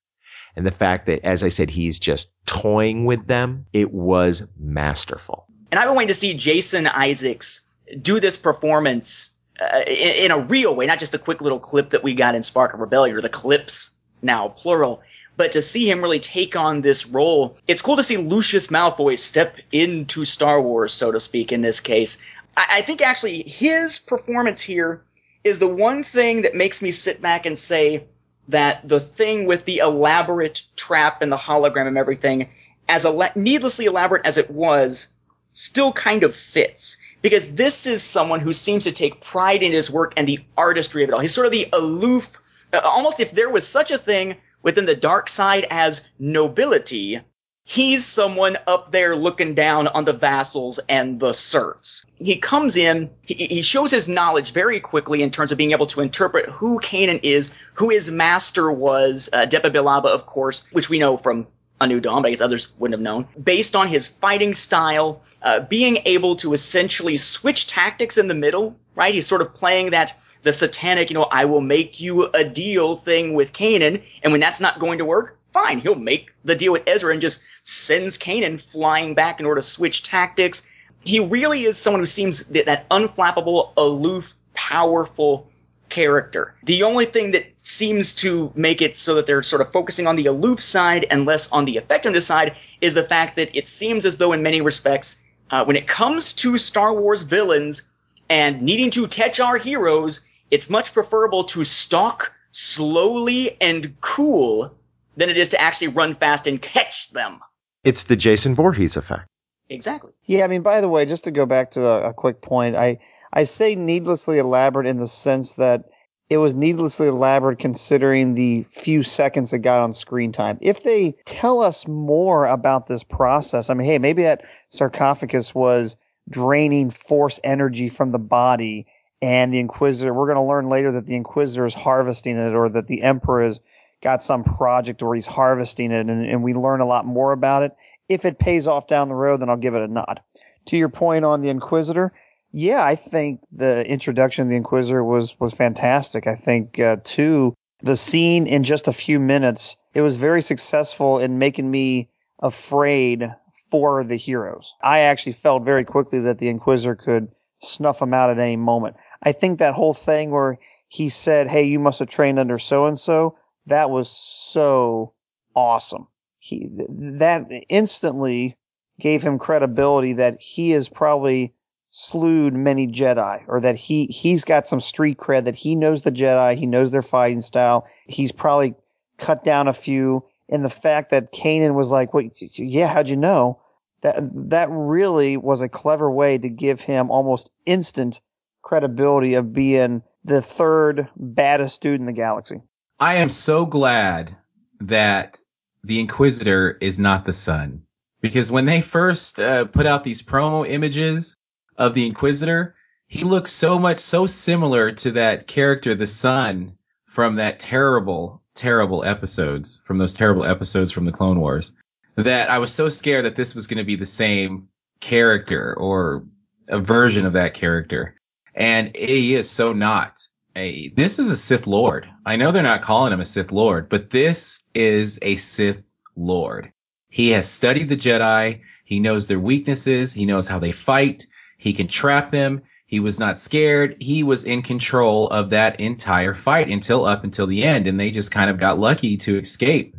and 0.57 0.67
the 0.67 0.71
fact 0.71 1.07
that, 1.07 1.25
as 1.25 1.43
I 1.43 1.49
said, 1.49 1.71
he's 1.71 1.99
just 1.99 2.33
toying 2.47 3.07
with 3.07 3.27
them, 3.27 3.67
it 3.73 3.93
was 3.93 4.45
masterful. 4.57 5.47
And 5.71 5.81
I've 5.81 5.89
been 5.89 5.97
waiting 5.97 6.09
to 6.09 6.15
see 6.15 6.35
Jason 6.35 6.87
Isaacs 6.87 7.69
do 8.01 8.21
this 8.21 8.37
performance 8.37 9.35
uh, 9.61 9.81
in, 9.87 10.27
in 10.27 10.31
a 10.31 10.39
real 10.39 10.75
way, 10.75 10.87
not 10.87 10.99
just 11.01 11.13
the 11.13 11.19
quick 11.19 11.41
little 11.41 11.59
clip 11.59 11.91
that 11.91 12.05
we 12.05 12.15
got 12.15 12.35
in 12.35 12.43
Spark 12.43 12.75
of 12.75 12.81
Rebellion, 12.81 13.17
or 13.17 13.21
the 13.21 13.29
clips 13.29 13.97
now, 14.23 14.49
plural, 14.49 15.03
but 15.37 15.53
to 15.53 15.63
see 15.63 15.91
him 15.91 16.01
really 16.01 16.21
take 16.21 16.57
on 16.57 16.81
this 16.81 17.07
role. 17.07 17.57
It's 17.67 17.83
cool 17.83 17.97
to 17.97 18.03
see 18.03 18.17
Lucius 18.17 18.69
Malfoy 18.69 19.19
step 19.19 19.59
into 19.73 20.25
Star 20.25 20.61
Wars, 20.63 20.93
so 20.93 21.11
to 21.13 21.21
speak, 21.21 21.53
in 21.53 21.63
this 21.63 21.81
case. 21.81 22.19
I, 22.57 22.67
I 22.71 22.83
think 22.83 23.03
actually 23.03 23.43
his 23.43 23.99
performance 23.99 24.61
here 24.61 25.03
is 25.43 25.59
the 25.59 25.69
one 25.69 26.05
thing 26.05 26.43
that 26.43 26.55
makes 26.55 26.81
me 26.81 26.91
sit 26.91 27.21
back 27.21 27.47
and 27.47 27.59
say, 27.59 28.05
that 28.49 28.87
the 28.87 29.01
thing 29.01 29.47
with 29.47 29.65
the 29.65 29.79
elaborate 29.79 30.63
trap 30.77 31.23
and 31.23 31.33
the 31.33 31.37
hologram 31.37 31.89
and 31.89 31.97
everything, 31.97 32.47
as 32.91 33.07
ele- 33.07 33.31
needlessly 33.35 33.87
elaborate 33.87 34.27
as 34.27 34.37
it 34.37 34.51
was, 34.51 35.15
still 35.53 35.93
kind 35.93 36.23
of 36.23 36.37
fits. 36.37 36.99
Because 37.23 37.55
this 37.55 37.87
is 37.87 38.03
someone 38.03 38.41
who 38.41 38.53
seems 38.53 38.85
to 38.85 38.93
take 38.93 39.23
pride 39.23 39.63
in 39.63 39.73
his 39.73 39.91
work 39.91 40.13
and 40.19 40.29
the 40.29 40.45
artistry 40.59 41.03
of 41.03 41.09
it 41.09 41.15
all. 41.15 41.21
He's 41.21 41.35
sort 41.35 41.47
of 41.47 41.53
the 41.53 41.69
aloof 41.73 42.39
Uh, 42.75 42.81
almost 42.85 43.21
if 43.21 43.31
there 43.33 43.49
was 43.49 43.67
such 43.67 43.91
a 43.91 43.99
thing 43.99 44.37
within 44.65 44.87
the 44.87 44.97
dark 44.97 45.29
side 45.29 45.67
as 45.71 46.09
nobility, 46.19 47.21
he's 47.65 48.05
someone 48.05 48.59
up 48.67 48.91
there 48.91 49.15
looking 49.15 49.55
down 49.55 49.87
on 49.89 50.05
the 50.05 50.13
vassals 50.13 50.81
and 50.89 51.21
the 51.21 51.33
serfs. 51.33 52.05
He 52.17 52.37
comes 52.37 52.77
in, 52.77 53.11
he, 53.23 53.35
he 53.35 53.63
shows 53.63 53.93
his 53.93 54.09
knowledge 54.09 54.53
very 54.53 54.81
quickly 54.81 55.23
in 55.23 55.31
terms 55.31 55.53
of 55.53 55.59
being 55.59 55.73
able 55.73 55.87
to 55.87 56.01
interpret 56.01 56.49
who 56.49 56.81
Kanan 56.81 57.21
is, 57.23 57.53
who 57.75 57.91
his 57.91 58.11
master 58.11 58.73
was, 58.73 59.29
uh, 59.33 59.47
Depa 59.47 59.73
Billaba, 59.73 60.07
of 60.07 60.27
course, 60.27 60.67
which 60.73 60.91
we 60.91 60.99
know 60.99 61.17
from 61.17 61.47
a 61.81 61.87
New 61.87 62.01
Dawn, 62.01 62.23
but 62.23 62.29
I 62.29 62.31
guess 62.31 62.41
others 62.41 62.69
wouldn't 62.79 62.95
have 62.95 63.03
known, 63.03 63.27
based 63.43 63.75
on 63.77 63.89
his 63.89 64.07
fighting 64.07 64.55
style, 64.55 65.23
uh, 65.43 65.61
being 65.61 65.99
able 66.05 66.37
to 66.37 66.53
essentially 66.53 67.17
switch 67.17 67.67
tactics 67.67 68.17
in 68.17 68.29
the 68.29 68.35
middle, 68.35 68.77
right? 68.95 69.15
He's 69.15 69.27
sort 69.27 69.43
of 69.43 69.53
playing 69.53 69.91
that 69.91 70.15
the 70.45 70.53
satanic, 70.53 71.11
you 71.11 71.15
know, 71.15 71.25
I 71.25 71.45
will 71.47 71.63
make 71.63 72.01
you 72.01 72.27
a 72.35 72.45
deal 72.45 72.97
thing 72.97 73.35
with 73.35 73.53
Kanan. 73.53 74.01
and 74.23 74.33
when 74.33 74.41
that's 74.41 74.61
not 74.61 74.79
going 74.79 74.99
to 74.99 75.05
work, 75.05 75.39
fine, 75.53 75.81
he'll 75.81 75.95
make 75.95 76.31
the 76.45 76.55
deal 76.55 76.73
with 76.73 76.83
Ezra 76.87 77.13
and 77.13 77.21
just 77.21 77.43
sends 77.65 78.17
Kanan 78.19 78.61
flying 78.61 79.15
back 79.15 79.41
in 79.41 79.47
order 79.47 79.61
to 79.61 79.67
switch 79.67 80.03
tactics. 80.03 80.69
He 81.01 81.19
really 81.19 81.65
is 81.65 81.77
someone 81.79 82.01
who 82.01 82.07
seems 82.07 82.47
that, 82.49 82.67
that 82.67 82.89
unflappable, 82.91 83.73
aloof, 83.77 84.35
powerful 84.53 85.51
character. 85.89 86.55
The 86.65 86.83
only 86.83 87.07
thing 87.07 87.31
that 87.31 87.47
seems 87.61 88.15
to 88.17 88.53
make 88.55 88.83
it 88.83 88.97
so 88.97 89.15
that 89.15 89.27
they're 89.27 89.43
sort 89.43 89.63
of 89.63 89.73
focusing 89.73 90.07
on 90.07 90.17
the 90.17 90.27
aloof 90.27 90.61
side 90.63 91.07
and 91.11 91.25
less 91.25 91.51
on 91.53 91.65
the 91.65 91.77
effectiveness 91.77 92.27
side 92.27 92.55
is 92.81 92.95
the 92.95 93.03
fact 93.03 93.37
that 93.37 93.55
it 93.57 93.67
seems 93.67 94.05
as 94.05 94.19
though, 94.19 94.33
in 94.33 94.43
many 94.43 94.61
respects, 94.61 95.23
uh, 95.51 95.65
when 95.65 95.77
it 95.77 95.87
comes 95.87 96.33
to 96.35 96.59
Star 96.59 96.93
Wars 96.93 97.23
villains 97.23 97.91
and 98.29 98.61
needing 98.61 98.91
to 98.91 99.07
catch 99.09 99.41
our 99.41 99.57
heroes, 99.57 100.25
it's 100.55 100.71
much 100.71 100.95
preferable 100.95 101.43
to 101.43 101.65
stalk 101.65 102.33
slowly 102.53 103.61
and 103.61 104.01
cool 104.03 104.73
than 105.17 105.29
it 105.29 105.37
is 105.37 105.49
to 105.49 105.61
actually 105.61 105.89
run 105.89 106.15
fast 106.15 106.47
and 106.47 106.63
catch 106.63 107.11
them. 107.11 107.41
It's 107.83 108.05
the 108.05 108.15
Jason 108.15 108.55
Voorhees 108.55 108.97
effect. 108.97 109.27
Exactly. 109.69 110.13
Yeah, 110.27 110.45
I 110.45 110.47
mean, 110.47 110.63
by 110.63 110.81
the 110.81 110.89
way, 110.89 111.07
just 111.07 111.25
to 111.25 111.33
go 111.33 111.45
back 111.45 111.73
to 111.73 111.85
a, 111.85 112.11
a 112.11 112.15
quick 112.15 112.41
point, 112.41 112.77
I 112.77 112.99
I 113.33 113.43
say 113.43 113.75
needlessly 113.75 114.39
elaborate 114.39 114.87
in 114.87 114.99
the 114.99 115.09
sense 115.09 115.55
that 115.55 115.87
it 116.31 116.37
was 116.37 116.55
needlessly 116.55 117.09
elaborate 117.09 117.59
considering 117.59 118.35
the 118.35 118.63
few 118.71 119.03
seconds 119.03 119.53
it 119.53 119.59
got 119.59 119.81
on 119.81 119.93
screen 119.93 120.31
time. 120.31 120.57
If 120.61 120.85
they 120.85 121.17
tell 121.25 121.61
us 121.61 121.89
more 121.89 122.47
about 122.47 122.87
this 122.87 123.03
process, 123.03 123.71
I 123.71 123.75
mean, 123.75 123.89
hey, 123.89 123.99
maybe 123.99 124.23
that 124.23 124.45
sarcophagus 124.69 125.53
was 125.53 125.97
draining 126.31 126.91
force 126.91 127.41
energy 127.43 127.89
from 127.89 128.13
the 128.13 128.19
body 128.21 128.87
and 129.25 129.55
the 129.55 129.59
Inquisitor, 129.59 130.13
we're 130.13 130.27
going 130.27 130.37
to 130.37 130.43
learn 130.43 130.69
later 130.69 130.93
that 130.93 131.07
the 131.07 131.17
Inquisitor 131.17 131.65
is 131.65 131.73
harvesting 131.73 132.39
it 132.39 132.55
or 132.55 132.69
that 132.69 132.87
the 132.87 133.03
Emperor 133.03 133.43
has 133.43 133.63
got 134.03 134.23
some 134.23 134.45
project 134.45 135.03
where 135.03 135.15
he's 135.15 135.27
harvesting 135.27 135.93
it 135.93 136.07
and, 136.11 136.27
and 136.27 136.43
we 136.43 136.53
learn 136.53 136.81
a 136.81 136.87
lot 136.87 137.07
more 137.07 137.33
about 137.33 137.63
it. 137.63 137.75
If 138.07 138.27
it 138.27 138.39
pays 138.39 138.67
off 138.67 138.87
down 138.87 139.09
the 139.09 139.15
road, 139.15 139.41
then 139.41 139.49
I'll 139.49 139.57
give 139.57 139.75
it 139.75 139.81
a 139.81 139.89
nod. 139.89 140.21
To 140.67 140.77
your 140.77 140.91
point 140.91 141.25
on 141.25 141.41
the 141.41 141.49
Inquisitor, 141.49 142.13
yeah, 142.53 142.85
I 142.85 142.97
think 142.97 143.41
the 143.51 143.85
introduction 143.87 144.43
of 144.43 144.51
the 144.51 144.57
Inquisitor 144.57 145.03
was 145.03 145.41
was 145.41 145.55
fantastic. 145.55 146.27
I 146.27 146.37
think 146.37 146.79
uh, 146.79 146.97
too 147.03 147.55
the 147.83 147.97
scene 147.97 148.47
in 148.47 148.63
just 148.63 148.89
a 148.89 148.93
few 148.93 149.19
minutes 149.19 149.77
it 149.95 150.03
was 150.03 150.17
very 150.17 150.43
successful 150.43 151.19
in 151.19 151.39
making 151.39 151.71
me 151.71 152.11
afraid 152.41 153.35
for 153.71 154.05
the 154.05 154.17
heroes. 154.17 154.75
I 154.83 155.01
actually 155.01 155.33
felt 155.33 155.65
very 155.65 155.85
quickly 155.85 156.21
that 156.21 156.39
the 156.39 156.49
Inquisitor 156.49 156.95
could 156.95 157.29
snuff 157.63 158.01
them 158.01 158.13
out 158.13 158.29
at 158.29 158.39
any 158.39 158.57
moment. 158.57 158.97
I 159.23 159.33
think 159.33 159.59
that 159.59 159.75
whole 159.75 159.95
thing 159.95 160.31
where 160.31 160.59
he 160.89 161.09
said, 161.09 161.49
"Hey, 161.49 161.65
you 161.65 161.79
must 161.79 161.99
have 161.99 162.09
trained 162.09 162.39
under 162.39 162.59
so 162.59 162.87
and 162.87 162.99
so," 162.99 163.37
that 163.67 163.91
was 163.91 164.09
so 164.09 165.13
awesome. 165.55 166.09
He 166.39 166.69
that 166.71 167.49
instantly 167.69 168.57
gave 169.01 169.23
him 169.23 169.39
credibility 169.39 170.13
that 170.15 170.41
he 170.41 170.73
is 170.73 170.89
probably 170.89 171.55
slewed 171.91 172.55
many 172.55 172.87
Jedi, 172.89 173.43
or 173.49 173.61
that 173.61 173.77
he 173.77 174.07
he's 174.07 174.45
got 174.45 174.67
some 174.69 174.81
street 174.81 175.19
cred 175.19 175.45
that 175.45 175.55
he 175.55 175.75
knows 175.77 176.03
the 176.03 176.13
Jedi, 176.13 176.57
he 176.57 176.67
knows 176.67 176.91
their 176.91 177.03
fighting 177.03 177.43
style. 177.43 177.87
He's 178.07 178.33
probably 178.33 178.75
cut 179.19 179.45
down 179.45 179.69
a 179.69 179.73
few. 179.73 180.25
And 180.49 180.65
the 180.65 180.71
fact 180.71 181.11
that 181.11 181.33
Kanan 181.33 181.75
was 181.75 181.91
like, 181.91 182.13
"Well, 182.13 182.29
yeah, 182.39 182.89
how'd 182.89 183.09
you 183.09 183.17
know?" 183.17 183.61
That 184.03 184.17
that 184.51 184.69
really 184.71 185.37
was 185.37 185.63
a 185.63 185.69
clever 185.69 186.11
way 186.11 186.37
to 186.37 186.49
give 186.49 186.81
him 186.81 187.11
almost 187.11 187.51
instant 187.65 188.21
credibility 188.65 189.35
of 189.35 189.53
being 189.53 190.03
the 190.25 190.43
third 190.43 191.09
baddest 191.17 191.83
dude 191.83 192.01
in 192.01 192.07
the 192.07 192.13
galaxy. 192.13 192.63
I 192.99 193.15
am 193.17 193.29
so 193.29 193.67
glad 193.67 194.35
that 194.81 195.39
the 195.85 196.01
Inquisitor 196.01 196.79
is 196.81 196.99
not 196.99 197.25
the 197.27 197.33
Son. 197.33 197.83
because 198.25 198.51
when 198.51 198.65
they 198.65 198.81
first 198.81 199.39
uh, 199.39 199.67
put 199.67 199.85
out 199.85 200.03
these 200.03 200.23
promo 200.23 200.67
images 200.67 201.37
of 201.77 201.93
the 201.93 202.07
Inquisitor, 202.07 202.75
he 203.07 203.23
looks 203.23 203.51
so 203.51 203.79
much 203.79 203.99
so 203.99 204.27
similar 204.27 204.91
to 204.93 205.11
that 205.11 205.47
character, 205.47 205.95
the 205.95 206.07
Son, 206.07 206.75
from 207.05 207.35
that 207.35 207.59
terrible, 207.59 208.41
terrible 208.55 209.05
episodes, 209.05 209.79
from 209.85 209.99
those 209.99 210.15
terrible 210.15 210.43
episodes 210.43 210.91
from 210.91 211.05
the 211.05 211.13
Clone 211.13 211.39
Wars, 211.39 211.77
that 212.17 212.49
I 212.49 212.59
was 212.59 212.73
so 212.73 212.89
scared 212.89 213.27
that 213.27 213.37
this 213.37 213.55
was 213.55 213.67
going 213.67 213.77
to 213.77 213.85
be 213.85 213.95
the 213.95 214.07
same 214.07 214.69
character 215.01 215.75
or 215.77 216.25
a 216.69 216.79
version 216.79 217.27
of 217.27 217.35
that 217.35 217.53
character. 217.53 218.15
And 218.55 218.95
he 218.97 219.35
is 219.35 219.51
so 219.51 219.73
not. 219.73 220.27
A, 220.57 220.89
this 220.91 221.19
is 221.19 221.31
a 221.31 221.37
Sith 221.37 221.67
Lord. 221.67 222.09
I 222.25 222.37
know 222.37 222.53
they're 222.53 222.63
not 222.63 222.83
calling 222.83 223.13
him 223.13 223.21
a 223.21 223.25
Sith 223.25 223.51
Lord, 223.51 223.89
but 223.89 224.11
this 224.11 224.69
is 224.75 225.19
a 225.23 225.37
Sith 225.37 225.93
Lord. 226.15 226.73
He 227.09 227.31
has 227.31 227.49
studied 227.49 227.89
the 227.89 227.97
Jedi. 227.97 228.61
He 228.85 229.01
knows 229.01 229.27
their 229.27 229.41
weaknesses. 229.41 230.13
He 230.13 230.27
knows 230.27 230.47
how 230.47 230.59
they 230.59 230.73
fight. 230.73 231.27
He 231.59 231.73
can 231.73 231.89
trap 231.89 232.31
them. 232.31 232.63
He 232.87 233.01
was 233.01 233.19
not 233.19 233.39
scared. 233.39 233.97
He 234.01 234.23
was 234.23 234.45
in 234.45 234.63
control 234.63 235.29
of 235.29 235.51
that 235.51 235.81
entire 235.81 236.35
fight 236.35 236.69
until 236.69 237.05
up 237.05 237.25
until 237.25 237.47
the 237.47 237.65
end, 237.65 237.87
and 237.87 237.99
they 237.99 238.11
just 238.11 238.31
kind 238.31 238.51
of 238.51 238.59
got 238.59 238.79
lucky 238.79 239.17
to 239.17 239.39
escape. 239.39 239.97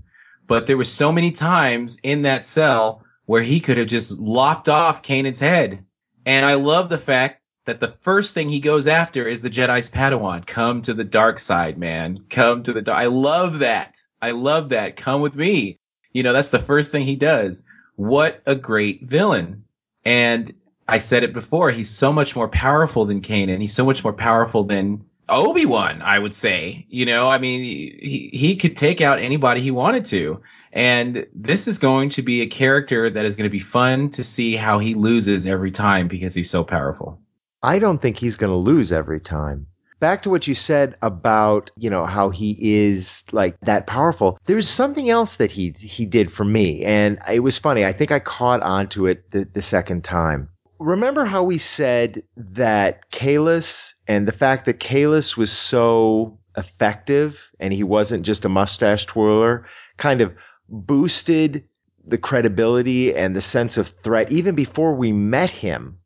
But 0.48 0.68
there 0.68 0.78
were 0.78 0.84
so 0.84 1.12
many 1.12 1.32
times 1.32 2.00
in 2.04 2.22
that 2.22 2.46
cell 2.46 3.04
where 3.26 3.42
he 3.42 3.60
could 3.60 3.78
have 3.78 3.88
just 3.88 4.20
lopped 4.20 4.70
off 4.70 5.02
Kanan's 5.02 5.40
head. 5.40 5.84
And 6.26 6.46
I 6.46 6.54
love 6.54 6.90
the 6.90 6.98
fact 6.98 7.42
that 7.66 7.80
the 7.80 7.88
first 7.88 8.34
thing 8.34 8.50
he 8.50 8.60
goes 8.60 8.88
after 8.88 9.28
is 9.28 9.42
the 9.42 9.50
Jedi's 9.50 9.90
Padawan. 9.90 10.46
Come 10.46 10.82
to 10.84 10.94
the 10.94 11.04
dark 11.04 11.40
side, 11.40 11.78
man. 11.78 12.18
Come 12.30 12.64
to 12.64 12.74
the 12.74 12.82
dark. 12.82 13.00
I 13.00 13.08
love 13.08 13.60
that. 13.60 13.98
I 14.22 14.32
love 14.32 14.70
that. 14.70 14.96
Come 14.96 15.22
with 15.22 15.36
me. 15.36 15.80
You 16.14 16.24
know, 16.24 16.34
that's 16.34 16.50
the 16.50 16.60
first 16.60 16.92
thing 16.92 17.06
he 17.06 17.16
does. 17.16 17.64
What 17.96 18.42
a 18.46 18.56
great 18.56 19.04
villain. 19.04 19.64
And 20.06 20.54
I 20.88 21.00
said 21.00 21.24
it 21.24 21.34
before. 21.34 21.72
He's 21.72 21.90
so 21.90 22.14
much 22.14 22.36
more 22.36 22.48
powerful 22.48 23.06
than 23.06 23.22
Kanan. 23.22 23.62
He's 23.62 23.74
so 23.74 23.86
much 23.86 24.04
more 24.04 24.14
powerful 24.14 24.64
than 24.64 25.04
Obi 25.30 25.66
Wan. 25.66 26.02
I 26.02 26.20
would 26.20 26.34
say. 26.34 26.86
You 26.90 27.06
know, 27.06 27.28
I 27.28 27.40
mean, 27.40 27.62
he 27.62 28.30
he 28.32 28.56
could 28.56 28.76
take 28.76 29.02
out 29.02 29.20
anybody 29.20 29.62
he 29.62 29.72
wanted 29.72 30.06
to. 30.06 30.42
And 30.72 31.26
this 31.34 31.68
is 31.68 31.78
going 31.78 32.10
to 32.10 32.22
be 32.22 32.42
a 32.42 32.48
character 32.48 33.10
that 33.10 33.26
is 33.26 33.36
going 33.36 33.46
to 33.46 33.50
be 33.50 33.60
fun 33.60 34.10
to 34.12 34.24
see 34.24 34.56
how 34.56 34.78
he 34.78 34.94
loses 34.94 35.46
every 35.46 35.72
time 35.72 36.08
because 36.08 36.36
he's 36.36 36.50
so 36.50 36.64
powerful. 36.64 37.20
I 37.64 37.80
don't 37.80 38.02
think 38.02 38.18
he's 38.18 38.36
going 38.36 38.52
to 38.52 38.58
lose 38.58 38.92
every 38.92 39.20
time. 39.20 39.68
Back 40.00 40.24
to 40.24 40.30
what 40.30 40.46
you 40.46 40.54
said 40.54 40.96
about, 41.02 41.72
you 41.78 41.90
know, 41.90 42.06
how 42.06 42.30
he 42.30 42.58
is 42.60 43.24
like 43.32 43.58
that 43.62 43.88
powerful. 43.88 44.38
There's 44.46 44.68
something 44.68 45.10
else 45.10 45.38
that 45.38 45.52
he 45.52 45.74
he 45.78 46.06
did 46.06 46.32
for 46.32 46.44
me 46.44 46.84
and 46.84 47.18
it 47.32 47.40
was 47.40 47.58
funny. 47.58 47.86
I 47.86 47.94
think 47.94 48.12
I 48.12 48.20
caught 48.20 48.62
onto 48.62 49.08
it 49.08 49.32
the, 49.32 49.46
the 49.46 49.62
second 49.62 50.04
time 50.04 50.50
remember 50.80 51.26
how 51.26 51.44
we 51.44 51.58
said 51.58 52.24
that 52.36 53.10
Kallus 53.12 53.94
and 54.08 54.28
the 54.28 54.34
fact 54.34 54.66
that 54.66 54.80
Kallus 54.80 55.38
was 55.38 55.52
so 55.52 56.40
effective 56.58 57.50
and 57.60 57.74
he 57.74 57.84
wasn't 57.84 58.24
just 58.24 58.46
a 58.46 58.50
mustache 58.50 59.06
twirler 59.06 59.66
kind 59.98 60.22
of 60.22 60.34
boosted 60.70 61.68
the 62.06 62.18
credibility 62.18 63.16
and 63.16 63.36
the 63.36 63.42
sense 63.42 63.78
of 63.78 63.88
threat 63.88 64.32
even 64.32 64.56
before 64.56 64.96
we 64.96 65.12
met 65.12 65.50
him 65.50 65.98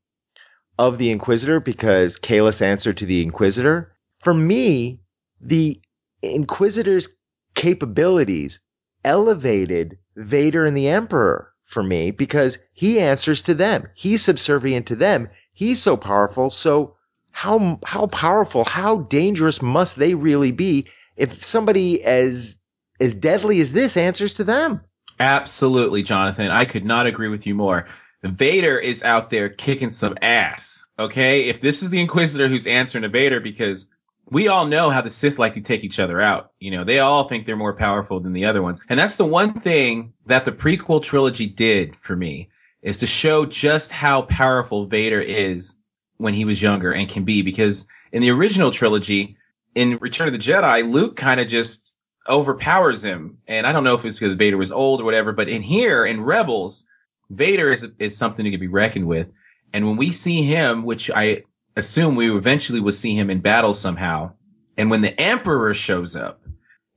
of 0.80 0.98
the 0.98 1.12
Inquisitor 1.12 1.60
because 1.60 2.18
Kallus 2.18 2.62
answered 2.62 2.96
to 2.98 3.06
the 3.06 3.22
Inquisitor. 3.22 3.92
For 4.20 4.34
me, 4.34 5.02
the 5.42 5.80
Inquisitor's 6.24 7.10
capabilities 7.54 8.60
elevated 9.04 9.98
Vader 10.16 10.66
and 10.66 10.78
the 10.78 10.88
Emperor 10.88 11.52
for 11.66 11.84
me 11.84 12.12
because 12.12 12.58
he 12.72 12.98
answers 13.00 13.42
to 13.44 13.54
them. 13.54 13.90
He's 13.94 14.24
subservient 14.24 14.88
to 14.88 14.96
them. 14.96 15.28
He's 15.52 15.82
so 15.82 15.98
powerful. 15.98 16.50
So 16.50 16.96
how 17.32 17.80
how 17.86 18.08
powerful, 18.08 18.64
how 18.64 19.00
dangerous 19.10 19.62
must 19.62 19.98
they 19.98 20.14
really 20.14 20.52
be 20.52 20.88
if 21.18 21.44
somebody 21.44 22.02
as 22.06 22.58
as 23.02 23.14
deadly 23.14 23.60
as 23.60 23.74
this 23.74 23.98
answers 23.98 24.34
to 24.36 24.46
them? 24.46 24.80
Absolutely, 25.20 26.04
Jonathan. 26.04 26.52
I 26.52 26.64
could 26.64 26.86
not 26.86 27.06
agree 27.06 27.28
with 27.28 27.46
you 27.46 27.54
more. 27.54 27.86
Vader 28.24 28.78
is 28.78 29.04
out 29.04 29.30
there 29.30 29.50
kicking 29.50 29.90
some 29.90 30.18
ass. 30.22 30.86
Okay, 30.98 31.44
if 31.48 31.62
this 31.62 31.82
is 31.82 31.90
the 31.90 32.02
Inquisitor 32.02 32.48
who's 32.48 32.68
answering 32.68 33.04
to 33.04 33.10
Vader, 33.10 33.40
because 33.40 33.88
we 34.32 34.48
all 34.48 34.66
know 34.66 34.90
how 34.90 35.02
the 35.02 35.10
Sith 35.10 35.40
like 35.40 35.54
to 35.54 35.62
take 35.62 35.84
each 35.84 36.00
other 36.00 36.22
out. 36.22 36.52
You 36.60 36.72
know, 36.72 36.84
they 36.84 37.00
all 37.00 37.24
think 37.24 37.46
they're 37.46 37.56
more 37.56 37.74
powerful 37.74 38.20
than 38.20 38.34
the 38.34 38.46
other 38.46 38.62
ones. 38.62 38.82
And 38.90 39.00
that's 39.00 39.18
the 39.18 39.26
one 39.26 39.54
thing 39.54 40.14
that 40.26 40.46
the 40.46 40.52
prequel 40.52 41.02
trilogy 41.02 41.48
did 41.48 41.96
for 41.96 42.16
me 42.16 42.50
is 42.82 42.98
to 43.00 43.08
show 43.08 43.46
just 43.46 43.92
how 43.92 44.24
powerful 44.24 44.86
Vader 44.86 45.20
is 45.20 45.76
when 46.18 46.34
he 46.34 46.46
was 46.46 46.62
younger 46.62 46.94
and 46.94 47.10
can 47.10 47.24
be. 47.24 47.42
Because 47.42 47.88
in 48.12 48.22
the 48.22 48.30
original 48.30 48.72
trilogy, 48.72 49.36
in 49.76 49.98
Return 49.98 50.28
of 50.28 50.34
the 50.34 50.40
Jedi, 50.40 50.90
Luke 50.90 51.16
kind 51.16 51.40
of 51.40 51.48
just 51.48 51.94
overpowers 52.28 53.04
him. 53.04 53.38
And 53.48 53.66
I 53.66 53.72
don't 53.72 53.84
know 53.84 53.96
if 53.96 54.06
it's 54.06 54.20
because 54.20 54.36
Vader 54.36 54.58
was 54.58 54.72
old 54.72 55.02
or 55.02 55.06
whatever, 55.06 55.32
but 55.32 55.50
in 55.50 55.62
here, 55.62 56.06
in 56.06 56.22
Rebels, 56.22 56.86
Vader 57.30 57.72
is, 57.72 57.88
is 58.00 58.18
something 58.18 58.50
to 58.50 58.58
be 58.58 58.68
reckoned 58.68 59.08
with. 59.08 59.34
And 59.74 59.88
when 59.88 59.98
we 59.98 60.12
see 60.12 60.44
him, 60.44 60.84
which 60.84 61.12
I 61.12 61.44
assume 61.76 62.16
we 62.16 62.36
eventually 62.36 62.80
will 62.80 62.92
see 62.92 63.16
him 63.16 63.30
in 63.30 63.40
battle 63.40 63.74
somehow, 63.74 64.32
and 64.78 64.90
when 64.90 65.02
the 65.02 65.20
Emperor 65.20 65.74
shows 65.74 66.16
up, 66.16 66.42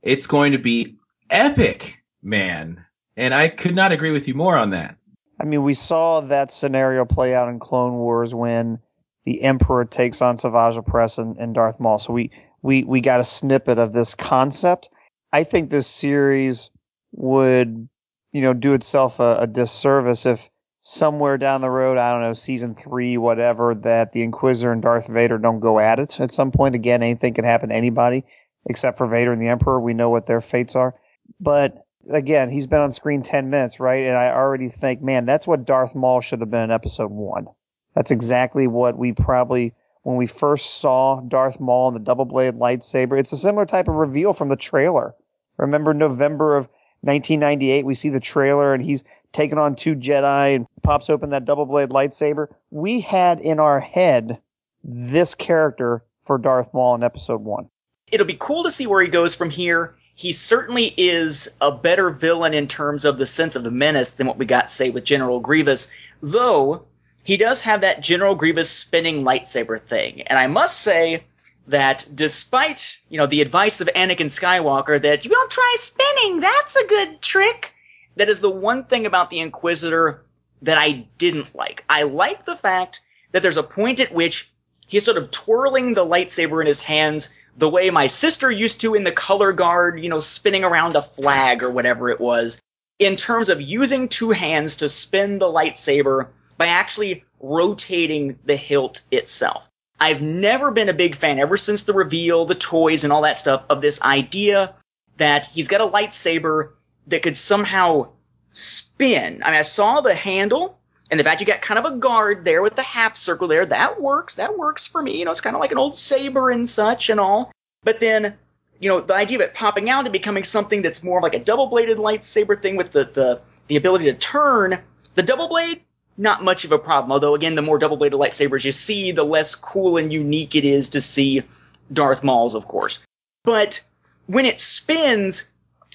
it's 0.01 0.27
going 0.27 0.51
to 0.53 0.57
be 0.57 0.95
epic, 1.29 2.01
man. 2.21 2.83
And 3.15 3.33
I 3.33 3.47
could 3.47 3.75
not 3.75 3.91
agree 3.91 4.11
with 4.11 4.27
you 4.27 4.33
more 4.33 4.57
on 4.57 4.71
that. 4.71 4.97
I 5.39 5.45
mean, 5.45 5.63
we 5.63 5.73
saw 5.73 6.21
that 6.21 6.51
scenario 6.51 7.05
play 7.05 7.35
out 7.35 7.49
in 7.49 7.59
Clone 7.59 7.93
Wars 7.93 8.33
when 8.33 8.79
the 9.25 9.41
Emperor 9.41 9.85
takes 9.85 10.21
on 10.21 10.37
Savage 10.37 10.75
Opress 10.75 11.17
and, 11.17 11.37
and 11.37 11.53
Darth 11.53 11.79
Maul. 11.79 11.99
So 11.99 12.13
we, 12.13 12.31
we, 12.61 12.83
we 12.83 13.01
got 13.01 13.19
a 13.19 13.25
snippet 13.25 13.77
of 13.77 13.93
this 13.93 14.15
concept. 14.15 14.89
I 15.31 15.43
think 15.43 15.69
this 15.69 15.87
series 15.87 16.69
would, 17.13 17.87
you 18.33 18.41
know, 18.41 18.53
do 18.53 18.73
itself 18.73 19.19
a, 19.19 19.37
a 19.41 19.47
disservice 19.47 20.25
if 20.25 20.49
somewhere 20.81 21.37
down 21.37 21.61
the 21.61 21.69
road, 21.69 21.97
I 21.97 22.11
don't 22.11 22.21
know, 22.21 22.33
season 22.33 22.75
three, 22.75 23.17
whatever, 23.17 23.73
that 23.73 24.11
the 24.11 24.23
Inquisitor 24.23 24.73
and 24.73 24.81
Darth 24.81 25.07
Vader 25.07 25.37
don't 25.37 25.61
go 25.61 25.79
at 25.79 25.99
it 25.99 26.19
at 26.19 26.31
some 26.31 26.51
point. 26.51 26.75
Again, 26.75 27.01
anything 27.01 27.33
can 27.33 27.45
happen 27.45 27.69
to 27.69 27.75
anybody 27.75 28.25
except 28.65 28.97
for 28.97 29.07
Vader 29.07 29.31
and 29.31 29.41
the 29.41 29.47
Emperor. 29.47 29.79
We 29.79 29.93
know 29.93 30.09
what 30.09 30.27
their 30.27 30.41
fates 30.41 30.75
are. 30.75 30.95
But 31.39 31.85
again, 32.09 32.49
he's 32.49 32.67
been 32.67 32.81
on 32.81 32.91
screen 32.91 33.21
10 33.21 33.49
minutes, 33.49 33.79
right? 33.79 34.03
And 34.05 34.17
I 34.17 34.31
already 34.31 34.69
think, 34.69 35.01
man, 35.01 35.25
that's 35.25 35.47
what 35.47 35.65
Darth 35.65 35.95
Maul 35.95 36.21
should 36.21 36.41
have 36.41 36.51
been 36.51 36.63
in 36.63 36.71
episode 36.71 37.11
one. 37.11 37.47
That's 37.95 38.11
exactly 38.11 38.67
what 38.67 38.97
we 38.97 39.13
probably, 39.13 39.73
when 40.01 40.17
we 40.17 40.27
first 40.27 40.79
saw 40.79 41.21
Darth 41.21 41.59
Maul 41.59 41.89
and 41.89 41.95
the 41.95 42.03
double 42.03 42.25
blade 42.25 42.55
lightsaber, 42.55 43.19
it's 43.19 43.31
a 43.31 43.37
similar 43.37 43.65
type 43.65 43.87
of 43.87 43.95
reveal 43.95 44.33
from 44.33 44.49
the 44.49 44.55
trailer. 44.55 45.13
Remember 45.57 45.93
November 45.93 46.57
of 46.57 46.67
1998, 47.03 47.85
we 47.85 47.95
see 47.95 48.09
the 48.09 48.19
trailer 48.19 48.73
and 48.73 48.83
he's 48.83 49.03
taking 49.33 49.57
on 49.57 49.75
two 49.75 49.95
Jedi 49.95 50.55
and 50.55 50.67
pops 50.83 51.09
open 51.09 51.31
that 51.31 51.45
double 51.45 51.65
blade 51.65 51.89
lightsaber. 51.89 52.47
We 52.71 53.01
had 53.01 53.39
in 53.41 53.59
our 53.59 53.79
head 53.79 54.39
this 54.83 55.35
character 55.35 56.03
for 56.25 56.37
Darth 56.37 56.73
Maul 56.73 56.95
in 56.95 57.03
episode 57.03 57.41
one. 57.41 57.69
It'll 58.07 58.27
be 58.27 58.37
cool 58.39 58.63
to 58.63 58.71
see 58.71 58.87
where 58.87 59.01
he 59.01 59.09
goes 59.09 59.35
from 59.35 59.49
here. 59.49 59.95
He 60.15 60.31
certainly 60.31 60.93
is 60.95 61.55
a 61.59 61.71
better 61.71 62.11
villain 62.11 62.53
in 62.53 62.67
terms 62.67 63.03
of 63.03 63.17
the 63.17 63.25
sense 63.25 63.55
of 63.55 63.63
the 63.63 63.71
menace 63.71 64.13
than 64.13 64.27
what 64.27 64.37
we 64.37 64.45
got, 64.45 64.69
say, 64.69 64.91
with 64.91 65.03
General 65.03 65.39
Grievous, 65.39 65.91
though 66.21 66.85
he 67.23 67.35
does 67.35 67.61
have 67.61 67.81
that 67.81 68.01
General 68.01 68.35
Grievous 68.35 68.69
spinning 68.69 69.23
lightsaber 69.23 69.79
thing. 69.79 70.21
And 70.23 70.37
I 70.37 70.47
must 70.47 70.81
say 70.81 71.23
that 71.67 72.07
despite, 72.13 72.97
you 73.09 73.17
know, 73.17 73.25
the 73.25 73.41
advice 73.41 73.79
of 73.81 73.89
Anakin 73.95 74.27
Skywalker 74.27 75.01
that 75.01 75.23
you 75.23 75.31
don't 75.31 75.51
try 75.51 75.75
spinning, 75.79 76.39
that's 76.39 76.75
a 76.75 76.87
good 76.87 77.21
trick, 77.21 77.73
that 78.15 78.29
is 78.29 78.41
the 78.41 78.49
one 78.49 78.83
thing 78.85 79.05
about 79.05 79.29
the 79.29 79.39
Inquisitor 79.39 80.23
that 80.61 80.77
I 80.77 81.07
didn't 81.17 81.55
like. 81.55 81.83
I 81.89 82.03
like 82.03 82.45
the 82.45 82.55
fact 82.55 83.01
that 83.31 83.41
there's 83.41 83.57
a 83.57 83.63
point 83.63 83.99
at 83.99 84.13
which 84.13 84.51
he's 84.87 85.05
sort 85.05 85.17
of 85.17 85.31
twirling 85.31 85.93
the 85.93 86.05
lightsaber 86.05 86.61
in 86.61 86.67
his 86.67 86.81
hands 86.81 87.35
the 87.57 87.69
way 87.69 87.89
my 87.89 88.07
sister 88.07 88.49
used 88.49 88.81
to 88.81 88.95
in 88.95 89.03
the 89.03 89.11
color 89.11 89.51
guard, 89.51 89.99
you 89.99 90.09
know, 90.09 90.19
spinning 90.19 90.63
around 90.63 90.95
a 90.95 91.01
flag 91.01 91.61
or 91.61 91.69
whatever 91.69 92.09
it 92.09 92.19
was, 92.19 92.59
in 92.99 93.15
terms 93.15 93.49
of 93.49 93.61
using 93.61 94.07
two 94.07 94.31
hands 94.31 94.75
to 94.77 94.89
spin 94.89 95.39
the 95.39 95.45
lightsaber 95.45 96.27
by 96.57 96.67
actually 96.67 97.23
rotating 97.39 98.37
the 98.45 98.55
hilt 98.55 99.01
itself. 99.11 99.69
I've 99.99 100.21
never 100.21 100.71
been 100.71 100.89
a 100.89 100.93
big 100.93 101.15
fan, 101.15 101.39
ever 101.39 101.57
since 101.57 101.83
the 101.83 101.93
reveal, 101.93 102.45
the 102.45 102.55
toys, 102.55 103.03
and 103.03 103.13
all 103.13 103.21
that 103.21 103.37
stuff, 103.37 103.63
of 103.69 103.81
this 103.81 104.01
idea 104.01 104.73
that 105.17 105.45
he's 105.45 105.67
got 105.67 105.81
a 105.81 105.87
lightsaber 105.87 106.73
that 107.07 107.23
could 107.23 107.37
somehow 107.37 108.09
spin. 108.51 109.41
I 109.43 109.51
mean, 109.51 109.59
I 109.59 109.63
saw 109.63 110.01
the 110.01 110.13
handle, 110.13 110.79
and 111.11 111.19
the 111.19 111.23
fact 111.23 111.41
you 111.41 111.47
got 111.47 111.61
kind 111.61 111.77
of 111.77 111.85
a 111.85 111.95
guard 111.97 112.43
there 112.45 112.61
with 112.61 112.75
the 112.75 112.83
half 112.83 113.15
circle 113.15 113.47
there, 113.47 113.65
that 113.65 114.01
works. 114.01 114.35
That 114.35 114.57
works 114.57 114.87
for 114.87 115.01
me. 115.01 115.17
You 115.17 115.25
know, 115.25 115.31
it's 115.31 115.41
kind 115.41 115.55
of 115.55 115.59
like 115.59 115.71
an 115.71 115.77
old 115.77 115.95
saber 115.95 116.49
and 116.49 116.67
such 116.67 117.09
and 117.09 117.19
all. 117.19 117.51
But 117.83 117.99
then, 117.99 118.35
you 118.79 118.89
know, 118.89 119.01
the 119.01 119.13
idea 119.13 119.37
of 119.37 119.41
it 119.41 119.53
popping 119.53 119.89
out 119.89 120.05
and 120.05 120.13
becoming 120.13 120.43
something 120.43 120.81
that's 120.81 121.03
more 121.03 121.21
like 121.21 121.33
a 121.33 121.39
double 121.39 121.67
bladed 121.67 121.97
lightsaber 121.97 122.59
thing 122.59 122.75
with 122.75 122.91
the, 122.91 123.05
the, 123.05 123.41
the 123.67 123.75
ability 123.75 124.05
to 124.05 124.13
turn, 124.13 124.79
the 125.15 125.23
double 125.23 125.47
blade, 125.47 125.81
not 126.17 126.43
much 126.43 126.65
of 126.65 126.71
a 126.71 126.79
problem. 126.79 127.11
Although, 127.11 127.35
again, 127.35 127.55
the 127.55 127.61
more 127.61 127.77
double 127.77 127.97
bladed 127.97 128.19
lightsabers 128.19 128.65
you 128.65 128.71
see, 128.71 129.11
the 129.11 129.23
less 129.23 129.55
cool 129.55 129.97
and 129.97 130.11
unique 130.11 130.55
it 130.55 130.65
is 130.65 130.89
to 130.89 131.01
see 131.01 131.43
Darth 131.91 132.23
Maul's, 132.23 132.55
of 132.55 132.67
course. 132.67 132.99
But 133.43 133.81
when 134.27 134.45
it 134.45 134.59
spins, 134.59 135.51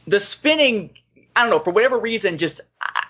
the 0.07 0.21
spinning, 0.21 0.91
I 1.37 1.43
don't 1.43 1.51
know, 1.51 1.59
for 1.59 1.71
whatever 1.71 1.99
reason, 1.99 2.39
just 2.39 2.61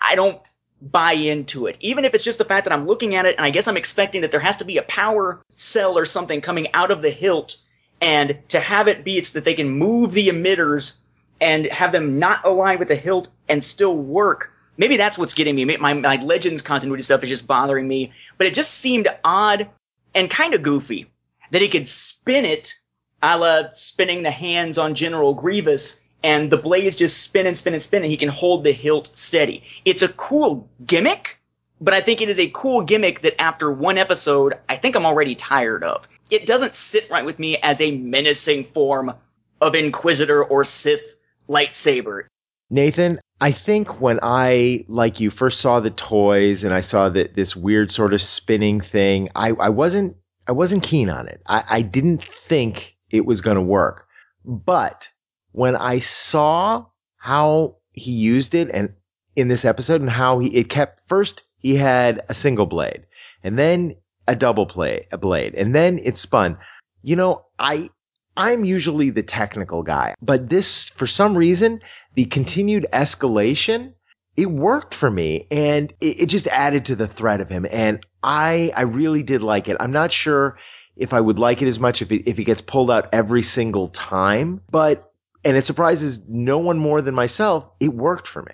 I 0.02 0.14
don't 0.14 0.40
buy 0.80 1.12
into 1.12 1.66
it. 1.66 1.76
Even 1.80 2.04
if 2.04 2.14
it's 2.14 2.24
just 2.24 2.38
the 2.38 2.44
fact 2.44 2.64
that 2.64 2.72
I'm 2.72 2.86
looking 2.86 3.14
at 3.14 3.26
it 3.26 3.36
and 3.36 3.44
I 3.44 3.50
guess 3.50 3.66
I'm 3.66 3.76
expecting 3.76 4.20
that 4.20 4.30
there 4.30 4.40
has 4.40 4.56
to 4.58 4.64
be 4.64 4.76
a 4.76 4.82
power 4.82 5.40
cell 5.50 5.98
or 5.98 6.06
something 6.06 6.40
coming 6.40 6.72
out 6.72 6.90
of 6.90 7.02
the 7.02 7.10
hilt 7.10 7.56
and 8.00 8.38
to 8.48 8.60
have 8.60 8.86
it 8.86 9.04
be 9.04 9.18
it's 9.18 9.32
that 9.32 9.44
they 9.44 9.54
can 9.54 9.68
move 9.68 10.12
the 10.12 10.28
emitters 10.28 11.00
and 11.40 11.66
have 11.66 11.92
them 11.92 12.18
not 12.18 12.44
align 12.44 12.78
with 12.78 12.88
the 12.88 12.96
hilt 12.96 13.28
and 13.48 13.62
still 13.62 13.96
work. 13.96 14.52
Maybe 14.78 14.96
that's 14.96 15.18
what's 15.18 15.34
getting 15.34 15.56
me. 15.56 15.64
My, 15.76 15.92
my 15.92 16.16
Legends 16.16 16.62
continuity 16.62 17.02
stuff 17.02 17.22
is 17.22 17.28
just 17.28 17.46
bothering 17.46 17.86
me. 17.86 18.12
But 18.38 18.46
it 18.46 18.54
just 18.54 18.74
seemed 18.74 19.08
odd 19.24 19.68
and 20.14 20.30
kind 20.30 20.54
of 20.54 20.62
goofy 20.62 21.10
that 21.50 21.60
he 21.60 21.68
could 21.68 21.86
spin 21.86 22.44
it 22.44 22.74
a 23.22 23.36
la 23.36 23.62
spinning 23.72 24.22
the 24.22 24.30
hands 24.30 24.78
on 24.78 24.94
General 24.94 25.34
Grievous 25.34 26.00
and 26.22 26.50
the 26.50 26.56
blades 26.56 26.96
just 26.96 27.22
spin 27.22 27.46
and 27.46 27.56
spin 27.56 27.74
and 27.74 27.82
spin 27.82 28.02
and 28.02 28.10
he 28.10 28.16
can 28.16 28.28
hold 28.28 28.64
the 28.64 28.72
hilt 28.72 29.10
steady. 29.14 29.62
It's 29.84 30.02
a 30.02 30.08
cool 30.08 30.68
gimmick, 30.86 31.38
but 31.80 31.94
I 31.94 32.00
think 32.00 32.20
it 32.20 32.28
is 32.28 32.38
a 32.38 32.50
cool 32.50 32.82
gimmick 32.82 33.22
that 33.22 33.40
after 33.40 33.72
one 33.72 33.98
episode, 33.98 34.54
I 34.68 34.76
think 34.76 34.96
I'm 34.96 35.06
already 35.06 35.34
tired 35.34 35.84
of. 35.84 36.08
It 36.30 36.46
doesn't 36.46 36.74
sit 36.74 37.08
right 37.10 37.24
with 37.24 37.38
me 37.38 37.56
as 37.58 37.80
a 37.80 37.96
menacing 37.96 38.64
form 38.64 39.12
of 39.60 39.74
Inquisitor 39.74 40.44
or 40.44 40.64
Sith 40.64 41.16
lightsaber. 41.48 42.24
Nathan, 42.70 43.20
I 43.40 43.52
think 43.52 44.00
when 44.00 44.18
I, 44.22 44.84
like 44.88 45.20
you, 45.20 45.30
first 45.30 45.60
saw 45.60 45.80
the 45.80 45.90
toys 45.90 46.64
and 46.64 46.74
I 46.74 46.80
saw 46.80 47.08
that 47.08 47.34
this 47.34 47.54
weird 47.54 47.92
sort 47.92 48.12
of 48.12 48.20
spinning 48.20 48.80
thing, 48.80 49.28
I, 49.34 49.50
I 49.50 49.68
wasn't 49.68 50.16
I 50.46 50.52
wasn't 50.52 50.82
keen 50.82 51.10
on 51.10 51.28
it. 51.28 51.42
I, 51.46 51.62
I 51.68 51.82
didn't 51.82 52.24
think 52.48 52.96
it 53.10 53.26
was 53.26 53.42
going 53.42 53.56
to 53.56 53.62
work. 53.62 54.06
But 54.44 55.10
when 55.52 55.76
I 55.76 55.98
saw 55.98 56.86
how 57.16 57.76
he 57.92 58.12
used 58.12 58.54
it 58.54 58.70
and 58.72 58.94
in 59.36 59.48
this 59.48 59.64
episode 59.64 60.00
and 60.00 60.10
how 60.10 60.38
he 60.38 60.48
it 60.48 60.68
kept 60.68 61.06
first 61.08 61.44
he 61.58 61.74
had 61.76 62.22
a 62.28 62.34
single 62.34 62.66
blade 62.66 63.06
and 63.42 63.58
then 63.58 63.96
a 64.26 64.34
double 64.34 64.66
play 64.66 65.06
a 65.12 65.18
blade 65.18 65.54
and 65.54 65.74
then 65.74 65.98
it 65.98 66.16
spun. 66.16 66.58
You 67.02 67.16
know, 67.16 67.44
I 67.58 67.90
I'm 68.38 68.64
usually 68.64 69.10
the 69.10 69.22
technical 69.22 69.82
guy, 69.82 70.14
but 70.22 70.48
this 70.48 70.88
for 70.90 71.06
some 71.06 71.36
reason 71.36 71.80
the 72.14 72.24
continued 72.24 72.86
escalation 72.92 73.92
it 74.36 74.48
worked 74.48 74.94
for 74.94 75.10
me 75.10 75.48
and 75.50 75.92
it, 76.00 76.20
it 76.20 76.26
just 76.26 76.46
added 76.46 76.84
to 76.86 76.96
the 76.96 77.08
threat 77.08 77.40
of 77.40 77.48
him 77.48 77.66
and 77.68 78.06
I 78.22 78.72
I 78.76 78.82
really 78.82 79.24
did 79.24 79.42
like 79.42 79.68
it. 79.68 79.76
I'm 79.80 79.90
not 79.90 80.12
sure 80.12 80.56
if 80.96 81.12
I 81.12 81.20
would 81.20 81.38
like 81.38 81.62
it 81.62 81.68
as 81.68 81.80
much 81.80 82.02
if 82.02 82.12
it, 82.12 82.28
if 82.28 82.36
gets 82.36 82.60
pulled 82.60 82.90
out 82.90 83.08
every 83.12 83.42
single 83.42 83.88
time, 83.88 84.60
but 84.70 85.12
and 85.44 85.56
it 85.56 85.66
surprises 85.66 86.20
no 86.28 86.58
one 86.58 86.78
more 86.78 87.00
than 87.02 87.14
myself, 87.14 87.66
it 87.80 87.88
worked 87.88 88.26
for 88.26 88.42
me. 88.42 88.52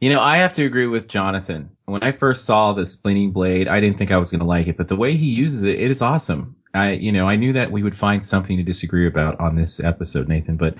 You 0.00 0.10
know, 0.10 0.20
I 0.20 0.38
have 0.38 0.52
to 0.54 0.64
agree 0.64 0.86
with 0.86 1.08
Jonathan. 1.08 1.70
When 1.86 2.02
I 2.02 2.12
first 2.12 2.44
saw 2.44 2.72
the 2.74 2.84
splitting 2.84 3.32
blade, 3.32 3.66
I 3.66 3.80
didn't 3.80 3.96
think 3.96 4.10
I 4.10 4.18
was 4.18 4.30
going 4.30 4.40
to 4.40 4.46
like 4.46 4.66
it, 4.66 4.76
but 4.76 4.88
the 4.88 4.96
way 4.96 5.14
he 5.14 5.34
uses 5.34 5.62
it, 5.62 5.80
it 5.80 5.90
is 5.90 6.02
awesome. 6.02 6.56
I, 6.76 6.92
you 6.92 7.10
know, 7.12 7.28
I 7.28 7.36
knew 7.36 7.52
that 7.52 7.72
we 7.72 7.82
would 7.82 7.94
find 7.94 8.24
something 8.24 8.56
to 8.56 8.62
disagree 8.62 9.06
about 9.06 9.38
on 9.40 9.56
this 9.56 9.80
episode, 9.80 10.28
Nathan, 10.28 10.56
but 10.56 10.76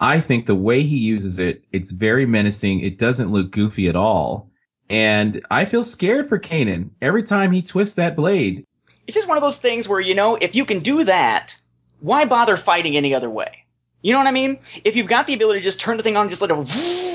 I 0.00 0.20
think 0.20 0.46
the 0.46 0.54
way 0.54 0.82
he 0.82 0.96
uses 0.96 1.38
it, 1.38 1.64
it's 1.72 1.90
very 1.90 2.24
menacing. 2.24 2.80
It 2.80 2.98
doesn't 2.98 3.30
look 3.30 3.50
goofy 3.50 3.88
at 3.88 3.96
all. 3.96 4.48
And 4.88 5.44
I 5.50 5.66
feel 5.66 5.84
scared 5.84 6.28
for 6.28 6.38
Kanan 6.38 6.90
every 7.02 7.22
time 7.22 7.52
he 7.52 7.62
twists 7.62 7.96
that 7.96 8.16
blade. 8.16 8.64
It's 9.06 9.14
just 9.14 9.28
one 9.28 9.36
of 9.36 9.42
those 9.42 9.58
things 9.58 9.88
where, 9.88 10.00
you 10.00 10.14
know, 10.14 10.36
if 10.36 10.54
you 10.54 10.64
can 10.64 10.80
do 10.80 11.04
that, 11.04 11.56
why 12.00 12.24
bother 12.24 12.56
fighting 12.56 12.96
any 12.96 13.14
other 13.14 13.30
way? 13.30 13.64
You 14.02 14.12
know 14.12 14.18
what 14.18 14.26
I 14.26 14.32
mean? 14.32 14.58
If 14.84 14.96
you've 14.96 15.06
got 15.06 15.26
the 15.26 15.34
ability 15.34 15.60
to 15.60 15.64
just 15.64 15.80
turn 15.80 15.96
the 15.96 16.02
thing 16.02 16.16
on 16.16 16.22
and 16.22 16.30
just 16.30 16.40
let 16.40 16.50
it 16.50 16.54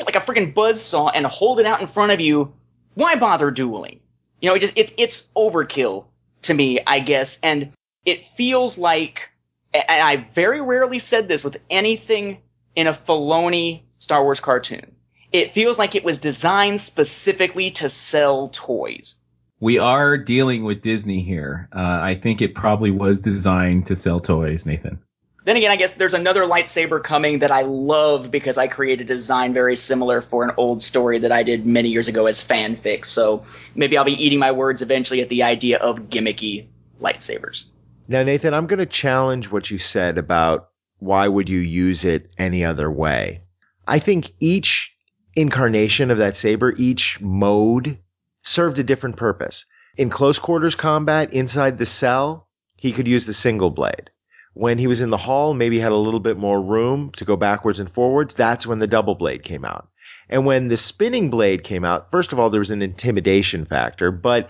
like 0.06 0.16
a 0.16 0.20
freaking 0.20 0.54
buzz 0.54 0.82
saw 0.82 1.10
and 1.10 1.26
hold 1.26 1.60
it 1.60 1.66
out 1.66 1.82
in 1.82 1.88
front 1.88 2.12
of 2.12 2.22
you, 2.22 2.54
why 2.94 3.16
bother 3.16 3.50
dueling? 3.50 4.00
You 4.42 4.50
know, 4.50 4.56
it 4.56 4.60
just 4.60 4.74
it's 4.76 4.94
it's 4.98 5.32
overkill 5.36 6.06
to 6.44 6.54
me, 6.54 6.80
I 6.86 7.00
guess, 7.00 7.40
and 7.42 7.72
it 8.06 8.26
feels 8.26 8.78
like 8.78 9.30
and 9.74 10.02
I 10.02 10.28
very 10.34 10.62
rarely 10.62 11.00
said 11.00 11.28
this 11.28 11.44
with 11.44 11.58
anything 11.70 12.38
in 12.76 12.88
a 12.88 12.94
Filoni 12.94 13.82
Star 13.98 14.24
Wars 14.24 14.40
cartoon. 14.40 14.96
It 15.32 15.52
feels 15.52 15.78
like 15.78 15.96
it 15.96 16.04
was 16.04 16.18
designed 16.18 16.80
specifically 16.80 17.72
to 17.72 17.90
sell 17.90 18.50
toys. 18.50 19.16
We 19.60 19.78
are 19.80 20.18
dealing 20.18 20.64
with 20.64 20.82
Disney 20.82 21.22
here. 21.22 21.68
Uh, 21.74 22.00
I 22.02 22.16
think 22.16 22.42
it 22.42 22.56
probably 22.56 22.92
was 22.92 23.20
designed 23.20 23.86
to 23.88 23.96
sell 23.96 24.20
toys, 24.20 24.66
Nathan. 24.66 25.00
Then 25.44 25.58
again, 25.58 25.72
I 25.72 25.76
guess 25.76 25.96
there's 25.96 26.14
another 26.14 26.44
lightsaber 26.44 27.04
coming 27.04 27.40
that 27.40 27.52
I 27.52 27.62
love 27.62 28.32
because 28.32 28.58
I 28.58 28.68
created 28.68 29.12
a 29.12 29.14
design 29.14 29.54
very 29.54 29.76
similar 29.76 30.22
for 30.22 30.44
an 30.44 30.52
old 30.58 30.82
story 30.82 31.20
that 31.20 31.32
I 31.32 31.44
did 31.44 31.66
many 31.66 31.90
years 31.90 32.08
ago 32.08 32.26
as 32.26 32.46
fanfic. 32.46 33.06
So 33.06 33.44
maybe 33.76 33.98
I'll 33.98 34.06
be 34.06 34.24
eating 34.24 34.40
my 34.40 34.52
words 34.52 34.82
eventually 34.82 35.22
at 35.22 35.30
the 35.30 35.44
idea 35.44 35.78
of 35.78 36.10
gimmicky 36.10 36.66
lightsabers. 37.00 37.66
Now, 38.08 38.22
Nathan, 38.22 38.54
I'm 38.54 38.68
going 38.68 38.80
to 38.80 38.86
challenge 38.86 39.50
what 39.50 39.72
you 39.72 39.80
said 39.80 40.20
about 40.20 40.70
why 41.00 41.28
would 41.28 41.50
you 41.50 41.60
use 41.60 42.06
it 42.06 42.30
any 42.38 42.64
other 42.64 42.90
way? 42.92 43.42
I 43.88 43.98
think 44.00 44.32
each 44.40 44.94
incarnation 45.36 46.12
of 46.12 46.20
that 46.20 46.36
saber, 46.36 46.74
each 46.78 47.20
mode 47.20 47.98
served 48.44 48.78
a 48.78 48.84
different 48.84 49.18
purpose. 49.18 49.66
In 49.98 50.10
close 50.10 50.38
quarters 50.38 50.76
combat 50.76 51.34
inside 51.34 51.78
the 51.78 51.86
cell, 51.86 52.48
he 52.76 52.92
could 52.92 53.08
use 53.08 53.26
the 53.26 53.34
single 53.34 53.72
blade. 53.72 54.12
When 54.54 54.78
he 54.78 54.88
was 54.88 55.02
in 55.02 55.10
the 55.10 55.18
hall, 55.18 55.54
maybe 55.54 55.80
had 55.80 55.92
a 55.92 55.98
little 55.98 56.20
bit 56.20 56.38
more 56.38 56.62
room 56.62 57.12
to 57.18 57.26
go 57.26 57.36
backwards 57.36 57.80
and 57.80 57.90
forwards. 57.90 58.36
That's 58.36 58.68
when 58.68 58.80
the 58.80 58.88
double 58.88 59.16
blade 59.16 59.44
came 59.44 59.66
out. 59.66 59.90
And 60.30 60.46
when 60.46 60.68
the 60.68 60.78
spinning 60.78 61.30
blade 61.30 61.64
came 61.64 61.84
out, 61.84 62.12
first 62.12 62.34
of 62.34 62.40
all, 62.40 62.50
there 62.50 62.60
was 62.60 62.72
an 62.72 62.82
intimidation 62.82 63.66
factor, 63.66 64.12
but 64.12 64.50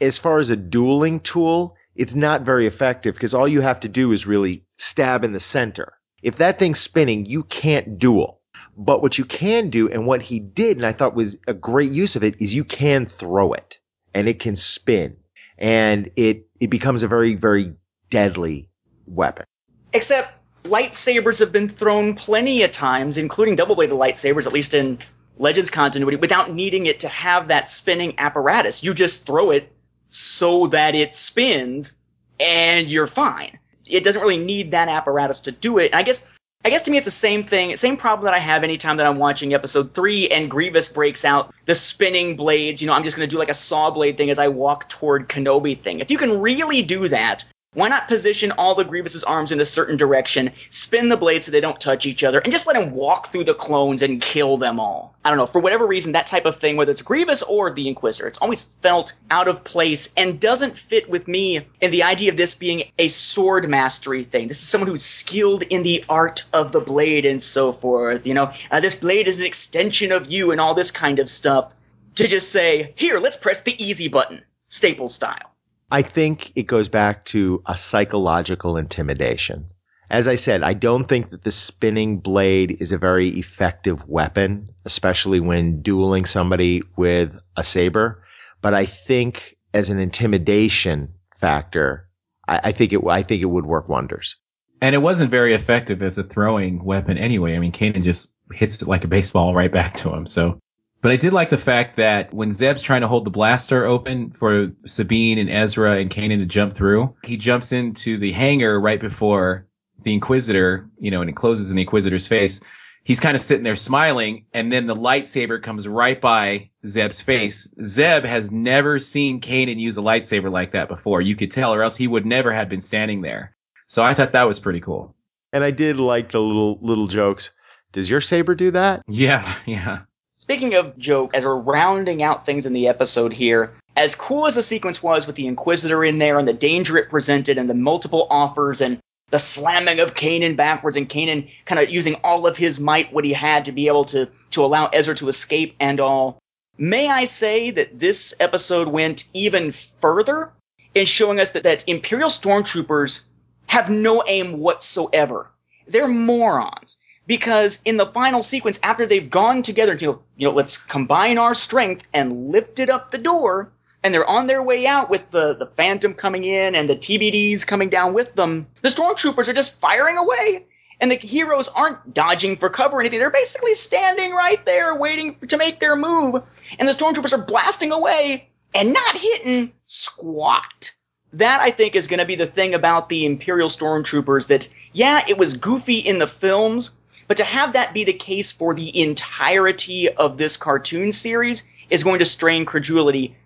as 0.00 0.18
far 0.18 0.38
as 0.38 0.50
a 0.50 0.56
dueling 0.56 1.20
tool, 1.20 1.76
it's 1.94 2.14
not 2.14 2.42
very 2.42 2.66
effective 2.66 3.14
because 3.14 3.34
all 3.34 3.48
you 3.48 3.60
have 3.60 3.80
to 3.80 3.88
do 3.88 4.12
is 4.12 4.26
really 4.26 4.64
stab 4.78 5.24
in 5.24 5.32
the 5.32 5.40
center. 5.40 5.94
If 6.22 6.36
that 6.36 6.58
thing's 6.58 6.80
spinning, 6.80 7.26
you 7.26 7.42
can't 7.42 7.98
duel. 7.98 8.40
But 8.76 9.02
what 9.02 9.18
you 9.18 9.24
can 9.24 9.70
do 9.70 9.88
and 9.88 10.06
what 10.06 10.22
he 10.22 10.38
did, 10.38 10.78
and 10.78 10.86
I 10.86 10.92
thought 10.92 11.14
was 11.14 11.36
a 11.46 11.52
great 11.52 11.92
use 11.92 12.16
of 12.16 12.24
it, 12.24 12.40
is 12.40 12.54
you 12.54 12.64
can 12.64 13.06
throw 13.06 13.52
it 13.52 13.78
and 14.14 14.28
it 14.28 14.40
can 14.40 14.56
spin 14.56 15.16
and 15.58 16.10
it, 16.16 16.48
it 16.60 16.70
becomes 16.70 17.02
a 17.02 17.08
very, 17.08 17.34
very 17.34 17.74
deadly 18.08 18.70
weapon. 19.06 19.44
Except 19.92 20.32
lightsabers 20.64 21.40
have 21.40 21.52
been 21.52 21.68
thrown 21.68 22.14
plenty 22.14 22.62
of 22.62 22.70
times, 22.70 23.18
including 23.18 23.56
double 23.56 23.74
bladed 23.74 23.96
lightsabers, 23.96 24.46
at 24.46 24.52
least 24.52 24.74
in 24.74 24.98
Legends 25.38 25.70
continuity, 25.70 26.16
without 26.16 26.52
needing 26.52 26.86
it 26.86 27.00
to 27.00 27.08
have 27.08 27.48
that 27.48 27.68
spinning 27.68 28.18
apparatus. 28.18 28.82
You 28.82 28.94
just 28.94 29.26
throw 29.26 29.50
it 29.50 29.72
so 30.12 30.66
that 30.66 30.94
it 30.94 31.14
spins 31.14 31.94
and 32.38 32.90
you're 32.90 33.06
fine. 33.06 33.58
It 33.88 34.04
doesn't 34.04 34.20
really 34.20 34.36
need 34.36 34.70
that 34.70 34.88
apparatus 34.88 35.40
to 35.42 35.52
do 35.52 35.78
it. 35.78 35.86
And 35.86 35.94
I 35.96 36.02
guess 36.02 36.24
I 36.64 36.70
guess 36.70 36.84
to 36.84 36.90
me 36.92 36.98
it's 36.98 37.06
the 37.06 37.10
same 37.10 37.42
thing, 37.42 37.74
same 37.74 37.96
problem 37.96 38.24
that 38.26 38.34
I 38.34 38.38
have 38.38 38.62
anytime 38.62 38.96
that 38.98 39.06
I'm 39.06 39.16
watching 39.16 39.52
episode 39.52 39.94
three 39.94 40.28
and 40.28 40.50
Grievous 40.50 40.92
breaks 40.92 41.24
out 41.24 41.52
the 41.66 41.74
spinning 41.74 42.36
blades. 42.36 42.80
You 42.80 42.86
know, 42.86 42.92
I'm 42.92 43.02
just 43.02 43.16
going 43.16 43.28
to 43.28 43.34
do 43.34 43.38
like 43.38 43.48
a 43.48 43.54
saw 43.54 43.90
blade 43.90 44.16
thing 44.16 44.30
as 44.30 44.38
I 44.38 44.46
walk 44.46 44.88
toward 44.88 45.28
Kenobi 45.28 45.80
thing. 45.80 45.98
If 45.98 46.10
you 46.10 46.18
can 46.18 46.40
really 46.40 46.82
do 46.82 47.08
that, 47.08 47.44
why 47.74 47.88
not 47.88 48.06
position 48.06 48.52
all 48.52 48.74
the 48.74 48.84
Grievous's 48.84 49.24
arms 49.24 49.50
in 49.50 49.58
a 49.58 49.64
certain 49.64 49.96
direction, 49.96 50.52
spin 50.68 51.08
the 51.08 51.16
blades 51.16 51.46
so 51.46 51.52
they 51.52 51.60
don't 51.60 51.80
touch 51.80 52.04
each 52.04 52.22
other, 52.22 52.40
and 52.40 52.52
just 52.52 52.66
let 52.66 52.76
him 52.76 52.90
walk 52.90 53.28
through 53.28 53.44
the 53.44 53.54
clones 53.54 54.02
and 54.02 54.20
kill 54.20 54.58
them 54.58 54.78
all? 54.78 55.14
I 55.24 55.30
don't 55.30 55.38
know. 55.38 55.46
For 55.46 55.58
whatever 55.58 55.86
reason, 55.86 56.12
that 56.12 56.26
type 56.26 56.44
of 56.44 56.56
thing, 56.56 56.76
whether 56.76 56.90
it's 56.90 57.00
Grievous 57.00 57.42
or 57.42 57.72
the 57.72 57.88
Inquisitor, 57.88 58.26
it's 58.26 58.36
always 58.38 58.62
felt 58.62 59.14
out 59.30 59.48
of 59.48 59.64
place 59.64 60.12
and 60.18 60.38
doesn't 60.38 60.76
fit 60.76 61.08
with 61.08 61.26
me 61.26 61.66
in 61.80 61.90
the 61.90 62.02
idea 62.02 62.30
of 62.30 62.36
this 62.36 62.54
being 62.54 62.84
a 62.98 63.08
sword 63.08 63.66
mastery 63.70 64.22
thing. 64.22 64.48
This 64.48 64.60
is 64.60 64.68
someone 64.68 64.88
who's 64.88 65.04
skilled 65.04 65.62
in 65.62 65.82
the 65.82 66.04
art 66.10 66.44
of 66.52 66.72
the 66.72 66.80
blade 66.80 67.24
and 67.24 67.42
so 67.42 67.72
forth. 67.72 68.26
You 68.26 68.34
know, 68.34 68.52
uh, 68.70 68.80
this 68.80 68.96
blade 68.96 69.26
is 69.26 69.38
an 69.38 69.46
extension 69.46 70.12
of 70.12 70.30
you 70.30 70.50
and 70.50 70.60
all 70.60 70.74
this 70.74 70.90
kind 70.90 71.18
of 71.18 71.30
stuff. 71.30 71.72
To 72.16 72.28
just 72.28 72.52
say, 72.52 72.92
here, 72.96 73.18
let's 73.18 73.38
press 73.38 73.62
the 73.62 73.82
easy 73.82 74.08
button, 74.08 74.44
staple 74.68 75.08
style. 75.08 75.51
I 75.92 76.00
think 76.00 76.52
it 76.56 76.62
goes 76.62 76.88
back 76.88 77.26
to 77.26 77.62
a 77.66 77.76
psychological 77.76 78.78
intimidation. 78.78 79.66
As 80.08 80.26
I 80.26 80.36
said, 80.36 80.62
I 80.62 80.72
don't 80.72 81.06
think 81.06 81.30
that 81.30 81.42
the 81.42 81.50
spinning 81.50 82.20
blade 82.20 82.78
is 82.80 82.92
a 82.92 82.98
very 82.98 83.28
effective 83.28 84.08
weapon, 84.08 84.70
especially 84.86 85.38
when 85.38 85.82
dueling 85.82 86.24
somebody 86.24 86.82
with 86.96 87.38
a 87.58 87.62
saber. 87.62 88.24
But 88.62 88.72
I 88.72 88.86
think 88.86 89.58
as 89.74 89.90
an 89.90 89.98
intimidation 89.98 91.12
factor, 91.36 92.08
I, 92.48 92.60
I 92.64 92.72
think 92.72 92.94
it, 92.94 93.00
I 93.06 93.22
think 93.22 93.42
it 93.42 93.46
would 93.46 93.66
work 93.66 93.86
wonders. 93.90 94.36
And 94.80 94.94
it 94.94 95.02
wasn't 95.02 95.30
very 95.30 95.52
effective 95.52 96.02
as 96.02 96.16
a 96.16 96.22
throwing 96.22 96.82
weapon 96.82 97.18
anyway. 97.18 97.54
I 97.54 97.58
mean, 97.58 97.72
Kanan 97.72 98.02
just 98.02 98.32
hits 98.50 98.80
it 98.80 98.88
like 98.88 99.04
a 99.04 99.08
baseball 99.08 99.54
right 99.54 99.70
back 99.70 99.92
to 99.98 100.10
him. 100.10 100.26
So 100.26 100.58
but 101.02 101.10
I 101.10 101.16
did 101.16 101.32
like 101.32 101.50
the 101.50 101.58
fact 101.58 101.96
that 101.96 102.32
when 102.32 102.52
Zeb's 102.52 102.82
trying 102.82 103.00
to 103.00 103.08
hold 103.08 103.24
the 103.24 103.30
blaster 103.30 103.84
open 103.84 104.30
for 104.30 104.68
Sabine 104.86 105.36
and 105.36 105.50
Ezra 105.50 105.98
and 105.98 106.08
Kanan 106.08 106.38
to 106.38 106.46
jump 106.46 106.72
through, 106.72 107.14
he 107.24 107.36
jumps 107.36 107.72
into 107.72 108.16
the 108.16 108.32
hangar 108.32 108.80
right 108.80 109.00
before 109.00 109.66
the 110.02 110.14
Inquisitor, 110.14 110.88
you 110.98 111.10
know, 111.10 111.20
and 111.20 111.28
it 111.28 111.36
closes 111.36 111.70
in 111.70 111.76
the 111.76 111.82
Inquisitor's 111.82 112.28
face. 112.28 112.60
He's 113.04 113.18
kind 113.18 113.34
of 113.34 113.40
sitting 113.40 113.64
there 113.64 113.74
smiling, 113.74 114.46
and 114.54 114.72
then 114.72 114.86
the 114.86 114.94
lightsaber 114.94 115.60
comes 115.60 115.88
right 115.88 116.20
by 116.20 116.70
Zeb's 116.86 117.20
face. 117.20 117.72
Zeb 117.84 118.24
has 118.24 118.52
never 118.52 119.00
seen 119.00 119.40
Kanan 119.40 119.80
use 119.80 119.98
a 119.98 120.02
lightsaber 120.02 120.52
like 120.52 120.70
that 120.70 120.86
before. 120.86 121.20
You 121.20 121.34
could 121.34 121.50
tell, 121.50 121.74
or 121.74 121.82
else 121.82 121.96
he 121.96 122.06
would 122.06 122.26
never 122.26 122.52
have 122.52 122.68
been 122.68 122.80
standing 122.80 123.22
there. 123.22 123.56
So 123.86 124.04
I 124.04 124.14
thought 124.14 124.32
that 124.32 124.46
was 124.46 124.60
pretty 124.60 124.80
cool. 124.80 125.16
And 125.52 125.64
I 125.64 125.72
did 125.72 125.98
like 125.98 126.30
the 126.30 126.40
little 126.40 126.78
little 126.80 127.08
jokes. 127.08 127.50
Does 127.90 128.08
your 128.08 128.20
saber 128.20 128.54
do 128.54 128.70
that? 128.70 129.02
Yeah, 129.08 129.52
yeah. 129.66 130.02
Speaking 130.42 130.74
of 130.74 130.98
joke, 130.98 131.34
as 131.34 131.44
we're 131.44 131.54
rounding 131.54 132.20
out 132.20 132.44
things 132.44 132.66
in 132.66 132.72
the 132.72 132.88
episode 132.88 133.32
here, 133.32 133.74
as 133.96 134.16
cool 134.16 134.48
as 134.48 134.56
the 134.56 134.62
sequence 134.64 135.00
was 135.00 135.24
with 135.24 135.36
the 135.36 135.46
Inquisitor 135.46 136.04
in 136.04 136.18
there 136.18 136.36
and 136.36 136.48
the 136.48 136.52
danger 136.52 136.98
it 136.98 137.10
presented 137.10 137.58
and 137.58 137.70
the 137.70 137.74
multiple 137.74 138.26
offers 138.28 138.80
and 138.80 138.98
the 139.30 139.38
slamming 139.38 140.00
of 140.00 140.14
Kanan 140.14 140.56
backwards 140.56 140.96
and 140.96 141.08
Kanan 141.08 141.48
kind 141.64 141.80
of 141.80 141.90
using 141.90 142.16
all 142.24 142.44
of 142.44 142.56
his 142.56 142.80
might, 142.80 143.12
what 143.12 143.24
he 143.24 143.32
had 143.32 143.64
to 143.66 143.70
be 143.70 143.86
able 143.86 144.04
to, 144.06 144.28
to 144.50 144.64
allow 144.64 144.86
Ezra 144.86 145.14
to 145.14 145.28
escape 145.28 145.76
and 145.78 146.00
all. 146.00 146.40
May 146.76 147.06
I 147.06 147.24
say 147.26 147.70
that 147.70 148.00
this 148.00 148.34
episode 148.40 148.88
went 148.88 149.28
even 149.34 149.70
further 149.70 150.50
in 150.96 151.06
showing 151.06 151.38
us 151.38 151.52
that, 151.52 151.62
that 151.62 151.88
Imperial 151.88 152.30
stormtroopers 152.30 153.26
have 153.66 153.90
no 153.90 154.24
aim 154.26 154.58
whatsoever. 154.58 155.52
They're 155.86 156.08
morons 156.08 156.98
because 157.26 157.80
in 157.84 157.96
the 157.96 158.06
final 158.06 158.42
sequence 158.42 158.78
after 158.82 159.06
they've 159.06 159.30
gone 159.30 159.62
together 159.62 159.94
you 159.94 160.06
know, 160.06 160.22
you 160.36 160.48
know 160.48 160.54
let's 160.54 160.76
combine 160.76 161.38
our 161.38 161.54
strength 161.54 162.04
and 162.12 162.50
lift 162.50 162.78
it 162.78 162.90
up 162.90 163.10
the 163.10 163.18
door 163.18 163.70
and 164.02 164.12
they're 164.12 164.28
on 164.28 164.48
their 164.48 164.62
way 164.62 164.86
out 164.86 165.08
with 165.08 165.30
the, 165.30 165.54
the 165.54 165.66
phantom 165.66 166.14
coming 166.14 166.44
in 166.44 166.74
and 166.74 166.88
the 166.88 166.96
tbds 166.96 167.66
coming 167.66 167.88
down 167.88 168.12
with 168.14 168.34
them 168.34 168.66
the 168.82 168.88
stormtroopers 168.88 169.48
are 169.48 169.52
just 169.52 169.80
firing 169.80 170.16
away 170.16 170.64
and 171.02 171.10
the 171.10 171.16
heroes 171.16 171.66
aren't 171.68 172.14
dodging 172.14 172.56
for 172.56 172.70
cover 172.70 172.96
or 172.96 173.00
anything. 173.00 173.18
They're 173.18 173.28
basically 173.28 173.74
standing 173.74 174.32
right 174.32 174.64
there 174.64 174.94
waiting 174.94 175.34
to 175.48 175.56
make 175.56 175.80
their 175.80 175.96
move 175.96 176.42
and 176.78 176.88
the 176.88 176.92
stormtroopers 176.92 177.32
are 177.32 177.44
blasting 177.44 177.90
away 177.90 178.48
and 178.72 178.92
not 178.92 179.16
hitting 179.16 179.72
squat. 179.88 180.92
That 181.34 181.60
I 181.60 181.70
think 181.70 181.96
is 181.96 182.06
going 182.06 182.18
to 182.18 182.24
be 182.24 182.36
the 182.36 182.46
thing 182.46 182.72
about 182.72 183.08
the 183.08 183.26
Imperial 183.26 183.68
Stormtroopers 183.68 184.46
that, 184.48 184.68
yeah, 184.92 185.22
it 185.26 185.38
was 185.38 185.56
goofy 185.56 185.98
in 185.98 186.18
the 186.18 186.26
films, 186.26 186.94
but 187.28 187.36
to 187.36 187.44
have 187.44 187.72
that 187.72 187.94
be 187.94 188.04
the 188.04 188.12
case 188.12 188.52
for 188.52 188.74
the 188.74 189.00
entirety 189.00 190.08
of 190.08 190.38
this 190.38 190.56
cartoon 190.56 191.12
series 191.12 191.66
is 191.90 192.02
going 192.02 192.18
to 192.18 192.24
strain 192.24 192.64
credulity 192.64 193.36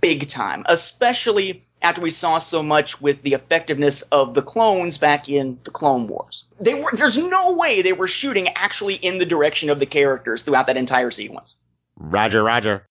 big 0.00 0.28
time, 0.28 0.64
especially 0.66 1.62
after 1.82 2.00
we 2.00 2.10
saw 2.10 2.38
so 2.38 2.62
much 2.62 3.00
with 3.00 3.22
the 3.22 3.34
effectiveness 3.34 4.02
of 4.02 4.34
the 4.34 4.42
clones 4.42 4.98
back 4.98 5.28
in 5.28 5.58
the 5.64 5.70
Clone 5.70 6.08
Wars. 6.08 6.46
They 6.58 6.74
were 6.74 6.90
there's 6.92 7.18
no 7.18 7.54
way 7.54 7.82
they 7.82 7.92
were 7.92 8.06
shooting 8.06 8.48
actually 8.50 8.94
in 8.94 9.18
the 9.18 9.26
direction 9.26 9.70
of 9.70 9.78
the 9.78 9.86
characters 9.86 10.42
throughout 10.42 10.66
that 10.66 10.76
entire 10.76 11.10
sequence. 11.10 11.60
Roger, 11.98 12.42
Roger. 12.42 12.86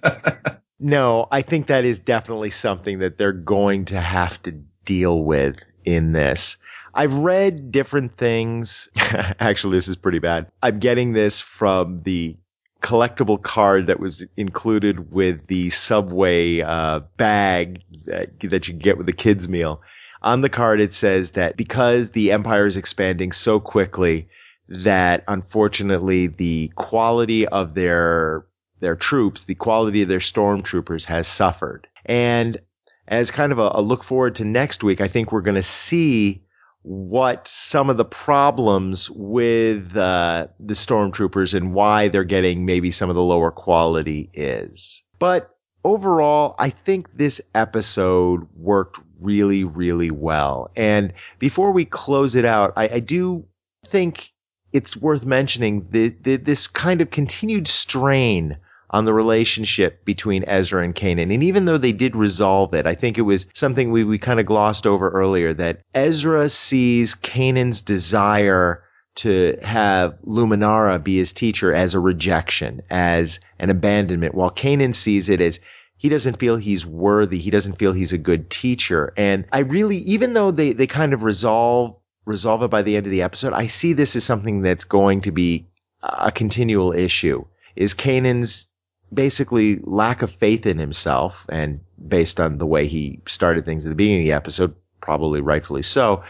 no, 0.80 1.26
I 1.30 1.42
think 1.42 1.66
that 1.66 1.84
is 1.84 1.98
definitely 1.98 2.50
something 2.50 2.98
that 2.98 3.18
they're 3.18 3.32
going 3.32 3.86
to 3.86 4.00
have 4.00 4.42
to 4.42 4.52
deal 4.84 5.22
with 5.22 5.56
in 5.84 6.12
this. 6.12 6.56
I've 6.94 7.14
read 7.14 7.72
different 7.72 8.16
things. 8.16 8.88
Actually, 8.96 9.76
this 9.76 9.88
is 9.88 9.96
pretty 9.96 10.18
bad. 10.18 10.50
I'm 10.62 10.78
getting 10.78 11.12
this 11.12 11.40
from 11.40 11.98
the 11.98 12.36
collectible 12.82 13.40
card 13.40 13.86
that 13.86 14.00
was 14.00 14.24
included 14.36 15.12
with 15.12 15.46
the 15.46 15.70
Subway 15.70 16.60
uh, 16.60 17.00
bag 17.16 17.82
that, 18.06 18.40
that 18.40 18.68
you 18.68 18.74
get 18.74 18.98
with 18.98 19.06
the 19.06 19.12
kids' 19.12 19.48
meal. 19.48 19.80
On 20.20 20.40
the 20.40 20.48
card, 20.48 20.80
it 20.80 20.92
says 20.92 21.32
that 21.32 21.56
because 21.56 22.10
the 22.10 22.32
empire 22.32 22.66
is 22.66 22.76
expanding 22.76 23.32
so 23.32 23.60
quickly, 23.60 24.28
that 24.68 25.24
unfortunately 25.28 26.28
the 26.28 26.72
quality 26.74 27.46
of 27.46 27.74
their 27.74 28.46
their 28.80 28.96
troops, 28.96 29.44
the 29.44 29.54
quality 29.54 30.02
of 30.02 30.08
their 30.08 30.18
stormtroopers 30.18 31.04
has 31.04 31.28
suffered. 31.28 31.86
And 32.04 32.58
as 33.06 33.30
kind 33.30 33.52
of 33.52 33.58
a, 33.58 33.70
a 33.74 33.82
look 33.82 34.02
forward 34.02 34.36
to 34.36 34.44
next 34.44 34.82
week, 34.82 35.00
I 35.00 35.06
think 35.06 35.30
we're 35.30 35.42
going 35.42 35.54
to 35.54 35.62
see 35.62 36.42
what 36.82 37.46
some 37.46 37.90
of 37.90 37.96
the 37.96 38.04
problems 38.04 39.08
with 39.08 39.96
uh, 39.96 40.48
the 40.58 40.74
stormtroopers 40.74 41.54
and 41.54 41.72
why 41.72 42.08
they're 42.08 42.24
getting 42.24 42.66
maybe 42.66 42.90
some 42.90 43.08
of 43.08 43.14
the 43.14 43.22
lower 43.22 43.50
quality 43.50 44.28
is. 44.34 45.04
But 45.18 45.54
overall, 45.84 46.56
I 46.58 46.70
think 46.70 47.16
this 47.16 47.40
episode 47.54 48.48
worked 48.56 49.00
really, 49.20 49.64
really 49.64 50.10
well. 50.10 50.70
And 50.74 51.12
before 51.38 51.72
we 51.72 51.84
close 51.84 52.34
it 52.34 52.44
out, 52.44 52.72
I, 52.76 52.88
I 52.88 53.00
do 53.00 53.46
think 53.86 54.32
it's 54.72 54.96
worth 54.96 55.24
mentioning 55.24 55.86
the, 55.90 56.08
the, 56.08 56.36
this 56.36 56.66
kind 56.66 57.00
of 57.00 57.10
continued 57.10 57.68
strain 57.68 58.58
on 58.92 59.04
the 59.04 59.14
relationship 59.14 60.04
between 60.04 60.44
Ezra 60.46 60.84
and 60.84 60.94
Kanan. 60.94 61.32
And 61.32 61.42
even 61.42 61.64
though 61.64 61.78
they 61.78 61.92
did 61.92 62.14
resolve 62.14 62.74
it, 62.74 62.86
I 62.86 62.94
think 62.94 63.18
it 63.18 63.22
was 63.22 63.46
something 63.54 63.90
we, 63.90 64.04
we 64.04 64.18
kind 64.18 64.38
of 64.38 64.46
glossed 64.46 64.86
over 64.86 65.08
earlier 65.10 65.54
that 65.54 65.80
Ezra 65.94 66.50
sees 66.50 67.14
Kanan's 67.14 67.82
desire 67.82 68.84
to 69.14 69.58
have 69.62 70.18
Luminara 70.26 71.02
be 71.02 71.18
his 71.18 71.32
teacher 71.32 71.74
as 71.74 71.94
a 71.94 72.00
rejection, 72.00 72.82
as 72.90 73.40
an 73.58 73.70
abandonment, 73.70 74.34
while 74.34 74.50
Kanan 74.50 74.94
sees 74.94 75.28
it 75.28 75.40
as 75.40 75.60
he 75.96 76.08
doesn't 76.08 76.38
feel 76.38 76.56
he's 76.56 76.84
worthy. 76.84 77.38
He 77.38 77.50
doesn't 77.50 77.78
feel 77.78 77.92
he's 77.92 78.12
a 78.12 78.18
good 78.18 78.50
teacher. 78.50 79.12
And 79.16 79.44
I 79.52 79.60
really, 79.60 79.98
even 79.98 80.32
though 80.32 80.50
they, 80.50 80.72
they 80.72 80.86
kind 80.86 81.12
of 81.12 81.22
resolve, 81.22 81.98
resolve 82.24 82.62
it 82.62 82.70
by 82.70 82.82
the 82.82 82.96
end 82.96 83.06
of 83.06 83.12
the 83.12 83.22
episode, 83.22 83.52
I 83.52 83.68
see 83.68 83.92
this 83.92 84.16
as 84.16 84.24
something 84.24 84.62
that's 84.62 84.84
going 84.84 85.22
to 85.22 85.30
be 85.32 85.68
a 86.02 86.32
continual 86.32 86.92
issue 86.92 87.44
is 87.76 87.94
Kanan's 87.94 88.68
basically 89.12 89.78
lack 89.82 90.22
of 90.22 90.30
faith 90.30 90.66
in 90.66 90.78
himself 90.78 91.46
and 91.48 91.80
based 92.06 92.40
on 92.40 92.58
the 92.58 92.66
way 92.66 92.86
he 92.86 93.20
started 93.26 93.64
things 93.64 93.84
at 93.84 93.90
the 93.90 93.94
beginning 93.94 94.20
of 94.20 94.24
the 94.24 94.32
episode, 94.32 94.74
probably 95.00 95.40
rightfully 95.40 95.82
so. 95.82 96.24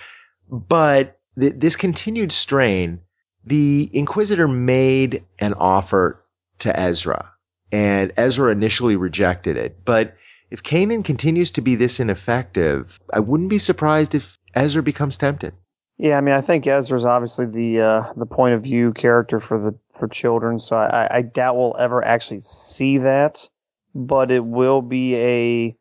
But 0.50 1.18
th- 1.38 1.54
this 1.56 1.76
continued 1.76 2.32
strain, 2.32 3.00
the 3.44 3.88
Inquisitor 3.92 4.48
made 4.48 5.24
an 5.38 5.54
offer 5.54 6.24
to 6.60 6.78
Ezra 6.78 7.32
and 7.70 8.12
Ezra 8.16 8.52
initially 8.52 8.96
rejected 8.96 9.56
it. 9.56 9.84
But 9.84 10.14
if 10.50 10.62
Kanan 10.62 11.04
continues 11.04 11.52
to 11.52 11.62
be 11.62 11.76
this 11.76 11.98
ineffective, 11.98 13.00
I 13.12 13.20
wouldn't 13.20 13.48
be 13.48 13.58
surprised 13.58 14.14
if 14.14 14.38
Ezra 14.54 14.82
becomes 14.82 15.16
tempted. 15.16 15.54
Yeah, 15.96 16.18
I 16.18 16.20
mean, 16.20 16.34
I 16.34 16.40
think 16.40 16.66
Ezra's 16.66 17.04
obviously 17.04 17.46
the 17.46 17.80
uh, 17.80 18.12
the 18.16 18.26
point 18.26 18.54
of 18.54 18.62
view 18.62 18.92
character 18.92 19.40
for 19.40 19.58
the 19.58 19.78
for 19.98 20.08
children, 20.08 20.58
so 20.58 20.76
I, 20.76 21.18
I 21.18 21.22
doubt 21.22 21.56
we'll 21.56 21.76
ever 21.78 22.04
actually 22.04 22.40
see 22.40 22.98
that. 22.98 23.48
But 23.94 24.30
it 24.30 24.44
will 24.44 24.80
be 24.80 25.16
a 25.16 25.76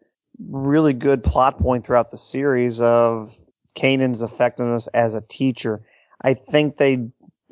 really 0.49 0.93
good 0.93 1.23
plot 1.23 1.59
point 1.59 1.85
throughout 1.85 2.11
the 2.11 2.17
series 2.17 2.81
of 2.81 3.33
Kanan's 3.73 4.21
effectiveness 4.21 4.87
as 4.87 5.13
a 5.13 5.21
teacher. 5.21 5.85
I 6.21 6.33
think 6.33 6.77
they, 6.77 6.93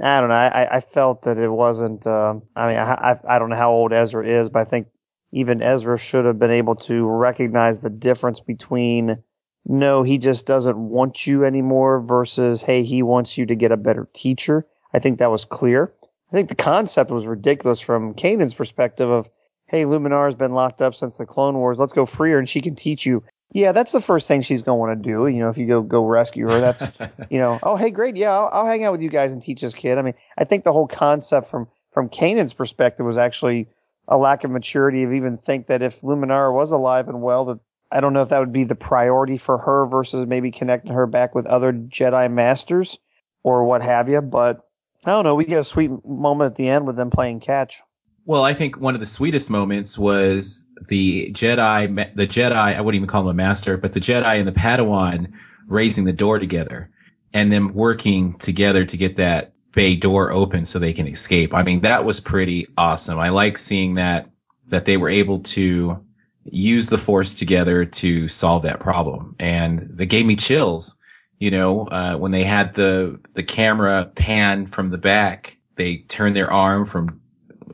I 0.03 0.19
don't 0.19 0.29
know, 0.29 0.35
I, 0.35 0.77
I 0.77 0.81
felt 0.81 1.23
that 1.23 1.37
it 1.37 1.49
wasn't. 1.49 2.05
Uh, 2.05 2.35
I 2.55 2.67
mean, 2.67 2.77
I, 2.77 2.93
I 2.93 3.35
I 3.35 3.39
don't 3.39 3.49
know 3.49 3.55
how 3.55 3.71
old 3.71 3.93
Ezra 3.93 4.25
is, 4.25 4.49
but 4.49 4.59
I 4.59 4.65
think 4.65 4.87
even 5.31 5.61
Ezra 5.61 5.97
should 5.97 6.25
have 6.25 6.39
been 6.39 6.51
able 6.51 6.75
to 6.75 7.05
recognize 7.05 7.79
the 7.79 7.89
difference 7.89 8.39
between 8.39 9.23
no, 9.65 10.03
he 10.03 10.17
just 10.17 10.45
doesn't 10.45 10.77
want 10.77 11.27
you 11.27 11.43
anymore 11.45 12.01
versus, 12.01 12.61
hey, 12.61 12.83
he 12.83 13.03
wants 13.03 13.37
you 13.37 13.45
to 13.45 13.55
get 13.55 13.71
a 13.71 13.77
better 13.77 14.07
teacher. 14.13 14.65
I 14.93 14.99
think 14.99 15.19
that 15.19 15.31
was 15.31 15.45
clear. 15.45 15.93
I 16.31 16.35
think 16.35 16.49
the 16.49 16.55
concept 16.55 17.11
was 17.11 17.25
ridiculous 17.25 17.79
from 17.79 18.13
Kanan's 18.13 18.53
perspective 18.53 19.09
of, 19.09 19.29
hey, 19.65 19.83
Luminara's 19.83 20.35
been 20.35 20.53
locked 20.53 20.81
up 20.81 20.93
since 20.93 21.17
the 21.17 21.25
Clone 21.25 21.57
Wars. 21.57 21.79
Let's 21.79 21.93
go 21.93 22.05
free 22.05 22.31
her 22.31 22.39
and 22.39 22.47
she 22.47 22.61
can 22.61 22.75
teach 22.75 23.05
you. 23.05 23.23
Yeah, 23.51 23.71
that's 23.71 23.91
the 23.91 24.01
first 24.01 24.27
thing 24.27 24.43
she's 24.43 24.61
going 24.61 24.75
to 24.75 24.79
want 24.79 25.03
to 25.03 25.09
do. 25.09 25.25
You 25.25 25.39
know, 25.39 25.49
if 25.49 25.57
you 25.57 25.65
go 25.65 25.81
go 25.81 26.05
rescue 26.05 26.47
her, 26.47 26.59
that's 26.59 26.87
you 27.31 27.39
know, 27.39 27.59
oh 27.63 27.75
hey, 27.75 27.89
great, 27.89 28.15
yeah, 28.15 28.29
I'll, 28.29 28.49
I'll 28.53 28.65
hang 28.67 28.83
out 28.83 28.91
with 28.91 29.01
you 29.01 29.09
guys 29.09 29.33
and 29.33 29.41
teach 29.41 29.61
this 29.61 29.73
kid. 29.73 29.97
I 29.97 30.03
mean, 30.03 30.13
I 30.37 30.43
think 30.43 30.63
the 30.63 30.71
whole 30.71 30.87
concept 30.87 31.49
from 31.49 31.67
from 31.91 32.09
Kanan's 32.09 32.53
perspective 32.53 33.07
was 33.07 33.17
actually 33.17 33.67
a 34.07 34.17
lack 34.17 34.43
of 34.43 34.51
maturity 34.51 35.03
of 35.03 35.13
even 35.13 35.37
think 35.37 35.67
that 35.67 35.81
if 35.81 36.01
Luminara 36.01 36.53
was 36.53 36.71
alive 36.71 37.07
and 37.07 37.23
well, 37.23 37.45
that 37.45 37.59
I 37.91 38.01
don't 38.01 38.13
know 38.13 38.21
if 38.21 38.29
that 38.29 38.39
would 38.39 38.53
be 38.53 38.65
the 38.65 38.75
priority 38.75 39.37
for 39.37 39.57
her 39.57 39.87
versus 39.87 40.27
maybe 40.27 40.51
connecting 40.51 40.93
her 40.93 41.07
back 41.07 41.33
with 41.33 41.47
other 41.47 41.73
Jedi 41.73 42.31
masters 42.31 42.99
or 43.43 43.63
what 43.65 43.81
have 43.81 44.09
you. 44.09 44.21
But 44.21 44.68
I 45.05 45.11
don't 45.11 45.23
know. 45.23 45.35
We 45.35 45.45
get 45.45 45.59
a 45.59 45.63
sweet 45.63 45.91
moment 46.05 46.51
at 46.51 46.55
the 46.55 46.67
end 46.67 46.85
with 46.85 46.97
them 46.97 47.09
playing 47.09 47.39
catch. 47.39 47.81
Well, 48.25 48.43
I 48.43 48.53
think 48.53 48.79
one 48.79 48.93
of 48.93 48.99
the 48.99 49.05
sweetest 49.05 49.49
moments 49.49 49.97
was 49.97 50.67
the 50.87 51.31
Jedi, 51.31 52.15
the 52.15 52.27
Jedi, 52.27 52.53
I 52.53 52.81
wouldn't 52.81 52.97
even 52.97 53.07
call 53.07 53.21
him 53.21 53.27
a 53.27 53.33
master, 53.33 53.77
but 53.77 53.93
the 53.93 53.99
Jedi 53.99 54.37
and 54.37 54.47
the 54.47 54.51
Padawan 54.51 55.31
raising 55.67 56.03
the 56.03 56.13
door 56.13 56.37
together 56.37 56.91
and 57.33 57.51
them 57.51 57.73
working 57.73 58.37
together 58.37 58.85
to 58.85 58.97
get 58.97 59.15
that 59.15 59.53
bay 59.71 59.95
door 59.95 60.31
open 60.31 60.65
so 60.65 60.79
they 60.79 60.93
can 60.93 61.07
escape. 61.07 61.53
I 61.53 61.63
mean, 61.63 61.81
that 61.81 62.05
was 62.05 62.19
pretty 62.19 62.67
awesome. 62.77 63.19
I 63.19 63.29
like 63.29 63.57
seeing 63.57 63.95
that, 63.95 64.29
that 64.67 64.85
they 64.85 64.97
were 64.97 65.09
able 65.09 65.39
to 65.39 66.03
use 66.45 66.87
the 66.87 66.97
force 66.97 67.33
together 67.33 67.85
to 67.85 68.27
solve 68.27 68.63
that 68.63 68.79
problem. 68.79 69.35
And 69.39 69.79
they 69.79 70.05
gave 70.05 70.25
me 70.25 70.35
chills, 70.35 70.98
you 71.39 71.51
know, 71.51 71.87
uh, 71.87 72.15
when 72.17 72.31
they 72.31 72.43
had 72.43 72.73
the, 72.73 73.19
the 73.33 73.43
camera 73.43 74.11
pan 74.15 74.65
from 74.65 74.89
the 74.89 74.97
back, 74.97 75.57
they 75.75 75.97
turned 75.97 76.35
their 76.35 76.51
arm 76.51 76.85
from 76.85 77.21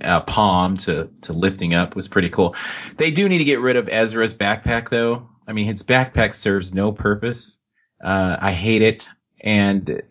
uh, 0.02 0.22
palm 0.22 0.78
to, 0.78 1.10
to 1.22 1.34
lifting 1.34 1.74
up 1.74 1.96
was 1.96 2.08
pretty 2.08 2.30
cool. 2.30 2.56
They 2.98 3.12
do 3.12 3.28
need 3.28 3.40
to 3.40 3.44
get 3.44 3.60
rid 3.60 3.76
of 3.76 3.90
Ezra's 3.90 4.34
backpack 4.34 4.90
though. 4.90 5.28
I 5.48 5.54
mean, 5.54 5.66
his 5.66 5.84
backpack 5.84 6.34
serves 6.34 6.74
no 6.74 6.92
purpose. 6.92 7.62
Uh, 8.04 8.38
I 8.40 8.52
hate 8.52 8.82
it. 8.82 9.08
And 9.42 10.02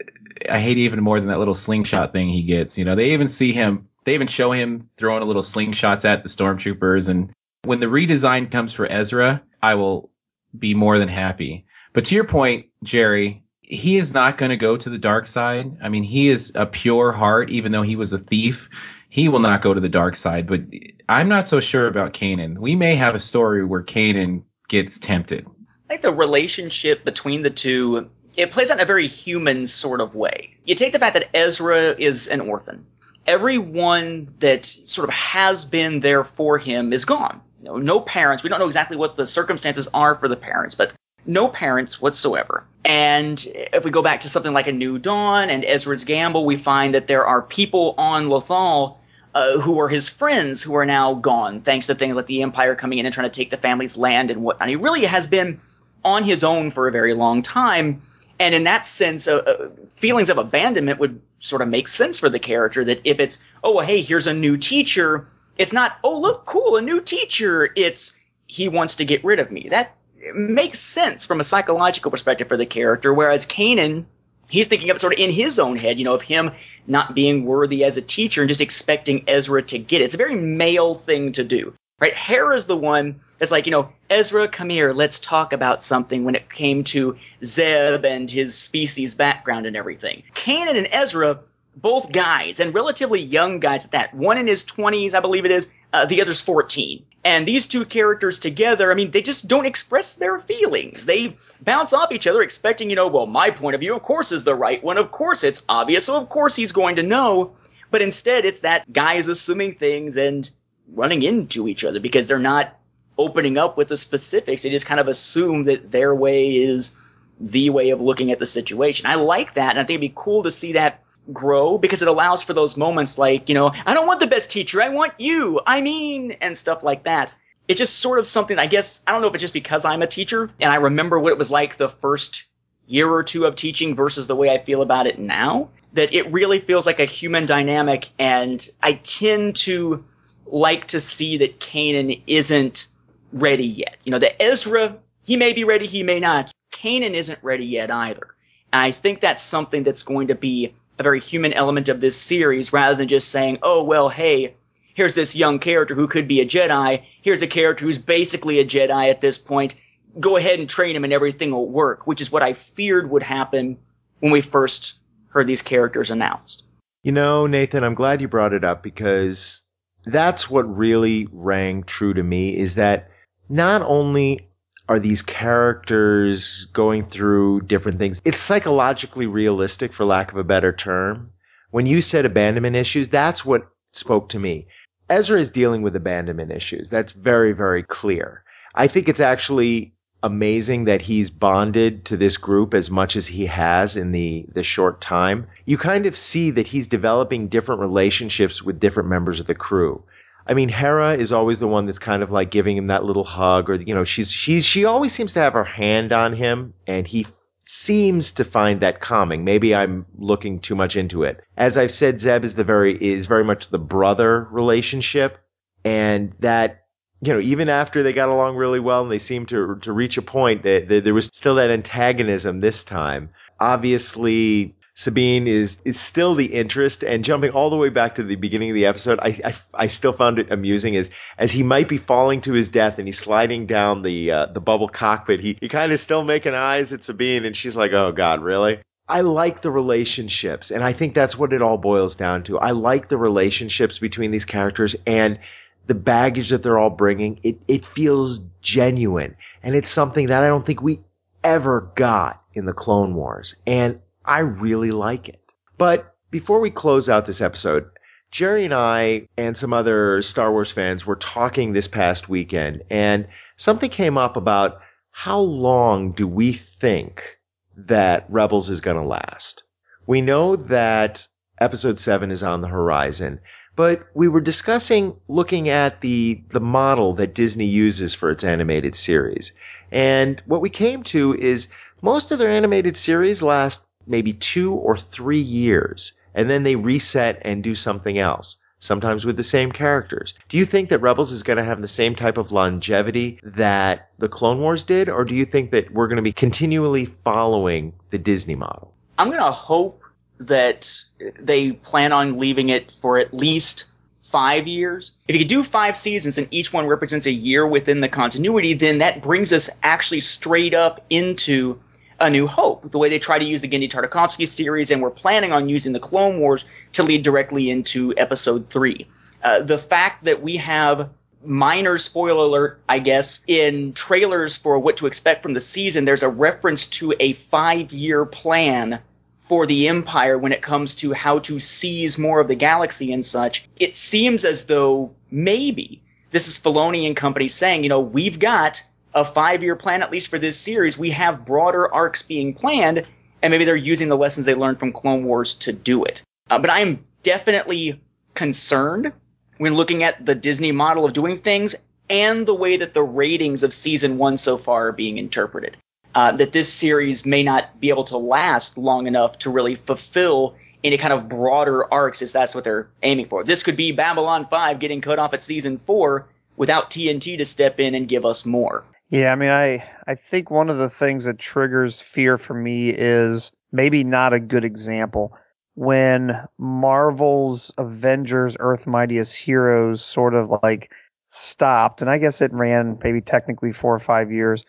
I 0.48 0.58
hate 0.58 0.78
even 0.78 1.02
more 1.02 1.20
than 1.20 1.28
that 1.28 1.38
little 1.38 1.54
slingshot 1.54 2.12
thing 2.12 2.28
he 2.28 2.42
gets. 2.42 2.78
You 2.78 2.84
know, 2.84 2.94
they 2.94 3.12
even 3.12 3.28
see 3.28 3.52
him, 3.52 3.88
they 4.04 4.14
even 4.14 4.26
show 4.26 4.52
him 4.52 4.80
throwing 4.96 5.22
a 5.22 5.26
little 5.26 5.42
slingshots 5.42 6.04
at 6.04 6.22
the 6.22 6.28
stormtroopers 6.28 7.08
and 7.08 7.32
when 7.64 7.80
the 7.80 7.86
redesign 7.86 8.50
comes 8.50 8.72
for 8.72 8.90
Ezra, 8.90 9.42
I 9.62 9.74
will 9.74 10.10
be 10.58 10.74
more 10.74 10.98
than 10.98 11.08
happy. 11.08 11.66
But 11.92 12.04
to 12.06 12.14
your 12.14 12.24
point, 12.24 12.66
Jerry, 12.82 13.43
he 13.74 13.96
is 13.96 14.14
not 14.14 14.38
going 14.38 14.50
to 14.50 14.56
go 14.56 14.76
to 14.76 14.90
the 14.90 14.98
dark 14.98 15.26
side. 15.26 15.76
I 15.82 15.88
mean, 15.88 16.04
he 16.04 16.28
is 16.28 16.52
a 16.54 16.66
pure 16.66 17.12
heart, 17.12 17.50
even 17.50 17.72
though 17.72 17.82
he 17.82 17.96
was 17.96 18.12
a 18.12 18.18
thief. 18.18 18.68
He 19.08 19.28
will 19.28 19.40
not 19.40 19.62
go 19.62 19.74
to 19.74 19.80
the 19.80 19.88
dark 19.88 20.16
side. 20.16 20.46
But 20.46 20.62
I'm 21.08 21.28
not 21.28 21.46
so 21.46 21.60
sure 21.60 21.86
about 21.86 22.12
Kanan. 22.12 22.58
We 22.58 22.74
may 22.74 22.94
have 22.96 23.14
a 23.14 23.20
story 23.20 23.64
where 23.64 23.82
Kanan 23.82 24.42
gets 24.68 24.98
tempted. 24.98 25.46
I 25.88 25.94
think 25.94 26.02
the 26.02 26.12
relationship 26.12 27.04
between 27.04 27.42
the 27.42 27.50
two 27.50 28.10
it 28.36 28.50
plays 28.50 28.68
out 28.70 28.78
in 28.78 28.82
a 28.82 28.86
very 28.86 29.06
human 29.06 29.64
sort 29.64 30.00
of 30.00 30.16
way. 30.16 30.56
You 30.64 30.74
take 30.74 30.92
the 30.92 30.98
fact 30.98 31.14
that 31.14 31.28
Ezra 31.34 31.94
is 31.98 32.26
an 32.26 32.40
orphan. 32.40 32.84
Everyone 33.28 34.28
that 34.40 34.64
sort 34.86 35.08
of 35.08 35.14
has 35.14 35.64
been 35.64 36.00
there 36.00 36.24
for 36.24 36.58
him 36.58 36.92
is 36.92 37.04
gone 37.04 37.40
no 37.64 38.00
parents. 38.00 38.42
We 38.42 38.50
don't 38.50 38.58
know 38.58 38.66
exactly 38.66 38.96
what 38.96 39.16
the 39.16 39.26
circumstances 39.26 39.88
are 39.94 40.14
for 40.14 40.28
the 40.28 40.36
parents, 40.36 40.74
but 40.74 40.94
no 41.26 41.48
parents 41.48 42.00
whatsoever. 42.00 42.64
And 42.84 43.46
if 43.72 43.84
we 43.84 43.90
go 43.90 44.02
back 44.02 44.20
to 44.20 44.28
something 44.28 44.52
like 44.52 44.66
A 44.66 44.72
New 44.72 44.98
Dawn 44.98 45.48
and 45.48 45.64
Ezra's 45.64 46.04
Gamble, 46.04 46.44
we 46.44 46.56
find 46.56 46.94
that 46.94 47.06
there 47.06 47.26
are 47.26 47.42
people 47.42 47.94
on 47.96 48.28
Lothal 48.28 48.96
uh, 49.34 49.58
who 49.58 49.80
are 49.80 49.88
his 49.88 50.08
friends 50.08 50.62
who 50.62 50.76
are 50.76 50.86
now 50.86 51.14
gone, 51.14 51.60
thanks 51.62 51.86
to 51.86 51.94
things 51.94 52.14
like 52.14 52.26
the 52.26 52.42
Empire 52.42 52.74
coming 52.74 52.98
in 52.98 53.06
and 53.06 53.12
trying 53.12 53.28
to 53.28 53.34
take 53.34 53.50
the 53.50 53.56
family's 53.56 53.96
land 53.96 54.30
and 54.30 54.42
whatnot. 54.42 54.68
He 54.68 54.76
really 54.76 55.04
has 55.04 55.26
been 55.26 55.58
on 56.04 56.24
his 56.24 56.44
own 56.44 56.70
for 56.70 56.86
a 56.86 56.92
very 56.92 57.14
long 57.14 57.42
time. 57.42 58.02
And 58.38 58.54
in 58.54 58.64
that 58.64 58.86
sense, 58.86 59.26
uh, 59.26 59.38
uh, 59.38 59.68
feelings 59.96 60.28
of 60.28 60.38
abandonment 60.38 60.98
would 61.00 61.20
sort 61.40 61.62
of 61.62 61.68
make 61.68 61.88
sense 61.88 62.18
for 62.18 62.28
the 62.28 62.38
character 62.38 62.84
that 62.84 63.00
if 63.04 63.18
it's, 63.18 63.42
oh, 63.62 63.76
well, 63.76 63.86
hey, 63.86 64.02
here's 64.02 64.26
a 64.26 64.34
new 64.34 64.56
teacher 64.56 65.26
it's 65.58 65.72
not, 65.72 65.98
oh, 66.02 66.18
look, 66.18 66.46
cool, 66.46 66.76
a 66.76 66.82
new 66.82 67.00
teacher. 67.00 67.70
It's, 67.76 68.16
he 68.46 68.68
wants 68.68 68.96
to 68.96 69.04
get 69.04 69.22
rid 69.24 69.38
of 69.38 69.50
me. 69.50 69.68
That 69.70 69.94
makes 70.34 70.80
sense 70.80 71.26
from 71.26 71.40
a 71.40 71.44
psychological 71.44 72.10
perspective 72.10 72.48
for 72.48 72.56
the 72.56 72.66
character, 72.66 73.12
whereas 73.12 73.46
Kanan, 73.46 74.04
he's 74.48 74.68
thinking 74.68 74.90
of 74.90 74.96
it 74.96 75.00
sort 75.00 75.14
of 75.14 75.18
in 75.18 75.30
his 75.30 75.58
own 75.58 75.76
head, 75.76 75.98
you 75.98 76.04
know, 76.04 76.14
of 76.14 76.22
him 76.22 76.52
not 76.86 77.14
being 77.14 77.44
worthy 77.44 77.84
as 77.84 77.96
a 77.96 78.02
teacher 78.02 78.42
and 78.42 78.48
just 78.48 78.60
expecting 78.60 79.24
Ezra 79.26 79.62
to 79.62 79.78
get 79.78 80.00
it. 80.00 80.04
It's 80.04 80.14
a 80.14 80.18
very 80.18 80.36
male 80.36 80.94
thing 80.94 81.32
to 81.32 81.44
do. 81.44 81.74
Right? 82.00 82.14
Hera's 82.14 82.66
the 82.66 82.76
one 82.76 83.20
that's 83.38 83.52
like, 83.52 83.66
you 83.66 83.70
know, 83.70 83.88
Ezra, 84.10 84.48
come 84.48 84.68
here, 84.68 84.92
let's 84.92 85.20
talk 85.20 85.52
about 85.52 85.82
something 85.82 86.24
when 86.24 86.34
it 86.34 86.50
came 86.50 86.82
to 86.84 87.16
Zeb 87.42 88.04
and 88.04 88.28
his 88.28 88.58
species 88.58 89.14
background 89.14 89.64
and 89.64 89.76
everything. 89.76 90.24
Kanan 90.34 90.76
and 90.76 90.88
Ezra 90.90 91.38
both 91.76 92.12
guys 92.12 92.60
and 92.60 92.74
relatively 92.74 93.20
young 93.20 93.60
guys 93.60 93.84
at 93.84 93.92
that. 93.92 94.14
One 94.14 94.38
in 94.38 94.46
his 94.46 94.64
20s, 94.64 95.14
I 95.14 95.20
believe 95.20 95.44
it 95.44 95.50
is. 95.50 95.70
Uh, 95.92 96.06
the 96.06 96.20
other's 96.20 96.40
14. 96.40 97.04
And 97.24 97.48
these 97.48 97.66
two 97.66 97.86
characters 97.86 98.38
together, 98.38 98.92
I 98.92 98.94
mean, 98.94 99.10
they 99.10 99.22
just 99.22 99.48
don't 99.48 99.64
express 99.64 100.14
their 100.14 100.38
feelings. 100.38 101.06
They 101.06 101.36
bounce 101.62 101.94
off 101.94 102.12
each 102.12 102.26
other 102.26 102.42
expecting, 102.42 102.90
you 102.90 102.96
know, 102.96 103.08
well, 103.08 103.26
my 103.26 103.50
point 103.50 103.74
of 103.74 103.80
view, 103.80 103.96
of 103.96 104.02
course, 104.02 104.30
is 104.30 104.44
the 104.44 104.54
right 104.54 104.84
one. 104.84 104.98
Of 104.98 105.10
course, 105.10 105.42
it's 105.42 105.64
obvious. 105.68 106.04
So, 106.04 106.16
of 106.16 106.28
course, 106.28 106.54
he's 106.54 106.72
going 106.72 106.96
to 106.96 107.02
know. 107.02 107.56
But 107.90 108.02
instead, 108.02 108.44
it's 108.44 108.60
that 108.60 108.92
guy 108.92 109.14
is 109.14 109.28
assuming 109.28 109.76
things 109.76 110.18
and 110.18 110.50
running 110.92 111.22
into 111.22 111.66
each 111.66 111.84
other 111.84 111.98
because 111.98 112.26
they're 112.26 112.38
not 112.38 112.78
opening 113.16 113.56
up 113.56 113.78
with 113.78 113.88
the 113.88 113.96
specifics. 113.96 114.62
They 114.62 114.70
just 114.70 114.86
kind 114.86 115.00
of 115.00 115.08
assume 115.08 115.64
that 115.64 115.92
their 115.92 116.14
way 116.14 116.56
is 116.56 117.00
the 117.40 117.70
way 117.70 117.90
of 117.90 118.00
looking 118.00 118.32
at 118.32 118.38
the 118.38 118.46
situation. 118.46 119.06
I 119.06 119.14
like 119.14 119.54
that, 119.54 119.70
and 119.70 119.78
I 119.78 119.82
think 119.82 120.00
it'd 120.00 120.12
be 120.12 120.12
cool 120.14 120.42
to 120.42 120.50
see 120.50 120.72
that 120.72 121.03
grow 121.32 121.78
because 121.78 122.02
it 122.02 122.08
allows 122.08 122.42
for 122.42 122.52
those 122.52 122.76
moments 122.76 123.18
like, 123.18 123.48
you 123.48 123.54
know, 123.54 123.72
I 123.86 123.94
don't 123.94 124.06
want 124.06 124.20
the 124.20 124.26
best 124.26 124.50
teacher, 124.50 124.82
I 124.82 124.88
want 124.88 125.12
you, 125.18 125.60
I 125.66 125.80
mean, 125.80 126.32
and 126.40 126.56
stuff 126.56 126.82
like 126.82 127.04
that. 127.04 127.34
It's 127.66 127.78
just 127.78 128.00
sort 128.00 128.18
of 128.18 128.26
something, 128.26 128.58
I 128.58 128.66
guess, 128.66 129.02
I 129.06 129.12
don't 129.12 129.22
know 129.22 129.28
if 129.28 129.34
it's 129.34 129.40
just 129.42 129.54
because 129.54 129.84
I'm 129.84 130.02
a 130.02 130.06
teacher 130.06 130.50
and 130.60 130.72
I 130.72 130.76
remember 130.76 131.18
what 131.18 131.32
it 131.32 131.38
was 131.38 131.50
like 131.50 131.76
the 131.78 131.88
first 131.88 132.44
year 132.86 133.10
or 133.10 133.22
two 133.22 133.46
of 133.46 133.56
teaching 133.56 133.94
versus 133.94 134.26
the 134.26 134.36
way 134.36 134.50
I 134.50 134.58
feel 134.58 134.82
about 134.82 135.06
it 135.06 135.18
now, 135.18 135.70
that 135.94 136.12
it 136.12 136.30
really 136.30 136.60
feels 136.60 136.86
like 136.86 137.00
a 137.00 137.04
human 137.04 137.46
dynamic, 137.46 138.10
and 138.18 138.68
I 138.82 138.94
tend 138.94 139.56
to 139.56 140.04
like 140.46 140.86
to 140.88 141.00
see 141.00 141.38
that 141.38 141.60
Kanan 141.60 142.20
isn't 142.26 142.88
ready 143.32 143.66
yet. 143.66 143.96
You 144.04 144.12
know, 144.12 144.18
that 144.18 144.42
Ezra, 144.42 144.96
he 145.22 145.36
may 145.36 145.52
be 145.52 145.64
ready, 145.64 145.86
he 145.86 146.02
may 146.02 146.20
not. 146.20 146.52
Kanan 146.72 147.14
isn't 147.14 147.38
ready 147.42 147.64
yet 147.64 147.90
either. 147.90 148.34
And 148.72 148.82
I 148.82 148.90
think 148.90 149.20
that's 149.20 149.42
something 149.42 149.84
that's 149.84 150.02
going 150.02 150.28
to 150.28 150.34
be 150.34 150.74
a 150.98 151.02
very 151.02 151.20
human 151.20 151.52
element 151.52 151.88
of 151.88 152.00
this 152.00 152.20
series 152.20 152.72
rather 152.72 152.94
than 152.94 153.08
just 153.08 153.30
saying, 153.30 153.58
oh, 153.62 153.82
well, 153.82 154.08
hey, 154.08 154.54
here's 154.94 155.14
this 155.14 155.36
young 155.36 155.58
character 155.58 155.94
who 155.94 156.06
could 156.06 156.28
be 156.28 156.40
a 156.40 156.46
Jedi. 156.46 157.02
Here's 157.22 157.42
a 157.42 157.46
character 157.46 157.84
who's 157.84 157.98
basically 157.98 158.60
a 158.60 158.64
Jedi 158.64 159.10
at 159.10 159.20
this 159.20 159.36
point. 159.36 159.74
Go 160.20 160.36
ahead 160.36 160.60
and 160.60 160.68
train 160.68 160.94
him 160.94 161.04
and 161.04 161.12
everything 161.12 161.50
will 161.50 161.68
work, 161.68 162.06
which 162.06 162.20
is 162.20 162.30
what 162.30 162.42
I 162.42 162.52
feared 162.52 163.10
would 163.10 163.22
happen 163.22 163.76
when 164.20 164.32
we 164.32 164.40
first 164.40 164.98
heard 165.28 165.46
these 165.46 165.62
characters 165.62 166.10
announced. 166.10 166.62
You 167.02 167.12
know, 167.12 167.46
Nathan, 167.46 167.82
I'm 167.82 167.94
glad 167.94 168.20
you 168.20 168.28
brought 168.28 168.54
it 168.54 168.64
up 168.64 168.82
because 168.82 169.60
that's 170.06 170.48
what 170.48 170.62
really 170.76 171.28
rang 171.32 171.82
true 171.82 172.14
to 172.14 172.22
me 172.22 172.56
is 172.56 172.76
that 172.76 173.10
not 173.48 173.82
only 173.82 174.48
are 174.88 174.98
these 174.98 175.22
characters 175.22 176.66
going 176.66 177.04
through 177.04 177.62
different 177.62 177.98
things, 177.98 178.20
it's 178.24 178.40
psychologically 178.40 179.26
realistic, 179.26 179.92
for 179.92 180.04
lack 180.04 180.32
of 180.32 180.38
a 180.38 180.44
better 180.44 180.72
term. 180.72 181.30
When 181.70 181.86
you 181.86 182.00
said 182.00 182.26
abandonment 182.26 182.76
issues, 182.76 183.08
that's 183.08 183.44
what 183.44 183.68
spoke 183.92 184.30
to 184.30 184.38
me. 184.38 184.66
Ezra 185.08 185.38
is 185.38 185.50
dealing 185.50 185.82
with 185.82 185.96
abandonment 185.96 186.52
issues. 186.52 186.90
That's 186.90 187.12
very, 187.12 187.52
very 187.52 187.82
clear. 187.82 188.44
I 188.74 188.86
think 188.86 189.08
it's 189.08 189.20
actually 189.20 189.94
amazing 190.22 190.84
that 190.84 191.02
he's 191.02 191.28
bonded 191.28 192.06
to 192.06 192.16
this 192.16 192.38
group 192.38 192.72
as 192.72 192.90
much 192.90 193.14
as 193.14 193.26
he 193.26 193.44
has 193.46 193.96
in 193.96 194.10
the, 194.12 194.46
the 194.52 194.62
short 194.62 195.00
time. 195.00 195.46
You 195.66 195.76
kind 195.76 196.06
of 196.06 196.16
see 196.16 196.52
that 196.52 196.66
he's 196.66 196.88
developing 196.88 197.48
different 197.48 197.82
relationships 197.82 198.62
with 198.62 198.80
different 198.80 199.10
members 199.10 199.40
of 199.40 199.46
the 199.46 199.54
crew. 199.54 200.02
I 200.46 200.54
mean, 200.54 200.68
Hera 200.68 201.14
is 201.14 201.32
always 201.32 201.58
the 201.58 201.68
one 201.68 201.86
that's 201.86 201.98
kind 201.98 202.22
of 202.22 202.30
like 202.30 202.50
giving 202.50 202.76
him 202.76 202.86
that 202.86 203.04
little 203.04 203.24
hug 203.24 203.70
or, 203.70 203.76
you 203.76 203.94
know, 203.94 204.04
she's, 204.04 204.30
she's, 204.30 204.64
she 204.64 204.84
always 204.84 205.12
seems 205.12 205.32
to 205.34 205.40
have 205.40 205.54
her 205.54 205.64
hand 205.64 206.12
on 206.12 206.34
him 206.34 206.74
and 206.86 207.06
he 207.06 207.26
seems 207.64 208.32
to 208.32 208.44
find 208.44 208.80
that 208.80 209.00
calming. 209.00 209.44
Maybe 209.44 209.74
I'm 209.74 210.04
looking 210.16 210.60
too 210.60 210.74
much 210.74 210.96
into 210.96 211.22
it. 211.22 211.40
As 211.56 211.78
I've 211.78 211.90
said, 211.90 212.20
Zeb 212.20 212.44
is 212.44 212.56
the 212.56 212.64
very, 212.64 213.02
is 213.02 213.26
very 213.26 213.44
much 213.44 213.68
the 213.68 213.78
brother 213.78 214.46
relationship 214.50 215.38
and 215.84 216.32
that 216.40 216.84
you 217.20 217.32
know, 217.32 217.40
even 217.40 217.70
after 217.70 218.02
they 218.02 218.12
got 218.12 218.28
along 218.28 218.56
really 218.56 218.80
well 218.80 219.02
and 219.02 219.10
they 219.10 219.18
seemed 219.18 219.48
to 219.48 219.76
to 219.76 219.92
reach 219.92 220.18
a 220.18 220.22
point 220.22 220.62
that, 220.64 220.88
that 220.88 221.04
there 221.04 221.14
was 221.14 221.30
still 221.32 221.54
that 221.54 221.70
antagonism 221.70 222.60
this 222.60 222.84
time. 222.84 223.30
Obviously, 223.60 224.76
Sabine 224.94 225.48
is 225.48 225.78
is 225.84 225.98
still 225.98 226.34
the 226.34 226.46
interest, 226.46 227.02
and 227.02 227.24
jumping 227.24 227.50
all 227.50 227.70
the 227.70 227.76
way 227.76 227.88
back 227.88 228.14
to 228.14 228.22
the 228.22 228.36
beginning 228.36 228.70
of 228.70 228.74
the 228.74 228.86
episode, 228.86 229.18
I 229.20 229.38
I, 229.44 229.54
I 229.74 229.86
still 229.88 230.12
found 230.12 230.38
it 230.38 230.52
amusing 230.52 230.94
as 230.96 231.10
as 231.36 231.50
he 231.50 231.62
might 231.62 231.88
be 231.88 231.96
falling 231.96 232.40
to 232.42 232.52
his 232.52 232.68
death 232.68 232.98
and 232.98 233.08
he's 233.08 233.18
sliding 233.18 233.66
down 233.66 234.02
the 234.02 234.30
uh, 234.30 234.46
the 234.46 234.60
bubble 234.60 234.88
cockpit. 234.88 235.40
He 235.40 235.58
he 235.60 235.68
kind 235.68 235.90
of 235.92 235.98
still 235.98 236.22
making 236.22 236.54
eyes 236.54 236.92
at 236.92 237.02
Sabine, 237.02 237.44
and 237.44 237.56
she's 237.56 237.76
like, 237.76 237.92
"Oh 237.92 238.12
God, 238.12 238.42
really?" 238.42 238.80
I 239.08 239.20
like 239.20 239.60
the 239.60 239.70
relationships, 239.70 240.70
and 240.70 240.82
I 240.82 240.92
think 240.92 241.14
that's 241.14 241.36
what 241.36 241.52
it 241.52 241.60
all 241.60 241.76
boils 241.76 242.16
down 242.16 242.44
to. 242.44 242.58
I 242.58 242.70
like 242.70 243.08
the 243.08 243.18
relationships 243.18 243.98
between 243.98 244.30
these 244.30 244.46
characters, 244.46 244.96
and 245.06 245.38
the 245.86 245.94
baggage 245.94 246.50
that 246.50 246.62
they're 246.62 246.78
all 246.78 246.90
bringing, 246.90 247.40
it, 247.42 247.58
it 247.68 247.84
feels 247.84 248.40
genuine. 248.62 249.36
And 249.62 249.74
it's 249.74 249.90
something 249.90 250.28
that 250.28 250.42
I 250.42 250.48
don't 250.48 250.64
think 250.64 250.80
we 250.80 251.00
ever 251.42 251.92
got 251.94 252.42
in 252.54 252.64
the 252.64 252.72
Clone 252.72 253.14
Wars. 253.14 253.56
And 253.66 254.00
I 254.24 254.40
really 254.40 254.90
like 254.90 255.28
it. 255.28 255.40
But 255.76 256.14
before 256.30 256.60
we 256.60 256.70
close 256.70 257.08
out 257.08 257.26
this 257.26 257.40
episode, 257.40 257.90
Jerry 258.30 258.64
and 258.64 258.74
I 258.74 259.28
and 259.36 259.56
some 259.56 259.72
other 259.72 260.22
Star 260.22 260.50
Wars 260.50 260.70
fans 260.70 261.06
were 261.06 261.16
talking 261.16 261.72
this 261.72 261.86
past 261.86 262.28
weekend 262.28 262.82
and 262.90 263.28
something 263.56 263.90
came 263.90 264.18
up 264.18 264.36
about 264.36 264.80
how 265.10 265.38
long 265.38 266.12
do 266.12 266.26
we 266.26 266.52
think 266.52 267.38
that 267.76 268.26
Rebels 268.28 268.70
is 268.70 268.80
going 268.80 268.96
to 268.96 269.06
last? 269.06 269.62
We 270.06 270.20
know 270.20 270.56
that 270.56 271.28
episode 271.60 271.98
seven 271.98 272.30
is 272.32 272.42
on 272.42 272.60
the 272.60 272.68
horizon, 272.68 273.40
but 273.76 274.06
we 274.14 274.26
were 274.26 274.40
discussing 274.40 275.16
looking 275.28 275.68
at 275.68 276.00
the 276.00 276.42
the 276.48 276.60
model 276.60 277.14
that 277.14 277.34
Disney 277.34 277.66
uses 277.66 278.14
for 278.14 278.30
its 278.30 278.42
animated 278.42 278.96
series. 278.96 279.52
And 279.92 280.42
what 280.46 280.60
we 280.60 280.70
came 280.70 281.04
to 281.04 281.36
is 281.36 281.68
most 282.02 282.32
of 282.32 282.38
their 282.38 282.50
animated 282.50 282.96
series 282.96 283.42
last 283.42 283.86
maybe 284.06 284.32
2 284.32 284.72
or 284.72 284.96
3 284.96 285.38
years 285.38 286.12
and 286.34 286.50
then 286.50 286.64
they 286.64 286.76
reset 286.76 287.40
and 287.42 287.62
do 287.62 287.74
something 287.74 288.18
else. 288.18 288.56
Sometimes 288.80 289.24
with 289.24 289.38
the 289.38 289.44
same 289.44 289.72
characters. 289.72 290.34
Do 290.48 290.58
you 290.58 290.66
think 290.66 290.90
that 290.90 290.98
Rebels 290.98 291.32
is 291.32 291.42
going 291.42 291.56
to 291.56 291.64
have 291.64 291.80
the 291.80 291.88
same 291.88 292.14
type 292.14 292.36
of 292.36 292.52
longevity 292.52 293.40
that 293.42 294.10
the 294.18 294.28
Clone 294.28 294.60
Wars 294.60 294.84
did, 294.84 295.08
or 295.08 295.24
do 295.24 295.34
you 295.34 295.46
think 295.46 295.70
that 295.70 295.90
we're 295.92 296.08
going 296.08 296.16
to 296.16 296.22
be 296.22 296.32
continually 296.32 297.06
following 297.06 297.94
the 298.10 298.18
Disney 298.18 298.56
model? 298.56 298.92
I'm 299.16 299.28
going 299.28 299.40
to 299.40 299.52
hope 299.52 300.02
that 300.38 300.92
they 301.38 301.72
plan 301.72 302.12
on 302.12 302.38
leaving 302.38 302.68
it 302.68 302.90
for 302.90 303.16
at 303.16 303.32
least 303.32 303.86
five 304.22 304.66
years. 304.66 305.12
If 305.28 305.36
you 305.36 305.46
do 305.46 305.62
five 305.62 305.96
seasons 305.96 306.36
and 306.36 306.48
each 306.50 306.72
one 306.72 306.86
represents 306.86 307.24
a 307.24 307.32
year 307.32 307.66
within 307.66 308.00
the 308.00 308.08
continuity, 308.08 308.74
then 308.74 308.98
that 308.98 309.22
brings 309.22 309.52
us 309.52 309.70
actually 309.82 310.20
straight 310.20 310.74
up 310.74 311.02
into 311.08 311.78
A 312.20 312.30
New 312.30 312.46
Hope, 312.46 312.90
the 312.90 312.98
way 312.98 313.08
they 313.08 313.18
try 313.18 313.38
to 313.38 313.44
use 313.44 313.62
the 313.62 313.68
Genndy 313.68 313.90
Tartakovsky 313.90 314.46
series, 314.46 314.90
and 314.90 315.02
we're 315.02 315.10
planning 315.10 315.52
on 315.52 315.68
using 315.68 315.92
the 315.92 316.00
Clone 316.00 316.38
Wars 316.38 316.64
to 316.92 317.02
lead 317.02 317.22
directly 317.22 317.70
into 317.70 318.14
Episode 318.16 318.70
3. 318.70 319.06
Uh, 319.42 319.60
the 319.60 319.78
fact 319.78 320.24
that 320.24 320.42
we 320.42 320.56
have 320.56 321.10
minor 321.44 321.98
spoiler 321.98 322.44
alert, 322.44 322.80
I 322.88 322.98
guess, 322.98 323.42
in 323.46 323.92
trailers 323.92 324.56
for 324.56 324.78
what 324.78 324.96
to 324.98 325.06
expect 325.06 325.42
from 325.42 325.52
the 325.52 325.60
season, 325.60 326.04
there's 326.04 326.22
a 326.22 326.28
reference 326.28 326.86
to 326.86 327.14
a 327.20 327.34
five 327.34 327.92
year 327.92 328.24
plan 328.24 329.00
for 329.44 329.66
the 329.66 329.88
Empire 329.88 330.38
when 330.38 330.52
it 330.52 330.62
comes 330.62 330.94
to 330.94 331.12
how 331.12 331.38
to 331.40 331.60
seize 331.60 332.16
more 332.16 332.40
of 332.40 332.48
the 332.48 332.54
galaxy 332.54 333.12
and 333.12 333.24
such, 333.24 333.68
it 333.78 333.94
seems 333.94 334.42
as 334.42 334.64
though 334.64 335.10
maybe 335.30 336.00
this 336.30 336.48
is 336.48 336.58
Filoni 336.58 337.06
and 337.06 337.14
company 337.14 337.46
saying, 337.46 337.82
you 337.82 337.90
know, 337.90 338.00
we've 338.00 338.38
got 338.38 338.82
a 339.14 339.24
five 339.24 339.62
year 339.62 339.76
plan, 339.76 340.02
at 340.02 340.10
least 340.10 340.28
for 340.28 340.38
this 340.38 340.58
series. 340.58 340.98
We 340.98 341.10
have 341.10 341.44
broader 341.44 341.92
arcs 341.92 342.22
being 342.22 342.54
planned, 342.54 343.06
and 343.42 343.50
maybe 343.50 343.64
they're 343.64 343.76
using 343.76 344.08
the 344.08 344.16
lessons 344.16 344.46
they 344.46 344.54
learned 344.54 344.78
from 344.78 344.92
Clone 344.92 345.24
Wars 345.24 345.54
to 345.54 345.72
do 345.72 346.04
it. 346.04 346.22
Uh, 346.50 346.58
but 346.58 346.70
I 346.70 346.80
am 346.80 347.04
definitely 347.22 348.00
concerned 348.34 349.12
when 349.58 349.74
looking 349.74 350.02
at 350.02 350.26
the 350.26 350.34
Disney 350.34 350.72
model 350.72 351.04
of 351.04 351.12
doing 351.12 351.38
things 351.38 351.74
and 352.10 352.46
the 352.46 352.54
way 352.54 352.76
that 352.76 352.94
the 352.94 353.02
ratings 353.02 353.62
of 353.62 353.72
season 353.72 354.18
one 354.18 354.36
so 354.36 354.58
far 354.58 354.88
are 354.88 354.92
being 354.92 355.16
interpreted 355.16 355.76
uh, 356.14 356.32
that 356.36 356.52
this 356.52 356.72
series 356.72 357.26
may 357.26 357.42
not 357.42 357.78
be 357.80 357.88
able 357.88 358.04
to 358.04 358.16
last 358.16 358.78
long 358.78 359.06
enough 359.06 359.38
to 359.38 359.50
really 359.50 359.74
fulfill 359.74 360.54
any 360.82 360.96
kind 360.98 361.12
of 361.12 361.28
broader 361.28 361.92
arcs 361.92 362.20
if 362.22 362.32
that's 362.32 362.54
what 362.54 362.64
they're 362.64 362.88
aiming 363.02 363.26
for. 363.26 363.42
This 363.42 363.62
could 363.62 363.76
be 363.76 363.90
Babylon 363.90 364.46
5 364.48 364.78
getting 364.78 365.00
cut 365.00 365.18
off 365.18 365.34
at 365.34 365.42
season 365.42 365.78
4 365.78 366.26
without 366.56 366.90
TNT 366.90 367.38
to 367.38 367.44
step 367.44 367.80
in 367.80 367.94
and 367.94 368.08
give 368.08 368.24
us 368.24 368.44
more. 368.44 368.84
Yeah, 369.08 369.32
I 369.32 369.36
mean 369.36 369.50
I 369.50 369.88
I 370.06 370.14
think 370.14 370.50
one 370.50 370.70
of 370.70 370.78
the 370.78 370.90
things 370.90 371.24
that 371.24 371.38
triggers 371.38 372.00
fear 372.00 372.38
for 372.38 372.54
me 372.54 372.90
is 372.90 373.50
maybe 373.72 374.04
not 374.04 374.32
a 374.32 374.40
good 374.40 374.64
example 374.64 375.36
when 375.74 376.32
Marvel's 376.58 377.72
Avengers 377.78 378.56
Earth 378.60 378.86
Mightiest 378.86 379.36
Heroes 379.36 380.04
sort 380.04 380.34
of 380.34 380.50
like 380.62 380.90
stopped 381.28 382.00
and 382.00 382.10
I 382.10 382.18
guess 382.18 382.40
it 382.40 382.52
ran 382.52 382.98
maybe 383.02 383.20
technically 383.20 383.72
4 383.72 383.94
or 383.94 383.98
5 383.98 384.32
years 384.32 384.64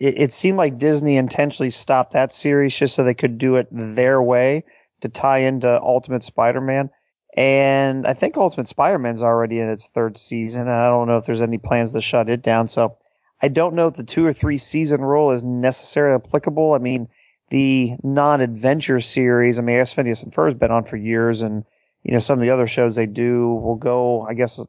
it, 0.00 0.14
it 0.20 0.32
seemed 0.32 0.58
like 0.58 0.78
Disney 0.78 1.16
intentionally 1.16 1.70
stopped 1.70 2.12
that 2.12 2.32
series 2.32 2.76
just 2.76 2.94
so 2.94 3.04
they 3.04 3.14
could 3.14 3.38
do 3.38 3.56
it 3.56 3.68
their 3.70 4.22
way 4.22 4.64
to 5.00 5.08
tie 5.08 5.38
into 5.38 5.80
Ultimate 5.80 6.22
Spider-Man. 6.22 6.90
And 7.36 8.06
I 8.06 8.14
think 8.14 8.36
Ultimate 8.36 8.68
Spider-Man's 8.68 9.22
already 9.22 9.60
in 9.60 9.68
its 9.68 9.88
third 9.88 10.16
season. 10.18 10.68
I 10.68 10.86
don't 10.86 11.06
know 11.08 11.18
if 11.18 11.26
there's 11.26 11.42
any 11.42 11.58
plans 11.58 11.92
to 11.92 12.00
shut 12.00 12.28
it 12.28 12.42
down. 12.42 12.68
So 12.68 12.96
I 13.40 13.48
don't 13.48 13.74
know 13.74 13.86
if 13.86 13.94
the 13.94 14.04
two 14.04 14.26
or 14.26 14.32
three 14.32 14.58
season 14.58 15.00
rule 15.00 15.30
is 15.30 15.42
necessarily 15.42 16.16
applicable. 16.16 16.72
I 16.72 16.78
mean, 16.78 17.08
the 17.50 17.94
non-adventure 18.02 19.00
series, 19.00 19.58
I 19.58 19.62
mean, 19.62 19.76
I 19.76 19.80
guess 19.80 19.92
Phineas 19.92 20.22
and 20.22 20.32
Ferb 20.32 20.46
has 20.46 20.54
been 20.54 20.70
on 20.70 20.84
for 20.84 20.96
years 20.96 21.42
and, 21.42 21.64
you 22.02 22.12
know, 22.12 22.18
some 22.18 22.38
of 22.38 22.42
the 22.42 22.50
other 22.50 22.66
shows 22.66 22.96
they 22.96 23.06
do 23.06 23.54
will 23.54 23.76
go, 23.76 24.22
I 24.22 24.34
guess, 24.34 24.64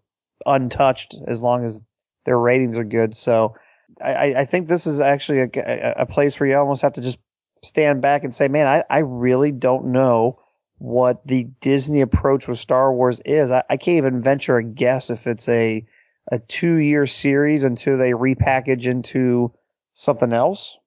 untouched 0.46 1.16
as 1.28 1.42
long 1.42 1.66
as 1.66 1.82
their 2.26 2.38
ratings 2.38 2.78
are 2.78 2.84
good. 2.84 3.16
So 3.16 3.56
I, 4.02 4.36
I 4.36 4.46
think 4.46 4.68
this 4.68 4.88
is 4.88 5.00
actually 5.00 5.40
a, 5.40 5.94
a 5.98 6.06
place 6.06 6.40
where 6.40 6.48
you 6.48 6.56
almost 6.56 6.84
have 6.84 6.94
to 6.94 7.02
just 7.02 7.20
stand 7.64 8.02
back 8.02 8.24
and 8.24 8.34
say, 8.34 8.48
man, 8.48 8.68
I, 8.68 8.84
I 8.90 9.00
really 9.00 9.52
don't 9.52 9.92
know 9.92 10.40
what 10.78 11.26
the 11.28 11.46
Disney 11.60 12.02
approach 12.02 12.48
with 12.48 12.60
Star 12.60 12.94
Wars 12.94 13.20
is. 13.26 13.52
I, 13.52 13.64
I 13.70 13.78
can't 13.78 13.98
even 13.98 14.22
venture 14.22 14.58
a 14.58 14.64
guess 14.64 15.10
if 15.10 15.28
it's 15.28 15.50
a 15.50 15.86
a 16.32 16.40
two 16.40 16.76
year 16.76 17.06
series 17.06 17.64
until 17.64 17.98
they 17.98 18.12
repackage 18.12 18.86
into 18.86 19.52
something 19.94 20.34
else. 20.34 20.78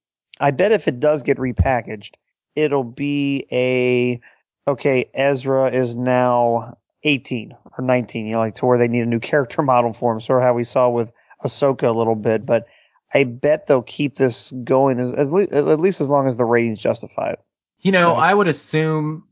I 0.41 0.51
bet 0.51 0.73
if 0.73 0.89
it 0.89 1.01
does 1.01 1.23
get 1.23 1.39
repackaged, 1.39 2.13
it'll 2.57 2.85
be 2.85 3.47
a 3.53 4.21
okay, 4.69 5.11
Ezra 5.15 5.71
is 5.71 5.97
now 5.97 6.77
18 7.05 7.57
or 7.77 7.85
19, 7.85 8.27
you 8.27 8.33
know, 8.33 8.39
like 8.39 8.55
to 8.57 8.67
where 8.67 8.79
they 8.79 8.89
need 8.89 9.03
a 9.03 9.07
new 9.07 9.21
character 9.21 9.63
model 9.63 9.93
for 9.93 10.13
him, 10.13 10.21
sort 10.21 10.43
of 10.43 10.47
how 10.47 10.55
we 10.55 10.65
saw 10.65 10.89
with 10.89 11.11
Ahsoka 11.45 11.85
a 11.85 11.97
little 11.97 12.15
bit. 12.15 12.47
But 12.47 12.67
I 13.13 13.25
bet 13.25 13.67
they'll 13.67 13.83
keep 13.83 14.17
this 14.17 14.53
going 14.65 14.99
as, 14.99 15.13
as 15.13 15.33
le- 15.33 15.43
at 15.43 15.81
least 15.81 16.01
as 16.01 16.09
long 16.09 16.27
as 16.27 16.37
the 16.37 16.45
ratings 16.45 16.81
justify 16.81 17.31
it. 17.31 17.41
You 17.81 17.93
know, 17.93 18.15
I 18.15 18.33
would 18.33 18.47
assume 18.47 19.25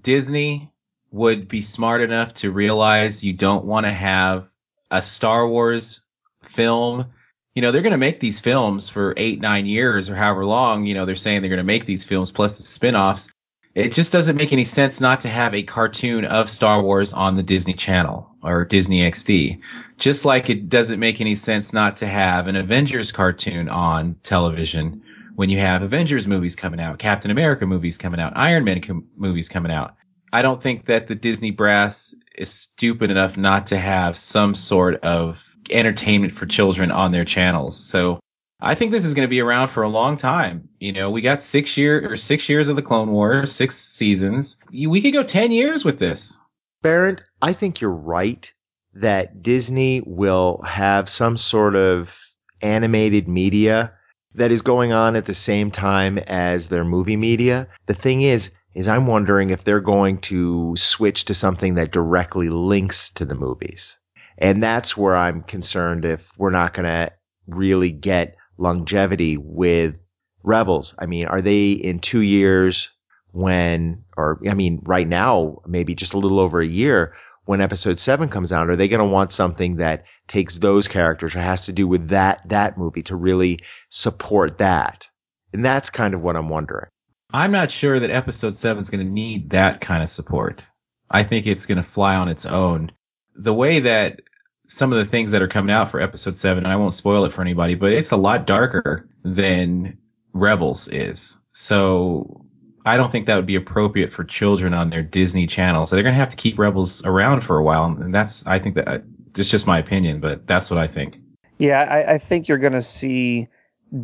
Disney 0.00 0.72
would 1.10 1.48
be 1.48 1.60
smart 1.60 2.00
enough 2.00 2.34
to 2.34 2.52
realize 2.52 3.24
you 3.24 3.32
don't 3.32 3.64
want 3.64 3.84
to 3.84 3.92
have 3.92 4.48
a 4.90 5.02
Star 5.02 5.48
Wars 5.48 6.04
film. 6.42 7.06
You 7.54 7.62
know, 7.62 7.72
they're 7.72 7.82
going 7.82 7.92
to 7.92 7.98
make 7.98 8.20
these 8.20 8.40
films 8.40 8.88
for 8.88 9.14
eight, 9.16 9.40
nine 9.40 9.66
years 9.66 10.10
or 10.10 10.14
however 10.14 10.44
long, 10.44 10.84
you 10.86 10.94
know, 10.94 11.06
they're 11.06 11.14
saying 11.14 11.40
they're 11.40 11.48
going 11.48 11.58
to 11.58 11.64
make 11.64 11.86
these 11.86 12.04
films 12.04 12.30
plus 12.30 12.56
the 12.56 12.62
spin-offs. 12.62 13.32
It 13.74 13.92
just 13.92 14.12
doesn't 14.12 14.36
make 14.36 14.52
any 14.52 14.64
sense 14.64 15.00
not 15.00 15.20
to 15.20 15.28
have 15.28 15.54
a 15.54 15.62
cartoon 15.62 16.24
of 16.24 16.48
Star 16.48 16.82
Wars 16.82 17.12
on 17.12 17.34
the 17.34 17.42
Disney 17.42 17.74
Channel 17.74 18.26
or 18.42 18.64
Disney 18.64 19.00
XD. 19.00 19.60
Just 19.98 20.24
like 20.24 20.48
it 20.48 20.68
doesn't 20.68 21.00
make 21.00 21.20
any 21.20 21.34
sense 21.34 21.72
not 21.72 21.96
to 21.98 22.06
have 22.06 22.46
an 22.46 22.56
Avengers 22.56 23.12
cartoon 23.12 23.68
on 23.68 24.16
television 24.22 25.02
when 25.36 25.50
you 25.50 25.58
have 25.58 25.82
Avengers 25.82 26.26
movies 26.26 26.56
coming 26.56 26.80
out, 26.80 26.98
Captain 26.98 27.30
America 27.30 27.66
movies 27.66 27.98
coming 27.98 28.18
out, 28.18 28.32
Iron 28.34 28.64
Man 28.64 28.80
com- 28.80 29.06
movies 29.16 29.48
coming 29.48 29.70
out. 29.70 29.94
I 30.32 30.42
don't 30.42 30.62
think 30.62 30.86
that 30.86 31.06
the 31.06 31.14
Disney 31.14 31.50
brass 31.50 32.14
is 32.36 32.50
stupid 32.50 33.10
enough 33.10 33.36
not 33.36 33.68
to 33.68 33.78
have 33.78 34.16
some 34.16 34.54
sort 34.54 34.96
of 35.02 35.44
entertainment 35.70 36.34
for 36.34 36.46
children 36.46 36.90
on 36.90 37.12
their 37.12 37.24
channels. 37.24 37.76
So 37.76 38.20
I 38.60 38.74
think 38.74 38.90
this 38.90 39.04
is 39.04 39.14
going 39.14 39.26
to 39.26 39.30
be 39.30 39.40
around 39.40 39.68
for 39.68 39.82
a 39.82 39.88
long 39.88 40.16
time. 40.16 40.68
You 40.80 40.92
know, 40.92 41.10
we 41.10 41.20
got 41.20 41.42
six 41.42 41.76
year 41.76 42.10
or 42.10 42.16
six 42.16 42.48
years 42.48 42.68
of 42.68 42.76
the 42.76 42.82
Clone 42.82 43.10
Wars, 43.10 43.52
six 43.52 43.76
seasons. 43.76 44.58
We 44.70 45.00
could 45.02 45.12
go 45.12 45.22
ten 45.22 45.52
years 45.52 45.84
with 45.84 45.98
this. 45.98 46.38
Barrett, 46.82 47.22
I 47.42 47.52
think 47.52 47.80
you're 47.80 47.90
right 47.94 48.50
that 48.94 49.42
Disney 49.42 50.02
will 50.06 50.62
have 50.62 51.08
some 51.08 51.36
sort 51.36 51.76
of 51.76 52.18
animated 52.62 53.28
media 53.28 53.92
that 54.34 54.50
is 54.50 54.62
going 54.62 54.92
on 54.92 55.16
at 55.16 55.26
the 55.26 55.34
same 55.34 55.70
time 55.70 56.18
as 56.18 56.68
their 56.68 56.84
movie 56.84 57.16
media. 57.16 57.68
The 57.86 57.94
thing 57.94 58.22
is, 58.22 58.52
is 58.76 58.88
I'm 58.88 59.06
wondering 59.06 59.48
if 59.48 59.64
they're 59.64 59.80
going 59.80 60.18
to 60.18 60.74
switch 60.76 61.24
to 61.24 61.34
something 61.34 61.76
that 61.76 61.92
directly 61.92 62.50
links 62.50 63.10
to 63.12 63.24
the 63.24 63.34
movies. 63.34 63.98
And 64.36 64.62
that's 64.62 64.94
where 64.94 65.16
I'm 65.16 65.40
concerned 65.40 66.04
if 66.04 66.30
we're 66.36 66.50
not 66.50 66.74
going 66.74 66.84
to 66.84 67.10
really 67.46 67.90
get 67.90 68.36
longevity 68.58 69.38
with 69.38 69.94
Rebels. 70.42 70.94
I 70.98 71.06
mean, 71.06 71.26
are 71.26 71.40
they 71.40 71.70
in 71.72 72.00
two 72.00 72.20
years 72.20 72.90
when, 73.32 74.04
or 74.14 74.42
I 74.46 74.52
mean, 74.52 74.82
right 74.84 75.08
now, 75.08 75.62
maybe 75.66 75.94
just 75.94 76.12
a 76.12 76.18
little 76.18 76.38
over 76.38 76.60
a 76.60 76.66
year 76.66 77.14
when 77.46 77.62
episode 77.62 77.98
seven 77.98 78.28
comes 78.28 78.52
out, 78.52 78.68
are 78.68 78.76
they 78.76 78.88
going 78.88 79.00
to 79.00 79.06
want 79.06 79.32
something 79.32 79.76
that 79.76 80.04
takes 80.28 80.58
those 80.58 80.86
characters 80.86 81.34
or 81.34 81.40
has 81.40 81.64
to 81.64 81.72
do 81.72 81.88
with 81.88 82.08
that, 82.08 82.46
that 82.50 82.76
movie 82.76 83.04
to 83.04 83.16
really 83.16 83.60
support 83.88 84.58
that? 84.58 85.08
And 85.54 85.64
that's 85.64 85.88
kind 85.88 86.12
of 86.12 86.20
what 86.20 86.36
I'm 86.36 86.50
wondering. 86.50 86.90
I'm 87.32 87.52
not 87.52 87.70
sure 87.70 87.98
that 87.98 88.10
episode 88.10 88.54
seven 88.54 88.80
is 88.80 88.90
going 88.90 89.04
to 89.04 89.12
need 89.12 89.50
that 89.50 89.80
kind 89.80 90.02
of 90.02 90.08
support. 90.08 90.68
I 91.10 91.22
think 91.22 91.46
it's 91.46 91.66
going 91.66 91.76
to 91.76 91.82
fly 91.82 92.16
on 92.16 92.28
its 92.28 92.46
own. 92.46 92.92
The 93.34 93.54
way 93.54 93.80
that 93.80 94.22
some 94.66 94.92
of 94.92 94.98
the 94.98 95.04
things 95.04 95.30
that 95.30 95.42
are 95.42 95.48
coming 95.48 95.72
out 95.72 95.90
for 95.90 96.00
episode 96.00 96.36
seven, 96.36 96.64
and 96.64 96.72
I 96.72 96.76
won't 96.76 96.94
spoil 96.94 97.24
it 97.24 97.32
for 97.32 97.42
anybody, 97.42 97.76
but 97.76 97.92
it's 97.92 98.10
a 98.10 98.16
lot 98.16 98.46
darker 98.46 99.08
than 99.22 99.96
Rebels 100.32 100.88
is. 100.88 101.40
So 101.50 102.44
I 102.84 102.96
don't 102.96 103.12
think 103.12 103.26
that 103.26 103.36
would 103.36 103.46
be 103.46 103.54
appropriate 103.54 104.12
for 104.12 104.24
children 104.24 104.74
on 104.74 104.90
their 104.90 105.02
Disney 105.02 105.46
channel. 105.46 105.86
So 105.86 105.94
they're 105.94 106.02
going 106.02 106.14
to 106.14 106.18
have 106.18 106.30
to 106.30 106.36
keep 106.36 106.58
Rebels 106.58 107.04
around 107.04 107.42
for 107.42 107.58
a 107.58 107.62
while. 107.62 107.84
And 107.84 108.12
that's, 108.12 108.44
I 108.46 108.58
think 108.58 108.74
that 108.74 109.04
it's 109.36 109.48
just 109.48 109.66
my 109.66 109.78
opinion, 109.78 110.18
but 110.18 110.46
that's 110.46 110.70
what 110.70 110.78
I 110.78 110.88
think. 110.88 111.20
Yeah, 111.58 111.82
I, 111.82 112.14
I 112.14 112.18
think 112.18 112.48
you're 112.48 112.58
going 112.58 112.72
to 112.72 112.82
see 112.82 113.46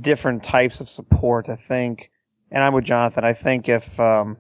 different 0.01 0.45
types 0.45 0.81
of 0.81 0.89
support. 0.89 1.49
I 1.49 1.57
think, 1.57 2.12
and 2.53 2.63
I'm 2.63 2.75
with 2.75 2.85
Jonathan. 2.85 3.25
I 3.25 3.33
think 3.33 3.69
if, 3.69 3.99
um, 3.99 4.37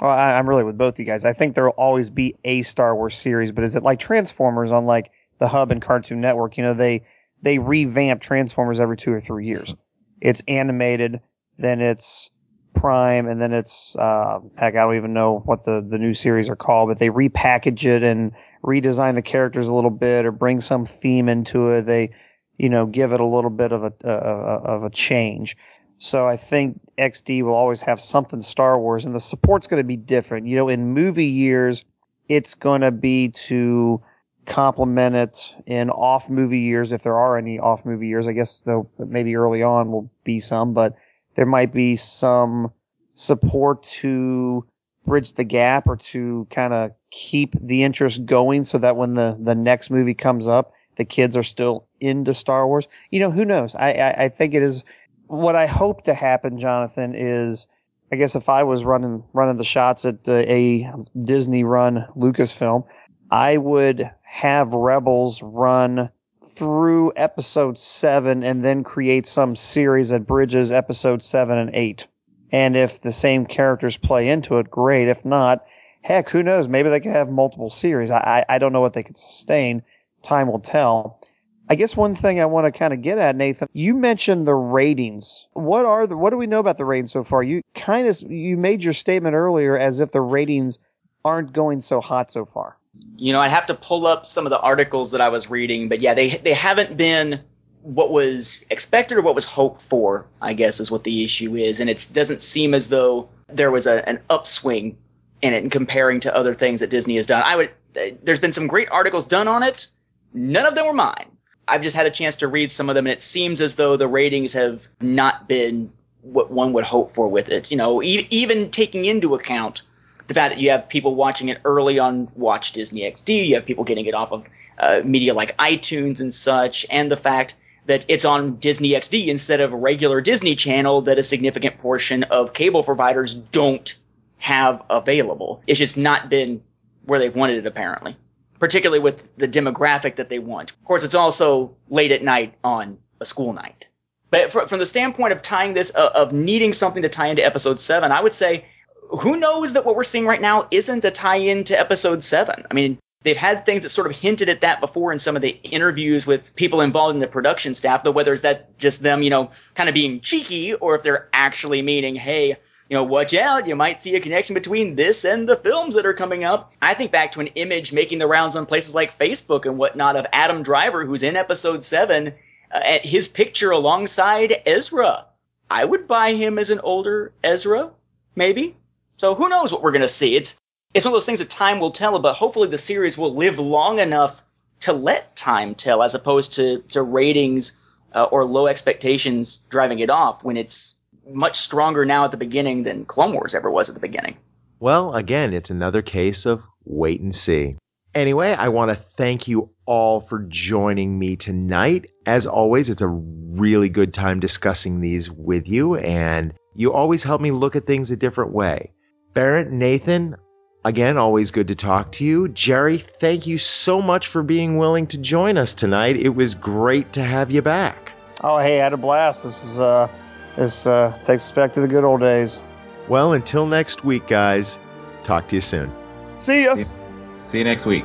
well, 0.00 0.10
I, 0.10 0.38
I'm 0.38 0.48
really 0.48 0.64
with 0.64 0.78
both 0.78 0.94
of 0.94 0.98
you 1.00 1.04
guys. 1.04 1.24
I 1.24 1.32
think 1.32 1.54
there 1.54 1.64
will 1.64 1.72
always 1.72 2.08
be 2.08 2.36
a 2.44 2.62
Star 2.62 2.94
Wars 2.94 3.16
series, 3.16 3.52
but 3.52 3.64
is 3.64 3.76
it 3.76 3.82
like 3.82 3.98
Transformers 3.98 4.72
on 4.72 4.86
like 4.86 5.10
the 5.38 5.48
Hub 5.48 5.72
and 5.72 5.82
Cartoon 5.82 6.20
Network? 6.20 6.56
You 6.56 6.62
know, 6.62 6.74
they 6.74 7.02
they 7.42 7.58
revamp 7.58 8.22
Transformers 8.22 8.80
every 8.80 8.96
two 8.96 9.12
or 9.12 9.20
three 9.20 9.46
years. 9.46 9.74
It's 10.20 10.42
animated, 10.48 11.20
then 11.58 11.80
it's 11.80 12.30
Prime, 12.74 13.26
and 13.26 13.40
then 13.40 13.52
it's 13.52 13.96
uh, 13.96 14.38
heck, 14.56 14.74
I 14.74 14.82
don't 14.84 14.96
even 14.96 15.12
know 15.12 15.42
what 15.44 15.64
the 15.64 15.84
the 15.86 15.98
new 15.98 16.14
series 16.14 16.48
are 16.48 16.56
called, 16.56 16.88
but 16.88 16.98
they 16.98 17.08
repackage 17.08 17.84
it 17.84 18.02
and 18.02 18.32
redesign 18.62 19.14
the 19.14 19.22
characters 19.22 19.68
a 19.68 19.74
little 19.74 19.90
bit 19.90 20.24
or 20.24 20.30
bring 20.30 20.60
some 20.60 20.86
theme 20.86 21.28
into 21.28 21.70
it. 21.70 21.86
They, 21.86 22.10
you 22.58 22.68
know, 22.68 22.86
give 22.86 23.12
it 23.12 23.20
a 23.20 23.26
little 23.26 23.50
bit 23.50 23.72
of 23.72 23.84
a 23.84 23.92
uh, 24.04 24.60
of 24.64 24.84
a 24.84 24.90
change. 24.90 25.56
So 25.98 26.28
I 26.28 26.36
think 26.36 26.80
XD 26.98 27.42
will 27.42 27.54
always 27.54 27.80
have 27.82 28.00
something 28.00 28.42
Star 28.42 28.78
Wars, 28.78 29.04
and 29.04 29.14
the 29.14 29.20
support's 29.20 29.66
going 29.66 29.82
to 29.82 29.86
be 29.86 29.96
different. 29.96 30.46
You 30.46 30.56
know, 30.56 30.68
in 30.68 30.92
movie 30.92 31.26
years, 31.26 31.84
it's 32.28 32.54
going 32.54 32.82
to 32.82 32.90
be 32.90 33.28
to 33.30 34.02
complement 34.44 35.16
it 35.16 35.54
in 35.66 35.90
off 35.90 36.28
movie 36.28 36.60
years, 36.60 36.92
if 36.92 37.02
there 37.02 37.18
are 37.18 37.36
any 37.36 37.58
off 37.58 37.84
movie 37.84 38.08
years. 38.08 38.28
I 38.28 38.32
guess 38.32 38.62
though 38.62 38.88
maybe 38.98 39.36
early 39.36 39.62
on 39.62 39.90
will 39.90 40.10
be 40.24 40.40
some, 40.40 40.72
but 40.72 40.94
there 41.34 41.46
might 41.46 41.72
be 41.72 41.96
some 41.96 42.72
support 43.14 43.82
to 43.82 44.64
bridge 45.06 45.32
the 45.32 45.44
gap 45.44 45.86
or 45.86 45.96
to 45.96 46.46
kind 46.50 46.74
of 46.74 46.92
keep 47.10 47.54
the 47.60 47.84
interest 47.84 48.26
going 48.26 48.64
so 48.64 48.78
that 48.78 48.96
when 48.96 49.14
the, 49.14 49.38
the 49.40 49.54
next 49.54 49.90
movie 49.90 50.14
comes 50.14 50.48
up, 50.48 50.72
the 50.96 51.04
kids 51.04 51.36
are 51.36 51.42
still 51.42 51.86
into 52.00 52.34
Star 52.34 52.66
Wars. 52.66 52.88
You 53.10 53.20
know, 53.20 53.30
who 53.30 53.44
knows? 53.44 53.74
I, 53.74 53.92
I, 53.92 54.24
I 54.24 54.28
think 54.28 54.54
it 54.54 54.62
is 54.62 54.84
what 55.28 55.56
I 55.56 55.66
hope 55.66 56.02
to 56.04 56.14
happen, 56.14 56.58
Jonathan, 56.58 57.14
is 57.14 57.66
I 58.12 58.16
guess 58.16 58.36
if 58.36 58.48
I 58.48 58.62
was 58.62 58.84
running 58.84 59.22
running 59.32 59.56
the 59.56 59.64
shots 59.64 60.04
at 60.04 60.28
uh, 60.28 60.32
a 60.32 60.90
Disney 61.22 61.64
run 61.64 62.06
Lucasfilm, 62.16 62.84
I 63.30 63.56
would 63.56 64.10
have 64.22 64.72
Rebels 64.72 65.42
run 65.42 66.10
through 66.54 67.12
episode 67.16 67.78
seven 67.78 68.42
and 68.42 68.64
then 68.64 68.84
create 68.84 69.26
some 69.26 69.56
series 69.56 70.10
that 70.10 70.26
bridges 70.26 70.72
episode 70.72 71.22
seven 71.22 71.58
and 71.58 71.70
eight. 71.74 72.06
And 72.52 72.76
if 72.76 73.00
the 73.02 73.12
same 73.12 73.44
characters 73.44 73.96
play 73.96 74.28
into 74.28 74.58
it, 74.58 74.70
great. 74.70 75.08
If 75.08 75.24
not, 75.24 75.64
heck, 76.02 76.30
who 76.30 76.42
knows? 76.42 76.68
Maybe 76.68 76.88
they 76.88 77.00
could 77.00 77.12
have 77.12 77.28
multiple 77.28 77.70
series. 77.70 78.10
I, 78.10 78.44
I, 78.48 78.54
I 78.54 78.58
don't 78.58 78.72
know 78.72 78.80
what 78.80 78.92
they 78.92 79.02
could 79.02 79.18
sustain. 79.18 79.82
Time 80.22 80.46
will 80.46 80.60
tell. 80.60 81.20
I 81.68 81.74
guess 81.74 81.96
one 81.96 82.14
thing 82.14 82.40
I 82.40 82.46
want 82.46 82.66
to 82.66 82.78
kind 82.78 82.92
of 82.92 83.02
get 83.02 83.18
at, 83.18 83.34
Nathan, 83.34 83.68
you 83.72 83.94
mentioned 83.94 84.46
the 84.46 84.54
ratings. 84.54 85.46
What 85.52 85.84
are 85.84 86.06
the, 86.06 86.16
what 86.16 86.30
do 86.30 86.36
we 86.36 86.46
know 86.46 86.60
about 86.60 86.78
the 86.78 86.84
ratings 86.84 87.12
so 87.12 87.24
far? 87.24 87.42
You 87.42 87.62
kind 87.74 88.06
of, 88.06 88.20
you 88.22 88.56
made 88.56 88.84
your 88.84 88.92
statement 88.92 89.34
earlier 89.34 89.76
as 89.76 90.00
if 90.00 90.12
the 90.12 90.20
ratings 90.20 90.78
aren't 91.24 91.52
going 91.52 91.82
so 91.82 92.00
hot 92.00 92.30
so 92.30 92.44
far. 92.44 92.76
You 93.16 93.32
know, 93.32 93.40
I'd 93.40 93.50
have 93.50 93.66
to 93.66 93.74
pull 93.74 94.06
up 94.06 94.24
some 94.24 94.46
of 94.46 94.50
the 94.50 94.60
articles 94.60 95.10
that 95.10 95.20
I 95.20 95.28
was 95.28 95.50
reading, 95.50 95.88
but 95.88 96.00
yeah, 96.00 96.14
they 96.14 96.28
they 96.28 96.54
haven't 96.54 96.96
been 96.96 97.40
what 97.82 98.10
was 98.10 98.64
expected 98.70 99.18
or 99.18 99.22
what 99.22 99.34
was 99.34 99.44
hoped 99.44 99.82
for. 99.82 100.26
I 100.40 100.54
guess 100.54 100.80
is 100.80 100.90
what 100.90 101.04
the 101.04 101.24
issue 101.24 101.56
is, 101.56 101.80
and 101.80 101.90
it 101.90 102.08
doesn't 102.12 102.40
seem 102.40 102.72
as 102.74 102.88
though 102.88 103.28
there 103.48 103.70
was 103.70 103.86
a, 103.86 104.08
an 104.08 104.20
upswing 104.30 104.96
in 105.42 105.52
it 105.52 105.62
in 105.64 105.70
comparing 105.70 106.20
to 106.20 106.34
other 106.34 106.54
things 106.54 106.80
that 106.80 106.88
Disney 106.88 107.16
has 107.16 107.26
done. 107.26 107.42
I 107.44 107.56
would. 107.56 107.70
Uh, 107.96 108.16
there's 108.22 108.40
been 108.40 108.52
some 108.52 108.66
great 108.66 108.88
articles 108.90 109.26
done 109.26 109.48
on 109.48 109.62
it. 109.62 109.88
None 110.32 110.64
of 110.64 110.74
them 110.74 110.86
were 110.86 110.94
mine. 110.94 111.35
I've 111.68 111.82
just 111.82 111.96
had 111.96 112.06
a 112.06 112.10
chance 112.10 112.36
to 112.36 112.48
read 112.48 112.70
some 112.70 112.88
of 112.88 112.94
them, 112.94 113.06
and 113.06 113.12
it 113.12 113.20
seems 113.20 113.60
as 113.60 113.76
though 113.76 113.96
the 113.96 114.08
ratings 114.08 114.52
have 114.52 114.86
not 115.00 115.48
been 115.48 115.92
what 116.22 116.50
one 116.50 116.72
would 116.72 116.84
hope 116.84 117.10
for 117.10 117.28
with 117.28 117.48
it. 117.48 117.70
You 117.70 117.76
know, 117.76 118.02
e- 118.02 118.26
even 118.30 118.70
taking 118.70 119.04
into 119.04 119.34
account 119.34 119.82
the 120.26 120.34
fact 120.34 120.54
that 120.54 120.60
you 120.60 120.70
have 120.70 120.88
people 120.88 121.14
watching 121.14 121.48
it 121.48 121.58
early 121.64 121.98
on 121.98 122.28
Watch 122.34 122.72
Disney 122.72 123.02
XD, 123.02 123.46
you 123.46 123.54
have 123.54 123.64
people 123.64 123.84
getting 123.84 124.06
it 124.06 124.14
off 124.14 124.32
of 124.32 124.48
uh, 124.78 125.00
media 125.04 125.34
like 125.34 125.56
iTunes 125.58 126.20
and 126.20 126.32
such, 126.32 126.86
and 126.90 127.10
the 127.10 127.16
fact 127.16 127.54
that 127.86 128.04
it's 128.08 128.24
on 128.24 128.56
Disney 128.56 128.90
XD 128.90 129.28
instead 129.28 129.60
of 129.60 129.72
a 129.72 129.76
regular 129.76 130.20
Disney 130.20 130.56
channel 130.56 131.00
that 131.02 131.18
a 131.18 131.22
significant 131.22 131.78
portion 131.78 132.24
of 132.24 132.52
cable 132.52 132.82
providers 132.82 133.34
don't 133.34 133.96
have 134.38 134.82
available. 134.90 135.62
It's 135.66 135.78
just 135.78 135.96
not 135.96 136.28
been 136.28 136.62
where 137.04 137.20
they've 137.20 137.34
wanted 137.34 137.58
it 137.58 137.66
apparently, 137.66 138.16
particularly 138.58 139.00
with 139.00 139.36
the 139.36 139.48
demographic 139.48 140.16
that 140.16 140.28
they 140.28 140.38
want. 140.38 140.70
Of 140.70 140.84
course, 140.84 141.04
it's 141.04 141.14
also 141.14 141.74
late 141.88 142.12
at 142.12 142.22
night 142.22 142.54
on 142.64 142.98
a 143.20 143.24
school 143.24 143.52
night. 143.52 143.86
But 144.30 144.50
for, 144.50 144.66
from 144.66 144.78
the 144.78 144.86
standpoint 144.86 145.32
of 145.32 145.42
tying 145.42 145.74
this, 145.74 145.92
uh, 145.94 146.10
of 146.14 146.32
needing 146.32 146.72
something 146.72 147.02
to 147.02 147.08
tie 147.08 147.28
into 147.28 147.44
episode 147.44 147.80
seven, 147.80 148.12
I 148.12 148.20
would 148.20 148.34
say, 148.34 148.64
who 149.08 149.36
knows 149.36 149.72
that 149.72 149.84
what 149.86 149.94
we're 149.94 150.04
seeing 150.04 150.26
right 150.26 150.40
now 150.40 150.66
isn't 150.70 151.04
a 151.04 151.10
tie 151.10 151.36
in 151.36 151.64
to 151.64 151.78
episode 151.78 152.24
seven? 152.24 152.64
I 152.70 152.74
mean, 152.74 152.98
they've 153.22 153.36
had 153.36 153.64
things 153.64 153.82
that 153.82 153.90
sort 153.90 154.08
of 154.08 154.16
hinted 154.16 154.48
at 154.48 154.60
that 154.60 154.80
before 154.80 155.12
in 155.12 155.18
some 155.18 155.36
of 155.36 155.42
the 155.42 155.58
interviews 155.62 156.26
with 156.26 156.54
people 156.56 156.80
involved 156.80 157.14
in 157.14 157.20
the 157.20 157.26
production 157.26 157.74
staff, 157.74 158.02
though 158.02 158.10
whether 158.10 158.32
it's 158.32 158.42
that's 158.42 158.60
just 158.78 159.02
them, 159.02 159.22
you 159.22 159.30
know, 159.30 159.50
kind 159.74 159.88
of 159.88 159.94
being 159.94 160.20
cheeky 160.20 160.74
or 160.74 160.96
if 160.96 161.02
they're 161.02 161.28
actually 161.32 161.82
meaning, 161.82 162.16
hey, 162.16 162.56
you 162.88 162.96
know, 162.96 163.04
watch 163.04 163.34
out, 163.34 163.66
you 163.66 163.74
might 163.74 163.98
see 163.98 164.14
a 164.14 164.20
connection 164.20 164.54
between 164.54 164.94
this 164.94 165.24
and 165.24 165.48
the 165.48 165.56
films 165.56 165.94
that 165.94 166.06
are 166.06 166.14
coming 166.14 166.44
up. 166.44 166.72
I 166.80 166.94
think 166.94 167.10
back 167.10 167.32
to 167.32 167.40
an 167.40 167.48
image 167.48 167.92
making 167.92 168.18
the 168.18 168.28
rounds 168.28 168.54
on 168.54 168.66
places 168.66 168.94
like 168.94 169.18
Facebook 169.18 169.66
and 169.66 169.76
whatnot 169.76 170.16
of 170.16 170.26
Adam 170.32 170.62
Driver, 170.62 171.04
who's 171.04 171.24
in 171.24 171.36
episode 171.36 171.82
seven, 171.82 172.34
uh, 172.72 172.80
at 172.84 173.04
his 173.04 173.26
picture 173.26 173.72
alongside 173.72 174.62
Ezra. 174.66 175.26
I 175.68 175.84
would 175.84 176.06
buy 176.06 176.34
him 176.34 176.58
as 176.58 176.70
an 176.70 176.80
older 176.80 177.32
Ezra, 177.42 177.90
maybe. 178.36 178.76
So 179.16 179.34
who 179.34 179.48
knows 179.48 179.72
what 179.72 179.82
we're 179.82 179.92
going 179.92 180.02
to 180.02 180.08
see? 180.08 180.36
It's 180.36 180.60
it's 180.94 181.04
one 181.04 181.12
of 181.12 181.16
those 181.16 181.26
things 181.26 181.40
that 181.40 181.50
time 181.50 181.80
will 181.80 181.92
tell, 181.92 182.18
but 182.20 182.34
hopefully 182.34 182.68
the 182.68 182.78
series 182.78 183.18
will 183.18 183.34
live 183.34 183.58
long 183.58 183.98
enough 183.98 184.42
to 184.80 184.92
let 184.92 185.34
time 185.36 185.74
tell, 185.74 186.02
as 186.02 186.14
opposed 186.14 186.54
to 186.54 186.82
to 186.88 187.02
ratings 187.02 187.76
uh, 188.14 188.24
or 188.24 188.44
low 188.44 188.68
expectations 188.68 189.60
driving 189.68 189.98
it 189.98 190.10
off 190.10 190.44
when 190.44 190.56
it's 190.56 190.95
much 191.28 191.58
stronger 191.58 192.04
now 192.04 192.24
at 192.24 192.30
the 192.30 192.36
beginning 192.36 192.82
than 192.82 193.04
Clone 193.04 193.32
Wars 193.32 193.54
ever 193.54 193.70
was 193.70 193.88
at 193.88 193.94
the 193.94 194.00
beginning. 194.00 194.36
Well, 194.78 195.14
again, 195.14 195.54
it's 195.54 195.70
another 195.70 196.02
case 196.02 196.46
of 196.46 196.62
wait 196.84 197.20
and 197.20 197.34
see. 197.34 197.76
Anyway, 198.14 198.52
I 198.52 198.68
want 198.68 198.90
to 198.90 198.96
thank 198.96 199.46
you 199.46 199.70
all 199.84 200.20
for 200.20 200.40
joining 200.48 201.18
me 201.18 201.36
tonight. 201.36 202.10
As 202.24 202.46
always, 202.46 202.88
it's 202.88 203.02
a 203.02 203.08
really 203.08 203.88
good 203.88 204.14
time 204.14 204.40
discussing 204.40 205.00
these 205.00 205.30
with 205.30 205.68
you, 205.68 205.96
and 205.96 206.54
you 206.74 206.92
always 206.92 207.22
help 207.22 207.40
me 207.40 207.50
look 207.50 207.76
at 207.76 207.86
things 207.86 208.10
a 208.10 208.16
different 208.16 208.52
way. 208.52 208.92
Barrett, 209.34 209.70
Nathan, 209.70 210.36
again, 210.82 211.18
always 211.18 211.50
good 211.50 211.68
to 211.68 211.74
talk 211.74 212.12
to 212.12 212.24
you. 212.24 212.48
Jerry, 212.48 212.96
thank 212.96 213.46
you 213.46 213.58
so 213.58 214.00
much 214.00 214.28
for 214.28 214.42
being 214.42 214.78
willing 214.78 215.08
to 215.08 215.18
join 215.18 215.58
us 215.58 215.74
tonight. 215.74 216.16
It 216.16 216.30
was 216.30 216.54
great 216.54 217.14
to 217.14 217.22
have 217.22 217.50
you 217.50 217.60
back. 217.60 218.14
Oh, 218.42 218.58
hey, 218.58 218.80
I 218.80 218.84
had 218.84 218.92
a 218.94 218.98
blast. 218.98 219.44
This 219.44 219.62
is 219.64 219.80
uh, 219.80 220.08
this 220.56 220.86
uh, 220.86 221.16
takes 221.24 221.44
us 221.44 221.52
back 221.52 221.72
to 221.72 221.80
the 221.80 221.88
good 221.88 222.04
old 222.04 222.20
days. 222.20 222.60
Well, 223.08 223.34
until 223.34 223.66
next 223.66 224.04
week, 224.04 224.26
guys, 224.26 224.78
talk 225.22 225.48
to 225.48 225.56
you 225.56 225.60
soon. 225.60 225.92
See 226.38 226.64
ya. 226.64 226.74
See 226.74 226.80
you, 226.80 226.88
see 227.36 227.58
you 227.58 227.64
next 227.64 227.86
week. 227.86 228.04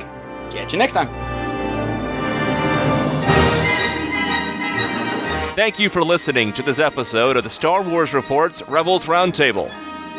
Catch 0.50 0.72
you 0.72 0.78
next 0.78 0.92
time. 0.92 1.08
Thank 5.54 5.78
you 5.78 5.90
for 5.90 6.02
listening 6.02 6.52
to 6.54 6.62
this 6.62 6.78
episode 6.78 7.36
of 7.36 7.44
the 7.44 7.50
Star 7.50 7.82
Wars 7.82 8.14
Report's 8.14 8.62
Rebels 8.68 9.04
Roundtable. 9.06 9.70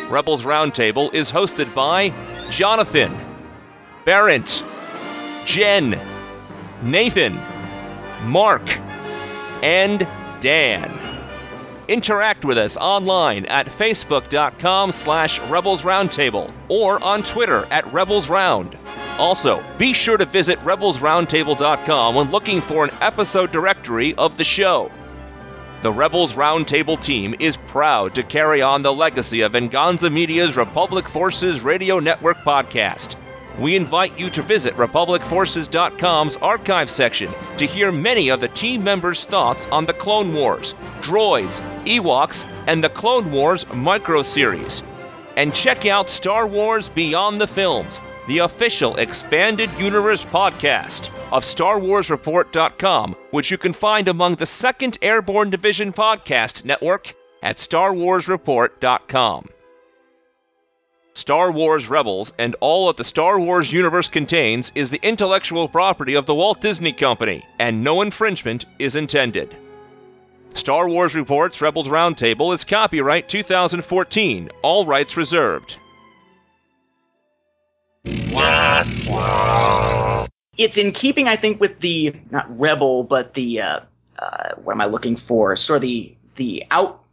Rebels 0.10 0.44
Roundtable 0.44 1.12
is 1.14 1.32
hosted 1.32 1.74
by 1.74 2.14
Jonathan, 2.52 3.18
Barrett, 4.06 4.64
Jen, 5.46 6.00
Nathan, 6.84 7.34
Mark, 8.26 8.78
and 9.64 10.08
Dan. 10.40 11.13
Interact 11.88 12.46
with 12.46 12.58
us 12.58 12.78
online 12.78 13.46
at 13.46 13.68
facebook.com 13.68 14.92
slash 14.92 15.40
Rebels 15.42 15.82
Roundtable 15.82 16.52
or 16.70 17.04
on 17.04 17.24
Twitter 17.24 17.68
at 17.72 17.92
Rebels 17.92 18.30
Round. 18.30 18.78
Also, 19.20 19.64
be 19.78 19.94
sure 19.94 20.18
to 20.18 20.26
visit 20.26 20.60
rebelsroundtable.com 20.60 22.16
when 22.16 22.32
looking 22.32 22.62
for 22.62 22.86
an 22.86 22.92
episode 23.02 23.52
directory 23.52 24.16
of 24.16 24.38
the 24.38 24.44
show. 24.44 24.92
The 25.82 25.92
Rebels 25.92 26.34
Roundtable 26.34 27.00
team 27.00 27.36
is 27.40 27.58
proud 27.58 28.16
to 28.16 28.24
carry 28.24 28.62
on 28.62 28.82
the 28.82 28.94
legacy 28.94 29.42
of 29.42 29.52
Venganza 29.52 30.10
Media's 30.10 30.56
Republic 30.56 31.10
Forces 31.10 31.62
Radio 31.62 32.00
Network 32.00 32.38
podcast. 32.38 33.16
We 33.60 33.76
invite 33.76 34.18
you 34.18 34.32
to 34.32 34.42
visit 34.42 34.76
RepublicForces.com's 34.78 36.38
archive 36.38 36.90
section 36.90 37.32
to 37.58 37.68
hear 37.68 37.92
many 37.92 38.30
of 38.30 38.40
the 38.40 38.48
team 38.48 38.84
members' 38.84 39.26
thoughts 39.26 39.68
on 39.68 39.86
the 39.86 39.94
Clone 39.94 40.34
Wars, 40.34 40.74
droids, 41.02 41.62
Ewoks, 41.86 42.46
and 42.66 42.84
the 42.84 42.90
Clone 42.90 43.32
Wars 43.32 43.66
micro 43.72 44.24
series. 44.24 44.82
And 45.36 45.54
check 45.54 45.86
out 45.86 46.10
Star 46.10 46.48
Wars 46.48 46.90
Beyond 46.90 47.40
the 47.40 47.48
Films, 47.48 48.02
the 48.28 48.40
official 48.40 48.96
expanded 48.96 49.70
universe 49.78 50.26
podcast 50.26 51.10
of 51.32 51.44
StarWarsReport.com, 51.44 53.16
which 53.32 53.52
you 53.52 53.58
can 53.60 53.74
find 53.74 54.08
among 54.08 54.36
the 54.36 54.46
Second 54.46 54.98
Airborne 55.02 55.50
Division 55.52 55.94
podcast 55.94 56.66
network 56.66 57.14
at 57.44 57.58
StarWarsReport.com. 57.58 59.50
Star 61.16 61.52
Wars 61.52 61.88
Rebels 61.90 62.34
and 62.40 62.56
all 62.60 62.88
that 62.88 62.98
the 62.98 63.04
Star 63.04 63.40
Wars 63.40 63.72
universe 63.72 64.08
contains 64.08 64.72
is 64.74 64.90
the 64.90 65.00
intellectual 65.04 65.68
property 65.68 66.16
of 66.16 66.26
the 66.26 66.34
Walt 66.34 66.60
Disney 66.60 66.92
Company, 66.92 67.46
and 67.60 67.84
no 67.84 68.02
infringement 68.02 68.66
is 68.80 68.96
intended. 68.96 69.56
Star 70.56 70.90
Wars 70.90 71.14
Reports 71.14 71.62
Rebels 71.62 71.88
Roundtable 71.88 72.54
is 72.54 72.64
copyright 72.64 73.30
2014, 73.30 74.50
all 74.64 74.86
rights 74.86 75.16
reserved. 75.16 75.78
It's 80.58 80.78
in 80.78 80.92
keeping, 80.92 81.28
I 81.28 81.36
think, 81.36 81.60
with 81.60 81.80
the 81.80 82.16
not 82.32 82.60
rebel, 82.60 83.04
but 83.04 83.34
the 83.36 83.62
uh, 83.62 83.80
uh, 84.20 84.56
what 84.56 84.74
am 84.74 84.82
I 84.82 84.86
looking 84.86 85.16
for? 85.16 85.56
Sort 85.56 85.78
of 85.78 85.82
the 85.84 86.16
the 86.36 86.64
out. 86.72 87.04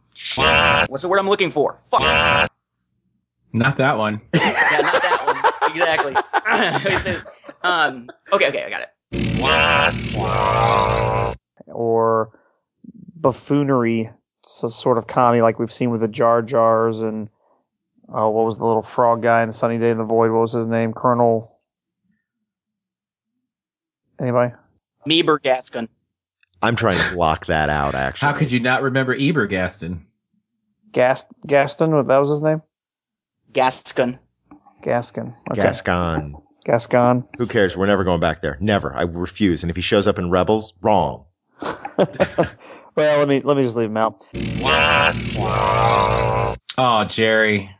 What's 0.89 1.03
the 1.03 1.09
word 1.09 1.19
I'm 1.19 1.29
looking 1.29 1.51
for? 1.51 1.77
Fuck. 1.89 2.50
Not 3.53 3.77
that 3.77 3.97
one. 3.97 4.21
Yeah, 4.33 4.81
not 4.81 5.01
that 5.01 5.25
one. 5.25 5.71
Exactly. 5.75 6.15
It 6.93 6.99
says, 6.99 7.23
um, 7.63 8.09
okay, 8.31 8.47
okay, 8.49 8.63
I 8.63 8.69
got 8.69 8.81
it. 8.81 8.89
Or 11.67 12.31
buffoonery, 13.15 14.09
s- 14.43 14.73
sort 14.75 14.97
of 14.97 15.07
comedy 15.07 15.41
like 15.41 15.59
we've 15.59 15.71
seen 15.71 15.91
with 15.91 16.01
the 16.01 16.07
Jar 16.07 16.41
Jars 16.41 17.01
and 17.01 17.29
uh, 18.09 18.27
what 18.29 18.45
was 18.45 18.57
the 18.57 18.65
little 18.65 18.81
frog 18.81 19.21
guy 19.21 19.41
in 19.43 19.47
the 19.49 19.53
Sunny 19.53 19.77
Day 19.77 19.91
in 19.91 19.97
the 19.97 20.03
Void? 20.03 20.31
What 20.31 20.41
was 20.41 20.51
his 20.53 20.67
name? 20.67 20.93
Colonel. 20.93 21.51
Anybody? 24.19 24.53
Meebur 25.07 25.41
Gascon. 25.41 25.87
I'm 26.61 26.75
trying 26.75 26.99
to 26.99 27.15
block 27.15 27.45
that 27.47 27.69
out, 27.69 27.95
actually. 27.95 28.25
How 28.27 28.33
could 28.33 28.51
you 28.51 28.59
not 28.59 28.83
remember 28.83 29.15
Ebergaston? 29.15 30.01
Gast 30.91 31.27
Gaston? 31.47 31.91
That 32.07 32.17
was 32.17 32.29
his 32.29 32.41
name. 32.41 32.61
Gascon. 33.53 34.19
Gascon. 34.81 35.33
Okay. 35.51 35.61
Gascon. 35.61 36.35
Gascon. 36.65 37.27
Who 37.37 37.47
cares? 37.47 37.75
We're 37.75 37.87
never 37.87 38.03
going 38.03 38.19
back 38.19 38.41
there. 38.41 38.57
Never. 38.59 38.93
I 38.93 39.03
refuse. 39.03 39.63
And 39.63 39.69
if 39.69 39.75
he 39.75 39.81
shows 39.81 40.07
up 40.07 40.19
in 40.19 40.29
Rebels, 40.29 40.73
wrong. 40.81 41.25
well, 41.61 42.47
let 42.95 43.27
me 43.27 43.41
let 43.41 43.57
me 43.57 43.63
just 43.63 43.75
leave 43.75 43.89
him 43.89 43.97
out. 43.97 44.25
Oh, 46.77 47.05
Jerry, 47.05 47.75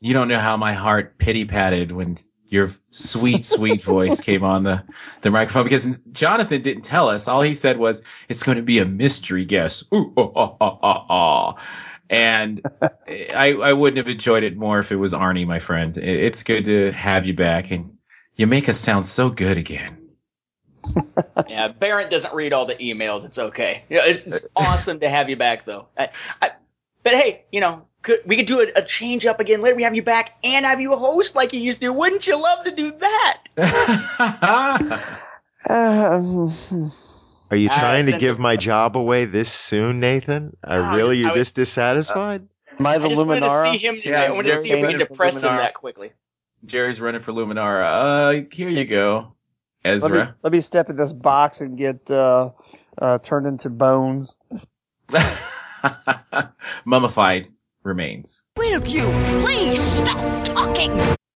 you 0.00 0.12
don't 0.12 0.28
know 0.28 0.38
how 0.38 0.56
my 0.56 0.72
heart 0.72 1.18
pity 1.18 1.44
patted 1.44 1.92
when 1.92 2.18
your 2.48 2.70
sweet, 2.90 3.44
sweet 3.44 3.82
voice 3.84 4.20
came 4.20 4.44
on 4.44 4.64
the, 4.64 4.84
the 5.22 5.30
microphone 5.30 5.64
because 5.64 5.86
Jonathan 6.12 6.62
didn't 6.62 6.84
tell 6.84 7.08
us. 7.08 7.26
All 7.28 7.42
he 7.42 7.54
said 7.54 7.78
was, 7.78 8.02
it's 8.28 8.42
going 8.42 8.56
to 8.56 8.62
be 8.62 8.78
a 8.78 8.84
mystery 8.84 9.44
guest. 9.44 9.84
Ooh, 9.94 10.12
oh, 10.16 10.32
oh, 10.36 10.56
oh, 10.60 10.78
oh, 10.82 11.06
oh. 11.08 11.54
And 12.10 12.60
I, 13.34 13.56
I 13.60 13.72
wouldn't 13.72 13.96
have 13.96 14.08
enjoyed 14.08 14.42
it 14.42 14.56
more 14.56 14.78
if 14.78 14.92
it 14.92 14.96
was 14.96 15.14
Arnie, 15.14 15.46
my 15.46 15.58
friend. 15.58 15.96
It's 15.96 16.42
good 16.42 16.64
to 16.66 16.92
have 16.92 17.26
you 17.26 17.34
back 17.34 17.70
and 17.70 17.96
you 18.36 18.46
make 18.46 18.68
us 18.68 18.80
sound 18.80 19.06
so 19.06 19.30
good 19.30 19.56
again. 19.56 19.98
Yeah, 21.48 21.68
Barrett 21.68 22.10
doesn't 22.10 22.34
read 22.34 22.52
all 22.52 22.66
the 22.66 22.74
emails. 22.76 23.24
It's 23.24 23.38
okay. 23.38 23.84
You 23.88 23.98
know, 23.98 24.04
it's, 24.04 24.26
it's 24.26 24.46
awesome 24.56 25.00
to 25.00 25.08
have 25.08 25.28
you 25.28 25.36
back, 25.36 25.64
though. 25.64 25.88
I, 25.96 26.10
I, 26.40 26.50
but 27.02 27.14
hey, 27.14 27.44
you 27.52 27.60
know, 27.60 27.86
could, 28.02 28.20
we 28.24 28.36
could 28.36 28.46
do 28.46 28.60
a, 28.60 28.66
a 28.76 28.82
change 28.82 29.26
up 29.26 29.40
again 29.40 29.60
later. 29.60 29.76
We 29.76 29.82
have 29.82 29.94
you 29.94 30.02
back 30.02 30.36
and 30.44 30.64
have 30.64 30.80
you 30.80 30.92
a 30.92 30.96
host 30.96 31.34
like 31.34 31.52
you 31.52 31.60
used 31.60 31.80
to. 31.80 31.92
Wouldn't 31.92 32.26
you 32.26 32.40
love 32.40 32.64
to 32.64 32.70
do 32.70 32.92
that? 32.92 33.44
Um, 35.66 36.52
Are 37.54 37.56
you 37.56 37.68
trying 37.68 38.06
to 38.06 38.18
give 38.18 38.40
my 38.40 38.56
job 38.56 38.96
away 38.96 39.26
this 39.26 39.48
soon, 39.48 40.00
Nathan? 40.00 40.56
No, 40.66 40.72
Are 40.72 40.96
really 40.96 41.18
you 41.18 41.32
this 41.34 41.52
dissatisfied? 41.52 42.48
Am 42.80 42.84
I 42.84 42.98
the 42.98 43.04
I 43.04 43.08
just 43.10 43.24
wanted 43.24 43.40
to 43.42 43.70
see 43.70 43.78
him. 43.78 43.96
Yeah, 44.04 44.22
I 44.24 44.30
wanted 44.32 44.50
to 44.50 44.58
see 44.58 44.72
if 44.72 44.80
we 44.80 44.88
Payne 44.88 44.98
depress 44.98 45.40
him 45.40 45.50
Luminara. 45.50 45.58
that 45.58 45.74
quickly. 45.74 46.10
Jerry's 46.64 47.00
running 47.00 47.20
for 47.20 47.30
Luminara. 47.30 47.84
Uh, 47.84 48.46
here 48.50 48.68
you 48.68 48.84
go, 48.86 49.36
Let 49.84 49.92
me, 49.92 49.96
Ezra. 49.98 50.34
let 50.42 50.52
me 50.52 50.60
step 50.62 50.90
in 50.90 50.96
this 50.96 51.12
box 51.12 51.60
and 51.60 51.78
get 51.78 52.10
uh, 52.10 52.50
uh, 53.00 53.18
turned 53.18 53.46
into 53.46 53.70
bones. 53.70 54.34
Mummified 56.84 57.52
remains. 57.84 58.46
Will 58.56 58.84
you 58.84 59.04
please 59.44 59.80
stop 59.80 60.44
talking? 60.44 61.16